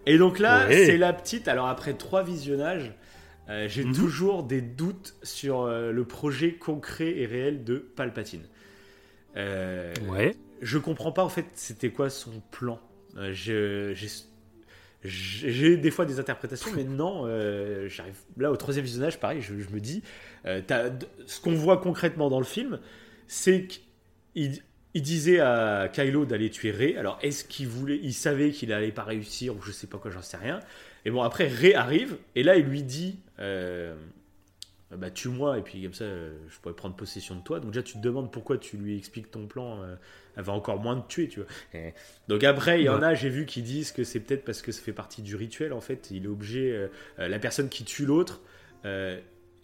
[0.05, 0.85] Et donc là, Ouais.
[0.85, 1.47] c'est la petite.
[1.47, 2.93] Alors après trois visionnages,
[3.49, 3.93] euh, j'ai Mhm.
[3.95, 8.43] toujours des doutes sur euh, le projet concret et réel de Palpatine.
[9.35, 10.35] Euh, Ouais.
[10.61, 12.79] je comprends pas en fait c'était quoi son plan.
[13.31, 14.07] Je- j'ai
[15.03, 19.53] j'ai des fois des interprétations, mais non, euh, j'arrive là au troisième visionnage, pareil, je,
[19.53, 20.03] me dis,
[20.45, 20.61] euh,
[21.26, 22.80] ce qu'on voit concrètement dans le film,
[23.27, 24.61] c'est qu'il
[24.95, 26.95] il disait à Kylo d'aller tuer Rey.
[26.97, 30.11] Alors est-ce qu'il voulait, il savait qu'il allait pas réussir ou je sais pas quoi,
[30.11, 30.59] j'en sais rien.
[31.05, 33.19] Et bon après Rey arrive et là il lui dit.
[33.39, 33.95] euh,
[34.97, 37.59] bah tue-moi et puis comme ça euh, je pourrais prendre possession de toi.
[37.59, 39.95] Donc déjà tu te demandes pourquoi tu lui expliques ton plan euh,
[40.35, 41.49] elle va encore moins te tuer tu vois.
[42.27, 44.71] Donc après il y en a j'ai vu qui disent que c'est peut-être parce que
[44.71, 46.09] ça fait partie du rituel en fait.
[46.11, 46.87] Il est obligé euh,
[47.19, 48.41] euh, la personne qui tue l'autre
[48.85, 49.19] euh,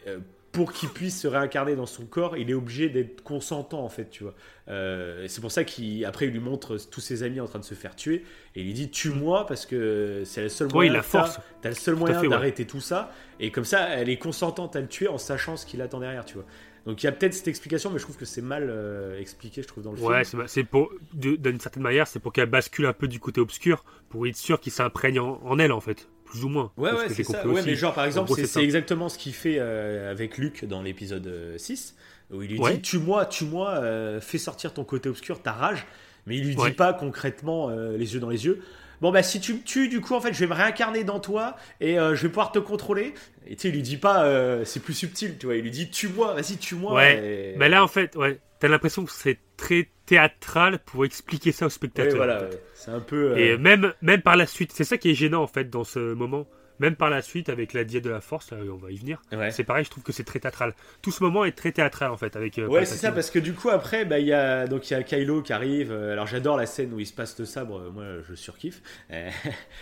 [0.07, 0.19] euh,
[0.55, 4.09] pour qu'il puisse se réincarner dans son corps, il est obligé d'être consentant en fait,
[4.09, 4.33] tu vois.
[4.69, 7.75] Euh, c'est pour ça qu'après il, lui montre tous ses amis en train de se
[7.75, 8.23] faire tuer
[8.55, 10.93] et il lui dit tue-moi parce que c'est le seul Oui, moyen.
[10.93, 11.39] la que t'as- force.
[11.61, 12.27] T'as le seul moyen ouais.
[12.29, 15.65] d'arrêter tout ça et comme ça elle est consentante à le tuer en sachant ce
[15.67, 16.45] qu'il attend derrière, tu vois.
[16.87, 19.61] Donc il y a peut-être cette explication, mais je trouve que c'est mal euh, expliqué,
[19.63, 20.43] je trouve dans le Ouais, film.
[20.47, 23.83] c'est c'est pour, d'une certaine manière, c'est pour qu'elle bascule un peu du côté obscur,
[24.09, 26.71] pour être sûr qu'il s'imprègne en, en elle, en fait, plus ou moins.
[26.77, 27.47] Ouais, ouais, c'est ça.
[27.47, 31.27] Ouais, mais genre, par exemple, c'est exactement ce qu'il fait euh, avec Luke dans l'épisode
[31.27, 31.95] euh, 6,
[32.31, 32.73] où il lui Ouais.
[32.75, 35.85] dit Tue-moi, tue-moi, euh, fais sortir ton côté obscur, ta rage.
[36.27, 38.61] Mais il lui dit pas concrètement euh, les yeux dans les yeux.
[39.01, 41.19] Bon, bah, si tu me tues, du coup, en fait, je vais me réincarner dans
[41.19, 43.13] toi et euh, je vais pouvoir te contrôler.
[43.45, 45.55] Et tu sais, il lui dit pas, euh, c'est plus subtil, tu vois.
[45.57, 46.93] Il lui dit Tue-moi, vas-y, tue-moi.
[46.95, 51.51] Ouais, et- Mais là, en fait, ouais, t'as l'impression que c'est très théâtral pour expliquer
[51.51, 52.15] ça au spectateur.
[52.15, 52.55] voilà, en fait.
[52.55, 52.61] ouais.
[52.73, 53.31] c'est un peu.
[53.31, 55.83] euh, Et même, même par la suite, c'est ça qui est gênant, en fait, dans
[55.83, 56.47] ce moment.
[56.79, 59.21] Même par la suite, avec la diète de la force, là, on va y venir.
[59.31, 59.51] ouais.
[59.51, 60.73] C'est pareil, je trouve que c'est très théâtral.
[61.01, 62.57] Tout ce moment est très théâtral, en fait, avec.
[62.59, 64.93] euh, Ouais, c'est ça, parce que du coup, après, bah, il y a donc y
[64.93, 65.91] a Kylo qui arrive.
[65.91, 67.79] euh, Alors, j'adore la scène où il se passe le sabre.
[67.79, 68.81] euh, Moi, je surkiffe.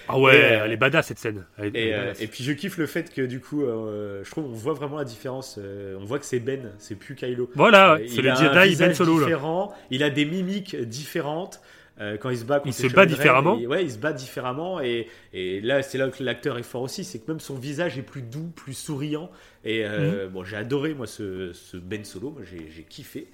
[0.07, 1.45] Ah ouais, Et, elle est badass, cette scène.
[1.57, 4.97] Est- Et, puis, je kiffe le fait que du coup, je trouve, on voit vraiment
[4.97, 5.59] la différence.
[5.59, 7.49] on voit que c'est Ben, c'est plus Kylo.
[7.55, 9.67] Voilà, c'est le Jedi Ben Solo, là.
[9.89, 11.61] Il a des mimiques différentes.
[12.03, 13.57] Euh, quand il se bat, Il se bat différemment.
[13.57, 14.81] et- ouais, il se bat différemment.
[14.81, 17.03] Et, et là, c'est là que l'acteur est fort aussi.
[17.03, 19.31] C'est que même son visage est plus doux, plus souriant.
[19.63, 19.89] Et Mhm.
[19.91, 22.31] euh, bon, j'ai adoré, moi, ce, ce Ben Solo.
[22.31, 23.27] Moi, j'ai j'ai kiffé.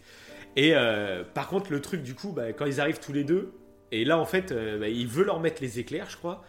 [0.56, 3.52] Et euh, par contre, le truc, du coup, bah, quand ils arrivent tous les deux,
[3.92, 6.44] et là, en fait, euh, bah, il veut leur mettre les éclairs, je crois.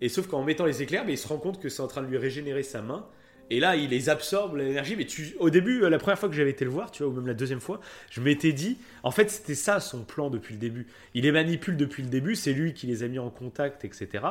[0.00, 2.02] Et sauf qu'en mettant les éclairs, bah, il se rend compte que c'est en train
[2.02, 3.06] de lui régénérer sa main.
[3.50, 4.96] Et là, il les absorbe, l'énergie.
[4.96, 7.12] Mais tu, au début, euh, la première fois que j'avais été le voir, tu vois,
[7.12, 10.54] ou même la deuxième fois, je m'étais dit, en fait, c'était ça son plan depuis
[10.54, 10.86] le début.
[11.14, 14.24] Il les manipule depuis le début, c'est lui qui les a mis en contact, etc.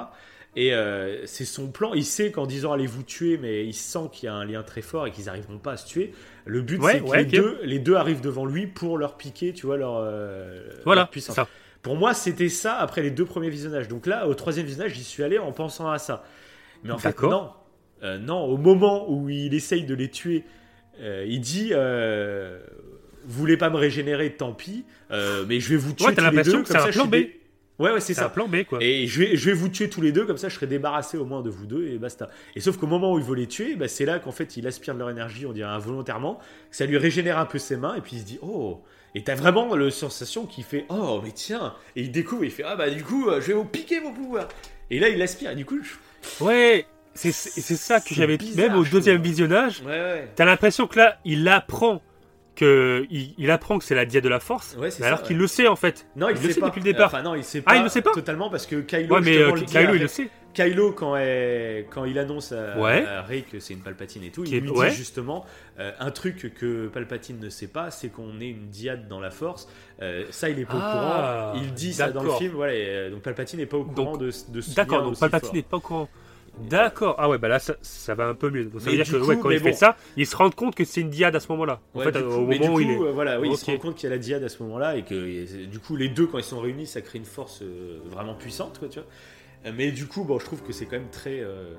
[0.58, 1.94] Et euh, c'est son plan.
[1.94, 4.64] Il sait qu'en disant allez vous tuer, mais il sent qu'il y a un lien
[4.64, 6.14] très fort et qu'ils n'arriveront pas à se tuer.
[6.46, 9.54] Le but, Ouais, c'est que les, deux, les deux arrivent devant lui pour leur piquer,
[9.54, 11.36] tu vois, leur, euh, Voilà, leur c'est puissance.
[11.36, 11.48] ça.
[11.82, 13.88] Pour moi, c'était ça après les deux premiers visionnages.
[13.88, 16.24] Donc là, au troisième visionnage, j'y suis allé en pensant à ça.
[16.84, 17.52] Mais en fait, non.
[18.04, 20.44] Euh, non, au moment où il essaye de les tuer,
[21.02, 22.60] euh, il dit euh,
[23.26, 26.22] Vous voulez pas me régénérer, tant pis, euh, mais je vais vous tuer Ouais, tous
[26.22, 26.36] les deux.
[26.36, 27.12] l'impression que comme c'est un ça, je plan B.
[27.12, 27.42] dé-
[27.78, 28.30] Ouais, ouais, c'est C'est un ça.
[28.30, 28.80] plan B, quoi.
[28.82, 31.18] Et je vais, je vais vous tuer tous les deux, comme ça je serai débarrassé
[31.18, 32.30] au moins de vous deux et basta.
[32.56, 34.66] Et sauf qu'au moment où il veut les tuer, bah, c'est là qu'en fait il
[34.66, 36.40] aspire de leur énergie, on dirait involontairement,
[36.72, 38.82] que ça lui régénère un peu ses mains et puis il se dit oh.
[39.14, 41.74] Et t'as vraiment la sensation qu'il fait oh mais tiens.
[41.98, 44.48] Et il découvre, il fait ah bah du coup je vais vous piquer vos pouvoirs.
[44.90, 46.86] Et là il aspire et du coup je- Ouais,
[47.16, 48.38] c'est ça que j'avais.
[48.38, 50.30] bizarre, Même au deuxième visionnage, ouais ouais.
[50.36, 52.02] t'as l'impression que là, il apprend
[52.56, 55.48] que il, il apprend que c'est la diète de la force, Ouais, alors qu'il le
[55.48, 56.08] sait en fait.
[56.16, 56.68] Non, il, le sait pas.
[56.68, 57.08] depuis le départ.
[57.08, 57.78] Enfin non, il sait Ah, pas.
[57.78, 60.02] il le sait pas Totalement parce que Kylo mais euh, le dit Kylo, il avec-
[60.02, 60.30] le sait.
[60.54, 63.06] Kylo, quand, elle- quand il annonce à, Ouais.
[63.06, 64.90] à Rey que c'est une Palpatine et tout, il lui ouais.
[64.90, 65.46] dit justement
[65.82, 69.32] euh, un truc que Palpatine ne sait pas, c'est qu'on est une diade dans la
[69.32, 69.68] Force.
[70.02, 71.62] Euh, ça, il est pas Ah, au courant.
[71.66, 72.54] Il dit ça dans le film.
[72.54, 75.56] Voilà, et, donc Palpatine n'est pas au courant Donc, de, de ce D'accord, donc Palpatine
[75.56, 76.08] n'est pas au courant.
[76.57, 77.15] D'accord.
[77.18, 78.65] Ah ouais, bah là, ça, ça va un peu mieux.
[78.65, 79.76] Donc ça veut dire que coup, ouais, quand il fait bon.
[79.76, 81.82] ça, il se rend compte que c'est une diade à ce moment-là.
[81.94, 82.95] En Ouais, fait, coup- au moment où du il est.
[82.95, 84.64] coup, euh, voilà, oui, il se rend compte qu'il y a la diade à ce
[84.64, 87.61] moment-là et que du coup les deux quand ils sont réunis, ça crée une force
[87.61, 89.07] euh, vraiment puissante, quoi, tu vois.
[89.65, 91.73] Euh, Mais du coup, bon, je trouve que c'est quand même très euh,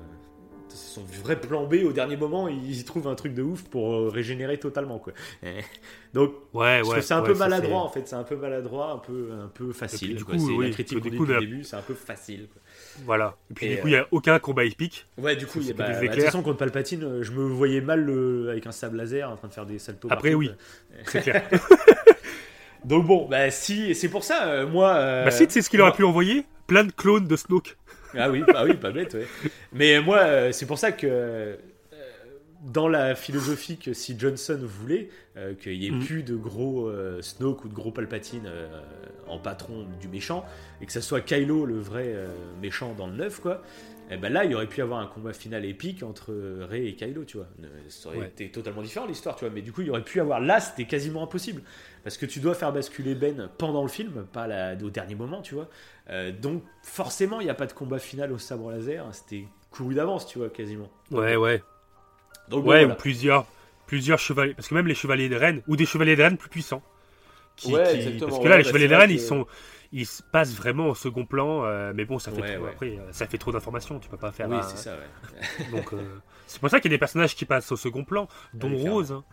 [0.69, 3.63] c'est son vrai plan B au dernier moment, ils y trouvent un truc de ouf
[3.63, 5.13] pour euh, régénérer totalement, quoi.
[6.13, 6.95] Donc, Ouais, ouais.
[6.95, 9.47] que c'est un ouais, peu maladroit en fait, c'est un peu maladroit, un peu un
[9.47, 10.15] peu facile.
[10.17, 10.35] du quoi.
[10.35, 12.47] coup, c'est oui, la critique du coup, la- début, c'est un peu facile.
[12.51, 12.61] quoi.
[13.05, 13.35] Voilà.
[13.51, 15.05] Et puis Et, du coup, il n'y a aucun combat épique.
[15.17, 16.25] Ouais, du coup, il y a, bah, des bah, de toute éclairs.
[16.31, 19.47] façon, contre Palpatine, euh, je me voyais mal le- avec un sable laser en train
[19.47, 20.07] de faire des saltos.
[20.11, 20.51] Après, partout, oui.
[21.05, 21.43] C'est clair.
[22.85, 24.95] Donc bon, bah si, c'est pour ça, euh, moi.
[24.95, 26.45] euh, bah, si, c'est ce qu'il aurait pu envoyer?
[26.67, 27.77] Plein de clones de Snoke.
[28.17, 29.27] Ah oui, bah oui, pas bête, ouais.
[29.73, 31.57] Mais moi, euh, c'est pour ça que.
[32.63, 35.99] Dans la philosophie que si Johnson voulait euh, qu'il n'y ait Mm.
[36.03, 38.81] plus de gros euh, Snoke ou de gros Palpatine euh,
[39.27, 40.45] en patron du méchant,
[40.81, 42.15] et que ça soit Kylo le vrai
[42.61, 43.61] méchant dans le neuf, quoi,
[44.09, 46.33] et ben là, il aurait pu y avoir un combat final épique entre
[46.69, 47.47] Rey et Kylo, tu vois.
[47.89, 48.27] Ça aurait Ouais.
[48.27, 49.53] été totalement différent l'histoire, tu vois.
[49.53, 51.61] Mais du coup, il y aurait pu y avoir là, c'était quasiment impossible.
[52.05, 55.41] Parce que tu dois faire basculer Ben pendant le film, pas la- au dernier moment,
[55.41, 55.67] tu vois.
[56.41, 59.05] Donc, forcément, il n'y a pas de combat final au sabre laser.
[59.13, 60.89] C'était couru d'avance, tu vois, quasiment.
[61.11, 61.61] Ouais, ouais.
[62.49, 62.93] Donc, bon, Ouais, voilà.
[62.93, 63.45] ou plusieurs,
[63.85, 64.53] plusieurs chevaliers.
[64.53, 66.81] Parce que même les chevaliers de Rennes, ou des chevaliers de Rennes plus puissants.
[67.55, 69.21] Qui, Ouais, qui- exactement, Parce que ouais, là, les bah, chevaliers de Rennes, ils que-
[69.23, 69.45] sont.
[69.93, 72.65] Ils se passent vraiment au second plan, euh, mais bon, ça fait trop.
[72.65, 74.49] Après, euh, ça fait trop d'informations, tu peux pas faire.
[74.49, 75.31] Oui, un- c'est ça, ouais.
[75.71, 75.97] Donc, euh,
[76.45, 78.75] c'est pour ça qu'il y a des personnages qui passent au second plan, dont Ouais,
[78.75, 78.93] clairement.
[78.95, 79.11] Rose.
[79.13, 79.23] hein.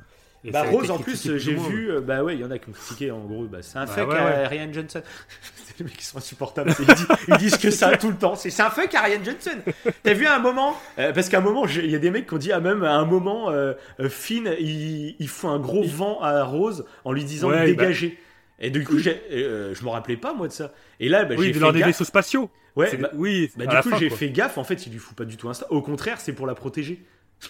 [0.44, 2.68] Et Bah Rose en plus j'ai vu euh, bah ouais il y en a qui
[2.68, 4.46] ont critiqué en gros bah, c'est un Bah fuck ouais, à.
[4.48, 5.00] Ryan Johnson
[5.64, 8.34] c'est les mecs qui sont insupportables ils, disent, ils disent que ça tout le temps
[8.34, 9.58] c'est un fuck à Ryan Johnson
[10.02, 12.26] t'as vu à un moment euh, parce qu'à un moment il y a des mecs
[12.26, 13.72] qui ont dit ah même à un moment euh,
[14.10, 18.18] Finn il, il fout un gros vent à Rose en lui disant de bah- dégager
[18.60, 18.98] et du coup
[19.32, 21.60] euh, je me rappelais pas moi de ça et là bah, Oui, j'ai de fait
[21.60, 21.88] lors des gaffe.
[21.88, 22.50] vaisseaux spatiaux.
[22.76, 24.58] ouais bah, oui, bah, du coup, j'ai fait gaffe.
[24.58, 25.70] En fait, il lui fout pas du tout un star.
[25.72, 27.02] Au contraire, c'est pour la protéger.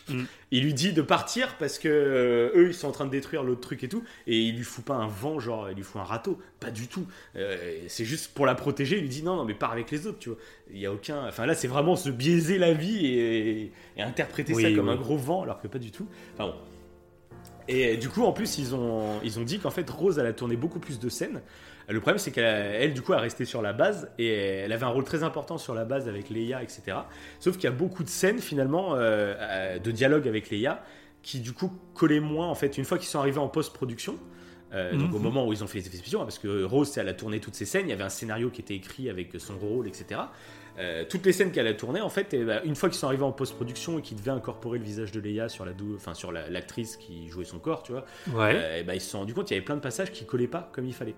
[0.08, 0.24] Mm.
[0.50, 3.42] Il lui dit de partir parce que euh, eux, ils sont en train de détruire
[3.42, 4.04] l'autre truc et tout.
[4.26, 6.38] Et il lui fout pas un vent, genre, il lui fout un râteau.
[6.60, 7.06] Pas du tout.
[7.36, 8.96] Euh, c'est juste pour la protéger.
[8.96, 10.38] Il lui dit non, non, mais pars avec les autres, tu vois.
[10.70, 11.26] Il y a aucun.
[11.26, 14.94] Enfin, là, c'est vraiment se biaiser la vie et, et interpréter ça comme oui.
[14.94, 16.06] un gros vent, alors que pas du tout.
[16.34, 16.54] Enfin bon.
[17.66, 20.32] Et du coup, en plus, ils ont, ils ont dit qu'en fait, Rose, elle a
[20.32, 21.40] tourné beaucoup plus de scènes.
[21.88, 24.88] Le problème, c'est qu'elle, du coup, a resté sur la base et elle avait un
[24.88, 26.96] rôle très important sur la base avec Leia, etc.
[27.40, 30.82] Sauf qu'il y a beaucoup de scènes, finalement, euh, euh, de dialogue avec Leia
[31.22, 34.18] qui, du coup, collaient moins, en fait, une fois qu'ils sont arrivés en post-production.
[34.72, 35.14] euh, Donc, Mhm.
[35.14, 37.14] au moment où ils ont fait les effets spéciaux, hein, parce que Rose, elle a
[37.14, 39.86] tourné toutes ces scènes, il y avait un scénario qui était écrit avec son rôle,
[39.86, 40.22] etc.
[40.80, 43.06] Euh, toutes les scènes qu'elle a tournées, en fait, eh ben, une fois qu'ils sont
[43.06, 46.32] arrivés en post-production et qu'ils devaient incorporer le visage de Leia sur la enfin sur
[46.32, 48.52] la- l'actrice qui jouait son corps, tu vois, Ouais.
[48.56, 50.26] euh, eh ben, ils se sont rendus compte qu'il y avait plein de passages qui
[50.26, 51.14] collaient pas comme il fallait.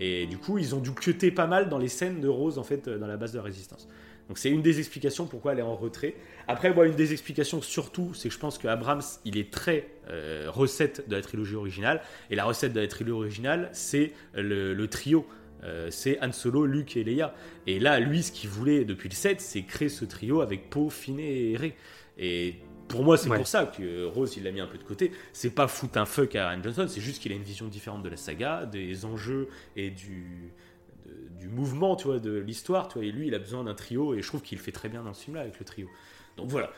[0.00, 2.64] Et du coup, ils ont dû cuter pas mal dans les scènes de Rose, en
[2.64, 3.86] fait, euh, dans la base de la résistance.
[4.28, 6.14] Donc c'est une des explications pourquoi elle est en retrait.
[6.48, 9.88] Après, moi, une des explications surtout, c'est que je pense que Abrams, il est très
[10.08, 12.00] euh, recette de la trilogie originale.
[12.30, 15.26] Et la recette de la trilogie originale, c'est le, le trio.
[15.64, 17.34] Euh, c'est Han Solo, Luke et Leia.
[17.66, 20.90] Et là, lui, ce qu'il voulait depuis le 7, c'est créer ce trio avec Poe,
[20.90, 21.74] Finn et Rey.
[22.16, 22.54] Et
[22.90, 23.36] pour moi, c'est Ouais.
[23.38, 25.12] pour ça que Rose, il l'a mis un peu de côté.
[25.32, 28.02] C'est pas foutre un fuck à Ryan Johnson, c'est juste qu'il a une vision différente
[28.02, 30.52] de la saga, des enjeux et du,
[31.06, 32.88] de- du mouvement, tu vois, de l'histoire.
[32.88, 34.72] Tu vois, et lui, il a besoin d'un trio, et je trouve qu'il le fait
[34.72, 35.88] très bien dans ce film-là avec le trio.
[36.36, 36.70] Donc voilà.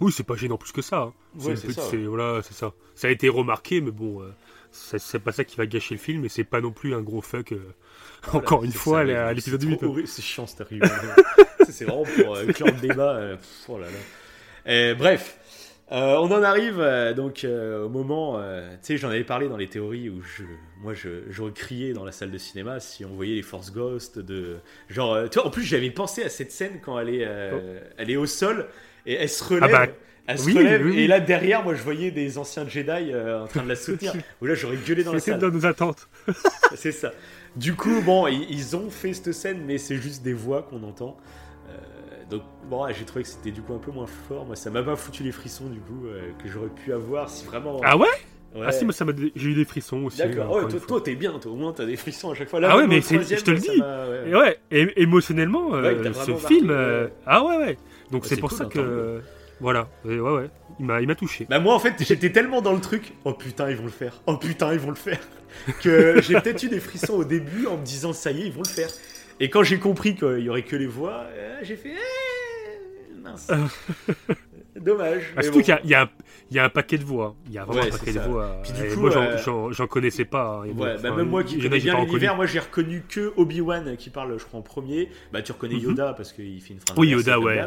[0.00, 0.98] Oui, c'est pas gênant plus que ça.
[0.98, 1.12] hein.
[1.40, 2.72] Ouais, C'est c'est ça, c'est- voilà, c'est ça.
[2.94, 4.30] Ça a été remarqué, mais bon, euh,
[4.70, 7.00] c'est c'est pas ça qui va gâcher le film, et c'est pas non plus un
[7.02, 7.50] gros fuck.
[7.52, 7.74] euh,
[8.32, 9.82] encore une C'est fois, à c'est l'épisode trop 8.
[9.82, 10.84] horrible, C'est chiant review.
[10.84, 13.16] Ça, c'est vraiment pour euh, clore le débat.
[13.16, 13.98] euh, pff, oh là là.
[14.68, 15.38] Et bref,
[15.92, 18.38] euh, on en arrive euh, donc euh, au moment.
[18.38, 20.44] euh, tu sais, j'en avais parlé dans les théories où je,
[20.82, 24.18] moi, je, j'aurais crié dans la salle de cinéma si on voyait les Force Ghosts
[24.18, 24.58] de
[24.88, 25.14] genre.
[25.14, 28.10] euh, tu vois, en plus, j'avais pensé à cette scène quand elle est, euh, elle
[28.10, 28.68] est au sol
[29.06, 29.74] et elle se relève.
[29.74, 29.92] Ah bah,
[30.26, 31.00] elle se oui, relève oui, oui.
[31.00, 34.12] et là derrière, moi, je voyais des anciens Jedi euh, en train de la soutenir.
[34.42, 35.38] Où là, j'aurais gueulé dans la salle.
[35.38, 36.06] dans nos attentes.
[36.76, 37.12] C'est ça.
[37.56, 40.82] Du coup, bon, ils, ils ont fait cette scène, mais c'est juste des voix qu'on
[40.82, 41.16] entend.
[42.30, 44.44] Donc, bon, ouais, j'ai trouvé que c'était du coup un peu moins fort.
[44.44, 47.46] Moi, ça m'a pas foutu les frissons, du coup, euh, que j'aurais pu avoir si
[47.46, 47.80] vraiment.
[47.84, 48.06] Ah ouais,
[48.54, 48.64] Ouais.
[48.66, 50.16] Ah si, moi ça m'a j'ai eu des frissons aussi.
[50.16, 52.60] D'accord, ouais, toi, t'es bien, toi, au moins t'as des frissons à chaque fois.
[52.60, 53.68] Là, Ah ouais, mais c'est- je te le dis.
[53.68, 54.30] ouais.
[54.30, 56.68] Et ouais, é- émotionnellement, euh, ce film.
[56.68, 57.08] marqué, euh.
[57.26, 57.78] Ah ouais, ouais.
[58.10, 58.86] Donc Ouais, c'est c'est pour cool ça d'entendre.
[58.86, 59.20] que.
[59.60, 60.48] Voilà, ouais, ouais.
[60.80, 61.46] Il m'a il m'a touché.
[61.50, 64.22] Bah moi en fait j'étais tellement dans le truc, oh putain ils vont le faire,
[64.26, 65.18] oh putain ils vont le faire,
[65.82, 68.52] que j'ai peut-être eu des frissons au début en me disant ça y est ils
[68.52, 68.88] vont le faire.
[69.40, 73.48] Et quand j'ai compris qu'il y aurait que les voix, euh, j'ai fait eh, mince,
[74.76, 75.22] dommage.
[75.30, 75.64] Ah, mais surtout bon.
[75.64, 77.34] qu'il y y, y a un paquet de voix.
[77.46, 78.56] Il y a vraiment Ouais, un paquet de voix.
[78.62, 80.62] Puis du Et coup, moi, j'en- euh, j'en connaissais pas.
[80.64, 80.70] hein.
[80.74, 84.44] Bah même moi qui connais bien l'univers, moi j'ai reconnu que Obi-Wan qui parle, je
[84.44, 85.08] crois, en premier.
[85.32, 85.80] Bah tu reconnais Mhm.
[85.82, 86.96] Yoda parce qu'il fait une phrase.
[86.98, 87.62] Oui, Yoda, ouais.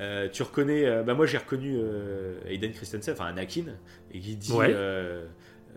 [0.00, 3.64] Euh, tu reconnais, euh, bah moi j'ai reconnu euh, Aiden Christensen, enfin Anakin,
[4.14, 4.68] et qui dit Ouais.
[4.70, 5.26] euh,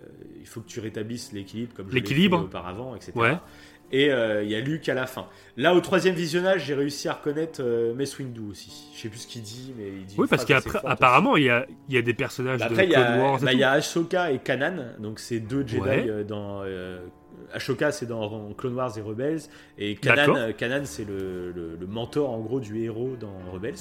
[0.02, 0.07] euh,
[0.40, 3.11] il faut que tu rétablisses l'équilibre comme je l'ai auparavant, etc.
[3.15, 3.34] Ouais.
[3.94, 5.28] Et euh, il y a Luke à la fin.
[5.56, 8.91] Là, au troisième visionnage, j'ai réussi à reconnaître euh, Mace Windu aussi.
[8.95, 10.15] Je sais plus ce qu'il dit, mais il dit.
[10.18, 13.20] Oui, parce qu'apparemment, il y a, il y a des personnages bah de après, Clone
[13.22, 16.06] Wars bah, il y a Ashoka et Kanan, donc c'est deux Jedi Ouais.
[16.10, 16.64] euh, dans.
[17.53, 19.41] Ashoka, c'est dans Clone Wars et Rebels,
[19.78, 23.76] et Kanan, Kanan c'est le, le- le mentor en gros du héros dans Rebels.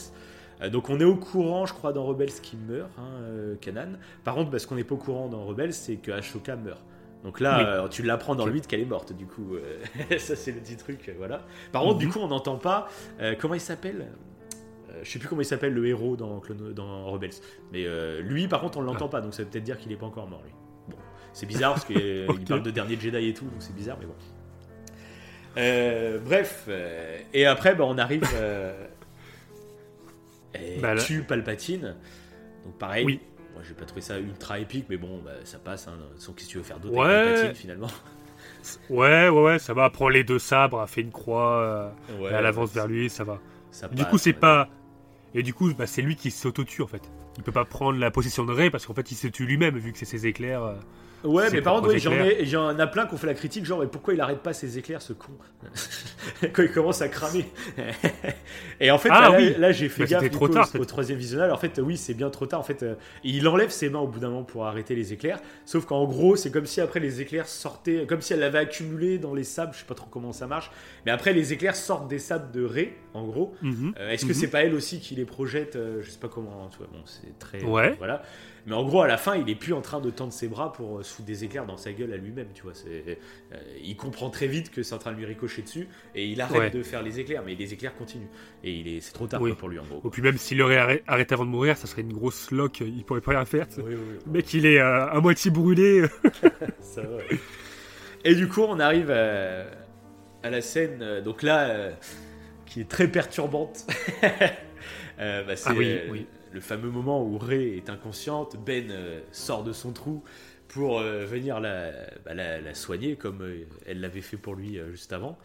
[0.61, 3.97] Euh, donc on est au courant, je crois, dans Rebels qui meurt, hein, euh, Kanan.
[4.25, 6.83] Par contre, parce qu'on n'est pas au courant dans Rebels, c'est que Ashoka meurt.
[7.25, 7.65] Donc là, Oui.
[7.67, 9.55] euh, tu l'apprends dans le 8 qu'elle est morte, du coup.
[9.55, 9.79] euh,
[10.19, 11.43] ça, c'est le petit truc, euh, voilà.
[11.71, 12.13] Par contre, du Mhm.
[12.13, 12.89] coup, on n'entend pas.
[13.21, 14.09] euh, comment il s'appelle
[15.03, 16.39] je sais plus comment il s'appelle le héros dans,
[17.11, 17.31] Rebels.
[17.73, 17.87] Mais
[18.21, 20.29] lui, par contre, on l'entend pas, donc ça veut peut-être dire qu'il est pas encore
[20.29, 20.53] mort, lui.
[20.91, 20.97] Bon,
[21.33, 24.15] c'est bizarre parce qu'il parle de dernier Jedi et tout, donc c'est bizarre, mais bon.
[26.27, 26.69] Bref,
[27.33, 28.23] et après, bah, on arrive.
[30.55, 31.97] Et Bah, là- tue Palpatine.
[32.67, 33.05] Donc pareil.
[33.07, 33.21] Oui.
[33.63, 35.87] Moi, j'ai pas trouvé ça ultra épique, mais bon, bah, ça passe.
[35.87, 35.93] Hein.
[36.17, 37.07] Sans qu'est-ce que tu veux faire d'autre Ouais.
[37.45, 37.87] avec finalement
[38.91, 39.89] Ouais, ouais, ouais, ça va.
[39.91, 41.91] Prend les deux sabres, fait une croix, euh,
[42.21, 43.39] Ouais, et elle avance vers lui, ça va.
[43.71, 44.69] ça Du passe, coup, c'est pas.
[45.35, 47.03] Et du coup, bah, c'est lui qui s'auto-tue en fait.
[47.37, 49.79] Il peut pas prendre la possession de Rey parce qu'en fait, il se tue lui-même
[49.79, 50.63] vu que c'est ses éclairs.
[50.65, 50.75] euh.
[51.25, 53.81] Ouais, mais par contre, j'en ai, j'en a plein qui ont fait la critique, genre,
[53.81, 55.33] mais pourquoi il arrête pas ses éclairs, ce con
[56.53, 57.45] Quand il commence à cramer.
[58.81, 59.55] et en fait, Ah là, oui.
[59.59, 61.53] là, j'ai fait Bah, gaffe trop tard, au troisième visionnage.
[61.53, 62.61] En fait, oui, c'est bien trop tard.
[62.61, 62.95] En fait, euh,
[63.25, 65.39] il enlève ses mains au bout d'un moment pour arrêter les éclairs.
[65.65, 69.19] Sauf qu'en gros, c'est comme si après les éclairs sortaient, comme si elle l'avait accumulé
[69.19, 69.73] dans les sables.
[69.75, 70.71] Je sais pas trop comment ça marche.
[71.07, 73.55] Mais après, les éclairs sortent des sables de Ré, en gros.
[73.63, 73.95] Mhm.
[73.99, 74.35] Euh, Est-ce que Mhm.
[74.35, 76.69] c'est pas elle aussi qui les projette euh, Je sais pas comment.
[76.71, 77.63] Tu vois, bon, c'est très.
[77.63, 77.95] Ouais.
[77.99, 78.23] voilà.
[78.65, 80.73] Mais en gros, à la fin, il est plus en train de tendre ses bras
[80.73, 82.47] pour euh, se foutre des éclairs dans sa gueule à lui-même.
[82.55, 83.19] Tu vois, c'est.
[83.83, 86.61] il comprend très vite que c'est en train de lui ricocher dessus et il arrête
[86.61, 86.71] Ouais.
[86.71, 88.29] de faire les éclairs, mais les éclairs continuent.
[88.63, 89.51] Et il est, c'est trop tard Oui.
[89.51, 90.01] quoi, pour lui en gros.
[90.05, 92.81] Ou puis même s'il aurait arrêt- arrêté avant de mourir, ça serait une grosse loque,
[92.81, 93.67] il pourrait pas rien faire.
[93.79, 93.97] Oui, oui.
[94.27, 96.05] Le mec, il est à moitié brûlé.
[96.81, 97.19] Ça va.
[98.25, 99.65] Et du coup, on arrive à,
[100.45, 101.91] à la scène, donc là,
[102.73, 103.87] qui est très perturbante.
[105.21, 106.27] Euh, bah, c'est Ah oui, euh, oui.
[106.51, 110.25] le fameux moment où Ray est inconsciente, Ben euh, sort de son trou
[110.69, 111.93] pour venir la,
[112.25, 113.47] bah, la, la soigner comme
[113.87, 115.39] elle l'avait fait pour lui juste avant.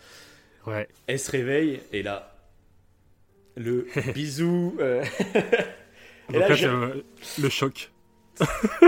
[0.65, 0.87] Ouais.
[1.07, 2.37] Elle se réveille et là,
[3.57, 4.75] le bisou.
[4.79, 5.03] euh,
[6.33, 7.01] Et là, euh,
[7.37, 7.91] le choc.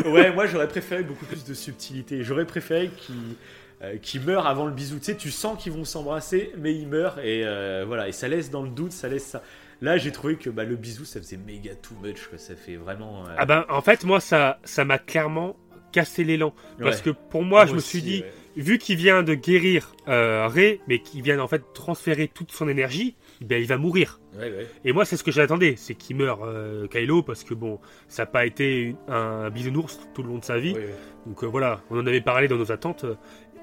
[0.06, 2.24] ouais, moi j'aurais préféré beaucoup plus de subtilité.
[2.24, 3.38] J'aurais préféré qu'ils
[3.82, 4.98] euh, qu'ils meurent avant le bisou.
[4.98, 8.08] Tu sais, tu sens qu'ils vont s'embrasser, mais ils meurent et euh, voilà.
[8.08, 9.44] Et ça laisse dans le doute, ça laisse ça.
[9.82, 12.28] Là, j'ai trouvé que bah, le bisou, ça faisait méga too much.
[12.28, 12.38] Quoi.
[12.38, 13.26] Ça fait vraiment.
[13.28, 15.56] euh, Ah ben, en fait, moi, ça ça m'a clairement
[15.92, 16.54] cassé l'élan.
[16.80, 17.04] Parce ouais.
[17.04, 18.32] que pour moi, je me aussi, suis dit, ouais.
[18.62, 23.16] vu qu'il vient de guérir Rey, mais qu'il vient en fait transférer toute son énergie,
[23.42, 24.20] ben, il va mourir.
[24.38, 24.68] Ouais, ouais.
[24.86, 28.24] Et moi, c'est ce que j'attendais, c'est qu'il meure euh, Kylo, parce que bon, ça
[28.24, 30.74] n'a pas été un bisounours tout le long de sa vie.
[30.74, 30.94] Ouais.
[31.26, 33.06] Donc euh, voilà, on en avait parlé dans nos attentes,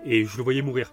[0.05, 0.93] et je le voyais mourir.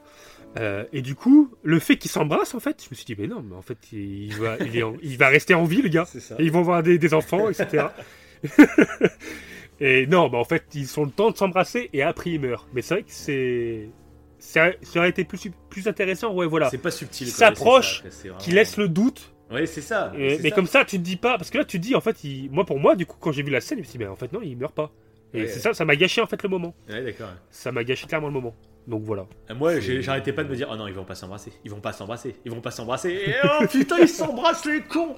[0.60, 3.26] Euh, et du coup, le fait qu'il s'embrasse, en fait, je me suis dit, mais
[3.28, 5.90] non, mais en fait, il va, il est en- il va rester en vie, le
[5.90, 6.06] gars.
[6.20, 6.36] Ça.
[6.38, 7.86] Et ils vont avoir des, des enfants, etc.
[9.80, 12.68] et non, bah en fait, ils sont le temps de s'embrasser et après ils meurent.
[12.74, 13.90] Mais c'est vrai que c'est.
[14.40, 16.70] Ça, ça aurait été plus, plus intéressant, ouais, voilà.
[16.70, 17.28] C'est pas subtil.
[17.30, 19.34] S'approche, c'est Qui vraiment- laisse le doute.
[19.50, 20.12] Ouais, c'est ça.
[20.18, 20.56] Et- mais ça.
[20.56, 21.38] comme ça, tu te dis pas.
[21.38, 23.32] Parce que là, tu te dis, en fait, il- moi, pour moi, du coup, quand
[23.32, 24.92] j'ai vu la scène, je me suis dit, mais en fait, non, il meurt pas.
[25.34, 25.60] Et Ouais, c'est ouais.
[25.62, 26.76] ça, ça m'a gâché, en fait, le moment.
[26.90, 27.30] Ouais, d'accord.
[27.52, 28.54] Ça m'a gâché clairement le moment.
[28.88, 29.26] Donc voilà.
[29.50, 31.54] Euh, Moi, j'arrêtais pas de me dire, oh non, ils vont pas s'embrasser.
[31.64, 32.36] Ils vont pas s'embrasser.
[32.46, 33.10] Ils vont pas s'embrasser.
[33.28, 35.16] Et oh putain, ils s'embrassent les cons.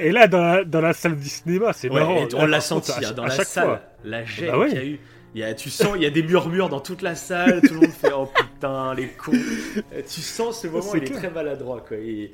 [0.00, 2.26] et là, dans la, dans la salle du cinéma, c'est Ouais, marrant.
[2.34, 3.80] on l'a senti à hein, dans à la salle, fois.
[4.04, 4.68] la gêne Bah ouais.
[4.68, 5.00] qu'il y a eu.
[5.34, 7.72] Il y a, tu sens, il y a des murmures dans toute la salle, tout
[7.72, 9.32] le monde fait oh putain les cons.
[9.32, 11.96] Euh, Tu sens ce moment, il est très maladroit quoi.
[11.96, 12.32] Et-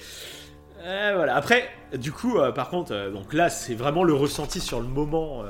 [0.85, 1.35] Euh, voilà.
[1.36, 4.86] Après, du coup, euh, par contre, euh, donc là, c'est vraiment le ressenti sur le
[4.89, 5.44] moment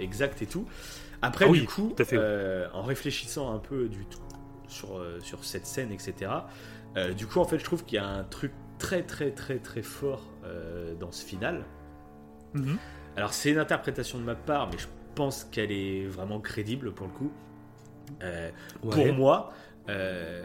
[0.00, 0.64] exact et tout.
[1.22, 2.18] Après, Ah oui, du coup, fait.
[2.72, 4.18] en réfléchissant un peu du tout
[4.72, 6.30] sur euh, sur cette scène, etc.
[6.96, 9.58] euh, du coup, en fait, je trouve qu'il y a un truc très très très
[9.58, 11.64] très fort euh, dans ce final.
[12.54, 12.76] Mhm.
[13.16, 17.06] Alors c'est une interprétation de ma part, mais je pense qu'elle est vraiment crédible pour
[17.06, 17.30] le coup.
[18.22, 18.50] Euh,
[18.82, 18.90] Ouais.
[18.90, 19.52] Pour moi,
[19.88, 20.44] euh,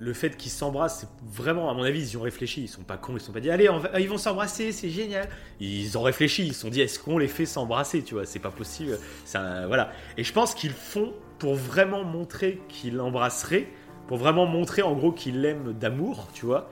[0.00, 2.62] le fait qu'ils s'embrassent, c'est vraiment, à mon avis, ils y ont réfléchi.
[2.64, 4.72] Ils sont pas cons, ils se sont pas dit, allez, on va- ils vont s'embrasser,
[4.72, 5.28] c'est génial.
[5.60, 8.40] Ils ont réfléchi, ils se sont dit, est-ce qu'on les fait s'embrasser, tu vois, c'est
[8.40, 8.98] pas possible.
[9.34, 9.92] Un- voilà.
[10.18, 11.12] Et je pense qu'ils font
[11.44, 13.68] pour vraiment montrer qu'ils l'embrasseraient,
[14.06, 16.70] pour vraiment montrer en gros qu'ils l'aiment d'amour, tu vois.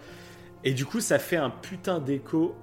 [0.64, 2.56] Et du coup, ça fait un putain d'écho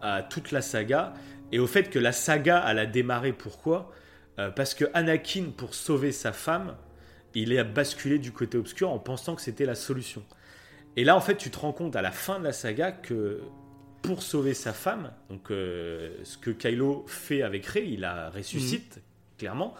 [0.00, 1.12] à toute la saga
[1.50, 3.90] et au fait que la saga elle a démarré pourquoi?
[4.38, 6.76] Euh, Parce que Anakin pour sauver sa femme,
[7.34, 10.22] il est basculé du côté obscur en pensant que c'était la solution.
[10.94, 13.40] Et là en fait, tu te rends compte à la fin de la saga que
[14.02, 19.00] pour sauver sa femme, donc euh, ce que Kylo fait avec Rey, il la ressuscite
[19.36, 19.74] clairement.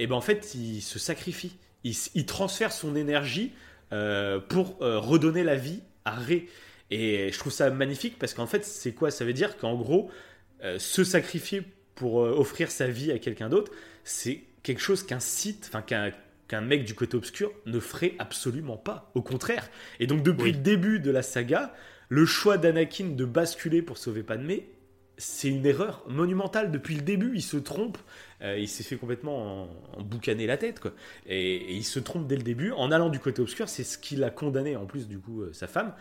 [0.00, 3.52] Et ben en fait, il se sacrifie, il, transfère son énergie
[3.92, 6.46] euh, pour euh, redonner la vie à Rey.
[6.90, 9.10] Et je trouve ça magnifique parce qu'en fait, c'est quoi?
[9.10, 10.10] Ça veut dire qu'en gros,
[10.64, 11.62] euh, se sacrifier
[11.94, 13.72] pour offrir sa vie à quelqu'un d'autre,
[14.02, 16.12] c'est quelque chose qu'un site, enfin qu'un
[16.48, 19.12] qu'un mec du côté obscur ne ferait absolument pas.
[19.14, 19.68] Au contraire.
[20.00, 20.52] Et donc depuis Oui.
[20.52, 21.74] le début de la saga,
[22.08, 24.66] le choix d'Anakin de basculer pour sauver Padmé,
[25.20, 27.32] c'est une erreur monumentale depuis le début.
[27.34, 27.98] Il se trompe,
[28.42, 29.68] euh, il s'est fait complètement en,
[29.98, 30.92] en boucaner la tête, quoi.
[31.26, 33.68] Et, et il se trompe dès le début en allant du côté obscur.
[33.68, 35.92] C'est ce qui l'a condamné en plus du coup euh, sa femme.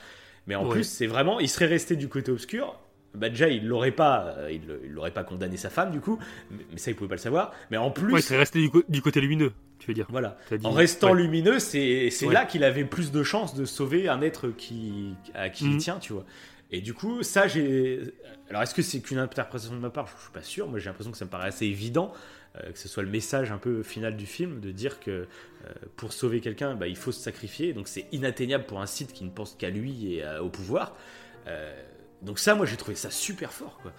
[0.48, 0.72] Mais en Ouais.
[0.72, 2.80] plus, c'est vraiment, il serait resté du côté obscur.
[3.16, 6.18] bah déjà il l'aurait pas, euh, il, il l'aurait pas condamné sa femme du coup,
[6.52, 7.54] mais, mais ça il pouvait pas le savoir.
[7.72, 10.06] Mais en plus, Ouais, il serait resté du, côté lumineux, tu veux dire.
[10.10, 11.22] voilà, dit- en restant ouais.
[11.24, 12.34] lumineux, c'est Ouais.
[12.34, 15.78] là qu'il avait plus de chances de sauver un être qui à qui il Mhm.
[15.80, 16.26] tient, tu vois.
[16.72, 18.02] Et du coup, ça j'ai.
[18.50, 20.08] Alors est-ce que c'est qu'une interprétation de ma part?
[20.18, 20.68] Je suis pas sûr.
[20.68, 22.14] Moi j'ai l'impression que ça me paraît assez évident.
[22.58, 25.28] euh, que ce soit le message un peu final du film, de dire que euh,
[25.98, 27.74] pour sauver quelqu'un, bah, il faut se sacrifier.
[27.74, 30.96] Donc c'est inatteignable pour un site qui ne pense qu'à lui et euh, au pouvoir.
[31.48, 31.72] Euh,
[32.22, 33.80] donc ça, moi j'ai trouvé ça super fort.
[33.82, 33.94] Quoi.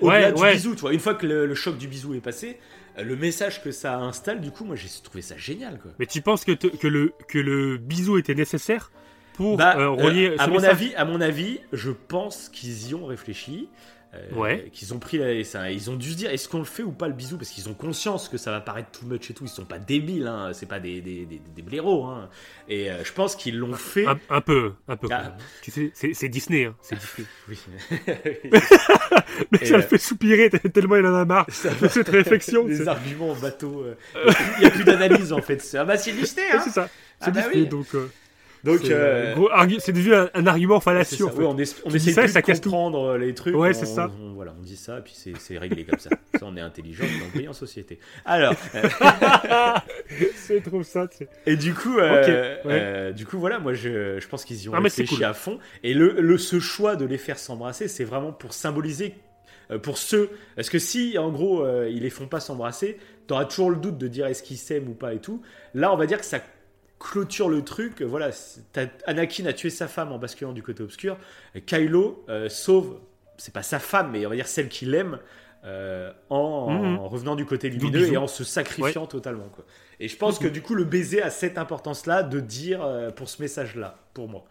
[0.00, 0.52] Au-delà Ouais, du ouais.
[0.54, 2.58] bisou, tu vois, une fois que le, le choc du bisou est passé,
[2.98, 5.78] le message que ça installe, du coup, moi j'ai trouvé ça génial.
[5.78, 5.92] Quoi.
[5.98, 8.90] Mais tu penses que, te- que, le, que le bisou était nécessaire?
[9.40, 12.88] Pour Bah, euh, euh, relier à mon message avis, à mon avis, je pense qu'ils
[12.90, 13.68] y ont réfléchi.
[14.12, 14.68] euh, Ouais.
[14.72, 16.90] Qu'ils ont pris la- ça, ils ont dû se dire est-ce qu'on le fait ou
[16.90, 17.36] pas le bisou?
[17.38, 19.78] Parce qu'ils ont conscience que ça va paraître too much et tout ils sont pas
[19.78, 22.28] débiles hein, c'est pas des, des, des, des blaireaux hein.
[22.68, 25.06] et euh, je pense qu'ils l'ont fait un, un peu, un peu.
[25.12, 25.36] Ah.
[25.62, 27.28] Tu sais, c'est Disney, hein, c'est Disney.
[27.48, 27.58] Oui.
[29.52, 31.46] Mais Et, ça le fait soupirer tellement il en a marre
[31.80, 32.64] de cette réflexion.
[32.64, 33.84] des arguments en bateau
[34.16, 36.60] il n'y a plus d'analyse en fait c'est ah bah c'est Disney hein.
[36.64, 36.88] c'est ça.
[37.20, 37.68] Ah C'est bah Disney, oui.
[37.68, 37.86] donc.
[38.64, 41.26] Donc c'est euh, euh, devenu un, un argument fallacieux.
[41.26, 41.42] en fait.
[41.44, 43.86] On, essaie ça et plus ça de casse comprendre euh, les trucs Ouais, on- c'est
[43.86, 44.10] ça.
[44.22, 47.04] on- voilà on dit ça puis c'est réglé comme ça ça on est intelligent
[47.34, 48.82] on est en société alors euh,
[50.34, 51.08] c'est trop ça.
[51.46, 52.60] Et du coup, euh, ouais.
[52.66, 55.24] euh, du coup, voilà, moi je, je pense qu'ils y ont Ah, réfléchi cool.
[55.24, 55.58] à fond.
[55.82, 59.14] Et le, le ce choix de les faire s'embrasser, c'est vraiment pour symboliser
[59.82, 60.30] pour ceux.
[60.56, 63.98] Parce que si en gros euh, ils les font pas s'embrasser, t'auras toujours le doute
[63.98, 65.42] de dire est-ce qu'ils s'aiment ou pas et tout.
[65.74, 66.40] Là, on va dire que ça
[67.00, 68.02] clôture le truc.
[68.02, 68.30] Voilà,
[69.06, 71.16] Anakin a tué sa femme en basculant du côté obscur.
[71.56, 73.00] Et Kylo euh, sauve,
[73.38, 75.18] c'est pas sa femme, mais on va dire celle qu'il aime.
[75.66, 76.98] euh, en, Mhm.
[77.00, 79.62] en revenant du côté lumineux et en se sacrifiant totalement quoi.
[79.98, 83.28] Et je pense que du coup, le baiser a cette importance-là de dire euh, pour
[83.28, 84.44] ce message-là, pour moi.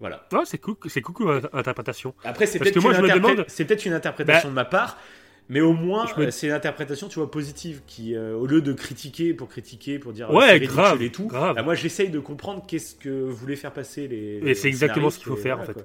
[0.00, 0.26] Voilà.
[0.32, 2.14] Ouais, c'est cool, c'est cool interprétation.
[2.24, 4.98] Après, peut-être une, interpré- demande- c'est peut-être une interprétation Bah, de ma part,
[5.48, 8.62] mais au moins, me- euh, c'est une interprétation, tu vois, positive, qui, euh, au lieu
[8.62, 11.56] de critiquer pour critiquer, pour dire euh, Ouais, grave, et tout, grave.
[11.56, 14.40] bah, moi, j'essaye de comprendre qu'est-ce que voulaient faire passer les.
[14.44, 15.84] Et c'est exactement ce qu'il faut faire, en fait.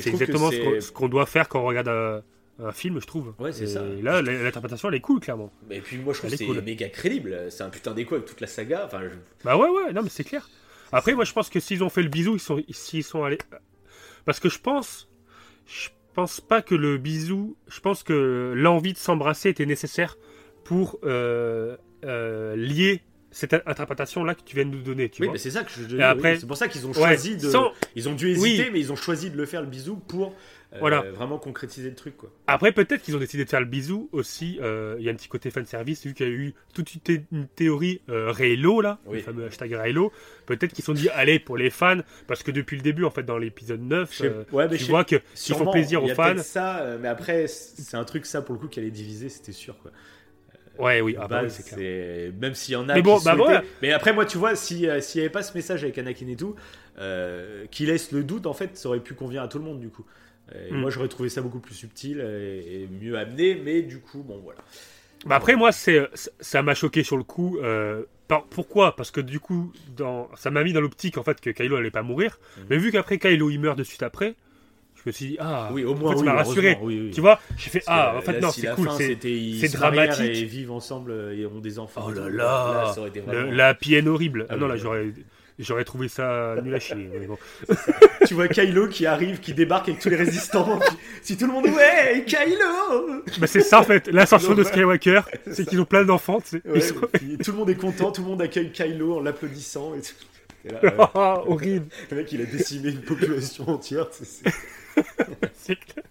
[0.00, 2.22] C'est exactement ce qu'on- doit faire quand on regarde un,
[2.58, 3.34] un film, je trouve.
[3.38, 3.82] Ouais, c'est Et ça.
[4.02, 5.50] Là, l'interprétation, elle est cool, clairement.
[5.70, 6.60] Et puis moi, je trouve que est c'est cool.
[6.62, 7.46] méga crédible.
[7.50, 8.82] C'est un putain d'écho avec toute la saga.
[8.86, 9.08] Enfin, je-
[9.44, 10.48] Bah ouais, ouais, non, mais c'est clair.
[10.92, 13.38] Après, moi, je pense que s'ils ont fait le bisou, ils sont, s'ils sont allés.
[14.24, 15.08] Parce que je pense.
[15.66, 17.56] Je pense pas que le bisou.
[17.68, 20.16] Je pense que l'envie de s'embrasser était nécessaire
[20.64, 25.08] pour euh, euh, lier cette interprétation-là que tu viens de nous donner.
[25.08, 26.38] Tu Oui, mais c'est ça que je après- oui.
[26.40, 27.48] C'est pour ça qu'ils ont Ouais, choisi de.
[27.50, 28.70] sans- Ils ont dû hésiter, Oui.
[28.72, 30.34] mais ils ont choisi de le faire le bisou pour
[30.80, 31.02] Voilà.
[31.02, 32.30] vraiment concrétiser le truc, quoi.
[32.46, 34.58] Après, peut-être qu'ils ont décidé de faire le bisou aussi.
[34.62, 36.94] euh, Il y a un petit côté fan service, vu qu'il y a eu toute
[36.94, 39.18] une, thé- une théorie euh, Raylo, là, Oui.
[39.18, 40.12] le fameux hashtag Raylo.
[40.46, 43.10] Peut-être qu'ils se sont dit, allez, pour les fans, parce que depuis le début, en
[43.10, 46.06] fait, dans l'épisode 9, Je sais- euh, ouais, mais tu vois qu'ils font plaisir y
[46.06, 46.38] aux a fans.
[46.38, 49.52] ça, euh, mais après, c'est un truc, ça, pour le coup, qui allait diviser, c'était
[49.52, 49.90] sûr, quoi.
[50.76, 53.36] Ouais, oui, ah bah oui, c'est Même s'il y en a Mais bon, qui bah
[53.36, 53.62] voilà.
[53.80, 56.26] Mais après, moi, tu vois, si, euh, s'il n'y avait pas ce message avec Anakin
[56.26, 56.56] et tout,
[56.98, 59.78] euh, qui laisse le doute, en fait, ça aurait pu convenir à tout le monde,
[59.78, 60.04] du coup.
[60.52, 60.76] Et Mm.
[60.76, 64.38] Moi, j'aurais trouvé ça beaucoup plus subtil et, et mieux amené, mais du coup, bon,
[64.42, 64.58] voilà.
[65.26, 66.06] Bah après, moi, c'est,
[66.40, 67.58] ça m'a choqué sur le coup.
[67.62, 68.94] euh, par- pourquoi?
[68.94, 71.90] Parce que du coup, dans, ça m'a mis dans l'optique en fait que Kylo allait
[71.90, 72.38] pas mourir.
[72.58, 72.64] Mhm.
[72.70, 74.34] Mais vu qu'après Kylo il meurt de suite après,
[74.96, 76.78] je me suis dit ah, Oui, au en moins, fait, ça oui, m'a rassuré.
[76.82, 77.10] oui, oui.
[77.10, 79.18] Tu vois, j'ai fait Parce ah, en fait là, non, si c'est la cool, c'est
[79.24, 80.36] ils dramatique.
[80.36, 82.04] et vivent ensemble euh, et ont des enfants.
[82.08, 84.44] Oh là là, ça aurait été le- vraiment- la happy end horrible.
[84.50, 85.06] Ah Ah non là, j'aurais
[85.58, 87.08] j'aurais trouvé ça nul à chier.
[87.18, 87.38] mais bon.
[88.26, 90.80] Tu vois Kylo qui arrive, qui débarque avec tous les résistants.
[91.22, 93.22] si tout le monde ouais, Kylo.
[93.38, 94.68] Bah, c'est ça en fait, l'ascension de Ouais.
[94.68, 95.20] Skywalker,
[95.52, 96.40] c'est qu'ils ont plein d'enfants.
[96.40, 96.62] tu sais.
[96.68, 96.94] Ouais, sont-
[97.44, 100.14] tout le monde est content, tout le monde accueille Kylo en l'applaudissant et tout.
[100.66, 101.86] Et là, euh, Ah, horrible.
[102.10, 104.08] le mec, il a décimé une population entière.
[104.12, 106.04] c'est- clair.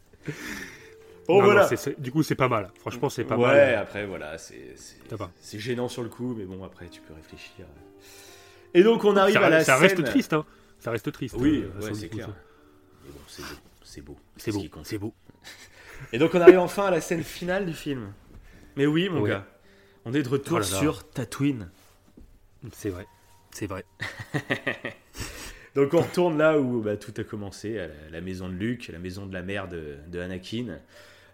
[1.27, 1.69] Bon Non, non, voilà.
[1.97, 2.69] du coup, c'est pas mal.
[2.79, 3.75] Franchement, c'est pas ouais, mal.
[3.75, 7.65] après voilà, c'est gênant sur le coup, mais bon après tu peux réfléchir.
[8.73, 10.45] Et donc on arrive ça, à la ça reste scène- triste, hein.
[10.79, 11.35] Ça reste triste.
[11.37, 12.27] Oui, euh, ouais, c'est clair.
[12.27, 12.35] ça.
[13.05, 13.47] Mais bon, c'est beau,
[13.83, 14.17] c'est beau.
[14.37, 15.13] C'est ce beau, c'est beau.
[16.11, 18.11] Et donc on arrive enfin à la scène finale du film.
[18.75, 19.29] Mais oui, mon Ouais.
[19.29, 19.47] gars,
[20.05, 20.79] on est de retour Oh là là.
[20.79, 21.69] sur Tatooine.
[22.73, 23.05] C'est vrai.
[23.51, 23.85] C'est vrai.
[25.75, 28.99] Donc on retourne là où bah, tout a commencé, à la, maison de Luke, la
[28.99, 30.77] maison de la mère de, de Anakin.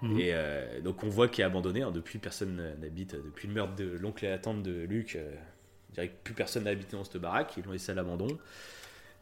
[0.01, 0.17] Mhm.
[0.19, 1.81] Et euh, donc on voit qu'il est abandonné.
[1.81, 1.91] hein.
[1.91, 3.15] depuis, personne n'habite.
[3.15, 5.29] Depuis le meurtre de l'oncle et la tante de Luke, euh,
[5.89, 7.53] on dirait que plus personne n'a habité dans cette baraque.
[7.57, 8.27] Ils l'ont laissé à l'abandon.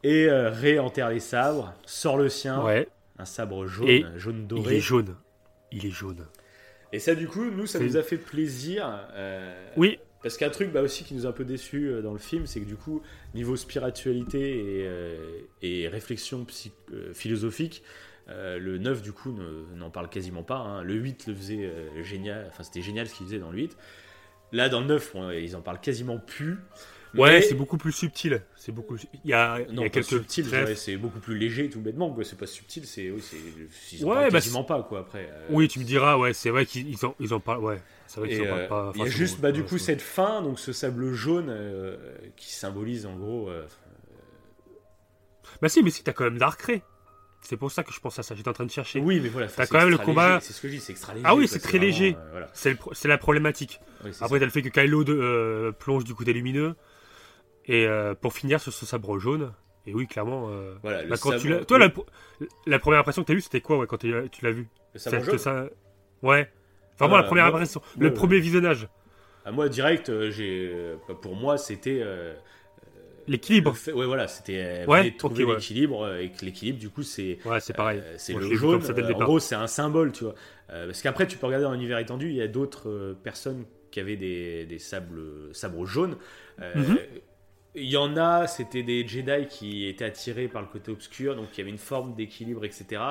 [0.04, 2.88] Et euh, Rey enterre les sabres, sort le sien, Ouais.
[3.18, 4.78] un sabre jaune, Et jaune Il doré.
[4.78, 5.16] est jaune.
[5.72, 6.26] Il est jaune.
[6.94, 8.88] Et ça, du coup, nous, ça nous a fait plaisir.
[9.14, 10.00] euh, Oui.
[10.24, 12.46] Parce qu'un truc bah, aussi qui nous a un peu déçu euh, dans le film,
[12.48, 13.02] c'est que du coup,
[13.34, 16.46] niveau spiritualité et, euh, et réflexion
[17.14, 17.84] philosophique,
[18.28, 20.58] le 9, du coup, ne- n'en parle quasiment pas.
[20.58, 20.84] hein.
[20.84, 21.72] Le 8 le faisait
[22.04, 22.46] génial.
[22.50, 23.78] Enfin, c'était génial ce qu'il faisait dans le 8.
[24.52, 26.58] Là, dans le 9, bon, ils en parlent quasiment plus.
[27.16, 28.42] Ouais, Mais- c'est beaucoup plus subtil.
[28.56, 28.98] C'est beaucoup.
[29.24, 30.46] Il y a, il y Non, a pas quelques subtil,
[30.76, 32.12] c'est beaucoup plus léger, tout bêtement.
[32.14, 32.24] quoi.
[32.24, 33.10] C'est pas subtil, c'est.
[33.10, 33.38] Oui, c'est.
[33.96, 35.30] Ils en Ouais, parlent bah, quasiment pas, quoi, après.
[35.32, 37.64] euh, Oui, tu me diras, ouais, c'est vrai qu'ils ils en, ils en parlent.
[37.64, 38.92] Ouais, c'est vrai qu'ils en parlent euh, pas.
[38.96, 41.98] il y a juste bah, du coup cette fin, donc ce sable jaune euh,
[42.36, 43.50] qui symbolise en gros.
[45.62, 46.82] Bah si, mais si, t'as quand même Darkrai.
[47.50, 48.36] C'est pour ça que je pense à ça.
[48.36, 49.00] J'étais en train de chercher.
[49.00, 49.48] oui, mais voilà.
[49.48, 51.26] T'as quand même le combat- C'est ce que je dis, c'est extra léger.
[51.26, 52.18] Ah oui, c'est très léger.
[52.18, 52.50] euh, voilà.
[52.52, 53.80] C'est pro- la problématique.
[54.04, 56.76] Oui, Après, t'as le fait que Kylo de, euh, plonge du côté lumineux.
[57.66, 59.54] Et euh, pour finir sur ce sabre jaune.
[59.86, 60.50] Et oui, clairement.
[60.84, 61.90] Voilà, le bah, quand sabre- Toi, la,
[62.66, 64.68] la première impression que t'as eue, c'était quoi ouais, quand tu l'as vu?
[64.94, 65.38] Le sabre jaune.
[65.38, 65.68] ça-
[66.22, 66.52] Ouais.
[67.00, 67.82] Vraiment, Ah, la première moi- impression.
[67.98, 68.90] Le premier visionnage.
[69.46, 70.76] À moi direct, j'ai.
[71.22, 72.04] pour moi, c'était.
[73.28, 73.76] L'équilibre.
[73.94, 74.58] ouais, voilà, c'était.
[74.58, 75.56] euh, Ouais, trouver ok, ouais.
[75.56, 77.38] l'équilibre euh, et que l'équilibre, du coup, c'est.
[77.46, 78.00] Ouais, c'est pareil.
[78.04, 78.82] Euh, c'est le jaune.
[78.82, 80.36] ça le en gros, c'est un symbole, tu vois.
[80.72, 84.00] Euh, parce qu'après, tu peux regarder dans l'univers étendu, il y a d'autres personnes qui
[84.00, 85.22] avaient des, des sables,
[85.54, 86.18] sabres jaunes.
[86.62, 86.98] Euh, Mhm.
[87.80, 91.50] Il y en a, c'était des Jedi qui étaient attirés par le côté obscur, donc
[91.54, 93.02] il y avait une forme d'équilibre, etc.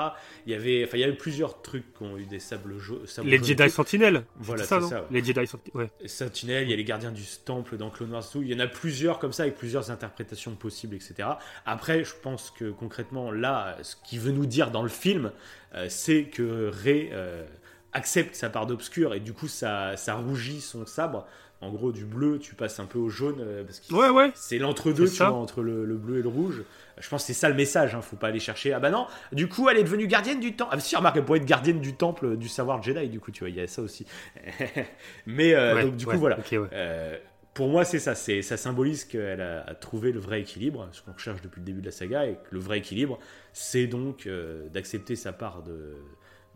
[0.46, 2.76] Il y avait, enfin, il y a eu plusieurs trucs qui ont eu des sables
[2.78, 3.06] jaunes.
[3.24, 4.24] Les Jedi Sentinelles.
[4.36, 5.06] Voilà, c'est ça, ouais.
[5.10, 6.62] Les Jedi Sentinelles.
[6.62, 6.64] Ouais.
[6.64, 8.42] Il y a les gardiens du temple dans Clone Wars, tout.
[8.42, 11.28] Il y en a plusieurs comme ça, avec plusieurs interprétations possibles, etc.
[11.64, 15.30] Après, je pense que concrètement, là, ce qu'il veut nous dire dans le film,
[15.74, 17.46] euh, c'est que Rey euh,
[17.92, 21.26] accepte sa part d'obscur et du coup, ça, ça rougit son sabre.
[21.62, 24.30] En gros, du bleu, tu passes un peu au jaune euh, parce que Ouais, ouais.
[24.34, 25.30] c'est l'entre-deux, tu ça.
[25.30, 26.62] vois, entre le, le bleu et le rouge.
[26.98, 28.72] Je pense que c'est ça le message, hein, faut pas aller chercher.
[28.74, 30.74] Ah bah non, du coup, elle est devenue gardienne du temple.
[30.74, 33.40] Ah, si, remarque, elle pourrait être gardienne du temple du savoir Jedi, du coup, tu
[33.40, 34.06] vois, il y a ça aussi.
[35.26, 36.36] Mais euh, Ouais, donc, du coup, voilà.
[36.72, 37.16] Euh,
[37.54, 38.14] pour moi, c'est ça.
[38.14, 41.64] C'est, ça symbolise qu'elle a, a trouvé le vrai équilibre, ce qu'on recherche depuis le
[41.66, 43.18] début de la saga, et que le vrai équilibre,
[43.54, 44.28] c'est donc
[44.72, 45.96] d'accepter sa part de,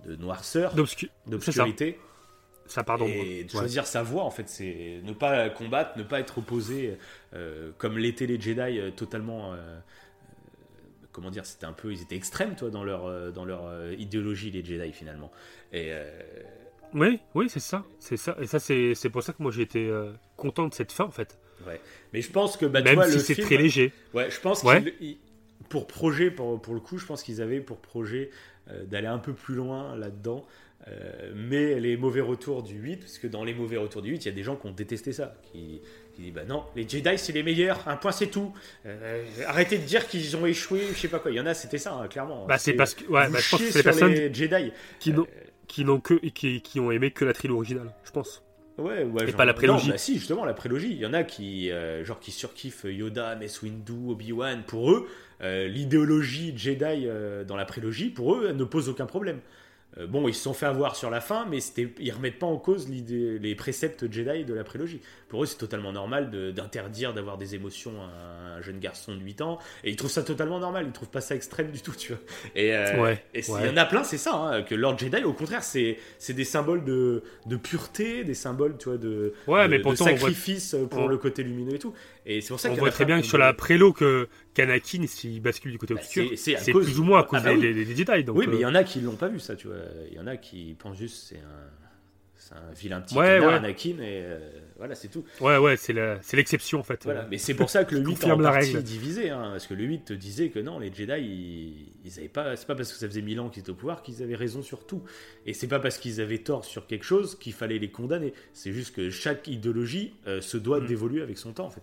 [0.07, 1.09] de noirceur, D'obscu-
[1.41, 1.81] C'est
[2.73, 2.85] ça.
[3.07, 3.59] et de Ouais.
[3.59, 4.23] choisir sa voie.
[4.25, 6.97] En fait, c'est ne pas combattre, ne pas être opposé,
[7.35, 9.53] euh, comme l'étaient les Jedi, euh, totalement.
[9.55, 9.79] euh,
[11.13, 14.51] comment dire C'était un peu, ils étaient extrêmes, toi, dans leur dans leur euh, idéologie,
[14.51, 15.31] les Jedi finalement.
[15.73, 16.09] Et euh,
[16.95, 17.85] Oui, oui, c'est ça.
[17.99, 18.37] C'est ça.
[18.41, 21.05] Et ça, c'est c'est pour ça que moi, j'ai été euh, content de cette fin,
[21.05, 21.39] en fait.
[21.67, 21.81] ouais.
[22.13, 23.93] Mais je pense que bah, tu Même vois, si c'est très léger.
[24.15, 24.95] Ouais, je pense Ouais.
[25.01, 25.19] ils-
[25.69, 28.31] pour projet, pour, pour le coup, je pense qu'ils avaient pour projet
[28.71, 30.45] euh, d'aller un peu plus loin là-dedans.
[30.89, 34.25] Euh, mais les mauvais retours du 8, parce que dans les mauvais retours du 8,
[34.25, 35.83] il y a des gens qui ont détesté ça, qui,
[36.15, 38.53] qui disent bah non, les Jedi c'est les meilleurs, un point c'est tout.
[38.87, 41.31] Euh, arrêtez de dire qu'ils ont échoué, je sais pas quoi.
[41.31, 42.47] Il y en a, c'était ça, hein, clairement.
[42.47, 43.05] Bah, c'est parce que.
[43.05, 44.73] Ouais, bah, je pense que c'est les personnes les Jedi.
[44.99, 45.27] qui n'ont
[45.69, 48.43] qui n'ont que qui, qui ont aimé que la trilogie originale, je pense.
[48.79, 49.89] Ouais, ouais, Et genre- pas la prélogie.
[49.89, 50.91] Non, bah si, justement, la prélogie.
[50.91, 54.63] Il y en a qui, euh, genre, qui surkiffent Yoda, Mace Windu, Obi-Wan.
[54.67, 55.07] Pour eux,
[55.43, 59.41] euh, l'idéologie Jedi euh, dans la prélogie, pour eux, elle ne pose aucun problème.
[59.99, 61.59] Euh, bon, ils se sont fait avoir sur la fin, mais
[61.99, 65.01] ils remettent pas en cause les préceptes Jedi de la prélogie.
[65.31, 69.21] Pour eux, c'est totalement normal de- d'interdire d'avoir des émotions à un jeune garçon de
[69.21, 70.85] 8 ans, et ils trouvent ça totalement normal.
[70.89, 72.21] Ils trouvent pas ça extrême du tout, tu vois.
[72.57, 73.67] Et euh, Ouais, il ouais.
[73.69, 75.97] y en a plein, c'est ça, hein, que Lord Jedi, au contraire, c'est
[76.29, 80.05] des symboles de, de pureté, des symboles, tu vois, de, Ouais, de, mais de pourtant,
[80.07, 81.95] on voit- sacrifice pour on- le côté lumineux et tout.
[82.27, 83.93] Et c'est pour ça On qu'il y en voit très bien qui sur la prélo
[83.93, 87.39] que qu'Anakin, s'il bascule du côté Bah, obscur, c'est- cause- plus ou moins à cause
[87.41, 87.75] Ah bah des, oui.
[87.75, 88.25] des- des Jedi.
[88.25, 89.77] Donc, oui, mais il y euh, en a qui l'ont pas vu, ça, tu vois.
[90.11, 91.71] Il y en a qui pensent juste c'est un,
[92.37, 93.39] c'est un vilain petit ouais.
[93.45, 94.39] Anakin, et euh,
[94.81, 95.25] voilà, c'est tout.
[95.41, 97.05] Ouais, ouais, c'est la- c'est l'exception en fait.
[97.05, 97.27] Voilà.
[97.31, 98.83] Mais c'est pour ça que le 8 est en la partie règle.
[98.83, 102.29] divisé, hein, parce que le 8 te disait que non, les Jedi, ils, ils avaient
[102.29, 104.35] pas, c'est pas parce que ça faisait 1000 ans qu'ils étaient au pouvoir qu'ils avaient
[104.35, 105.03] raison sur tout.
[105.47, 108.33] Et c'est pas parce qu'ils avaient tort sur quelque chose qu'il fallait les condamner.
[108.53, 110.87] C'est juste que chaque idéologie euh, se doit Mm.
[110.87, 111.83] d'évoluer avec son temps, en fait.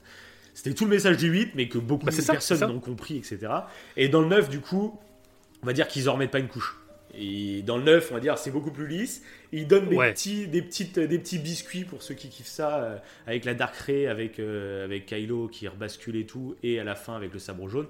[0.54, 3.18] C'était tout le message du 8, mais que beaucoup Bah, de ça, personnes n'ont compris,
[3.18, 3.48] etc.
[3.96, 5.00] Et dans le 9, du coup,
[5.62, 6.76] on va dire qu'ils en remettent pas une couche.
[7.20, 9.24] Et dans le 9, on va dire c'est beaucoup plus lisse.
[9.52, 10.14] Ils donnent des, Ouais.
[10.14, 13.76] petits, des, petites, des petits biscuits pour ceux qui kiffent ça, euh, avec la Dark
[13.76, 17.40] Ray, avec, euh, avec Kylo qui rebascule et tout, et à la fin avec le
[17.40, 17.88] sabre jaune.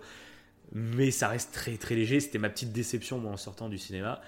[0.73, 2.19] Mais ça reste très très léger.
[2.19, 4.21] C'était ma petite déception moi en sortant du cinéma.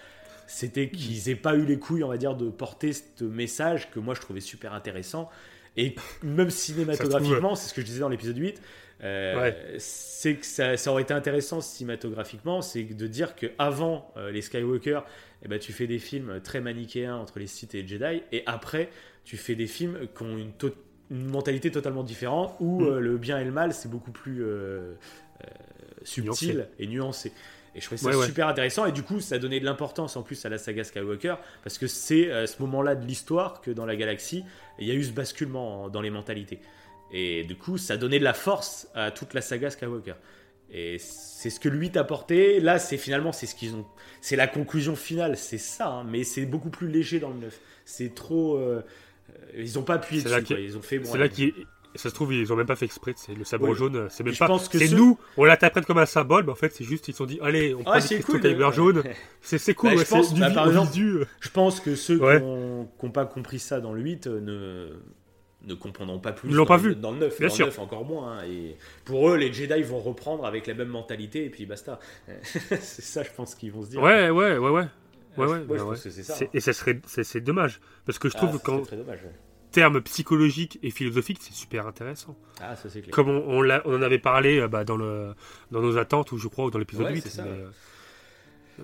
[0.48, 4.00] C'était qu'ils aient pas eu les couilles, on va dire, de porter ce message que
[4.00, 5.30] moi je trouvais super intéressant.
[5.78, 8.60] Et même cinématographiquement, c'est ce que je disais dans l'épisode 8,
[9.03, 9.76] euh, Ouais.
[9.80, 14.42] c'est que ça, ça aurait été intéressant cinématographiquement, c'est de dire que avant euh, les
[14.42, 15.02] Skywalker,
[15.44, 18.44] eh ben, tu fais des films très manichéens entre les Sith et les Jedi, et
[18.45, 18.90] après
[19.24, 20.74] tu fais des films qui ont une, to-
[21.11, 22.86] une mentalité totalement différente, où Mm.
[22.88, 24.44] euh, le bien et le mal c'est beaucoup plus
[26.03, 26.66] subtil Nuancé.
[26.80, 27.32] et nuancé.
[27.76, 28.26] Et je trouvais ça Ouais, ouais.
[28.26, 31.36] super intéressant, et du coup ça donnait de l'importance en plus à la saga Skywalker,
[31.64, 34.44] parce que c'est à ce moment-là de l'histoire que dans la galaxie,
[34.80, 36.60] il y a eu ce basculement en- dans les mentalités.
[37.11, 40.13] Et du coup, ça donnait de la force à toute la saga Skywalker.
[40.71, 42.59] Et c'est ce que lui t'a apporté.
[42.59, 43.85] Là, c'est finalement, c'est ce qu'ils ont.
[44.21, 47.59] C'est la conclusion finale, c'est ça, hein, mais c'est beaucoup plus léger dans le 9.
[47.85, 48.57] C'est trop.
[48.57, 48.81] euh,
[49.57, 50.59] ils ont pas appuyé dessus, quoi.
[50.59, 50.99] Ils ont fait.
[50.99, 51.53] bon, C'est là qui
[51.95, 53.13] ça se trouve ils ont même pas fait exprès.
[53.17, 54.07] C'est le sabre jaune.
[54.11, 54.45] C'est même Je pas.
[54.45, 55.17] pense que C'est nous.
[55.38, 57.73] On l'interprète comme un symbole, mais en fait c'est juste ils se sont dit allez
[57.73, 58.39] on prend Ah, des cool.
[58.45, 58.71] Ouais.
[58.71, 59.03] jaune.
[59.41, 59.89] C'est cool.
[59.89, 60.91] Bah, ouais, je pense, c'est du bah, par exemple.
[61.39, 62.38] Je pense que ceux Ouais.
[62.39, 62.45] qui
[63.05, 64.99] n'ont pas compris ça dans le 8 euh, ne,
[65.65, 66.95] ne comprendront pas plus Ils l'ont dans, pas le- vu.
[66.95, 67.38] dans le 9.
[67.39, 67.65] Bien dans sûr.
[67.65, 68.38] le 9 encore moins.
[68.39, 68.43] hein.
[68.45, 71.99] Et pour eux, les Jedi vont reprendre avec la même mentalité et puis basta.
[72.43, 74.01] c'est ça, je pense qu'ils vont se dire.
[74.01, 74.88] Ouais ouais ouais ouais.
[75.38, 75.95] Ouais, ouais, je bah ouais.
[75.95, 76.47] que c'est ça, hein.
[76.53, 77.79] Et ça serait, c'est c'est dommage.
[78.05, 79.19] Parce que je Ah, trouve ça qu'en serait très dommage.
[79.23, 79.31] ouais.
[79.71, 82.35] termes psychologiques et philosophiques, c'est super intéressant.
[82.59, 83.11] Ah, ça c'est clair.
[83.13, 85.33] Comme on, on, on en avait parlé euh, bah, dans, le,
[85.71, 87.21] dans nos attentes, ou je crois, ou dans l'épisode Ouais, 8.
[87.21, 87.49] c'est ça, ouais.
[87.49, 87.69] euh,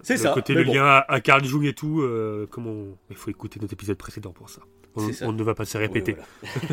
[0.04, 0.32] C'est ça.
[0.34, 0.74] côté le bon.
[0.74, 3.98] lien à, à Carl Jung et tout, euh, comme on- il faut écouter notre épisode
[3.98, 4.62] précédent pour ça.
[4.96, 6.14] On, ne va pas se répéter.
[6.14, 6.20] Ouais,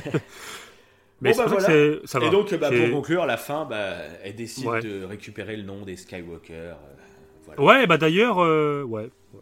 [0.05, 0.19] voilà.
[1.21, 1.99] Mais Bon, bah, voilà.
[2.05, 2.27] ça va.
[2.27, 3.95] Et donc, bah, pour conclure, la fin, bah,
[4.25, 4.81] elle décide Ouais.
[4.83, 6.53] de récupérer le nom des Skywalker.
[6.53, 6.75] euh,
[7.47, 7.63] voilà.
[7.63, 9.11] Ouais, bah d'ailleurs, euh, ouais.
[9.33, 9.41] ouais.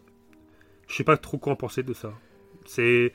[0.87, 2.13] Je sais pas trop quoi en penser de ça.
[2.65, 3.13] C'est.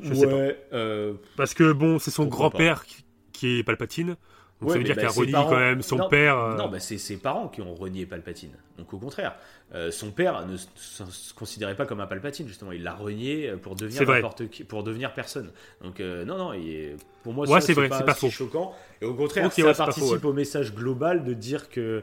[0.00, 0.34] Je sais pas.
[0.34, 4.16] Ouais, euh, Parce que bon, c'est son grand-père qui, qui est Palpatine.
[4.60, 6.38] Donc Ouais, ça veut dire bah, qu'il a renié parents- quand même son non, père.
[6.38, 8.52] euh, Non, bah, c'est ses parents qui ont renié Palpatine.
[8.78, 9.36] Donc au contraire,
[9.74, 12.72] euh, son père ne se, considérait pas comme un Palpatine justement.
[12.72, 14.02] Il l'a renié euh, pour devenir
[14.50, 15.50] qui, pour devenir personne.
[15.82, 18.74] Donc euh, non, non, il pour moi, Ouais, c'est pas, pas si choquant.
[19.02, 22.02] Et au contraire, Ok, ça ouais, participe faux, au message global de dire que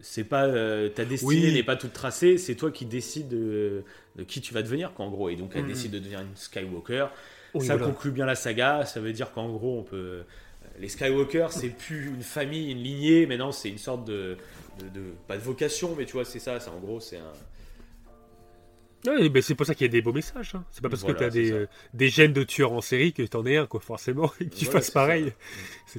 [0.00, 0.46] c'est pas
[0.90, 1.52] ta destinée Oui.
[1.54, 2.36] n'est pas toute tracée.
[2.38, 3.84] C'est toi qui décides de,
[4.16, 5.28] de qui tu vas devenir, qu'en gros.
[5.30, 5.68] Et donc elle Mhm.
[5.68, 7.06] décide de devenir une Skywalker.
[7.54, 7.90] oui, ça voilà.
[7.92, 8.84] conclut bien la saga.
[8.84, 10.22] Ça veut dire qu'en gros, on peut.
[10.80, 14.36] Les Skywalker, c'est plus une famille, une lignée, mais non, c'est une sorte de,
[14.78, 16.60] de, de- Pas de vocation, mais tu vois, c'est ça.
[16.60, 17.32] C'est en gros, c'est un.
[19.06, 20.54] Ouais, mais c'est pour ça qu'il y a des beaux messages.
[20.56, 20.64] hein.
[20.72, 23.22] C'est pas parce Voilà, que t'as des, euh, des gènes de tueur en série que
[23.22, 25.32] t'en es un, quoi, forcément, et que tu Voilà, fasses pareil.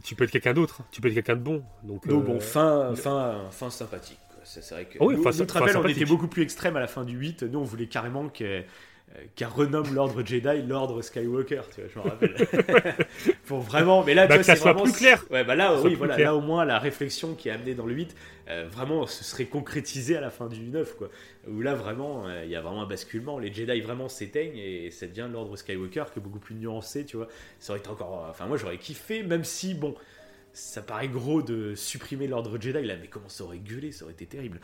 [0.04, 1.64] Tu peux être quelqu'un d'autre, tu peux être quelqu'un de bon.
[1.84, 4.20] Donc, Donc euh, bon, fin, fin, fin sympathique.
[4.44, 4.98] C'est vrai que.
[5.00, 7.06] Ah oui, nous, fin- nous, fin rappelles, on était beaucoup plus extrême à la fin
[7.06, 7.44] du 8.
[7.44, 8.66] Nous, on voulait carrément qu'elle
[9.16, 12.36] euh, qu'elle renomme l'ordre Jedi l'ordre Skywalker, tu vois, je me rappelle.
[13.46, 15.24] Pour vraiment, mais là, Bah, c'est vraiment- plus clair.
[15.32, 17.94] Ouais, bah là, oui, voilà, là au moins la réflexion qui est amenée dans le
[17.96, 18.16] 8,
[18.50, 21.10] euh, vraiment, ce serait concrétisé à la fin du 9, quoi.
[21.48, 23.40] Où là, vraiment, euh, il y a vraiment un basculement.
[23.40, 27.18] Les Jedi vraiment s'éteignent et ça devient l'ordre Skywalker qui est beaucoup plus nuancé, tu
[27.18, 27.28] vois.
[27.60, 29.96] Ça aurait été encore, enfin, moi, j'aurais kiffé, même si, bon.
[30.54, 34.14] Ça paraît gros de supprimer l'ordre Jedi là, mais comment ça aurait gueulé, ça aurait
[34.14, 34.60] été terrible.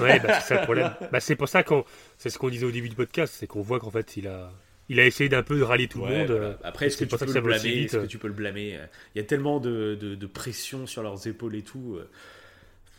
[0.00, 0.92] Ouais, bah, c'est ça le problème.
[1.12, 1.84] Bah, c'est pour ça qu'on.
[2.18, 4.50] C'est ce qu'on disait au début du podcast, c'est qu'on voit qu'en fait, il a.
[4.88, 6.26] Il a essayé d'un peu de rallier tout le monde.
[6.30, 6.46] voilà.
[6.46, 7.82] euh, Après, est-ce que que aussi blâmer.
[7.84, 10.84] Est-ce que tu peux le blâmer euh, Il y a tellement de, de- de pression
[10.88, 11.94] sur leurs épaules et tout.
[11.96, 12.08] euh,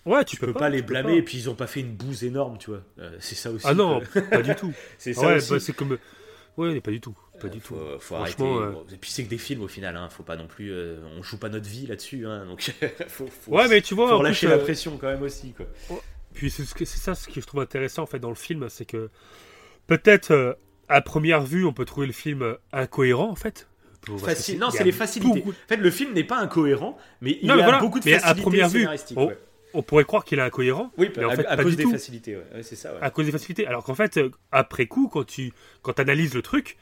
[0.05, 1.17] Ouais, tu, Tu peux pas, les peux blâmer pas.
[1.17, 2.81] et puis ils ont pas fait une bouse énorme, tu vois.
[3.19, 3.65] C'est ça aussi.
[3.67, 4.01] Ah non,
[4.31, 4.73] pas du tout.
[4.97, 5.51] c'est ça ouais, aussi.
[5.51, 5.97] bah, c'est comme.
[6.57, 7.15] Ouais, mais pas du tout.
[7.39, 7.73] Pas du tout.
[7.75, 8.43] Faut, faut arrêter.
[8.43, 10.09] Euh, Et puis c'est que des films au final, hein.
[10.09, 10.71] faut pas non plus.
[10.71, 12.45] euh, on joue pas notre vie là-dessus, hein.
[12.45, 12.61] donc
[13.07, 15.53] faut, faut, Ouais, mais tu vois, faut relâcher plus, la euh, pression quand même aussi,
[15.53, 15.65] quoi.
[16.33, 19.09] Puis c'est ça ce que je trouve intéressant en fait dans le film, c'est que
[19.87, 20.53] peut-être euh,
[20.87, 23.67] à première vue on peut trouver le film euh, incohérent en fait.
[24.17, 24.57] Facile.
[24.59, 25.39] Non, c'est les facilités.
[25.41, 27.79] beaucoup- En fait, le film n'est pas incohérent, mais il Non, mais a voilà.
[27.79, 29.17] beaucoup de Mais à facilités vue, scénaristiques.
[29.17, 29.37] on- ouais.
[29.73, 31.83] On pourrait croire qu'il est incohérent, Oui, mais en à, fait à pas cause des
[31.83, 31.91] tout.
[31.91, 32.43] facilités, ouais.
[32.55, 32.91] Ouais, c'est ça.
[32.93, 32.99] ouais.
[33.01, 33.65] à cause des facilités.
[33.67, 36.77] Alors qu'en fait, euh, après coup, quand tu quand analyses le truc,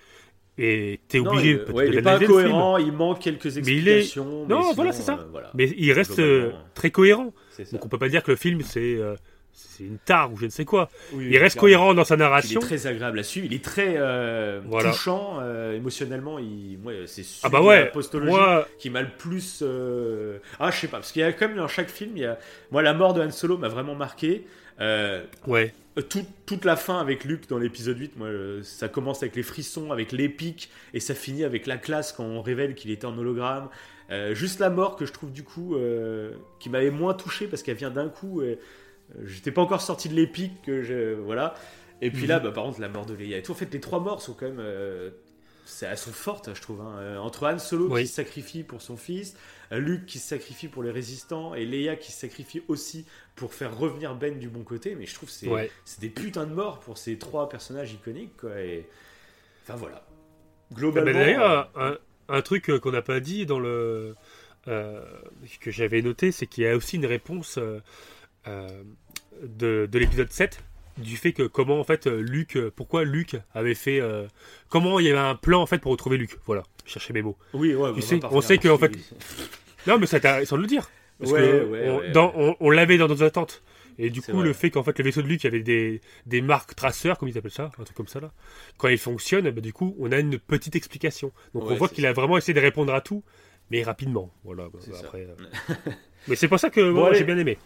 [0.58, 3.61] et t'es Non, obligé il, peut-être ouais, il est pas incohérent, il manque quelques Mais
[3.77, 4.45] il est- explications.
[4.48, 5.14] Non, mais voilà, c'est ça.
[5.19, 5.51] euh, voilà.
[5.53, 7.34] mais il reste euh, très cohérent.
[7.72, 9.16] Donc on peut pas dire que le film c'est euh,
[9.67, 10.89] c'est une tare ou je ne sais quoi.
[11.13, 12.59] Oui, Il reste cohérent dans sa Il est narration.
[12.61, 13.45] très agréable à suivre.
[13.49, 14.91] Il est très euh, Voilà.
[14.91, 16.39] touchant euh, émotionnellement.
[16.39, 19.59] Il, c'est Ah bah ouais, la postologie moi qui m'a le plus.
[19.61, 22.21] euh, Ah, je sais pas, parce qu'il y a quand même dans chaque film, il
[22.21, 22.38] y a...
[22.71, 24.45] moi, la mort de Han Solo m'a vraiment marqué.
[24.81, 25.73] Euh, ouais.
[26.07, 28.29] tout- toute la fin avec Luke dans l'épisode 8, moi,
[28.63, 32.41] ça commence avec les frissons, avec l'épique, et ça finit avec la classe quand on
[32.41, 33.67] révèle qu'il était en hologramme.
[34.31, 35.75] Juste la mort que je trouve du coup
[36.59, 38.41] qui m'avait moins touché parce qu'elle vient d'un coup.
[38.41, 38.57] et,
[39.25, 41.55] J'étais pas encore sorti de l'épique que je voilà.
[42.01, 42.27] Et puis Mhm.
[42.29, 43.51] là, bah, par contre, la mort de Leia et tout.
[43.51, 44.59] En fait, les trois morts sont quand même.
[44.59, 45.09] euh,
[45.81, 46.81] elles sont fortes, je trouve.
[46.81, 46.95] hein.
[46.99, 48.01] Euh, Entre Han Solo Oui.
[48.01, 49.35] qui se sacrifie pour son fils,
[49.71, 53.05] euh, Luke qui se sacrifie pour les résistants, et Leia qui se sacrifie aussi
[53.35, 54.95] pour faire revenir Ben du bon côté.
[54.95, 55.69] Mais je trouve que c'est Ouais.
[55.85, 58.35] c'est des putains de morts pour ces trois personnages iconiques.
[58.38, 58.88] Quoi, et...
[59.63, 60.05] Enfin voilà.
[60.07, 61.11] Ah Globalement.
[61.11, 61.97] bah D'ailleurs, un,
[62.29, 64.15] un truc euh, qu'on n'a pas dit dans le
[64.67, 65.03] euh,
[65.61, 67.79] que j'avais noté, c'est qu'il y a aussi une réponse euh, euh,
[68.48, 70.61] de, de l'épisode 7
[70.98, 74.27] du fait que comment en fait euh, Luc, euh, pourquoi Luc avait fait, euh,
[74.68, 76.38] comment il y avait un plan en fait pour retrouver Luc.
[76.45, 77.38] Voilà, je cherchais mes mots.
[77.53, 78.01] oui, ouais, Tu on
[78.42, 79.14] sais, sait que, en là-dessus.
[79.88, 80.90] Non, mais intéressant de le dire.
[81.19, 82.11] Parce Ouais, que ouais, on, ouais.
[82.11, 83.64] dans- on- on l'avait dans nos attentes.
[83.98, 84.43] Et du coup, vrai.
[84.45, 87.38] le fait qu'en fait le vaisseau de Luc avait des, des marques traceurs, comme ils
[87.38, 88.32] appellent ça, un truc comme ça là,
[88.77, 91.32] quand il fonctionne, bah, du coup, on a une petite explication.
[91.53, 93.24] Donc on voit qu'il a vraiment essayé de répondre à tout.
[93.72, 94.34] mais rapidement.
[94.43, 94.68] Voilà.
[94.74, 95.00] bah, ça.
[95.06, 95.74] après, euh.
[96.27, 97.58] mais c'est pour ça que Bon, moi, j'ai bien aimé.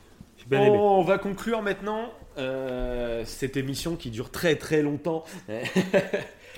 [0.44, 0.78] J'ai bien aimé.
[0.78, 5.24] On va conclure maintenant euh, cette émission qui dure très très longtemps.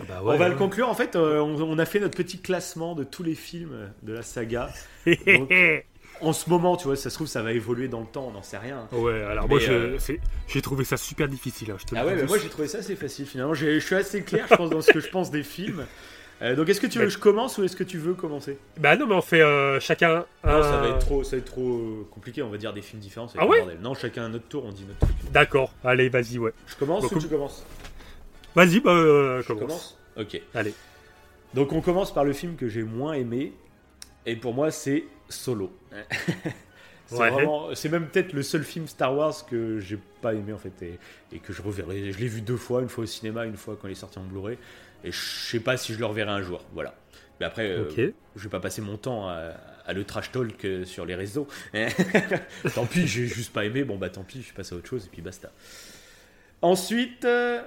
[0.09, 0.89] Bah on va le conclure.
[0.89, 4.11] En fait, euh, on, on a fait notre petit classement de tous les films de
[4.11, 4.69] la saga.
[5.05, 5.49] Donc,
[6.21, 8.31] en ce moment, tu vois, ça se trouve, ça va évoluer dans le temps, on
[8.31, 8.87] n'en sait rien.
[8.91, 9.97] Ouais, alors Mais, moi, euh,
[10.47, 11.71] j'ai trouvé ça super difficile.
[11.71, 13.53] hein, je te Ah ouais, mais moi j'ai trouvé ça assez facile finalement.
[13.53, 15.85] Je suis assez clair, je pense, dans ce que je pense des films.
[16.41, 18.57] Euh, donc est-ce que tu veux que je commence ou est-ce que tu veux commencer
[18.77, 20.51] Bah non, mais on fait euh, chacun un.
[20.51, 22.41] Non, ça va être trop, ça va être trop euh, compliqué.
[22.41, 23.27] On va dire des films différents.
[23.29, 23.81] ça va Ah ouais le bordel.
[23.81, 25.15] Non, chacun notre tour, on dit notre truc.
[25.31, 26.51] D'accord, allez, vas-y, ouais.
[26.67, 27.65] Je commence Donc, ou tu commences
[28.53, 29.61] Vas-y, bah, euh, Je commence.
[29.61, 30.41] commence Ok.
[30.53, 30.73] Allez.
[31.53, 33.53] Donc on commence par le film que j'ai moins aimé.
[34.25, 35.71] Et pour moi, c'est Solo.
[37.07, 37.29] c'est Ouais.
[37.29, 40.73] vraiment, c'est même peut-être le seul film Star Wars que j'ai pas aimé en fait
[40.81, 40.99] et,
[41.31, 42.11] et que je reverrai.
[42.11, 44.17] Je l'ai vu deux fois, une fois au cinéma, une fois quand il est sorti
[44.19, 44.57] en Blu-ray.
[45.05, 46.65] Et je sais pas si je le reverrai un jour.
[46.73, 46.95] Voilà.
[47.39, 49.53] Mais après, euh, je vais pas passer mon temps à,
[49.85, 51.47] à le trash talk euh, sur les réseaux.
[52.75, 53.83] tant pis, j'ai juste pas aimé.
[53.83, 55.51] Bon bah tant pis, je passe à autre chose et puis basta.
[56.61, 57.61] Ensuite, euh,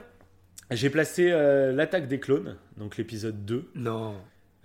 [0.71, 3.71] j'ai placé euh, l'attaque des clones, donc l'épisode 2.
[3.75, 4.17] Non.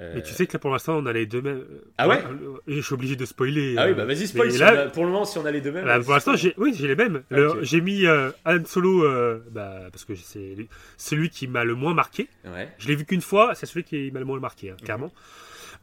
[0.04, 1.64] Euh, Mais tu sais que là, pour l'instant, on a les deux mêmes.
[1.98, 3.76] Ah ouais Euh, Je suis obligé de spoiler.
[3.78, 4.52] Ah oui, euh, bah vas-y, spoil.
[4.52, 5.86] si là- a- pour le moment, si on a les deux mêmes.
[5.86, 7.24] Vas-y, pour l'instant, j'ai oui, j'ai les mêmes.
[7.62, 11.76] J'ai mis euh, Han Solo, euh, bah, parce que c'est lui- celui qui m'a le
[11.76, 12.28] moins marqué.
[12.46, 12.70] Ouais.
[12.78, 15.12] Je l'ai vu qu'une fois, c'est celui qui m'a le moins marqué, hein, clairement.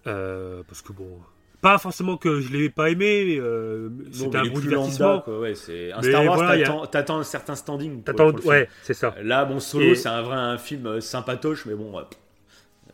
[0.06, 1.18] Euh, parce que bon,
[1.60, 5.22] pas forcément que je l'ai pas aimé, euh, c'était un bon divertissement.
[5.26, 5.38] lambda.
[5.40, 6.34] Ouais, c'est un Mais Star Wars.
[6.36, 6.50] voilà,
[6.82, 8.02] a- t'attends, un certain standing.
[8.02, 9.14] T'attends, ouais, c'est ça.
[9.22, 12.02] Là, bon, Solo, Et- c'est un vrai un film euh, sympatoche, mais bon, euh,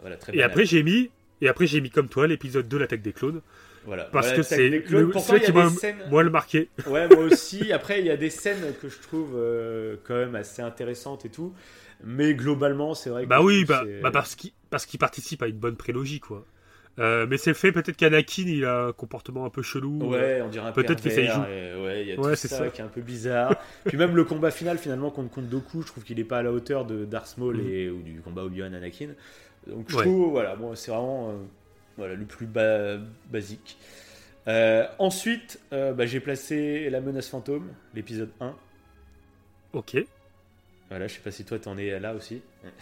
[0.00, 3.02] voilà, très Et après j'ai mis, et après j'ai mis comme toi l'épisode 2, l'attaque
[3.02, 3.40] des clones,
[3.84, 4.04] voilà.
[4.04, 5.96] parce Voilà, que c'est le- Pourtant, qui m'a scènes.
[6.10, 6.68] moins le marqué.
[6.86, 7.72] Ouais, moi aussi.
[7.72, 11.28] Après, il y a des scènes que je trouve euh, quand même assez intéressantes et
[11.30, 11.54] tout.
[12.04, 13.28] Mais globalement, c'est vrai que.
[13.28, 14.34] Bah oui, bah, bah parce
[14.86, 16.44] qu'il participe à une bonne prélogie, quoi.
[16.98, 19.98] Euh, mais c'est fait peut-être qu'Anakin il a un comportement un peu chelou.
[20.10, 21.42] Ouais, on dirait un Peut-être que ça y joue.
[21.44, 22.68] et Ouais, il y a Ouais, tout c'est ça, ça.
[22.68, 23.54] qui est un peu bizarre.
[23.84, 26.42] Puis même le combat final, finalement, contre contre Doku, je trouve qu'il est pas à
[26.42, 27.68] la hauteur de Darth Maul Mhm.
[27.68, 29.08] et, ou du combat Obi-Wan Anakin.
[29.66, 30.02] Donc je Ouais.
[30.04, 31.34] trouve, voilà, bon, c'est vraiment euh,
[31.96, 32.98] voilà, le plus ba-
[33.30, 33.76] basique.
[34.48, 38.54] Euh, ensuite, euh, bah, j'ai placé La menace fantôme, l'épisode 1.
[39.72, 39.96] Ok.
[40.88, 42.42] Voilà, je sais pas si toi t'en es là aussi.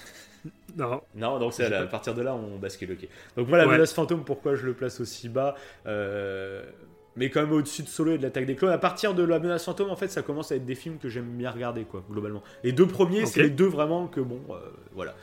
[0.77, 1.01] Non.
[1.15, 3.09] Non, donc c'est à partir de là, on bascule, ok.
[3.35, 3.73] Donc voilà, Ouais.
[3.77, 5.55] Menace Fantôme, pourquoi je le place aussi bas
[7.17, 8.73] Mais quand même au-dessus de Solo et de l'attaque des clones.
[8.73, 11.09] À partir de la Menace Fantôme, en fait, ça commence à être des films que
[11.09, 12.43] j'aime bien regarder, quoi, globalement.
[12.63, 14.59] Les deux premiers, c'est les deux vraiment que, bon, euh,
[14.93, 15.15] voilà.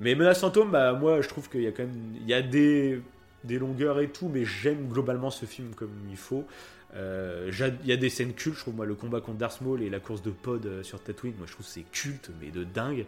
[0.00, 2.42] Mais Menace Fantôme, bah, moi, je trouve qu'il y a quand même il y a
[2.42, 3.00] des,
[3.44, 6.46] des longueurs et tout, mais j'aime globalement ce film comme il faut.
[6.96, 7.50] Euh,
[7.82, 9.90] Il y a des scènes cultes, je trouve, moi, le combat contre Darth Maul et
[9.90, 13.06] la course de pod euh, sur Tatooine, moi, je trouve c'est culte, mais de dingue.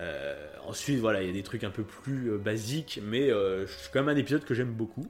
[0.00, 0.34] Euh,
[0.66, 3.30] ensuite, voilà, il y a des trucs un peu plus euh, basiques, mais
[3.66, 5.06] c'est quand même un épisode que j'aime beaucoup.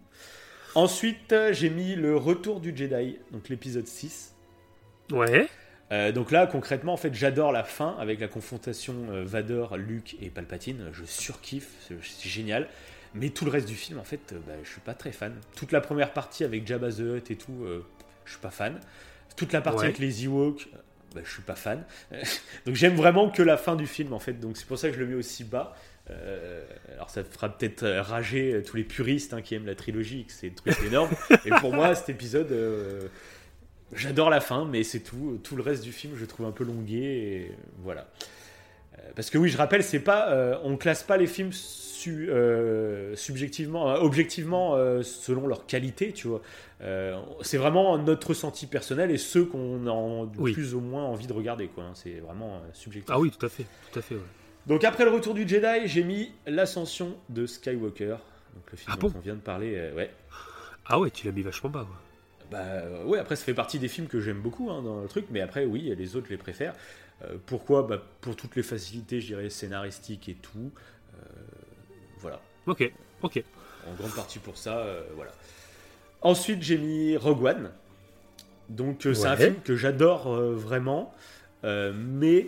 [0.74, 4.34] Ensuite, j'ai mis le Retour du Jedi, donc l'épisode 6.
[5.12, 5.48] Ouais.
[5.92, 10.16] Euh, donc là, concrètement, en fait, j'adore la fin avec la confrontation euh, Vador, Luke
[10.20, 10.90] et Palpatine.
[10.92, 12.68] Je surkiffe, c'est génial.
[13.14, 15.34] Mais tout le reste du film, en fait, euh, bah, je suis pas très fan.
[15.56, 17.66] Toute la première partie avec Jabba the Hutt et tout,
[18.24, 18.78] je suis pas fan.
[19.36, 19.86] Toute la partie Ouais.
[19.86, 20.68] avec les Ewoks,
[21.14, 21.84] bah, je suis pas fan.
[22.66, 24.34] donc j'aime vraiment que la fin du film, en fait.
[24.34, 25.74] Donc c'est pour ça que je le mets aussi bas.
[26.92, 30.48] Alors ça fera peut-être rager tous les puristes hein, qui aiment la trilogie, que c'est
[30.48, 31.10] un truc énorme.
[31.46, 32.52] et pour moi, cet épisode,
[33.92, 35.40] j'adore la fin, mais c'est tout.
[35.42, 36.96] Tout le reste du film, je trouve un peu longué.
[36.98, 37.52] Et
[37.82, 38.08] voilà.
[38.98, 42.30] Euh, Parce que oui, je rappelle, c'est pas, euh, on classe pas les films su-
[42.30, 46.40] euh, subjectivement, euh, objectivement selon leur qualité, tu vois.
[47.42, 50.52] C'est vraiment notre ressenti personnel et ceux qu'on a Oui.
[50.52, 51.84] plus ou moins envie de regarder, quoi.
[51.84, 51.92] hein.
[51.94, 53.10] C'est vraiment subjectif.
[53.14, 54.14] Ah oui, tout à fait, tout à fait.
[54.14, 54.20] ouais.
[54.66, 58.16] Donc après le retour du Jedi, j'ai mis l'ascension de Skywalker.
[58.54, 60.10] Donc le film Ah dont bon on vient de parler, ouais.
[60.86, 61.86] Ah ouais, tu l'as mis vachement bas.
[61.86, 61.96] quoi.
[62.50, 65.08] Bah euh, ouais, après ça fait partie des films que j'aime beaucoup hein, dans le
[65.08, 66.74] truc, mais après oui, les autres je les préfère.
[67.22, 67.82] Euh, pourquoi?
[67.82, 70.72] Bah, Pour toutes les facilités, je dirais, scénaristiques et tout.
[71.14, 71.22] Euh,
[72.18, 72.90] voilà, Ok,
[73.22, 73.42] ok.
[73.88, 75.32] en grande partie pour ça, euh, voilà.
[76.22, 77.70] Ensuite, j'ai mis Rogue One.
[78.68, 81.14] Donc c'est un film que j'adore vraiment,
[81.64, 82.46] mais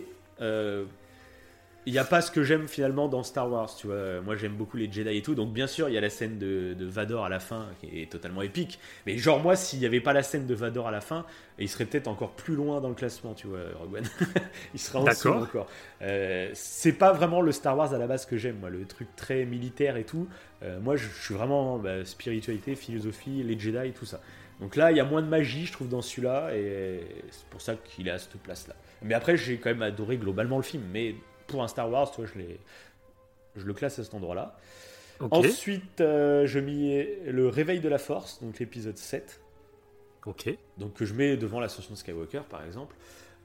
[1.85, 4.21] il n'y a pas ce que j'aime finalement dans Star Wars, tu vois.
[4.21, 6.37] Moi j'aime beaucoup les Jedi et tout, donc bien sûr il y a la scène
[6.37, 8.79] de, de Vador à la fin qui est totalement épique.
[9.05, 11.25] Mais genre moi s'il n'y avait pas la scène de Vador à la fin,
[11.59, 14.09] il serait peut-être encore plus loin dans le classement, tu vois, Rogue One.
[14.73, 15.67] il serait en dessous encore.
[16.01, 19.07] Euh, c'est pas vraiment le Star Wars à la base que j'aime, moi, le truc
[19.15, 20.27] très militaire et tout.
[20.63, 24.21] Euh, moi je, je suis vraiment bah, spiritualité, philosophie, les Jedi et tout ça.
[24.59, 27.59] Donc là, il y a moins de magie, je trouve, dans celui-là, et c'est pour
[27.59, 28.75] ça qu'il est à cette place-là.
[29.01, 31.15] Mais après, j'ai quand même adoré globalement le film, mais
[31.47, 32.29] pour un Star Wars, tu vois,
[33.55, 34.57] je, le classe à cet endroit-là.
[35.19, 39.39] Ensuite, euh, je mis le Réveil de la Force, donc l'épisode 7.
[40.25, 40.49] Ok.
[40.77, 42.95] donc que je mets devant l'ascension de Skywalker par exemple,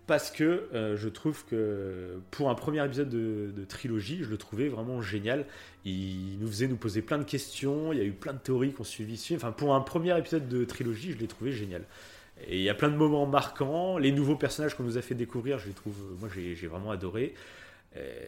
[0.07, 4.39] parce que euh, je trouve que pour un premier épisode de, de trilogie, je le
[4.39, 5.45] trouvais vraiment génial.
[5.85, 8.73] Il nous faisait nous poser plein de questions, il y a eu plein de théories
[8.73, 9.35] qu'on suivi ici.
[9.35, 11.83] Enfin, pour un premier épisode de trilogie, je l'ai trouvé génial.
[12.47, 13.99] Et il y a plein de moments marquants.
[13.99, 17.35] Les nouveaux personnages qu'on nous a fait découvrir, je les trouve, moi j'ai vraiment adoré.
[17.97, 18.27] Euh,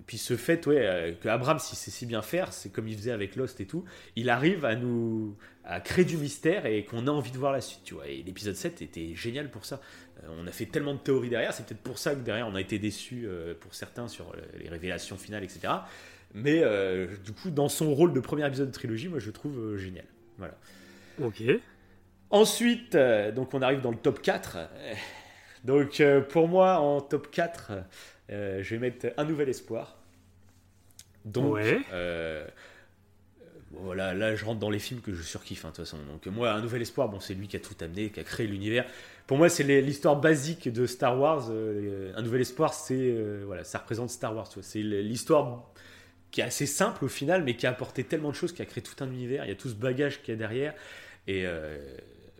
[0.00, 2.88] Et puis ce fait, ouais, euh, que Abrams, s'il sait si bien faire, c'est comme
[2.88, 3.84] il faisait avec Lost et tout,
[4.16, 7.60] il arrive à nous à créer du mystère et qu'on a envie de voir la
[7.60, 8.08] suite, tu vois.
[8.08, 9.80] Et l'épisode 7 était génial pour ça.
[10.24, 12.54] Euh, on a fait tellement de théories derrière, c'est peut-être pour ça que derrière on
[12.56, 15.72] a été déçus euh, pour certains sur euh, les révélations finales, etc.
[16.34, 19.32] Mais euh, du coup, dans son rôle de premier épisode de trilogie, moi je le
[19.32, 20.06] trouve euh, génial.
[20.38, 20.54] Voilà.
[21.22, 21.42] Ok.
[22.30, 24.56] Ensuite, euh, donc on arrive dans le top 4.
[24.56, 24.94] Euh,
[25.64, 27.80] Donc euh, pour moi, en top 4, euh,
[28.28, 29.96] je vais mettre Un Nouvel Espoir.
[31.24, 31.80] Donc, Ouais.
[31.92, 32.46] euh,
[33.70, 35.98] voilà, là je rentre dans les films que je surkiffe, hein, de toute façon.
[36.04, 38.46] Donc moi, Un Nouvel Espoir, bon, c'est lui qui a tout amené, qui a créé
[38.46, 38.84] l'univers.
[39.26, 41.46] Pour moi, c'est l'histoire basique de Star Wars.
[41.50, 44.48] euh, Un Nouvel Espoir, c'est euh, voilà, ça représente Star Wars.
[44.60, 45.70] C'est l'histoire
[46.30, 48.66] qui est assez simple au final, mais qui a apporté tellement de choses, qui a
[48.66, 49.44] créé tout un univers.
[49.44, 50.74] Il y a tout ce bagage qu'il y a derrière.
[51.26, 51.78] Et euh,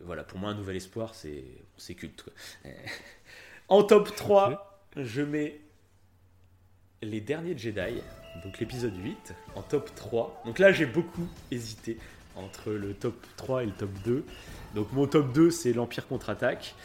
[0.02, 2.22] voilà, pour moi, un nouvel espoir, c'est culte.
[2.22, 2.32] quoi.
[2.66, 2.70] Euh,
[3.68, 5.60] En top 3, je mets
[7.02, 8.00] Les Derniers Jedi,
[8.44, 10.42] donc l'épisode 8, en top 3.
[10.46, 11.98] Donc là, j'ai beaucoup hésité
[12.36, 14.24] entre le top 3 et le top 2.
[14.76, 16.76] Donc mon top 2, c'est l'Empire contre-attaque.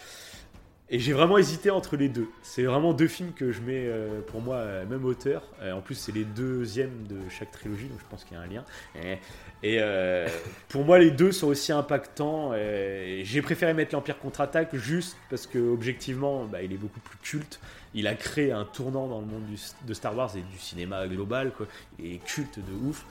[0.89, 2.29] Et j'ai vraiment hésité entre les deux.
[2.41, 5.43] C'est vraiment deux films que je mets euh, pour moi à la même hauteur.
[5.61, 8.43] Euh, en plus, c'est les deuxièmes de chaque trilogie, donc je pense qu'il y a
[8.43, 8.63] un lien.
[8.95, 9.17] Et,
[9.63, 10.27] et, euh,
[10.69, 12.51] pour moi, les deux sont aussi impactants.
[12.53, 17.17] Euh, j'ai préféré mettre l'Empire contre-attaque juste parce que objectivement, bah, il est beaucoup plus
[17.19, 17.59] culte.
[17.93, 21.07] Il a créé un tournant dans le monde du- de Star Wars et du cinéma
[21.07, 21.51] global.
[21.57, 21.65] Quoi.
[21.99, 23.05] Il est culte de ouf.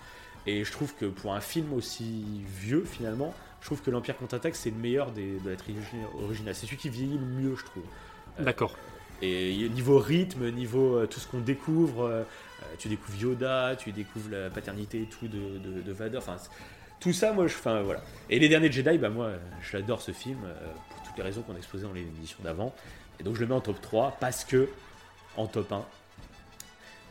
[0.47, 2.25] Et je trouve que pour un film aussi
[2.61, 5.87] vieux, finalement, je trouve que l'Empire contre-attaque, c'est le meilleur des- de la trilogie
[6.23, 6.55] originale.
[6.55, 7.83] C'est celui qui vieillit le mieux, je trouve.
[8.39, 8.77] D'accord.
[9.23, 12.23] Et niveau rythme, niveau euh, tout ce qu'on découvre, euh, euh,
[12.79, 16.19] tu découvres Yoda, tu découvres la paternité et tout de, Vader.
[16.19, 16.37] Enfin,
[17.01, 18.03] tout ça, moi, je, enfin voilà.
[18.31, 19.39] Et les derniers Jedi, bah moi, euh,
[19.71, 20.55] j'adore ce film euh,
[20.91, 22.75] pour toutes les raisons qu'on a exposées dans les émissions d'avant.
[23.21, 24.69] Et donc je le mets en top 3 parce que
[25.37, 25.85] en top 1,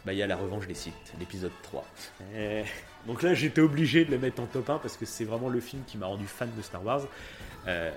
[0.06, 1.86] bah il y a la revanche des Sith, l'épisode 3.
[2.34, 2.64] Euh,
[3.08, 5.60] donc là, j'étais obligé de le mettre en top 1 parce que c'est vraiment le
[5.60, 7.02] film qui m'a rendu fan de Star Wars.
[7.68, 7.92] Euh,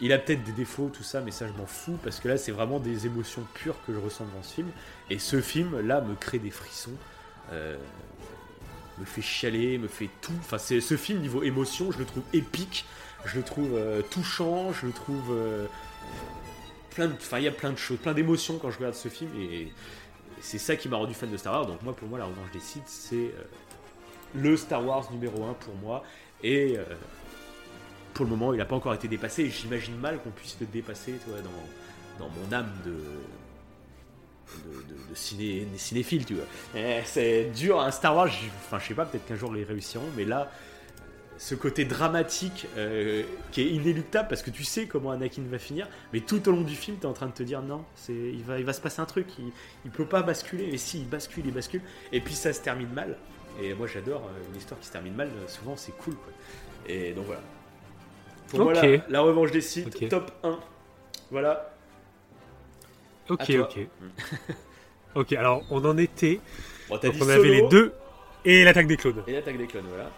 [0.00, 2.36] il a peut-être des défauts, tout ça, mais ça, je m'en fous parce que là,
[2.36, 4.68] c'est vraiment des émotions pures que je ressens devant ce film.
[5.10, 6.92] Et ce film, là, me crée des frissons,
[7.52, 7.76] euh,
[8.98, 10.34] me fait chialer, me fait tout.
[10.40, 12.84] Enfin, c'est ce film niveau émotion, je le trouve épique,
[13.24, 15.66] je le trouve euh, touchant, je le trouve euh,
[16.90, 17.10] plein.
[17.12, 19.72] Enfin, il y a plein de choses, plein d'émotions quand je regarde ce film et,
[20.38, 21.66] c'est ça qui m'a rendu fan de Star Wars.
[21.66, 23.32] Donc moi, pour moi, la revanche des Sith, c'est
[24.34, 26.04] le Star Wars numéro 1 pour moi
[26.44, 26.76] et
[28.16, 29.50] pour le moment, il n'a pas encore été dépassé.
[29.50, 35.10] J'imagine mal qu'on puisse le dépasser tu vois, dans, dans mon âme de, de, de-
[35.10, 36.24] de ciné, cinéphile.
[36.24, 36.46] Tu vois.
[36.74, 38.30] Eh, c'est dur, un Star Wars,
[38.64, 40.50] enfin, je sais pas, peut-être qu'un jour ils réussiront, mais là,
[41.36, 43.22] ce côté dramatique euh,
[43.52, 46.62] qui est inéluctable parce que tu sais comment Anakin va finir, mais tout au long
[46.62, 49.04] du film, tu es en train de te dire non, il, va, se passer un
[49.04, 49.52] truc, il,
[49.84, 52.88] il peut pas basculer, et si, il bascule, il bascule, et puis ça se termine
[52.88, 53.18] mal.
[53.60, 56.14] Et moi j'adore euh, une histoire qui se termine mal, souvent c'est cool.
[56.86, 57.42] Et donc voilà.
[58.48, 58.82] Pour moi, Ok.
[58.82, 60.58] la, la revanche des sites, top 1.
[61.30, 61.72] Voilà.
[63.28, 63.78] Ok, ok.
[65.14, 66.40] ok, alors on en était.
[66.88, 67.92] Bon, Donc on avait les deux
[68.44, 69.22] et l'attaque des clones.
[69.26, 70.10] Et l'attaque des clones, voilà.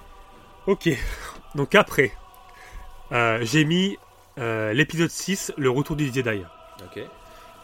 [0.66, 0.90] Ok,
[1.55, 2.12] donc après,
[3.12, 3.97] euh, j'ai mis
[4.39, 6.42] euh, l'épisode 6, le retour du Jedi.
[6.84, 7.02] Ok.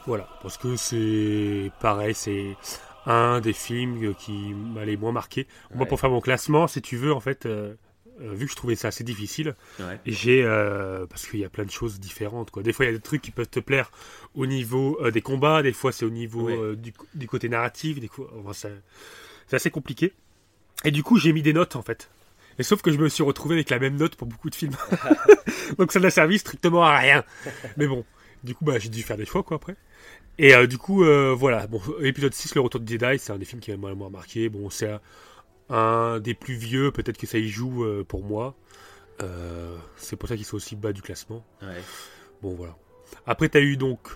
[0.06, 2.56] Voilà, parce que c'est pareil, c'est
[3.06, 5.46] un des films qui m'a les moins marqué.
[5.74, 7.74] Moi, pour faire mon classement, si tu veux, en fait, euh,
[8.20, 9.98] euh, vu que je trouvais ça assez difficile, Ouais.
[10.06, 12.50] j'ai euh, parce qu'il y a plein de choses différentes.
[12.50, 12.62] Quoi.
[12.62, 13.90] Des fois, il y a des trucs qui peuvent te plaire
[14.34, 16.76] au niveau euh, des combats, des fois c'est au niveau Ouais.
[16.76, 17.98] du, du côté narratif.
[18.00, 18.10] Des
[18.44, 18.68] enfin,
[19.48, 20.12] c'est assez compliqué.
[20.84, 22.10] Et du coup, j'ai mis des notes en fait.
[22.58, 24.76] Et sauf que je me suis retrouvé avec la même note pour beaucoup de films.
[25.78, 27.24] Donc ça n'a servi strictement à rien.
[27.76, 28.04] Mais bon,
[28.44, 29.74] du coup, bah, j'ai dû faire des choix quoi après.
[30.38, 31.04] Et du coup,
[31.36, 31.66] voilà.
[31.66, 34.48] Bon, épisode 6, Le Retour de Jedi, c'est un des films qui m'a moins marqué.
[34.48, 34.90] Bon, c'est
[35.70, 38.54] un des plus vieux, peut-être que ça y joue euh, pour moi.
[39.22, 41.44] Euh, c'est pour ça qu'ils sont aussi bas du classement.
[41.62, 41.80] Ouais.
[42.42, 42.76] Bon, voilà.
[43.26, 44.08] Après, t'as eu donc.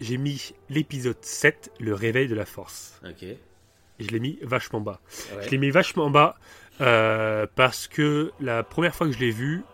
[0.00, 3.00] J'ai mis l'épisode 7, Le Réveil de la Force.
[3.04, 3.24] Ok.
[3.98, 5.00] Je l'ai mis vachement bas.
[5.34, 5.42] Ouais.
[5.42, 6.36] Je l'ai mis vachement bas
[6.80, 9.64] euh, parce que la première fois que je l'ai vu,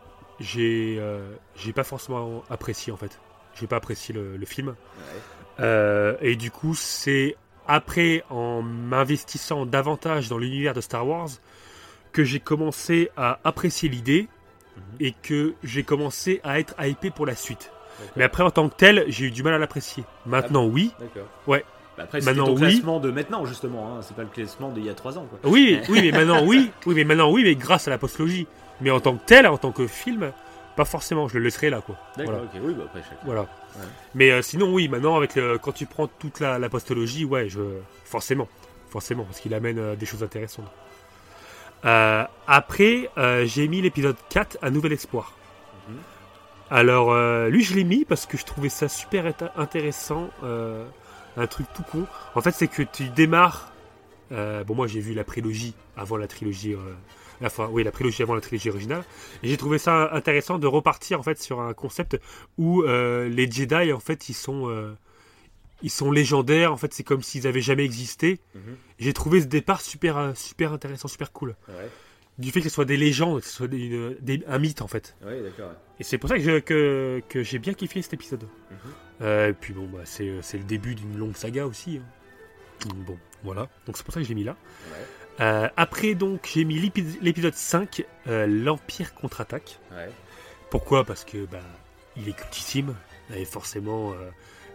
[0.40, 0.98] j'ai
[1.56, 3.20] j'ai pas forcément apprécié en fait.
[3.54, 4.74] J'ai pas apprécié le, le film.
[5.58, 6.16] Ouais.
[6.22, 7.36] Et du coup, c'est
[7.68, 11.28] après, en m'investissant davantage dans l'univers de Star Wars,
[12.12, 14.28] que j'ai commencé à apprécier l'idée
[14.76, 14.82] Mhm.
[15.00, 17.70] et que j'ai commencé à être hypé pour la suite.
[18.16, 20.02] Mais après, en tant que tel, j'ai eu du mal à l'apprécier.
[20.26, 20.92] Maintenant, oui.
[20.98, 21.28] D'accord.
[21.46, 21.64] Ouais.
[21.96, 22.58] Bah après, c'est Maintenant, ton oui.
[22.72, 23.86] classement de maintenant, justement.
[23.96, 24.00] Hein.
[24.02, 25.38] C'est pas le classement d'il y a 3 ans, quoi.
[25.48, 26.72] Oui, oui, mais maintenant, oui.
[26.86, 28.48] Oui, mais maintenant, oui, mais grâce à la postologie.
[28.80, 30.32] Mais en tant que tel, en tant que film,
[30.76, 31.28] pas forcément.
[31.28, 31.96] Je le laisserai là, quoi.
[32.16, 32.48] D'accord, Voilà.
[32.52, 32.60] ok.
[32.62, 33.16] Oui, bah après, chacun.
[33.24, 33.46] Voilà.
[34.14, 37.48] Mais euh, sinon, oui, maintenant, avec le, quand tu prends toute la, la postologie, ouais,
[37.48, 37.60] je,
[38.04, 38.48] forcément.
[38.90, 40.70] Forcément, parce qu'il amène euh, des choses intéressantes.
[41.84, 43.10] Euh, après,
[43.44, 45.32] j'ai mis l'épisode 4, Un Nouvel Espoir.
[45.88, 45.96] Mhm.
[46.70, 47.14] Alors,
[47.48, 50.30] lui, je l'ai mis parce que je trouvais ça super intéressant.
[51.36, 52.06] un truc tout con.
[52.34, 53.70] En fait, c'est que tu démarres.
[54.30, 56.74] bon, moi, j'ai vu la prélogie avant la trilogie.
[57.40, 59.04] La fin, oui, la prélogie avant la trilogie originale.
[59.42, 62.18] Et j'ai trouvé ça intéressant de repartir en fait sur un concept
[62.58, 64.92] où euh, les Jedi, en fait, ils sont, euh,
[65.82, 66.72] ils sont légendaires.
[66.72, 68.40] En fait, c'est comme s'ils avaient jamais existé.
[68.54, 68.76] Mhm.
[68.98, 71.56] J'ai trouvé ce départ super, super intéressant, super cool.
[71.68, 71.88] Ouais,
[72.38, 74.82] Du fait que ce soit des légendes, que ce soit des- une- des- un mythe
[74.82, 75.14] en fait.
[75.24, 75.68] ouais d'accord.
[75.70, 75.76] ouais.
[76.00, 78.42] Et c'est pour ça que, je- que, que j'ai bien kiffé cet épisode.
[78.70, 78.76] Mhm.
[79.22, 81.98] Euh, et puis bon, bah, c'est, c'est le début d'une longue saga aussi.
[82.02, 82.88] hein.
[83.06, 83.68] Bon, voilà.
[83.86, 84.56] Donc c'est pour ça que je l'ai mis là.
[84.90, 84.98] Ouais.
[85.40, 89.78] Euh, après, donc, j'ai mis l'épi- l'épisode 5, euh, l'Empire contre-attaque.
[89.92, 90.08] Ouais.
[90.70, 91.04] Pourquoi?
[91.04, 91.58] Parce que bah,
[92.16, 92.94] il est cultissime.
[93.34, 94.12] Et forcément,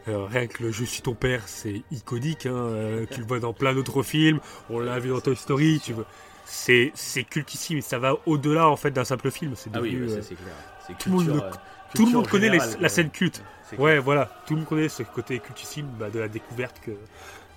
[0.08, 2.46] euh, rien que le Je suis ton père, c'est iconique.
[2.46, 4.40] hein, tu le vois dans plein d'autres films.
[4.70, 5.80] On l'a vu dans Toy Story.
[5.84, 6.06] Tu vois.
[6.46, 6.92] C'est,
[7.30, 9.54] cultissime et ça va au-delà en fait d'un simple film.
[9.56, 10.98] C'est Ah oui, bah, c'est clair.
[10.98, 13.44] Tout le monde culture, le- tout le culture monde connaît les- la scène culte.
[13.78, 16.90] Ouais, voilà, tout le monde connaît ce côté cultissime bah, de la découverte que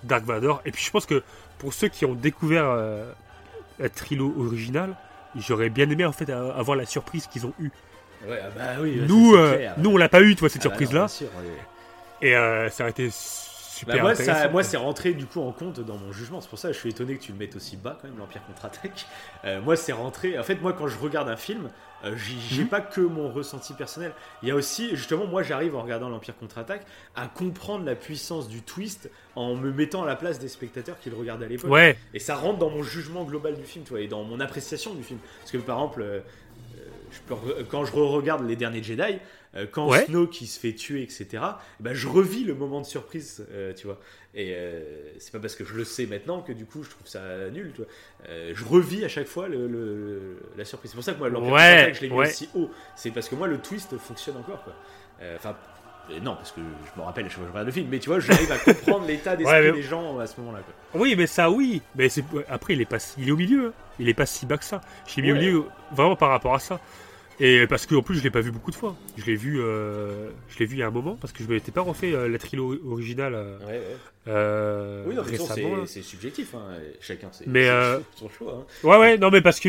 [0.03, 0.61] Dark Vador.
[0.65, 1.23] Et puis je pense que
[1.57, 3.11] pour ceux qui ont découvert euh,
[3.79, 4.95] la trilo originale,
[5.35, 7.71] j'aurais bien aimé en fait a- avoir la surprise qu'ils ont eue.
[8.27, 9.73] Ouais, ah bah oui, nous, euh, clair.
[9.77, 12.27] nous, on l'a pas eu, tu vois, cette Ah bah non, sûr, ouais.
[12.27, 15.51] et euh, ça a été super Bah, moi, ça- moi, c'est rentré du coup en
[15.51, 16.39] compte dans mon jugement.
[16.39, 18.17] C'est pour ça que je suis étonné que tu le mettes aussi bas quand même,
[18.17, 19.07] l'Empire contre-attaque.
[19.43, 20.39] Euh, moi, c'est rentré.
[20.39, 21.69] En fait, moi, quand je regarde un film,
[22.03, 22.69] euh, j'ai Mhm.
[22.69, 24.11] pas que mon ressenti personnel.
[24.41, 28.47] Il y a aussi, justement, moi, j'arrive en regardant l'Empire contre-attaque à comprendre la puissance
[28.47, 31.71] du twist en me mettant à la place des spectateurs qui le regardaient à l'époque.
[31.71, 34.39] Ouais, Et ça rentre dans mon jugement global du film, tu vois, et dans mon
[34.39, 35.19] appréciation du film.
[35.39, 36.19] Parce que par exemple, euh,
[36.77, 39.19] euh, je peux re- quand je re-regarde les derniers Jedi,
[39.55, 40.05] euh, quand Ouais.
[40.05, 41.25] Snoke qui se fait tuer, etc.,
[41.79, 43.99] eh ben, je revis le moment de surprise, euh, tu vois.
[44.35, 44.81] Et euh,
[45.19, 47.71] c'est pas parce que je le sais maintenant que du coup je trouve ça nul,
[47.75, 47.87] tu vois.
[48.53, 50.89] Je revis à chaque fois le, le- la surprise.
[50.91, 52.27] C'est pour ça que moi, l'Empire Ouais, je l'ai mis ouais.
[52.27, 52.71] aussi haut.
[52.95, 54.73] C'est parce que moi, le twist fonctionne encore, quoi.
[55.35, 55.55] Enfin.
[56.21, 58.57] non, parce que je me rappelle je regarde le film, mais tu vois, j'arrive à
[58.57, 60.59] comprendre l'état d'esprit Ouais, mais- des gens à ce moment-là.
[60.91, 60.99] quoi.
[61.01, 61.81] oui, mais ça, oui.
[61.95, 63.67] Mais c'est après, il est pas, il est au milieu.
[63.67, 63.73] hein.
[63.99, 64.81] Il est pas si bas que ça.
[65.05, 66.79] Je l'ai mis au milieu vraiment par rapport à ça.
[67.45, 68.95] Et parce qu'en plus, je l'ai pas vu beaucoup de fois.
[69.17, 71.49] Je l'ai vu, euh, je l'ai vu il y a un moment parce que je
[71.49, 73.97] m'étais pas refait euh, la trilo originale euh, Ouais, ouais.
[74.29, 75.23] euh, Oui, non,
[75.85, 76.69] c'est- subjectif, hein.
[77.01, 77.67] chacun c'est Mais,
[78.15, 78.59] son choix.
[78.65, 78.87] hein.
[78.87, 79.67] Ouais, ouais, non, mais parce que,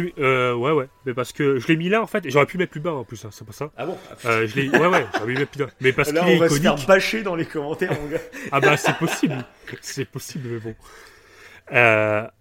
[0.55, 2.25] ouais, ouais, mais parce que je l'ai mis là en fait.
[2.25, 3.73] et J'aurais pu mettre plus bas en plus, hein, c'est pas ça.
[3.77, 3.99] Ah bon?
[4.23, 5.70] Je l'ai, ouais, ouais, j'aurais pu le mettre plus bas.
[5.81, 8.20] Mais parce Là, qu'il est on va se faire bâcher dans les commentaires, mon gars.
[8.53, 9.44] Ah bah c'est possible,
[9.81, 10.75] c'est possible, mais bon.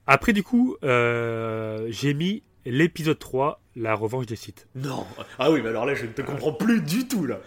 [0.06, 4.67] Après du coup, j'ai mis l'épisode 3, la revanche des sites.
[4.75, 5.06] Non.
[5.40, 7.40] Ah oui, mais alors là, je ne te comprends plus du tout, là.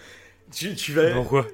[0.53, 1.13] Tu, tu vas.
[1.13, 1.47] Pourquoi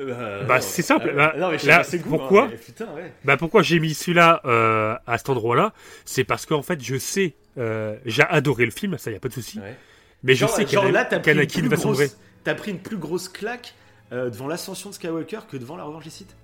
[0.00, 0.60] Euh, Bah, non.
[0.62, 3.12] c'est simple, Ah, bah, non, mais je sais là, goût, pourquoi hein, mais Putain, ouais.
[3.24, 5.72] Bah pourquoi j'ai mis celui-là euh, à cet endroit-là?
[6.04, 9.28] C'est parce qu'en fait je sais, euh, j'ai adoré le film, ça y a pas
[9.28, 9.58] de souci.
[9.58, 9.76] Ouais.
[10.22, 12.08] Mais je Genre, sais genre qu'Ana- là, t'as pris, une qu'Anakin plus va sombrer.
[12.44, 13.74] t'as pris une plus grosse claque
[14.12, 16.34] devant l'ascension de Skywalker que devant la revanche des Sith.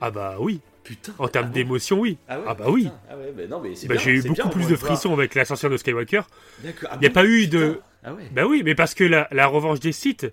[0.00, 1.12] Ah bah oui, Putain.
[1.18, 2.18] en termes ah d'émotion oui.
[2.28, 2.88] Ah, ouais, Ah bah oui.
[3.08, 4.92] Ah ouais, bah non, mais c'est Bah, bien, j'ai eu beaucoup bien, plus de voir.
[4.92, 6.22] frissons avec l'ascension de Skywalker.
[6.64, 6.70] Il
[7.00, 7.58] n'y a bon pas eu Putain.
[7.58, 7.80] de...
[8.04, 8.24] Ah ouais.
[8.32, 10.26] Bah oui, mais parce que la, la revanche des sites,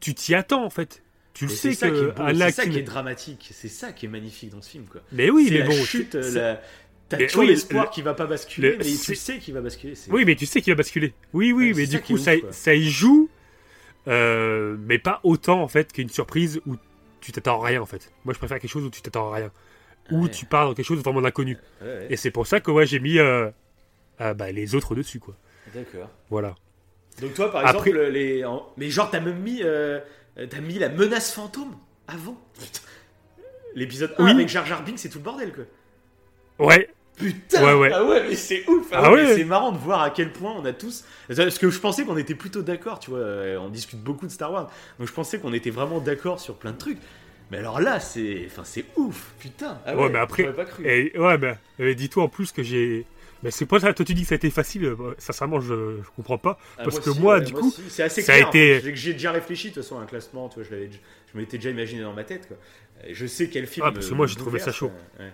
[0.00, 1.02] tu t'y attends en fait.
[1.34, 4.06] Tu le sais ça qui est que c'est ça qui est dramatique, c'est ça qui
[4.06, 5.00] est magnifique dans ce film, quoi.
[5.12, 5.72] Mais oui, c'est mais la bon...
[5.84, 6.60] chute, c'est- la-
[7.08, 9.54] t'as Mais toujours oui, l'espoir le- qu'il va pas basculer, le- mais tu sais qu'il
[9.54, 9.94] va basculer.
[9.94, 11.14] c'est- Oui, mais tu sais qu'il va basculer.
[11.32, 13.30] Oui, oui, mais du coup, ça, ça y joue,
[14.08, 16.74] euh, mais pas autant en fait qu'une surprise où
[17.20, 18.12] tu t'attends à rien en fait.
[18.24, 19.50] Moi, je préfère quelque chose où tu t'attends à rien,
[20.12, 20.30] où Ouais.
[20.30, 21.20] tu pars dans quelque chose de vraiment.
[21.80, 23.50] Ouais, ouais, Et c'est pour ça que ouais, j'ai mis euh,
[24.18, 25.34] ah, bah, les autres dessus, quoi.
[25.74, 26.08] D'accord.
[26.30, 26.54] Voilà.
[27.20, 28.44] Donc toi, par Après- exemple, les,
[28.76, 30.00] mais genre t'as même mis, euh,
[30.48, 31.74] t'as mis la menace fantôme
[32.08, 32.36] avant.
[33.74, 34.30] L'épisode 1 Oui.
[34.30, 35.64] avec Jar Jar Binks, c'est tout le bordel, quoi.
[36.66, 37.90] Ouais, Putain Ouais, ouais.
[37.92, 39.34] Ah ouais, mais c'est ouf Ah Ah ouais.
[39.36, 41.04] C'est marrant de voir à quel point on a tous...
[41.28, 44.30] Parce que je pensais qu'on était plutôt d'accord, tu vois, euh, on discute beaucoup de
[44.32, 46.98] Star Wars, donc je pensais qu'on était vraiment d'accord sur plein de trucs.
[47.52, 50.84] Mais alors là, c'est enfin, c'est ouf, putain Ah Ouais, mais après- pas cru.
[50.86, 51.36] et ouais,
[51.78, 53.04] mais dis-toi en plus que j'ai.
[53.42, 55.98] Mais c'est pas ça, toi tu dis que ça a été facile, euh, sincèrement je,
[56.02, 56.58] je comprends pas.
[56.78, 57.82] Ah, parce que aussi, moi, ouais, du coup, aussi.
[57.88, 58.96] c'est assez ça a clair, été- en fait.
[58.96, 60.98] J'ai- déjà réfléchi, de toute façon, à un classement, tu vois, je, l'avais déjà-
[61.32, 62.56] je m'étais déjà imaginé dans ma tête, quoi.
[63.06, 63.84] Et Je sais quel film.
[63.86, 64.90] Ah, parce que moi, j'ai trouvé ça chaud.
[65.18, 65.30] Ouais.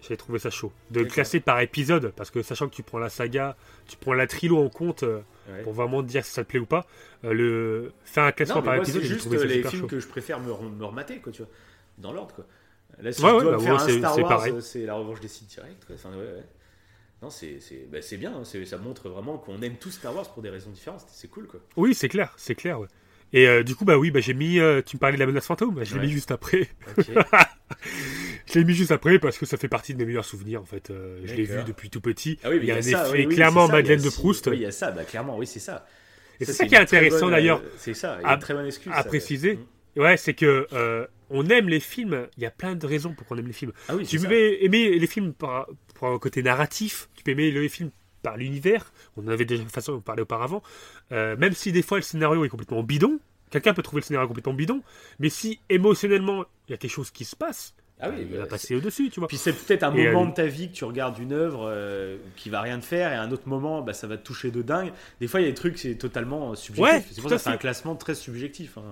[0.00, 0.72] J'avais trouvé ça chaud.
[0.90, 1.14] De le D'accord.
[1.14, 3.56] classer par épisode, parce que sachant que tu prends la saga,
[3.88, 5.20] tu prends la trilo en compte euh,
[5.50, 5.62] Ouais.
[5.62, 6.86] pour vraiment te dire si ça te plaît ou pas,
[7.24, 9.86] euh, le faire un classement Non, par moi, épisode, c'est j'ai juste les films chaud.
[9.86, 11.50] que je préfère me, me remater, quoi, tu vois,
[11.96, 12.44] dans l'ordre, quoi.
[13.00, 14.54] Là, si Ouais, je ouais, dois bah, faire un c'est- Star c'est Wars, pareil.
[14.60, 15.76] c'est la revanche des sites directs.
[15.94, 16.10] Enfin.
[17.22, 20.30] Non, c'est c'est bah, c'est bien, hein, ça montre vraiment qu'on aime tous Star Wars
[20.32, 21.60] pour des raisons différentes, c'est cool, quoi.
[21.76, 22.86] Oui, c'est clair, c'est clair, ouais.
[23.32, 24.58] Et euh, du coup, bah oui, bah, j'ai mis.
[24.58, 26.06] euh, tu me parlais de la menace fantôme, bah, je l'ai Ouais.
[26.06, 26.68] mis juste après.
[26.96, 27.06] Ok.
[28.46, 30.64] je l'ai mis juste après parce que ça fait partie de mes meilleurs souvenirs en
[30.64, 30.90] fait.
[30.90, 32.38] Euh, je l'ai vu depuis tout petit.
[32.42, 34.46] Ah oui, il y a un ça, effet oui, oui, clairement ça, Madeleine de Proust.
[34.46, 35.86] Oui, il y a ça, bah, clairement, oui, c'est ça.
[36.40, 38.54] Et c'est Ça, qui est intéressant d'ailleurs C'est ça, il y a à- une très
[38.54, 38.92] bonne excuse.
[38.94, 39.50] à ça, préciser.
[39.50, 39.56] ouais.
[39.96, 40.00] Mm.
[40.00, 40.66] Ouais, c'est que
[41.30, 42.26] on aime les films.
[42.38, 43.72] Il y a plein de raisons pour qu'on aime les films.
[43.88, 44.32] Ah oui, Tu peux ça.
[44.64, 47.08] aimer les films pour un côté narratif.
[47.16, 47.90] Tu peux aimer les films
[48.36, 48.92] l'univers.
[49.16, 50.62] On en avait déjà une façon de parler auparavant.
[51.12, 53.18] Euh, même si des fois le scénario est complètement bidon.
[53.50, 54.82] Quelqu'un peut trouver le scénario complètement bidon.
[55.18, 58.42] Mais si émotionnellement il y a quelque chose qui se passe, Ah oui, il va
[58.44, 59.28] bah, passer au-dessus, tu vois.
[59.28, 61.68] Puis c'est peut-être un Et, moment euh, de ta vie que tu regardes une œuvre
[61.68, 64.22] euh, qui va rien te faire, et à un autre moment, bah, ça va te
[64.24, 64.92] toucher de dingue.
[65.20, 66.94] Des fois, il y a des trucs, c'est totalement euh, subjectif.
[66.94, 68.78] Ouais, c'est pour ça c'est un classement très subjectif.
[68.78, 68.82] hein.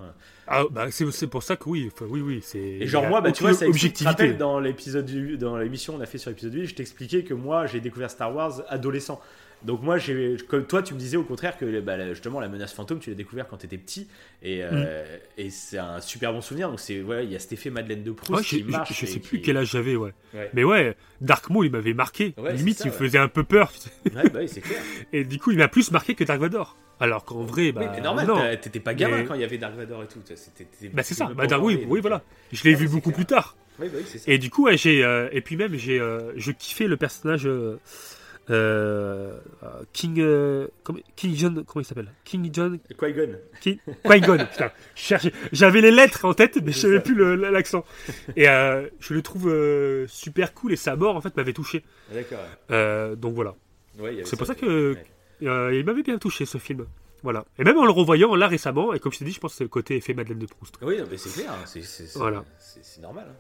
[0.49, 2.59] Ah, bah, c'est c'est pour ça que oui, enfin, oui, oui, c'est.
[2.59, 4.33] Et genre moi, bah, tu vois, ça objectivité.
[4.35, 7.67] dans l'épisode du- dans l'émission qu'on a fait sur l'épisode 8, je t'expliquais que moi,
[7.67, 9.21] j'ai découvert Star Wars adolescent.
[9.67, 12.73] Donc moi, j'ai, comme toi, tu me disais au contraire que bah, justement la menace
[12.73, 14.07] fantôme, tu l'as découvert quand tu étais petit,
[14.43, 15.19] et, euh, Mm.
[15.39, 16.71] et c'est un super bon souvenir.
[16.71, 18.95] Donc c'est ouais, il y a cet effet Madeleine de Proust Ouais, qui marche.
[18.99, 20.13] je- je sais plus qui- quel âge j'avais, ouais.
[20.35, 20.51] Ouais.
[20.55, 22.33] Mais ouais, Dark Maul, il m'avait marqué.
[22.39, 23.73] Ouais, Limite, ça, il me faisait un peu peur.
[24.15, 24.49] bah clair.
[25.13, 26.77] Et du coup, il m'a plus marqué que Dark Vador.
[27.01, 27.83] Alors qu'en vrai, bah.
[27.83, 28.41] oui, mais normal, non.
[28.61, 30.21] t'étais pas gamin Mais- quand il y avait Dark Vador et tout.
[30.95, 31.27] Bah, c'est ça.
[31.37, 32.23] Bah, Dark- oui, oui, voilà.
[32.53, 33.15] Je l'ai vu beaucoup clair.
[33.17, 33.57] plus tard.
[33.79, 34.31] Oui, bah oui, c'est ça.
[34.33, 35.05] Et du coup, j'ai.
[35.05, 36.01] euh, et puis même, j'ai.
[36.01, 37.47] euh, je kiffais le personnage.
[38.51, 40.21] Euh, euh, King.
[40.21, 40.69] euh,
[41.17, 41.65] King John.
[41.65, 42.13] Comment il s'appelle?
[42.25, 42.79] King John.
[42.99, 43.37] Qui-Gon.
[43.61, 43.81] Qui?
[44.05, 44.71] Qui-Gon, putain.
[44.95, 47.85] Je cherchais- J'avais les lettres en tête, mais je savais plus l'accent.
[48.37, 49.53] Et euh, je le trouve
[50.09, 51.85] super cool et sa mort, en fait, m'avait touché.
[52.13, 52.39] D'accord.
[52.71, 53.55] Euh, donc voilà.
[53.99, 54.97] Ouais, C'est pour ça qui- que
[55.41, 56.87] il m'avait bien touché ce film.
[57.23, 57.45] Voilà.
[57.59, 59.57] Et même en le revoyant là récemment, et comme je t'ai dit, je pense que
[59.59, 60.77] c'est le côté effet Madeleine de Proust.
[60.83, 61.51] Oui, mais c'est clair.
[61.53, 61.65] hein,
[62.15, 62.45] Voilà.
[62.59, 63.27] c'est normal.
[63.29, 63.35] hein.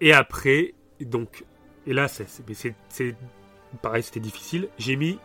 [0.00, 1.44] Et après, donc,
[1.86, 2.26] et là, c'est,
[3.82, 4.68] pareil, c'était difficile.
[4.78, 5.18] J'ai mis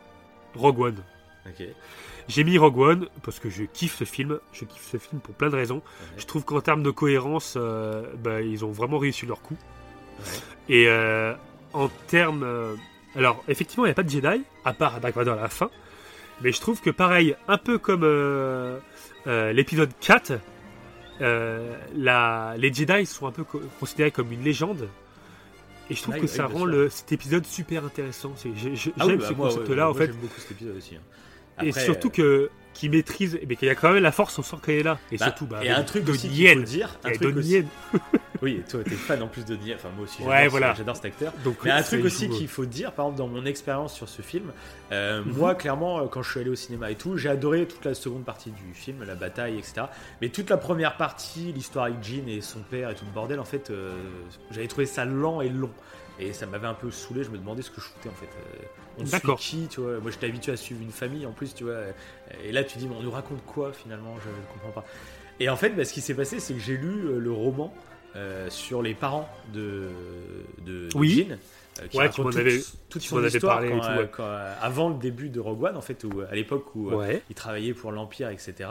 [0.55, 1.03] Rogue One.
[2.27, 4.39] J'ai mis Rogue One parce que je kiffe ce film.
[4.51, 5.81] Je kiffe ce film pour plein de raisons.
[6.17, 9.55] Je trouve qu'en termes de cohérence, euh, bah, ils ont vraiment réussi leur coup.
[10.19, 10.25] Ouais.
[10.69, 11.33] Et euh,
[11.73, 12.43] en termes.
[12.43, 12.75] euh,
[13.15, 15.69] alors, effectivement, il n'y a pas de Jedi, à part Dark Vador à la fin.
[16.41, 18.03] Mais je trouve que, pareil, un peu comme
[19.25, 20.33] l'épisode 4,
[21.21, 24.89] euh, la, les Jedi sont un peu co- considérés comme une légende.
[25.89, 28.33] Et je trouve Ah que oui, ça rend le, cet épisode super intéressant.
[28.43, 28.49] Je-
[28.99, 30.05] Ah oui, J'aime bah, ce ouais, concept-là, moi, en fait.
[30.07, 30.95] J'aime beaucoup cet épisode aussi.
[30.95, 31.63] hein.
[31.63, 34.37] et Après, surtout euh, que qu'il maîtrise, mais qu'il y a quand même la force,
[34.37, 34.99] on sent qu'elle est là.
[35.11, 36.99] Et bah, surtout, bah, et un truc de aussi qu'il faut dire.
[37.03, 37.65] Un Et truc de aussi-.
[38.41, 39.75] Oui, et toi, t'es fan en plus de Nia.
[39.75, 40.75] Enfin, moi aussi, j'adore, Ouais, voilà.
[40.75, 41.33] cet acteur.
[41.45, 43.93] Donc, Mais un truc aussi joue, euh, qu'il faut dire, par exemple, dans mon expérience
[43.95, 44.51] sur ce film,
[44.91, 45.31] euh, Mhm.
[45.37, 47.93] moi, clairement, euh, quand je suis allé au cinéma et tout, j'ai adoré toute la
[47.95, 49.83] seconde partie du film, la bataille, etc.
[50.21, 53.39] Mais toute la première partie, l'histoire avec Jean et son père et tout le bordel,
[53.39, 53.95] en fait, euh,
[54.51, 55.71] j'avais trouvé ça lent et long.
[56.19, 58.25] Et ça m'avait un peu saoulé, je me demandais ce que je foutais en fait.
[58.27, 58.65] Euh,
[58.97, 61.63] on suit qui, tu vois Moi j'étais habitué à suivre une famille en plus, tu
[61.65, 61.79] vois.
[62.43, 64.15] Et là tu dis, mais on nous raconte quoi finalement?
[64.23, 64.85] Je ne comprends pas.
[65.39, 67.73] Et en fait, bah, ce qui s'est passé, c'est que j'ai lu euh, le roman
[68.15, 69.89] euh, sur les parents de,
[70.65, 71.27] de, de Oui.
[71.29, 71.35] Jean,
[71.83, 72.51] euh, qui Ouais, raconte tu m'en
[72.89, 74.09] toute- son histoire parlé et quand, tout, euh, ouais.
[74.11, 76.95] quand, euh, avant le début de Rogue One, en fait, où, à l'époque où euh,
[76.95, 77.21] Ouais.
[77.29, 78.69] ils travaillaient pour l'Empire, etc.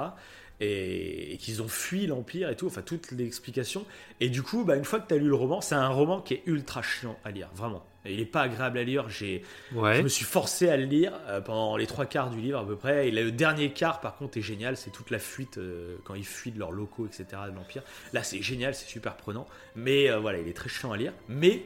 [0.61, 3.85] Et, et qu'ils ont fui l'Empire et tout, enfin toute l'explication.
[4.21, 6.21] Et du coup, bah, une fois que tu as lu le roman, c'est un roman
[6.23, 7.85] qui est ultra chiant à lire, vraiment.
[8.07, 9.09] Il est pas agréable à lire.
[9.09, 9.43] J'ai,
[9.75, 9.97] Ouais.
[9.97, 12.67] je me suis forcé à le lire euh, pendant les trois quarts du livre à
[12.67, 13.09] peu près.
[13.09, 14.77] Et le dernier quart, par contre, est génial.
[14.77, 17.25] C'est toute la fuite euh, quand ils fuient de leurs locaux, etc.
[17.51, 17.83] de l'Empire.
[18.13, 19.47] Là, c'est génial, c'est super prenant.
[19.75, 21.13] Mais euh, voilà, il est très chiant à lire.
[21.29, 21.63] Mais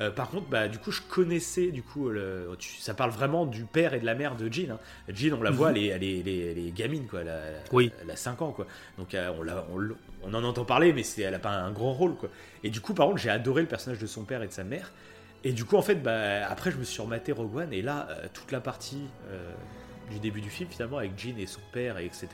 [0.00, 3.46] euh, par contre, bah, du coup, je connaissais, du coup, le, tu- ça parle vraiment
[3.46, 4.72] du père et de la mère de Jean.
[4.72, 4.78] hein.
[5.08, 5.76] Jean, on la voit, Mhm.
[5.76, 7.20] elle, est, elle, est, elle, est, elle est gamine, quoi.
[7.20, 7.40] Elle a,
[7.72, 7.92] Oui.
[8.02, 8.66] elle a 5 ans, quoi.
[8.98, 9.80] Donc, euh, on, l'a- on
[10.24, 12.28] on en entend parler, mais c'est, elle a pas un grand rôle, quoi.
[12.64, 14.64] Et du coup, par contre, j'ai adoré le personnage de son père et de sa
[14.64, 14.92] mère.
[15.44, 18.06] Et du coup, en fait, bah, après, je me suis rematé Rogue One, et là,
[18.10, 19.50] euh, toute la partie euh,
[20.10, 22.28] du début du film, finalement, avec Jean et son père, et etc.,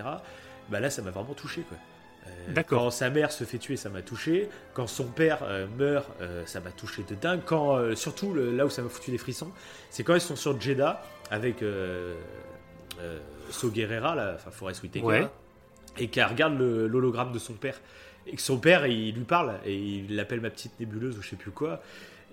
[0.68, 1.78] bah là, ça m'a vraiment touché, quoi.
[2.26, 2.82] Euh, D'accord.
[2.84, 4.50] Quand sa mère se fait tuer, ça m'a touché.
[4.74, 5.38] Quand son père
[5.78, 6.10] meurt,
[6.44, 7.40] ça m'a touché de dingue.
[7.46, 9.50] Quand, surtout, le- là où ça m'a foutu des frissons,
[9.88, 11.64] c'est quand ils sont sur Jeddah avec
[13.50, 15.26] So Guerrera, là, enfin Forrest Whitaker, Ouais.
[15.96, 17.80] et qu'elle regarde l'hologramme de son père.
[18.26, 21.30] Et que son père, il lui parle, et il l'appelle ma petite nébuleuse ou je
[21.30, 21.80] sais plus quoi.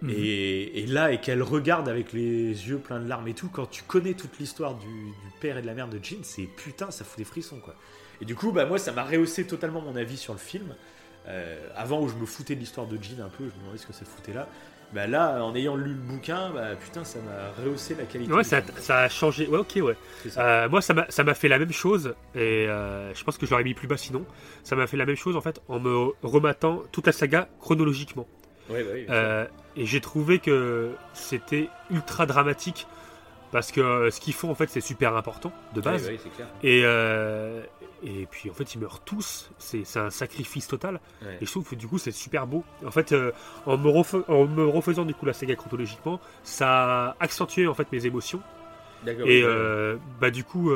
[0.02, 0.10] Mhm.
[0.10, 3.66] Et, et là, et qu'elle regarde avec les yeux pleins de larmes et tout, quand
[3.66, 6.92] tu connais toute l'histoire du, du père et de la mère de Jean, c'est putain,
[6.92, 7.76] ça fout des frissons quoi.
[8.22, 10.76] Et du coup, bah, moi, ça m'a rehaussé totalement mon avis sur le film.
[11.28, 13.78] Euh, avant où je me foutais de l'histoire de Jean un peu, je me demandais
[13.78, 14.48] ce que ça foutait là.
[14.94, 18.32] Bah là, en ayant lu le bouquin, bah putain, ça m'a rehaussé la qualité.
[18.32, 19.48] Ouais, ça, ça a changé.
[19.48, 19.96] Ouais, ok, ouais.
[20.30, 20.64] Ça.
[20.66, 23.48] Euh, moi, ça m'a ça m'a fait la même chose, et euh, je pense que
[23.48, 24.24] je l'aurais mis plus bas sinon.
[24.64, 28.28] Ça m'a fait la même chose en fait en me rematant toute la saga chronologiquement.
[28.70, 29.06] Bah oui.
[29.10, 29.46] Euh,
[29.76, 32.88] et j'ai trouvé que c'était ultra dramatique
[33.52, 36.08] parce que euh, ce qu'ils font en fait c'est super important de base.
[36.10, 36.48] oui, c'est clair.
[36.64, 37.62] Et, euh,
[38.04, 41.00] et puis en fait ils meurent tous, c'est un sacrifice total.
[41.42, 42.64] Et je trouve que du coup c'est super beau.
[42.86, 43.32] En fait euh,
[43.66, 47.74] en, me refai- en me refaisant du coup la saga chronologiquement, ça a accentué en
[47.74, 48.42] fait mes émotions.
[49.26, 49.44] Et
[50.20, 50.74] bah du coup,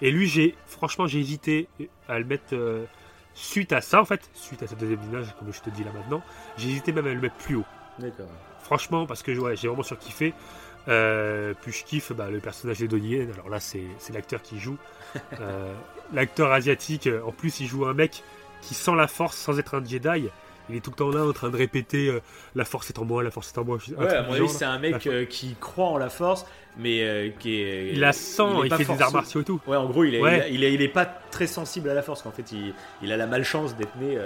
[0.00, 1.66] et lui j'ai franchement j'ai hésité
[2.08, 2.54] à le mettre
[3.34, 5.90] suite à ça en fait, suite à ce deuxième village comme je te dis là
[5.92, 6.22] maintenant,
[6.56, 7.64] j'ai hésité même à le mettre plus haut.
[7.98, 8.26] D'accord.
[8.62, 10.34] Franchement parce que ouais, j'ai vraiment surkiffé.
[10.88, 13.30] Euh, puis je kiffe bah, le personnage de Donnie Yen.
[13.32, 14.76] Alors là c'est l'acteur qui joue.
[15.40, 15.74] Euh,
[16.14, 18.22] l'acteur asiatique, en plus il joue un mec
[18.62, 20.28] qui sent la force sans être un Jedi.
[20.68, 22.20] Il est tout le temps là en train de répéter euh,
[22.54, 23.78] la force est en moi, la force est en moi.
[23.98, 26.46] Ouais, à mon avis, c'est un mec euh, qui croit en la force,
[26.78, 27.90] mais euh, qui est.
[27.92, 29.60] Il la sent, il, fait des arts martiaux et tout.
[29.66, 30.48] Ouais, en gros, il est, Ouais.
[30.52, 32.24] il, est, il est pas très sensible à la force.
[32.26, 32.52] En fait,
[33.02, 34.16] il, a la malchance d'être né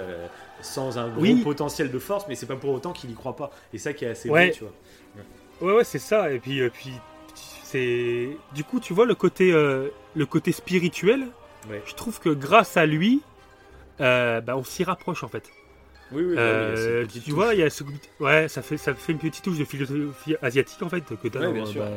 [0.61, 1.41] sans un gros Oui.
[1.43, 3.51] potentiel de force, mais c'est pas pour autant qu'il y croit pas.
[3.73, 4.47] Et ça qui est assez Ouais.
[4.49, 4.73] beau, tu vois.
[5.59, 6.31] Ouais, ouais, c'est ça.
[6.31, 6.91] Et puis, puis
[7.63, 11.27] c'est du coup, tu vois le côté, le côté spirituel.
[11.69, 11.81] Ouais.
[11.85, 13.21] Je trouve que grâce à lui,
[13.99, 15.49] bah, on s'y rapproche en fait.
[16.13, 17.83] Oui, oui, oui, Euh, tu vois, il y a ce,
[18.21, 21.39] ouais, ça fait, ça fait une petite touche de philosophie asiatique en fait que t'as
[21.49, 21.83] Ouais, dans, sûr.
[21.83, 21.91] bah,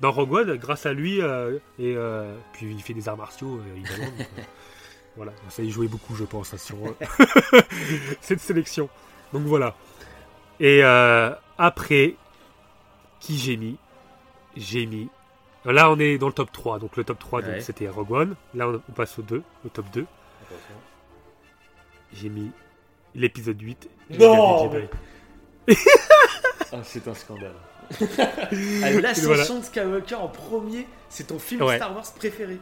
[0.00, 0.56] dans Rogue One.
[0.56, 4.10] Grâce à lui, euh, et euh, puis il fait des arts martiaux euh, évidemment.
[4.18, 4.42] donc, euh,
[5.16, 7.60] voilà, ça y jouait beaucoup, je pense, hein, sur euh,
[8.20, 8.90] cette sélection.
[9.32, 9.74] Donc voilà.
[10.60, 12.14] Et euh, après,
[13.20, 13.76] qui j'ai mis?
[14.56, 15.08] J'ai mis.
[15.64, 16.78] Là, on est dans le top 3.
[16.78, 17.60] Donc le top 3, donc, Ouais.
[17.60, 18.36] c'était Rogue One.
[18.54, 20.06] Là, on, on passe au 2, au top 2.
[22.12, 22.50] J'ai mis
[23.16, 23.88] l'épisode 8.
[24.20, 24.70] Non.
[26.72, 27.52] Ah, c'est un scandale.
[28.82, 29.44] Ah, L'ascension Voilà.
[29.60, 31.76] de Skywalker en premier, c'est ton film Ouais.
[31.76, 32.58] Star Wars préféré.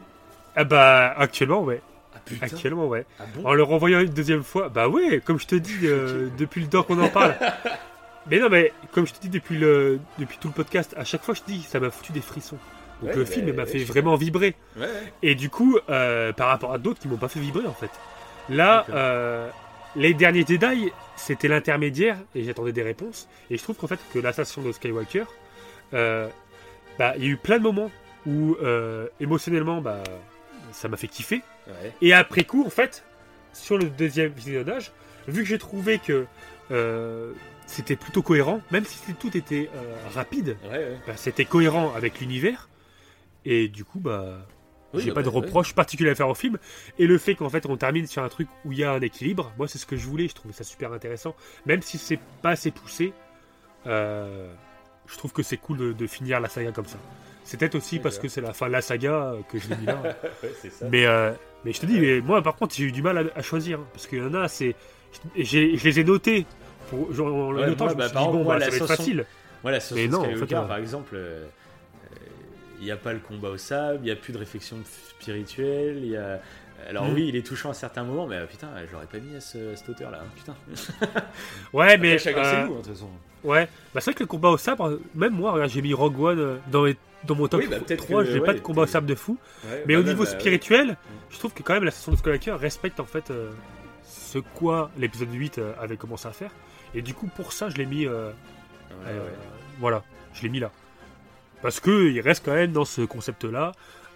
[0.55, 1.81] Ah bah, actuellement, ouais.
[2.15, 2.47] Ah putain.
[2.47, 3.07] Actuellement, ouais.
[3.19, 6.29] Ah bon En le renvoyant une deuxième fois, bah ouais, comme je te dis, euh,
[6.39, 7.35] depuis le temps qu'on en parle.
[8.31, 11.23] Mais non, mais comme je te dis depuis, le, depuis tout le podcast, à chaque
[11.23, 12.59] fois je te dis, ça m'a foutu des frissons.
[13.01, 14.55] Donc Ouais, le mais- film il m'a ouais, fait vraiment vibrer.
[14.77, 15.13] Ouais, ouais.
[15.23, 17.91] Et du coup, euh, par rapport à d'autres qui m'ont pas fait vibrer en fait.
[18.51, 19.49] Là, euh,
[19.97, 23.29] les derniers Jedi, c'était l'intermédiaire et j'attendais des réponses.
[23.51, 25.25] Et je trouve qu'en fait que l'assassin de Skywalker,
[25.93, 26.29] euh,
[26.99, 27.91] bah, il y a eu plein de moments
[28.27, 30.03] où euh, émotionnellement, bah,
[30.73, 31.43] ça m'a fait kiffer.
[31.67, 31.93] Ouais.
[32.03, 33.05] Et après coup, en fait,
[33.53, 34.93] sur le deuxième visionnage,
[35.29, 36.27] vu que j'ai trouvé que
[36.71, 37.33] euh,
[37.67, 39.71] c'était plutôt cohérent, même si tout était
[40.13, 40.99] rapide, Ouais, ouais.
[41.07, 42.69] bah, c'était cohérent avec l'univers.
[43.45, 44.47] Et du coup, bah,
[44.95, 45.35] Oui, j'ai bah, pas de ouais.
[45.37, 46.59] reproche particulier à faire au film.
[46.99, 49.01] Et le fait qu'en fait on termine sur un truc où il y a un
[49.01, 51.35] équilibre, moi c'est ce que je voulais, je trouvais ça super intéressant.
[51.67, 53.13] Même si c'est pas assez poussé,
[53.87, 54.49] euh,
[55.07, 56.99] je trouve que c'est cool de, de finir la saga comme ça.
[57.45, 58.23] C'est peut-être aussi parce D'accord.
[58.23, 60.01] que c'est la fin de la saga euh, que je l'ai mis là.
[60.43, 60.87] Ouais, c'est ça.
[60.91, 61.33] mais, euh,
[61.65, 63.81] mais je te dis, mais moi par contre j'ai eu du mal à, à choisir.
[63.81, 64.75] hein, parce qu'il y en a, c'est.
[65.37, 66.47] j'ai- Je les ai notés.
[66.91, 68.65] Pour, genre, en le Ouais, notant, moi, je me bah, suis dit, bon, moi, bah,
[68.65, 69.25] ça va être facile.
[69.81, 71.17] Sur Mais non, en fait, par exemple,
[72.79, 74.77] il n'y a pas le combat au sable, il n'y a plus de réflexion
[75.19, 76.41] spirituelle, il y a...
[76.91, 77.15] Alors Mm.
[77.15, 79.41] oui, il est touchant à certains moments, mais euh, putain, je l'aurais pas mis à,
[79.41, 80.55] ce, à cette hauteur-là, hein, putain.
[81.73, 82.15] Ouais, mais.
[82.15, 83.09] Après, chacun euh, ses goûts, hein, de toute façon.
[83.43, 86.39] Ouais, bah c'est vrai que le combat au sabre, même moi, j'ai mis Rogue One
[86.41, 86.57] euh,
[87.27, 89.07] dans, mon top Oui, bah, peut-être 3, que, j'ai ouais, pas de combat au sabre
[89.07, 89.39] de fou.
[89.65, 90.97] Ouais, Mais bah, au niveau bah, spirituel,
[91.31, 93.51] je trouve que quand même la session de Skywalker respecte en fait euh,
[94.05, 96.51] ce quoi l'épisode 8 euh, avait commencé à faire.
[96.95, 98.07] Et du coup, pour ça, je l'ai mis.
[98.07, 98.31] euh,
[99.07, 99.29] euh.
[99.79, 100.03] Voilà,
[100.35, 100.71] je l'ai mis là.
[101.65, 103.73] Parce que il reste quand même dans ce concept-là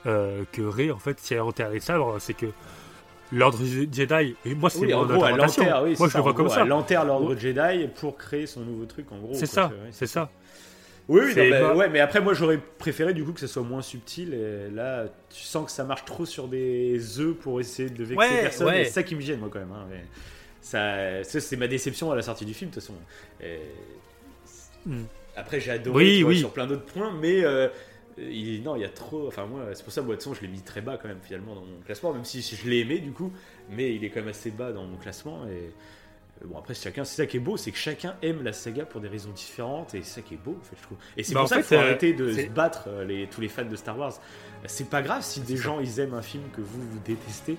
[0.06, 2.46] euh, que Rey, en fait, si elle enterre les sabres, c'est que
[3.32, 4.36] l'ordre Jedi.
[4.44, 5.62] Et moi, c'est Oui, mon gros, interprétation.
[5.82, 6.62] oui, moi, je ça, le vois comme gros, ça.
[6.64, 9.32] Elle enterre l'ordre Jedi pour créer son nouveau truc, en gros.
[9.34, 10.30] C'est ça, c'est ça.
[11.08, 13.80] Oui, non, bah, ouais, mais après, moi, j'aurais préféré du coup que ce soit moins
[13.80, 14.34] subtil.
[14.34, 18.14] Et là, tu sens que ça marche trop sur des œufs pour essayer de vexer
[18.16, 18.66] Ouais, personne.
[18.66, 18.84] ouais.
[18.84, 19.72] C'est ça qui me gêne, moi, quand même.
[19.72, 20.04] hein, mais
[20.60, 22.94] ça, ça, c'est ma déception à la sortie du film, de toute façon.
[23.42, 23.58] Et-
[24.86, 25.04] Hmm.
[25.38, 26.38] Après, j'ai adoré Oui, tu vois, oui.
[26.38, 27.68] sur plein d'autres points, mais euh,
[28.18, 29.26] il, non, il y a trop.
[29.28, 31.62] Enfin, moi, c'est pour ça, façon, je l'ai mis très bas quand même, finalement, dans
[31.64, 33.32] mon classement, même si je l'ai aimé, du coup,
[33.70, 35.46] mais il est quand même assez bas dans mon classement.
[35.46, 35.50] Et
[36.42, 38.84] euh, bon, après, chacun, c'est ça qui est beau, c'est que chacun aime la saga
[38.84, 40.98] pour des raisons différentes, et c'est ça qui est beau, en fait, je trouve.
[41.16, 43.40] Et c'est Bah, pour ça qu'il faut euh, arrêter de se battre, euh, les, tous
[43.40, 44.14] les fans de Star Wars.
[44.66, 45.62] C'est pas grave si des ça.
[45.62, 47.56] gens ils aiment un film que vous, vous détestez.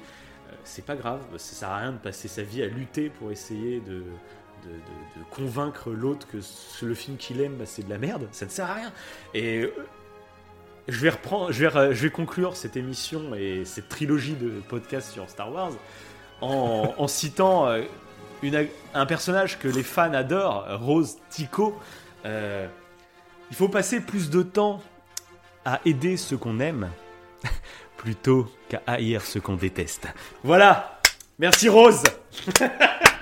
[0.63, 3.79] C'est pas grave, ça sert à rien de passer sa vie à lutter pour essayer
[3.81, 4.03] de,
[4.65, 6.37] de, convaincre l'autre que
[6.85, 8.27] le film qu'il aime, bah, c'est de la merde.
[8.31, 8.91] Ça ne sert à rien.
[9.33, 9.73] Et euh,
[10.87, 15.29] je vais reprendre, re- je vais conclure cette émission et cette trilogie de podcasts sur
[15.29, 15.71] Star Wars
[16.41, 17.83] en, citant euh,
[18.93, 21.77] un personnage que les fans adorent, Rose Tico.
[22.25, 22.67] Euh,
[23.49, 24.81] il faut passer plus de temps
[25.65, 26.89] à aider ceux qu'on aime
[27.97, 30.07] plutôt qu'à haïr ceux qu'on déteste.
[30.43, 30.99] Voilà.
[31.37, 32.03] Merci Rose.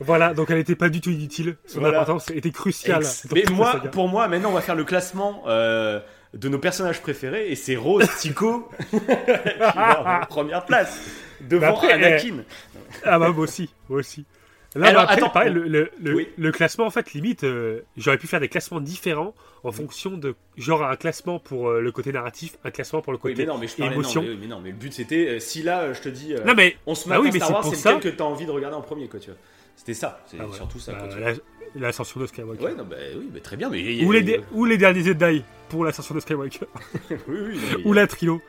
[0.00, 1.56] Voilà, donc elle n'était pas du tout inutile.
[1.66, 2.00] Son Voilà.
[2.00, 3.00] importance était cruciale.
[3.02, 6.00] Ex- Mais moi, pour moi, maintenant, on va faire le classement euh,
[6.34, 8.96] de nos personnages préférés et c'est Rose Tico qui
[9.58, 11.00] va en première place
[11.40, 12.36] devant Mais après, Anakin.
[13.04, 14.24] Ah bah moi aussi, moi aussi.
[14.76, 16.28] Là, Alors, bah, après, attends, pareil, le, le, le- Oui.
[16.36, 19.32] le classement, en fait, limite, euh, j'aurais pu faire des classements différents
[19.62, 23.18] en fonction de, genre, un classement pour euh, le côté narratif, un classement pour le
[23.22, 24.22] Oui, côté mais non, mais je parlais, émotion.
[24.22, 26.54] non, mais, mais non, mais le but c'était, euh, si là, je te dis, Non,
[26.56, 28.16] mais, on se bah met oui, à mais Star c'est Wars, c'est ça- lequel que
[28.18, 29.38] t'as envie de regarder en premier, quoi, tu vois.
[29.76, 31.32] C'était ça, c'est Ah, surtout ça, Bah, la-
[31.80, 32.64] l'ascension de Skywalker.
[32.64, 36.14] Ouais, non, bah oui, mais très bien, mais ou, les ou derniers Jedi pour l'ascension
[36.14, 36.66] de Skywalker.
[37.10, 38.40] oui, oui, non, ou la trilo.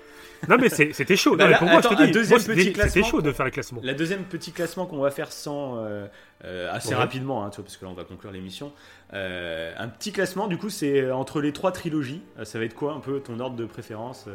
[0.50, 1.36] Non, mais c'était chaud.
[1.36, 2.56] Bah Non, mais là, pour moi, je attends, te un dis, deuxième moi,
[2.88, 3.80] c'était- chaud de faire le classement.
[3.84, 6.06] La deuxième petit classement qu'on va faire sans euh,
[6.44, 6.96] euh, assez Ouais.
[6.96, 8.72] rapidement, hein, tu vois, parce que là on va conclure l'émission.
[9.14, 12.22] Euh, un petit classement, du coup, c'est entre les trois trilogies.
[12.44, 14.28] Ça va être quoi un peu ton ordre de préférence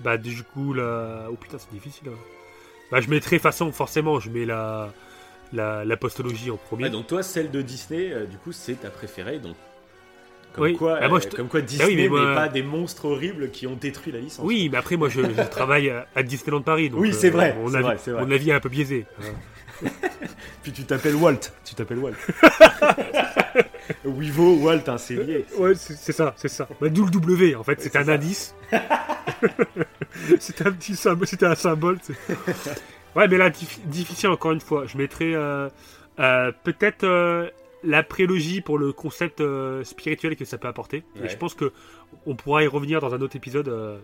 [0.00, 2.08] bah du coup là, oh putain c'est difficile.
[2.08, 2.18] hein.
[2.90, 4.92] Bah je mettrai façon forcément, je mets la
[5.52, 6.84] la, la postologie en premier.
[6.84, 9.38] Ouais, Donc toi, celle de Disney, euh, du coup, c'est ta préférée.
[9.38, 9.54] Donc
[10.52, 10.76] comme Oui.
[10.76, 12.62] quoi, Ah, moi, euh, je te- comme quoi oui, Disney mais moi- n'est pas des
[12.62, 14.44] monstres horribles qui ont détruit la licence.
[14.44, 17.54] oui, mais après moi je, je travaille à, Disneyland Paris, donc Oui, c'est euh, vrai,
[17.58, 18.24] Mon, avis, vrai, vrai.
[18.24, 19.06] mon avis est un peu biaisé.
[20.62, 21.40] Puis tu t'appelles Walt.
[21.64, 22.14] Tu t'appelles Walt.
[24.04, 25.44] Wivo, Walt, hein, c'est lié.
[25.58, 26.68] Ouais, c'est c'est ça, c'est ça.
[26.80, 28.54] Bah, D'où le W, en fait, c'était un indice.
[30.40, 31.98] c'était un petit symbole, c'était un symbole.
[32.02, 32.14] c'est-
[33.16, 34.86] ouais, mais là, dif- difficile encore une fois.
[34.86, 35.68] Je mettrais euh,
[36.18, 37.48] euh, peut-être euh,
[37.82, 39.42] la prélogie pour le concept
[39.82, 41.04] spirituel que ça peut apporter.
[41.16, 41.26] Ouais.
[41.26, 41.72] Et je pense que
[42.26, 44.00] on pourra y revenir dans un autre épisode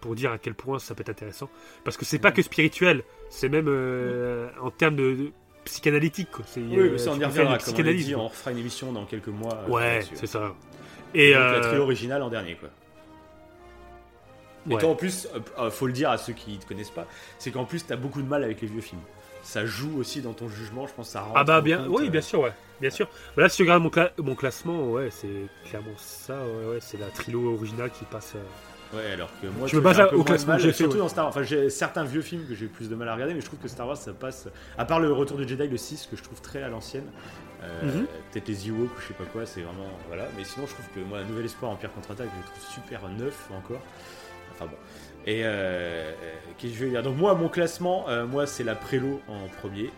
[0.00, 1.50] pour dire à quel point ça peut être intéressant.
[1.84, 3.68] Parce que c'est pas que spirituel, c'est même
[4.62, 5.32] en termes de
[5.70, 6.30] psychanalytique.
[6.30, 6.44] quoi.
[6.48, 7.58] C'est, Oui, euh, mais ça on y reviendra.
[7.58, 9.54] Comme on l'a dit, on refera une émission dans quelques mois.
[9.66, 10.54] euh, Ouais, c'est ça.
[11.14, 12.68] Et donc, euh, la trilogie originale en dernier, quoi.
[14.68, 14.80] Et ouais.
[14.80, 17.06] toi, en plus, euh, euh, faut le dire à ceux qui ne te connaissent pas,
[17.38, 19.00] c'est qu'en plus, t'as beaucoup de mal avec les vieux films.
[19.42, 21.78] Ça joue aussi dans ton jugement, je pense que ça rentre Ah bah en bien,
[21.78, 23.08] compte, oui, euh, bien sûr, ouais, bien sûr.
[23.38, 26.98] Là, si tu regardes mon, cla- mon classement, ouais, c'est clairement ça, ouais, ouais, c'est
[27.00, 28.34] la trilo originale qui passe.
[28.36, 28.42] euh.
[28.92, 30.98] Ouais, alors que moi, Je me base au classement que j'ai Surtout ouais.
[30.98, 31.30] dans Star Wars.
[31.36, 33.60] Enfin, j'ai certains vieux films que j'ai plus de mal à regarder, mais je trouve
[33.60, 34.48] que Star Wars, ça passe.
[34.76, 37.06] À part le Retour du Jedi, le 6, que je trouve très à l'ancienne.
[37.62, 38.06] euh, Mhm.
[38.32, 39.86] Peut-être les Ewoks ou je sais pas quoi, c'est vraiment.
[40.08, 40.24] Voilà.
[40.36, 43.48] Mais sinon, je trouve que moi, Nouvel Espoir, Empire contre-attaque, je le trouve super neuf
[43.56, 43.82] encore.
[44.52, 44.76] Enfin bon.
[45.26, 46.12] Et euh, euh,
[46.58, 47.02] qu'est-ce que je veux dire?
[47.02, 49.90] Donc, moi, mon classement, euh, moi, c'est la prélo en premier.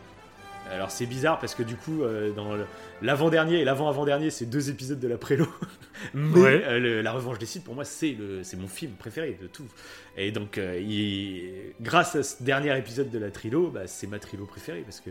[0.73, 2.57] Alors c'est bizarre parce que du coup euh, dans
[3.03, 5.47] l'avant-dernier et l'avant-avant-dernier c'est deux épisodes de la prélo
[6.15, 6.65] mais Ouais.
[6.65, 8.17] euh, le- la revanche des Sith pour moi c'est
[8.59, 9.67] mon film préféré de tout
[10.17, 14.19] et donc euh, il- grâce à ce dernier épisode de la trilo bah, c'est ma
[14.19, 15.11] trilo préférée parce que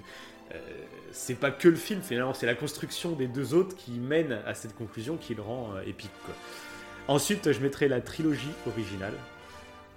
[1.12, 4.54] c'est pas que le film finalement c'est la construction des deux autres qui mène à
[4.54, 6.34] cette conclusion qui le rend épique quoi.
[7.08, 9.14] ensuite je mettrai la trilogie originale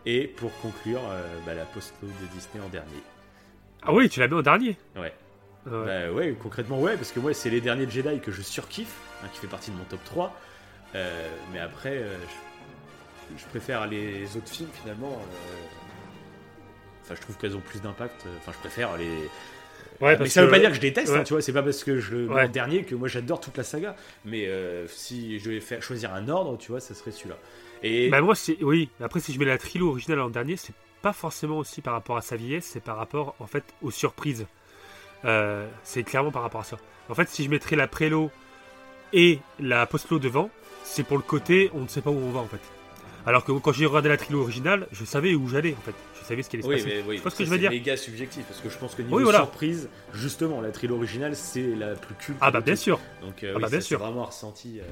[0.06, 1.00] et pour conclure
[1.46, 3.02] bah, la post-lo de Disney en dernier
[3.82, 4.76] Ah oui, tu l'as mis en dernier.
[4.96, 5.12] ouais
[5.66, 5.86] Ouais.
[6.08, 9.28] bah ouais, concrètement ouais, parce que moi c'est les derniers Jedi que je surkiffe, hein,
[9.32, 10.38] qui fait partie de mon top 3.
[10.94, 12.16] Euh, mais après, euh,
[13.34, 15.12] je, je préfère les autres films finalement.
[15.12, 15.66] euh,
[17.02, 18.24] Enfin, je trouve qu'elles ont plus d'impact.
[18.38, 19.28] Enfin, je préfère les.
[20.00, 21.18] Ouais, mais ça veut que- pas dire que je déteste, ouais.
[21.18, 21.42] hein, tu vois.
[21.42, 23.94] C'est pas parce que je le dernier que moi j'adore toute la saga.
[24.24, 24.48] Mais
[24.88, 27.36] si je devais faire choisir un ordre, tu vois, ça serait celui-là.
[27.82, 28.88] Et Bah moi, c'est oui.
[29.02, 32.16] Après, si je mets la trilo originale en dernier, c'est pas forcément aussi par rapport
[32.16, 34.46] à sa vieillesse, c'est par rapport en fait aux surprises.
[35.24, 36.76] Euh, c'est clairement par rapport à ça.
[37.08, 38.30] En fait, si je mettrais la prélo
[39.12, 40.50] et la postlo devant,
[40.82, 42.60] c'est pour le côté on ne sait pas où on va en fait.
[43.26, 45.94] Alors que quand j'ai regardé la trilo originale, je savais où j'allais en fait.
[46.20, 47.04] Je savais ce qui allait se Oui, passer.
[47.08, 49.00] oui, ce ça, que je veux c'est dire méga subjectif parce que je pense que
[49.02, 49.38] niveau Oui, voilà.
[49.40, 52.38] surprise, justement, la trilogie originale c'est la plus culte.
[52.42, 53.00] Ah bah bien sûr.
[53.22, 53.98] Donc, euh, Ah bah, bien sûr.
[53.98, 54.84] c'est vraiment ressenti euh,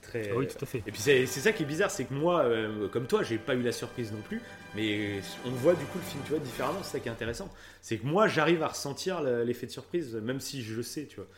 [0.00, 0.30] très.
[0.30, 0.78] Ah oui, tout à fait.
[0.86, 3.54] Et puis c'est ça qui est bizarre, c'est que moi, euh, comme toi, j'ai pas
[3.54, 4.40] eu la surprise non plus,
[4.74, 6.80] mais on voit du coup le film, tu vois, différemment.
[6.82, 7.50] C'est ça qui est intéressant,
[7.82, 11.06] c'est que moi, j'arrive à ressentir le- l'effet de surprise, même si je le sais,
[11.06, 11.28] tu vois.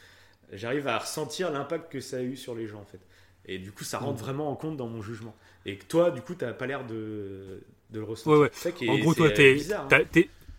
[0.52, 3.00] J'arrive à ressentir l'impact que ça a eu sur les gens, en fait.
[3.46, 4.24] Et du coup, ça rentre Mm.
[4.24, 5.34] vraiment en compte dans mon jugement.
[5.66, 7.60] Et que toi, du coup, t'as pas l'air de,
[7.90, 8.40] de le ressentir.
[8.40, 9.88] Ouais, ça qui est- En gros, toi, t'es, hein.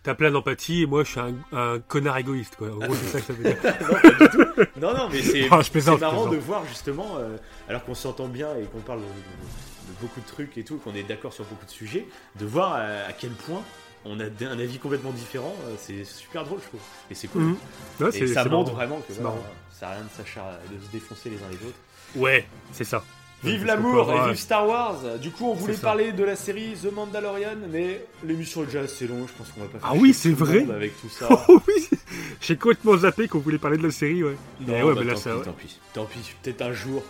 [0.04, 2.54] T'as, plein d'empathie et moi, je suis un, un connard égoïste.
[2.56, 2.68] Quoi.
[2.68, 3.56] En gros, c'est ça que ça veut dire.
[3.64, 4.80] non, pas du tout.
[4.80, 7.36] Non, non, mais c'est Ah, marrant de voir justement, euh,
[7.68, 9.08] alors qu'on s'entend bien et qu'on parle de, de-
[9.94, 12.72] de beaucoup de trucs et tout, qu'on est d'accord sur beaucoup de sujets, de voir
[12.74, 13.62] à, à quel point
[14.06, 16.80] on a un avis complètement différent, euh, c'est super drôle, je trouve.
[17.10, 17.54] Et c'est cool.
[18.00, 19.36] Ouais, Et ça montre vraiment que voilà,
[19.70, 21.78] ça n'a rien de, s'achar- de se défoncer les uns les autres.
[22.16, 23.02] Ouais, c'est ça.
[23.44, 26.92] Vive l'amour et vive Star Wars Du coup, on voulait parler de la série The
[26.92, 30.12] Mandalorian, mais l'émission est déjà assez longue, je pense qu'on va pas faire Ah oui,
[30.14, 30.66] c'est vrai.
[30.74, 31.28] avec tout ça.
[31.48, 31.88] Oh oui,
[32.40, 34.36] J'ai complètement zappé qu'on voulait parler de la série, ouais.
[34.60, 35.30] Non, Mais ouais, bah, mais là, tant, ça.
[35.34, 36.34] pis, tant pis, tant pis.
[36.42, 37.02] Peut-être un jour,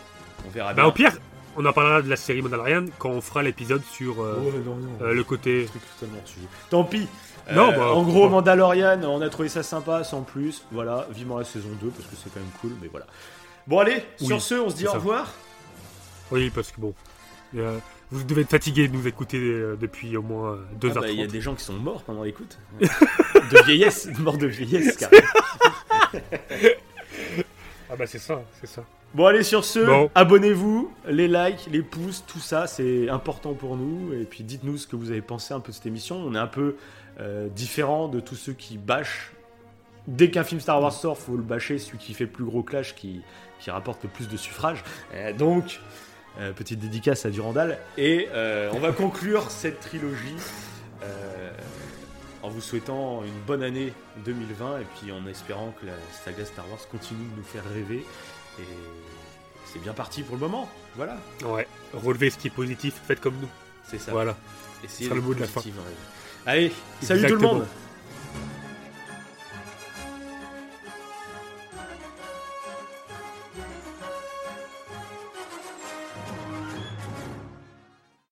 [0.46, 0.84] on verra Bah, bien.
[0.86, 1.12] au pire,
[1.56, 4.74] on en parlera de la série Mandalorian quand on fera l'épisode sur euh, Ouais, non,
[4.76, 4.88] non.
[5.02, 5.66] euh, le côté.
[5.66, 6.46] truc totalement sujet.
[6.70, 7.06] Tant pis.
[7.54, 8.28] Non, Euh, bah, en gros.
[8.28, 10.64] Mandalorian, on a trouvé ça sympa, sans plus.
[10.72, 13.06] Voilà, vivement la saison 2 parce que c'est quand même cool, mais voilà.
[13.66, 15.32] Bon, allez, Oui, sur ce, on se dit au revoir.
[16.32, 16.94] Oui, parce que bon.
[17.56, 17.78] euh,
[18.10, 20.94] vous devez être fatigué de nous écouter euh, depuis au moins euh, Ah 2h30.
[21.00, 22.58] bah, Il y a des gens qui sont morts pendant l'écoute.
[22.80, 25.26] de vieillesse, morts de vieillesse, carrément.
[27.90, 28.84] Ah bah c'est ça, c'est ça.
[29.14, 30.10] Bon, allez, sur ce, Bon.
[30.16, 34.12] abonnez-vous, les likes, les pouces, tout ça, c'est important pour nous.
[34.12, 36.16] Et puis, dites-nous ce que vous avez pensé un peu de cette émission.
[36.16, 36.76] On est un peu
[37.20, 39.30] euh, différent de tous ceux qui bâchent.
[40.08, 42.64] Dès qu'un film Star Wars sort, faut le bâcher, celui qui fait le plus gros
[42.64, 43.22] clash, qui,
[43.60, 44.82] qui rapporte le plus de suffrages.
[45.14, 45.78] Euh, donc,
[46.38, 47.78] euh, petite dédicace à Durandal.
[47.96, 50.36] Et euh, on va conclure cette trilogie
[51.02, 51.50] euh,
[52.42, 53.92] en vous souhaitant une bonne année
[54.24, 55.92] 2020 et puis en espérant que la
[56.24, 58.04] saga Star Wars continue de nous faire rêver.
[58.58, 58.64] Et
[59.72, 60.68] c'est bien parti pour le moment.
[60.96, 63.48] Voilà, Ouais, relevez ce qui est positif, faites comme nous.
[63.84, 64.12] c'est ça.
[64.12, 64.36] Voilà.
[64.84, 65.60] Essayez le mot de la fin.
[66.46, 67.66] Allez, salut tout le monde